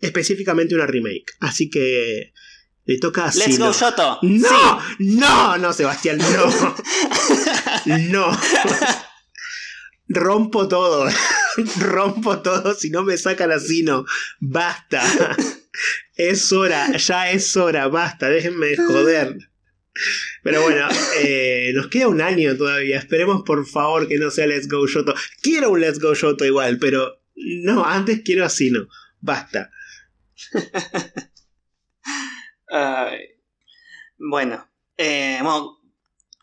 específicamente 0.00 0.76
una 0.76 0.86
remake. 0.86 1.32
Así 1.40 1.68
que 1.68 2.32
le 2.84 2.98
toca 2.98 3.26
a 3.26 3.34
Let's 3.34 3.58
go, 3.58 3.72
Shoto. 3.72 4.18
No, 4.22 4.80
no, 4.98 5.58
no, 5.58 5.72
Sebastián, 5.72 6.18
no. 6.18 6.76
no. 8.10 8.40
Rompo 10.08 10.68
todo. 10.68 11.06
Rompo 11.80 12.40
todo 12.40 12.74
si 12.74 12.90
no 12.90 13.02
me 13.02 13.16
sacan 13.16 13.52
así, 13.52 13.82
no. 13.82 14.04
Basta. 14.40 15.02
Es 16.16 16.52
hora, 16.52 16.96
ya 16.96 17.30
es 17.30 17.56
hora, 17.56 17.86
basta, 17.86 18.28
déjenme 18.28 18.76
joder. 18.76 19.38
Pero 20.42 20.62
bueno, 20.62 20.88
eh, 21.20 21.70
nos 21.72 21.86
queda 21.86 22.08
un 22.08 22.20
año 22.20 22.56
todavía. 22.56 22.98
Esperemos 22.98 23.42
por 23.46 23.64
favor 23.64 24.08
que 24.08 24.18
no 24.18 24.28
sea 24.32 24.48
Let's 24.48 24.66
Go 24.66 24.88
Shoto. 24.88 25.14
Quiero 25.40 25.70
un 25.70 25.80
Let's 25.80 26.00
Go 26.00 26.14
Shoto 26.14 26.44
igual, 26.44 26.78
pero 26.80 27.22
no, 27.36 27.84
antes 27.84 28.22
quiero 28.24 28.44
así, 28.44 28.72
no. 28.72 28.88
Basta 29.20 29.70
bueno, 34.18 34.68
eh, 34.96 35.38
bueno, 35.42 35.77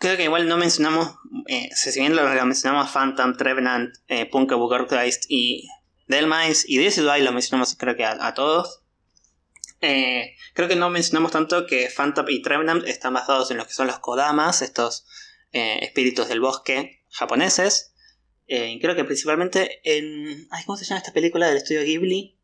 creo 0.06 0.18
que 0.18 0.24
igual 0.26 0.48
no 0.48 0.58
mencionamos, 0.58 1.16
eh, 1.48 1.70
si 1.74 2.00
bien 2.00 2.16
lo, 2.16 2.24
mencionamos 2.46 2.92
Phantom, 2.92 3.36
Trevenant, 3.36 3.96
eh, 4.08 4.28
Punka 4.28 4.56
y 5.30 5.68
Delmice 6.08 6.66
y 6.68 6.78
Decidueye 6.78 7.24
lo 7.24 7.32
mencionamos 7.32 7.76
creo 7.76 7.96
que 7.96 8.06
a, 8.06 8.34
todos. 8.36 8.84
Eh, 9.82 10.36
creo 10.54 10.68
que 10.68 10.76
no 10.76 10.92
mencionamos 10.92 11.32
tanto 11.32 11.66
que 11.66 11.90
Phantom 11.90 12.28
y 12.30 12.44
Trevenant 12.44 12.88
están 12.88 13.16
basados 13.16 13.50
en 13.50 13.58
lo 13.58 13.66
que 13.66 13.74
son 13.74 13.88
los 13.88 13.98
Kodamas, 13.98 14.62
estos 14.62 15.06
espíritus 15.52 16.28
del 16.28 16.42
bosque 16.42 17.04
japoneses. 17.10 17.94
creo 18.46 18.96
que 18.96 19.06
principalmente 19.06 19.80
en... 19.84 20.48
¿Cómo 20.66 20.78
se 20.78 20.86
llama 20.86 21.00
esta 21.00 21.14
película 21.14 21.48
del 21.48 21.58
estudio 21.58 21.84
Ghibli? 21.84 22.38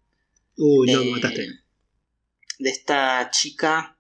Uy, 0.56 0.92
no, 0.92 1.04
me 1.04 1.12
mataste 1.12 1.48
de 2.58 2.70
esta 2.70 3.30
chica 3.32 3.98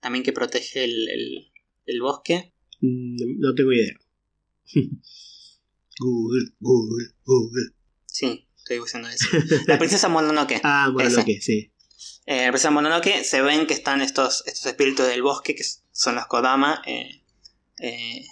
también 0.00 0.24
que 0.24 0.32
protege 0.32 0.84
el, 0.84 1.50
el, 1.86 2.00
bosque? 2.00 2.53
Mm, 2.80 3.38
no 3.40 3.54
tengo 3.54 3.72
idea. 3.72 3.94
Google, 5.98 6.52
Google, 6.60 7.06
Google. 7.24 7.70
Sí, 8.06 8.48
estoy 8.56 8.78
buscando 8.78 9.08
eso. 9.08 9.26
La 9.66 9.78
princesa 9.78 10.08
Mononoke. 10.08 10.60
ah, 10.64 10.90
Mononoke, 10.92 11.40
sí. 11.40 11.70
Eh, 12.26 12.46
la 12.46 12.50
princesa 12.50 12.70
Mononoke 12.70 13.22
se 13.22 13.42
ven 13.42 13.66
que 13.66 13.74
están 13.74 14.00
estos, 14.00 14.42
estos 14.46 14.66
espíritus 14.66 15.06
del 15.06 15.22
bosque, 15.22 15.54
que 15.54 15.64
son 15.92 16.14
los 16.14 16.26
Kodama, 16.26 16.82
eh, 16.86 17.22
eh, 17.78 18.24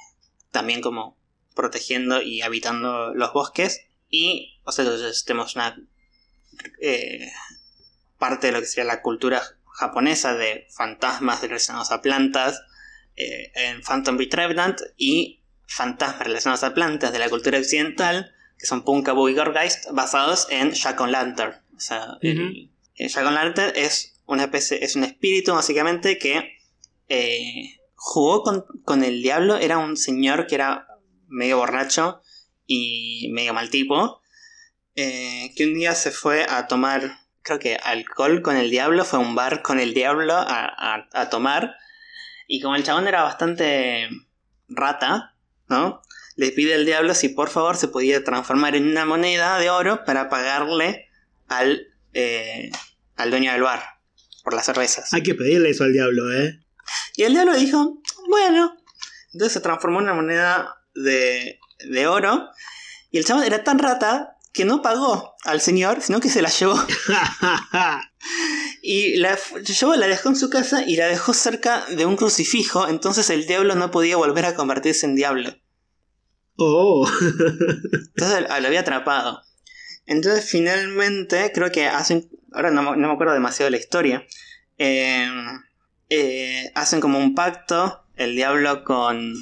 también 0.50 0.80
como 0.80 1.18
protegiendo 1.54 2.22
y 2.22 2.40
habitando 2.40 3.14
los 3.14 3.32
bosques. 3.32 3.82
Y, 4.08 4.60
o 4.64 4.72
sea, 4.72 4.84
entonces 4.84 5.24
tenemos 5.24 5.54
una 5.54 5.76
parte 8.18 8.46
de 8.48 8.52
lo 8.52 8.60
que 8.60 8.66
sería 8.66 8.84
la 8.84 9.02
cultura 9.02 9.42
japonesa 9.74 10.34
de 10.34 10.66
fantasmas 10.70 11.42
relacionados 11.42 11.92
a 11.92 12.02
plantas 12.02 12.62
eh, 13.16 13.52
en 13.54 13.82
Phantom 13.82 14.18
Revenant 14.18 14.80
y 14.96 15.40
fantasmas 15.66 16.26
relacionados 16.26 16.64
a 16.64 16.74
plantas 16.74 17.12
de 17.12 17.18
la 17.18 17.28
cultura 17.28 17.58
occidental 17.58 18.34
que 18.58 18.66
son 18.66 18.84
Punkaboo 18.84 19.28
y 19.28 19.34
Gorgeist 19.34 19.90
basados 19.92 20.46
en 20.50 20.72
Jack 20.72 21.00
on 21.00 21.10
Lantern. 21.10 21.54
O 21.76 21.80
sea, 21.80 22.18
el, 22.20 22.70
Jack 22.96 23.26
on 23.26 23.34
Lantern 23.34 23.72
es 23.74 24.20
una 24.26 24.44
especie, 24.44 24.84
es 24.84 24.94
un 24.94 25.02
espíritu 25.02 25.52
básicamente 25.52 26.16
que 26.16 26.58
eh, 27.08 27.80
jugó 27.94 28.44
con, 28.84 29.02
el 29.02 29.20
diablo. 29.20 29.56
Era 29.56 29.78
un 29.78 29.96
señor 29.96 30.46
que 30.46 30.54
era 30.54 30.86
medio 31.26 31.58
borracho 31.58 32.22
y 32.66 33.30
medio 33.32 33.52
mal 33.52 33.68
tipo. 33.68 34.20
Eh, 34.94 35.52
que 35.56 35.66
un 35.66 35.74
día 35.74 35.94
se 35.96 36.12
fue 36.12 36.46
a 36.48 36.68
tomar 36.68 37.22
creo 37.42 37.58
que 37.58 37.76
alcohol 37.76 38.42
con 38.42 38.56
el 38.56 38.70
diablo, 38.70 39.04
fue 39.04 39.18
a 39.18 39.22
un 39.22 39.34
bar 39.34 39.62
con 39.62 39.80
el 39.80 39.94
diablo 39.94 40.34
a, 40.36 41.28
tomar. 41.30 41.76
Y 42.52 42.60
como 42.60 42.76
el 42.76 42.84
chabón 42.84 43.08
era 43.08 43.22
bastante 43.22 44.10
rata, 44.68 45.34
¿no? 45.70 46.02
Le 46.36 46.50
pide 46.50 46.74
al 46.74 46.84
diablo 46.84 47.14
si 47.14 47.30
por 47.30 47.48
favor 47.48 47.78
se 47.78 47.88
podía 47.88 48.24
transformar 48.24 48.76
en 48.76 48.90
una 48.90 49.06
moneda 49.06 49.58
de 49.58 49.70
oro 49.70 50.04
para 50.04 50.28
pagarle 50.28 51.08
al, 51.48 51.86
eh, 52.12 52.70
al 53.16 53.30
dueño 53.30 53.52
del 53.52 53.62
bar 53.62 53.82
por 54.44 54.52
las 54.52 54.66
cervezas. 54.66 55.14
Hay 55.14 55.22
que 55.22 55.34
pedirle 55.34 55.70
eso 55.70 55.84
al 55.84 55.94
diablo, 55.94 56.30
¿eh? 56.30 56.60
Y 57.16 57.22
el 57.22 57.32
diablo 57.32 57.56
dijo, 57.56 58.02
bueno. 58.28 58.76
Entonces 59.32 59.54
se 59.54 59.60
transformó 59.60 60.00
en 60.00 60.04
una 60.04 60.14
moneda 60.14 60.76
de, 60.94 61.58
de 61.88 62.06
oro. 62.06 62.50
Y 63.10 63.16
el 63.16 63.24
chabón 63.24 63.44
era 63.44 63.64
tan 63.64 63.78
rata 63.78 64.36
que 64.52 64.66
no 64.66 64.82
pagó 64.82 65.36
al 65.44 65.62
señor, 65.62 66.02
sino 66.02 66.20
que 66.20 66.28
se 66.28 66.42
la 66.42 66.50
llevó. 66.50 66.74
y 68.84 69.16
la 69.16 69.38
llevó, 69.64 69.94
la 69.94 70.08
dejó 70.08 70.28
en 70.28 70.36
su 70.36 70.50
casa 70.50 70.82
y 70.84 70.96
la 70.96 71.06
dejó 71.06 71.32
cerca 71.32 71.86
de 71.86 72.04
un 72.04 72.16
crucifijo, 72.16 72.88
entonces 72.88 73.30
el 73.30 73.46
diablo 73.46 73.76
no 73.76 73.92
podía 73.92 74.16
volver 74.16 74.44
a 74.44 74.54
convertirse 74.54 75.06
en 75.06 75.14
diablo. 75.14 75.56
Oh. 76.56 77.08
entonces 77.20 78.46
lo 78.48 78.66
había 78.66 78.80
atrapado. 78.80 79.40
Entonces 80.04 80.50
finalmente, 80.50 81.52
creo 81.54 81.70
que 81.70 81.86
hacen, 81.86 82.28
ahora 82.52 82.72
no, 82.72 82.96
me 82.96 83.12
acuerdo 83.12 83.32
demasiado 83.32 83.68
de 83.68 83.76
la 83.76 83.82
historia, 83.82 84.26
eh, 84.78 85.30
eh, 86.10 86.72
hacen 86.74 87.00
como 87.00 87.18
un 87.18 87.36
pacto 87.36 88.04
el 88.16 88.34
diablo 88.34 88.82
con, 88.82 89.32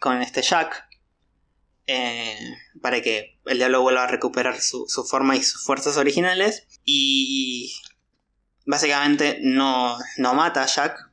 con 0.00 0.20
este 0.20 0.42
Jack 0.42 0.88
eh, 1.86 2.36
para 2.82 3.00
que 3.00 3.38
el 3.46 3.58
diablo 3.58 3.80
vuelva 3.80 4.04
a 4.04 4.08
recuperar 4.08 4.60
su, 4.60 4.86
forma 5.08 5.36
y 5.36 5.42
sus 5.42 5.64
fuerzas 5.64 5.96
originales. 5.96 6.66
Y 6.84 7.72
básicamente 8.68 9.38
no, 9.40 9.96
no 10.18 10.34
mata 10.34 10.62
a 10.62 10.66
Jack, 10.66 11.10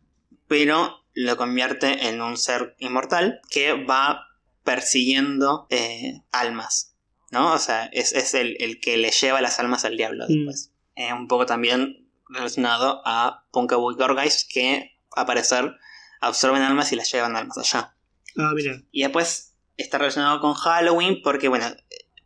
pero 0.47 1.05
lo 1.13 1.37
convierte 1.37 2.09
en 2.09 2.21
un 2.21 2.35
ser 2.35 2.75
inmortal 2.79 3.39
que 3.49 3.73
va 3.73 4.27
persiguiendo 4.63 5.65
eh, 5.69 6.21
almas. 6.31 6.91
¿No? 7.31 7.53
O 7.53 7.57
sea, 7.57 7.85
es, 7.85 8.33
el, 8.33 8.79
que 8.81 8.97
le 8.97 9.11
lleva 9.11 9.41
las 9.41 9.59
almas 9.59 9.85
al 9.85 9.97
diablo 9.97 10.25
mm. 10.25 10.33
después. 10.33 10.71
un 11.17 11.27
poco 11.27 11.45
también 11.45 12.09
relacionado 12.29 13.01
a 13.05 13.45
Punkaboo 13.51 13.91
y 13.91 13.95
Gorgeist, 13.95 14.51
que 14.51 14.97
a 15.15 15.25
parecer 15.25 15.75
absorben 16.19 16.61
almas 16.61 16.91
y 16.91 16.97
las 16.97 17.11
llevan 17.11 17.35
almas 17.35 17.57
allá. 17.57 17.95
Ah, 18.37 18.51
mira. 18.53 18.81
Y 18.91 19.03
después 19.03 19.55
está 19.77 19.97
relacionado 19.97 20.41
con 20.41 20.53
Halloween 20.53 21.21
porque, 21.23 21.47
bueno, 21.47 21.67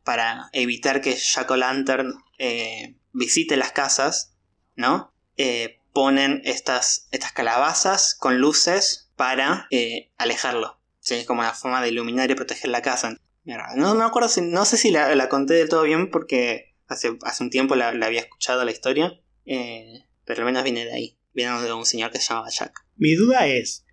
para 0.04 0.50
evitar 0.54 1.02
que 1.02 1.16
Jack 1.16 1.52
O'Lantern 1.52 2.16
eh, 2.40 2.96
visite 3.14 3.58
las 3.58 3.72
casas, 3.72 4.36
¿no? 4.76 5.14
Eh, 5.42 5.80
ponen 5.94 6.42
estas, 6.44 7.08
estas 7.12 7.32
calabazas 7.32 8.14
con 8.14 8.40
luces 8.40 9.10
para 9.16 9.68
eh, 9.72 10.12
alejarlo. 10.18 10.78
Es 11.10 11.26
como 11.26 11.40
una 11.40 11.54
forma 11.54 11.82
de 11.82 11.88
iluminar 11.88 12.30
y 12.30 12.36
proteger 12.36 12.70
la 12.70 12.82
casa. 12.82 13.18
No, 13.46 13.96
me 13.96 14.04
acuerdo 14.04 14.30
no 14.44 14.66
sé 14.66 14.76
si 14.76 14.92
la, 14.92 15.30
conté 15.30 15.54
del 15.54 15.70
todo 15.70 15.84
bien 15.84 16.12
porque 16.12 16.76
hace, 16.88 17.18
hace 17.24 17.44
un 17.44 17.50
tiempo 17.50 17.76
la, 17.76 17.88
había 17.88 18.20
escuchado 18.20 18.66
la 18.66 18.72
historia, 18.72 19.20
pero 19.46 20.40
al 20.42 20.46
menos 20.46 20.64
viene 20.64 20.86
de 20.86 20.94
ahí. 20.94 21.18
Viene 21.34 21.60
de 21.62 21.74
un 21.74 21.86
señor 21.86 22.12
que 22.12 22.20
se 22.20 22.28
llamaba 22.28 22.50
Jack. 22.50 22.86
Mi 22.98 23.16
duda 23.16 23.48
es, 23.48 23.86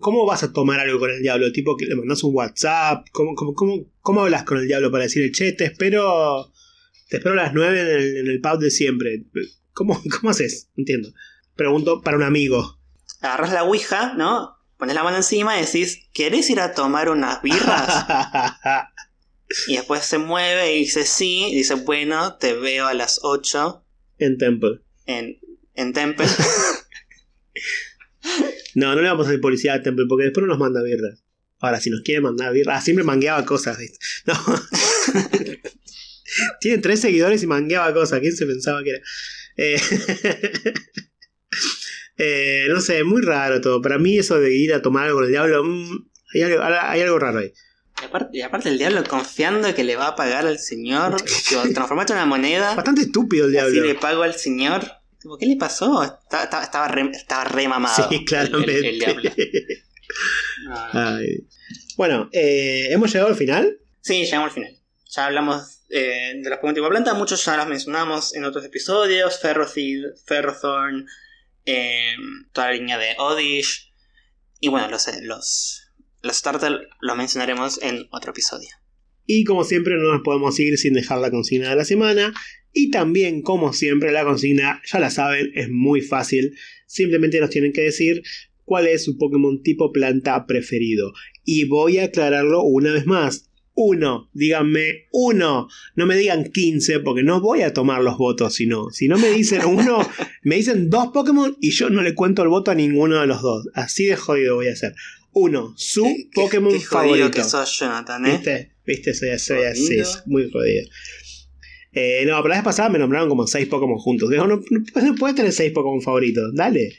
¿Cómo, 0.00 0.26
vas 0.26 0.42
a 0.42 0.52
tomar 0.52 0.80
algo 0.80 1.00
con 1.00 1.10
el 1.10 1.22
diablo? 1.22 1.50
Tipo 1.52 1.76
que 1.76 1.86
le 1.86 1.96
mandas 1.96 2.22
un 2.22 2.34
WhatsApp. 2.34 3.06
¿Cómo, 3.12 3.34
cómo, 4.00 4.20
hablas 4.20 4.44
con 4.44 4.58
el 4.58 4.66
diablo 4.66 4.90
para 4.90 5.04
decirle, 5.04 5.32
che, 5.32 5.52
te 5.52 5.64
espero. 5.64 6.52
Te 7.08 7.16
espero 7.16 7.38
a 7.38 7.44
las 7.44 7.52
9 7.52 8.20
en 8.20 8.26
el, 8.28 8.40
pub 8.40 8.58
de 8.58 8.70
siempre? 8.70 9.24
¿Cómo, 9.72 10.00
¿Cómo 10.20 10.30
haces? 10.30 10.68
Entiendo. 10.76 11.12
Pregunto 11.56 12.00
para 12.02 12.16
un 12.16 12.22
amigo. 12.22 12.78
Agarras 13.20 13.52
la 13.52 13.64
Ouija, 13.64 14.14
¿no? 14.14 14.56
pones 14.82 14.96
la 14.96 15.04
mano 15.04 15.18
encima 15.18 15.56
y 15.56 15.64
decís, 15.64 16.08
¿querés 16.12 16.50
ir 16.50 16.58
a 16.58 16.74
tomar 16.74 17.08
unas 17.08 17.40
birras? 17.40 18.04
y 19.68 19.76
después 19.76 20.02
se 20.04 20.18
mueve 20.18 20.74
y 20.74 20.80
dice 20.80 21.04
sí, 21.04 21.50
y 21.52 21.54
dice, 21.54 21.74
bueno, 21.74 22.34
te 22.34 22.54
veo 22.54 22.88
a 22.88 22.94
las 22.94 23.20
8 23.22 23.86
en 24.18 24.38
Temple. 24.38 24.80
en, 25.06 25.38
en 25.74 25.92
Temple. 25.92 26.26
No, 28.74 28.94
no 28.94 29.02
le 29.02 29.08
vamos 29.08 29.26
a 29.26 29.28
hacer 29.28 29.40
policía 29.40 29.74
a 29.74 29.82
Temple 29.82 30.06
porque 30.08 30.24
después 30.24 30.42
no 30.42 30.48
nos 30.48 30.58
manda 30.58 30.82
birras. 30.82 31.22
Ahora, 31.60 31.78
si 31.80 31.90
nos 31.90 32.00
quiere 32.00 32.22
mandar 32.22 32.52
birras. 32.52 32.78
Ah, 32.78 32.80
siempre 32.80 33.04
mangueaba 33.04 33.44
cosas. 33.44 33.78
¿viste? 33.78 33.98
No. 34.26 34.34
Tiene 36.60 36.78
tres 36.78 37.00
seguidores 37.00 37.42
y 37.42 37.46
mangueaba 37.46 37.92
cosas. 37.92 38.20
¿Quién 38.20 38.34
se 38.34 38.46
pensaba 38.46 38.82
que 38.82 38.90
era? 38.90 39.00
Eh, 39.56 39.76
eh, 42.18 42.66
no 42.68 42.80
sé, 42.80 43.04
muy 43.04 43.22
raro 43.22 43.60
todo. 43.60 43.80
Para 43.82 43.98
mí, 43.98 44.18
eso 44.18 44.38
de 44.38 44.54
ir 44.54 44.74
a 44.74 44.82
tomar 44.82 45.04
algo 45.04 45.18
con 45.18 45.24
el 45.24 45.30
diablo. 45.30 45.64
mm, 45.64 46.08
hay, 46.34 46.42
algo, 46.42 46.62
hay 46.62 47.00
algo 47.00 47.18
raro 47.18 47.38
ahí. 47.40 47.52
Y 48.00 48.04
aparte, 48.06 48.38
y 48.38 48.42
aparte 48.42 48.68
el 48.68 48.78
diablo 48.78 49.04
confiando 49.04 49.74
que 49.74 49.84
le 49.84 49.96
va 49.96 50.08
a 50.08 50.16
pagar 50.16 50.46
al 50.46 50.58
señor, 50.58 51.20
tipo, 51.48 51.62
transformarte 51.72 52.12
en 52.12 52.18
una 52.18 52.26
moneda, 52.26 52.74
Bastante 52.74 53.02
estúpido 53.02 53.46
el 53.46 53.56
así 53.56 53.72
diablo. 53.72 53.88
le 53.92 53.94
pago 53.94 54.22
al 54.22 54.34
señor. 54.34 54.84
¿Qué 55.38 55.46
le 55.46 55.56
pasó? 55.56 56.02
Estaba, 56.02 56.42
estaba, 56.44 56.64
estaba 56.64 56.88
re, 56.88 57.10
estaba 57.12 57.44
re 57.44 57.68
mamado. 57.68 58.08
Sí, 58.08 58.24
claramente. 58.24 58.78
El, 58.78 58.84
el 58.86 58.98
diablo. 58.98 59.30
Ay. 60.92 61.46
Bueno, 61.96 62.28
eh, 62.32 62.88
hemos 62.90 63.12
llegado 63.12 63.30
al 63.30 63.36
final. 63.36 63.78
Sí, 64.00 64.24
llegamos 64.24 64.48
al 64.48 64.54
final. 64.54 64.76
Ya 65.10 65.26
hablamos 65.26 65.81
eh, 65.94 66.32
de 66.42 66.48
los 66.48 66.58
Pokémon 66.58 66.74
tipo 66.74 66.88
planta, 66.88 67.12
muchos 67.12 67.44
ya 67.44 67.56
los 67.58 67.66
mencionamos 67.66 68.34
en 68.34 68.44
otros 68.44 68.64
episodios. 68.64 69.38
Ferrocid, 69.38 70.04
Ferrothorn, 70.24 71.06
eh, 71.66 72.14
toda 72.52 72.68
la 72.68 72.72
línea 72.72 72.98
de 72.98 73.14
Odish. 73.18 73.92
Y 74.58 74.68
bueno, 74.68 74.88
los, 74.88 75.06
los, 75.22 75.92
los 76.22 76.36
Starter 76.36 76.88
los 77.00 77.16
mencionaremos 77.16 77.82
en 77.82 78.08
otro 78.10 78.30
episodio. 78.30 78.70
Y 79.26 79.44
como 79.44 79.64
siempre 79.64 79.96
no 79.96 80.12
nos 80.12 80.22
podemos 80.22 80.58
ir 80.58 80.78
sin 80.78 80.94
dejar 80.94 81.18
la 81.18 81.30
consigna 81.30 81.68
de 81.68 81.76
la 81.76 81.84
semana. 81.84 82.32
Y 82.72 82.90
también, 82.90 83.42
como 83.42 83.74
siempre, 83.74 84.12
la 84.12 84.24
consigna, 84.24 84.80
ya 84.90 84.98
la 84.98 85.10
saben, 85.10 85.52
es 85.54 85.68
muy 85.68 86.00
fácil. 86.00 86.56
Simplemente 86.86 87.38
nos 87.38 87.50
tienen 87.50 87.74
que 87.74 87.82
decir 87.82 88.22
cuál 88.64 88.86
es 88.86 89.04
su 89.04 89.18
Pokémon 89.18 89.62
tipo 89.62 89.92
planta 89.92 90.46
preferido. 90.46 91.12
Y 91.44 91.66
voy 91.66 91.98
a 91.98 92.04
aclararlo 92.04 92.62
una 92.62 92.92
vez 92.92 93.04
más. 93.04 93.51
Uno, 93.74 94.28
díganme 94.34 95.06
uno. 95.12 95.66
No 95.94 96.06
me 96.06 96.16
digan 96.16 96.44
15 96.52 97.00
porque 97.00 97.22
no 97.22 97.40
voy 97.40 97.62
a 97.62 97.72
tomar 97.72 98.02
los 98.02 98.18
votos. 98.18 98.54
Sino, 98.54 98.90
si 98.90 99.08
no 99.08 99.16
me 99.18 99.30
dicen 99.30 99.64
uno, 99.64 99.98
me 100.42 100.56
dicen 100.56 100.90
dos 100.90 101.08
Pokémon 101.12 101.56
y 101.60 101.70
yo 101.70 101.88
no 101.90 102.02
le 102.02 102.14
cuento 102.14 102.42
el 102.42 102.48
voto 102.48 102.70
a 102.70 102.74
ninguno 102.74 103.20
de 103.20 103.26
los 103.26 103.40
dos. 103.42 103.68
Así 103.74 104.04
de 104.06 104.16
jodido 104.16 104.56
voy 104.56 104.68
a 104.68 104.72
hacer. 104.72 104.94
Uno, 105.32 105.72
su 105.76 106.04
Qué- 106.04 106.28
Pokémon 106.34 106.72
qué 106.72 106.84
jodido 106.84 107.14
favorito. 107.16 107.30
que 107.30 107.44
sos, 107.44 107.78
Jonathan, 107.78 108.26
¿eh? 108.26 108.32
¿Viste? 108.32 108.72
¿Viste? 108.84 109.14
Soy, 109.14 109.38
soy 109.38 109.62
así, 109.64 110.02
muy 110.26 110.50
jodido. 110.50 110.84
Eh, 111.94 112.24
no, 112.26 112.36
pero 112.42 112.48
la 112.48 112.54
vez 112.56 112.64
pasada 112.64 112.88
me 112.88 112.98
nombraron 112.98 113.28
como 113.28 113.46
6 113.46 113.68
Pokémon 113.68 113.98
juntos. 113.98 114.28
Digo, 114.30 114.46
no, 114.46 114.56
no, 114.56 114.84
puedes- 114.92 115.08
no 115.08 115.14
puedes 115.14 115.36
tener 115.36 115.52
6 115.52 115.72
Pokémon 115.72 116.00
favoritos. 116.02 116.50
Dale. 116.54 116.98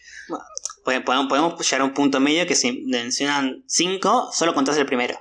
Pode- 0.86 1.02
Podemos, 1.02 1.28
podemos 1.30 1.60
llegar 1.64 1.82
a 1.82 1.86
un 1.86 1.94
punto 1.94 2.20
medio 2.20 2.46
que 2.46 2.56
si 2.56 2.84
mencionan 2.88 3.64
5, 3.68 4.30
solo 4.34 4.54
contás 4.54 4.78
el 4.78 4.86
primero. 4.86 5.16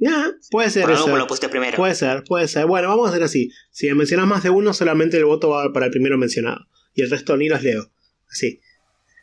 Ya, 0.00 0.32
puede 0.50 0.70
ser 0.70 0.84
Por 0.84 0.92
eso. 0.92 1.16
lo 1.16 1.26
pusiste 1.26 1.50
primero. 1.50 1.76
Puede 1.76 1.94
ser, 1.94 2.24
puede 2.24 2.48
ser. 2.48 2.64
Bueno, 2.64 2.88
vamos 2.88 3.06
a 3.06 3.10
hacer 3.10 3.22
así. 3.22 3.52
Si 3.70 3.86
me 3.88 3.94
mencionas 3.94 4.26
más 4.26 4.42
de 4.42 4.48
uno, 4.48 4.72
solamente 4.72 5.18
el 5.18 5.26
voto 5.26 5.50
va 5.50 5.70
para 5.74 5.86
el 5.86 5.92
primero 5.92 6.16
mencionado. 6.16 6.66
Y 6.94 7.02
el 7.02 7.10
resto 7.10 7.36
ni 7.36 7.48
los 7.50 7.62
leo. 7.62 7.90
Así. 8.30 8.60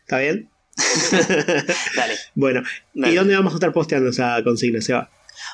¿Está 0.02 0.20
bien? 0.20 0.52
Dale. 1.95 2.16
Bueno, 2.36 2.62
dale. 2.94 3.12
¿y 3.12 3.16
dónde 3.16 3.36
vamos 3.36 3.54
a 3.54 3.56
estar 3.56 3.74
posteando 3.74 4.12
esa 4.12 4.41
consigna, 4.44 4.80
Seba? 4.80 5.10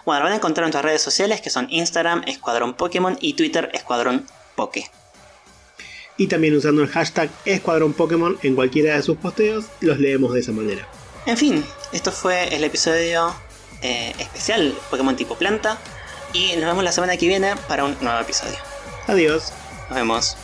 Bueno, 0.05 0.19
lo 0.19 0.25
van 0.25 0.33
a 0.33 0.35
encontrar 0.37 0.63
en 0.63 0.67
nuestras 0.67 0.85
redes 0.85 1.01
sociales 1.01 1.39
que 1.39 1.49
son 1.49 1.67
Instagram, 1.69 2.23
Escuadrón 2.27 2.73
Pokémon 2.73 3.17
y 3.21 3.33
Twitter, 3.33 3.69
Escuadrón 3.73 4.25
Poke. 4.55 4.91
Y 6.17 6.27
también 6.27 6.55
usando 6.55 6.81
el 6.83 6.89
hashtag 6.89 7.29
Escuadrón 7.45 7.93
Pokémon 7.93 8.37
en 8.43 8.55
cualquiera 8.55 8.95
de 8.97 9.03
sus 9.03 9.17
posteos, 9.17 9.65
los 9.79 9.99
leemos 9.99 10.33
de 10.33 10.41
esa 10.41 10.51
manera. 10.51 10.87
En 11.25 11.37
fin, 11.37 11.65
esto 11.93 12.11
fue 12.11 12.53
el 12.53 12.63
episodio 12.65 13.33
eh, 13.83 14.15
especial 14.17 14.73
Pokémon 14.89 15.15
tipo 15.15 15.35
planta. 15.35 15.77
Y 16.33 16.55
nos 16.55 16.65
vemos 16.65 16.83
la 16.83 16.91
semana 16.91 17.15
que 17.17 17.27
viene 17.27 17.55
para 17.67 17.83
un 17.85 17.95
nuevo 18.01 18.19
episodio. 18.19 18.57
Adiós. 19.07 19.53
Nos 19.89 19.95
vemos. 19.95 20.37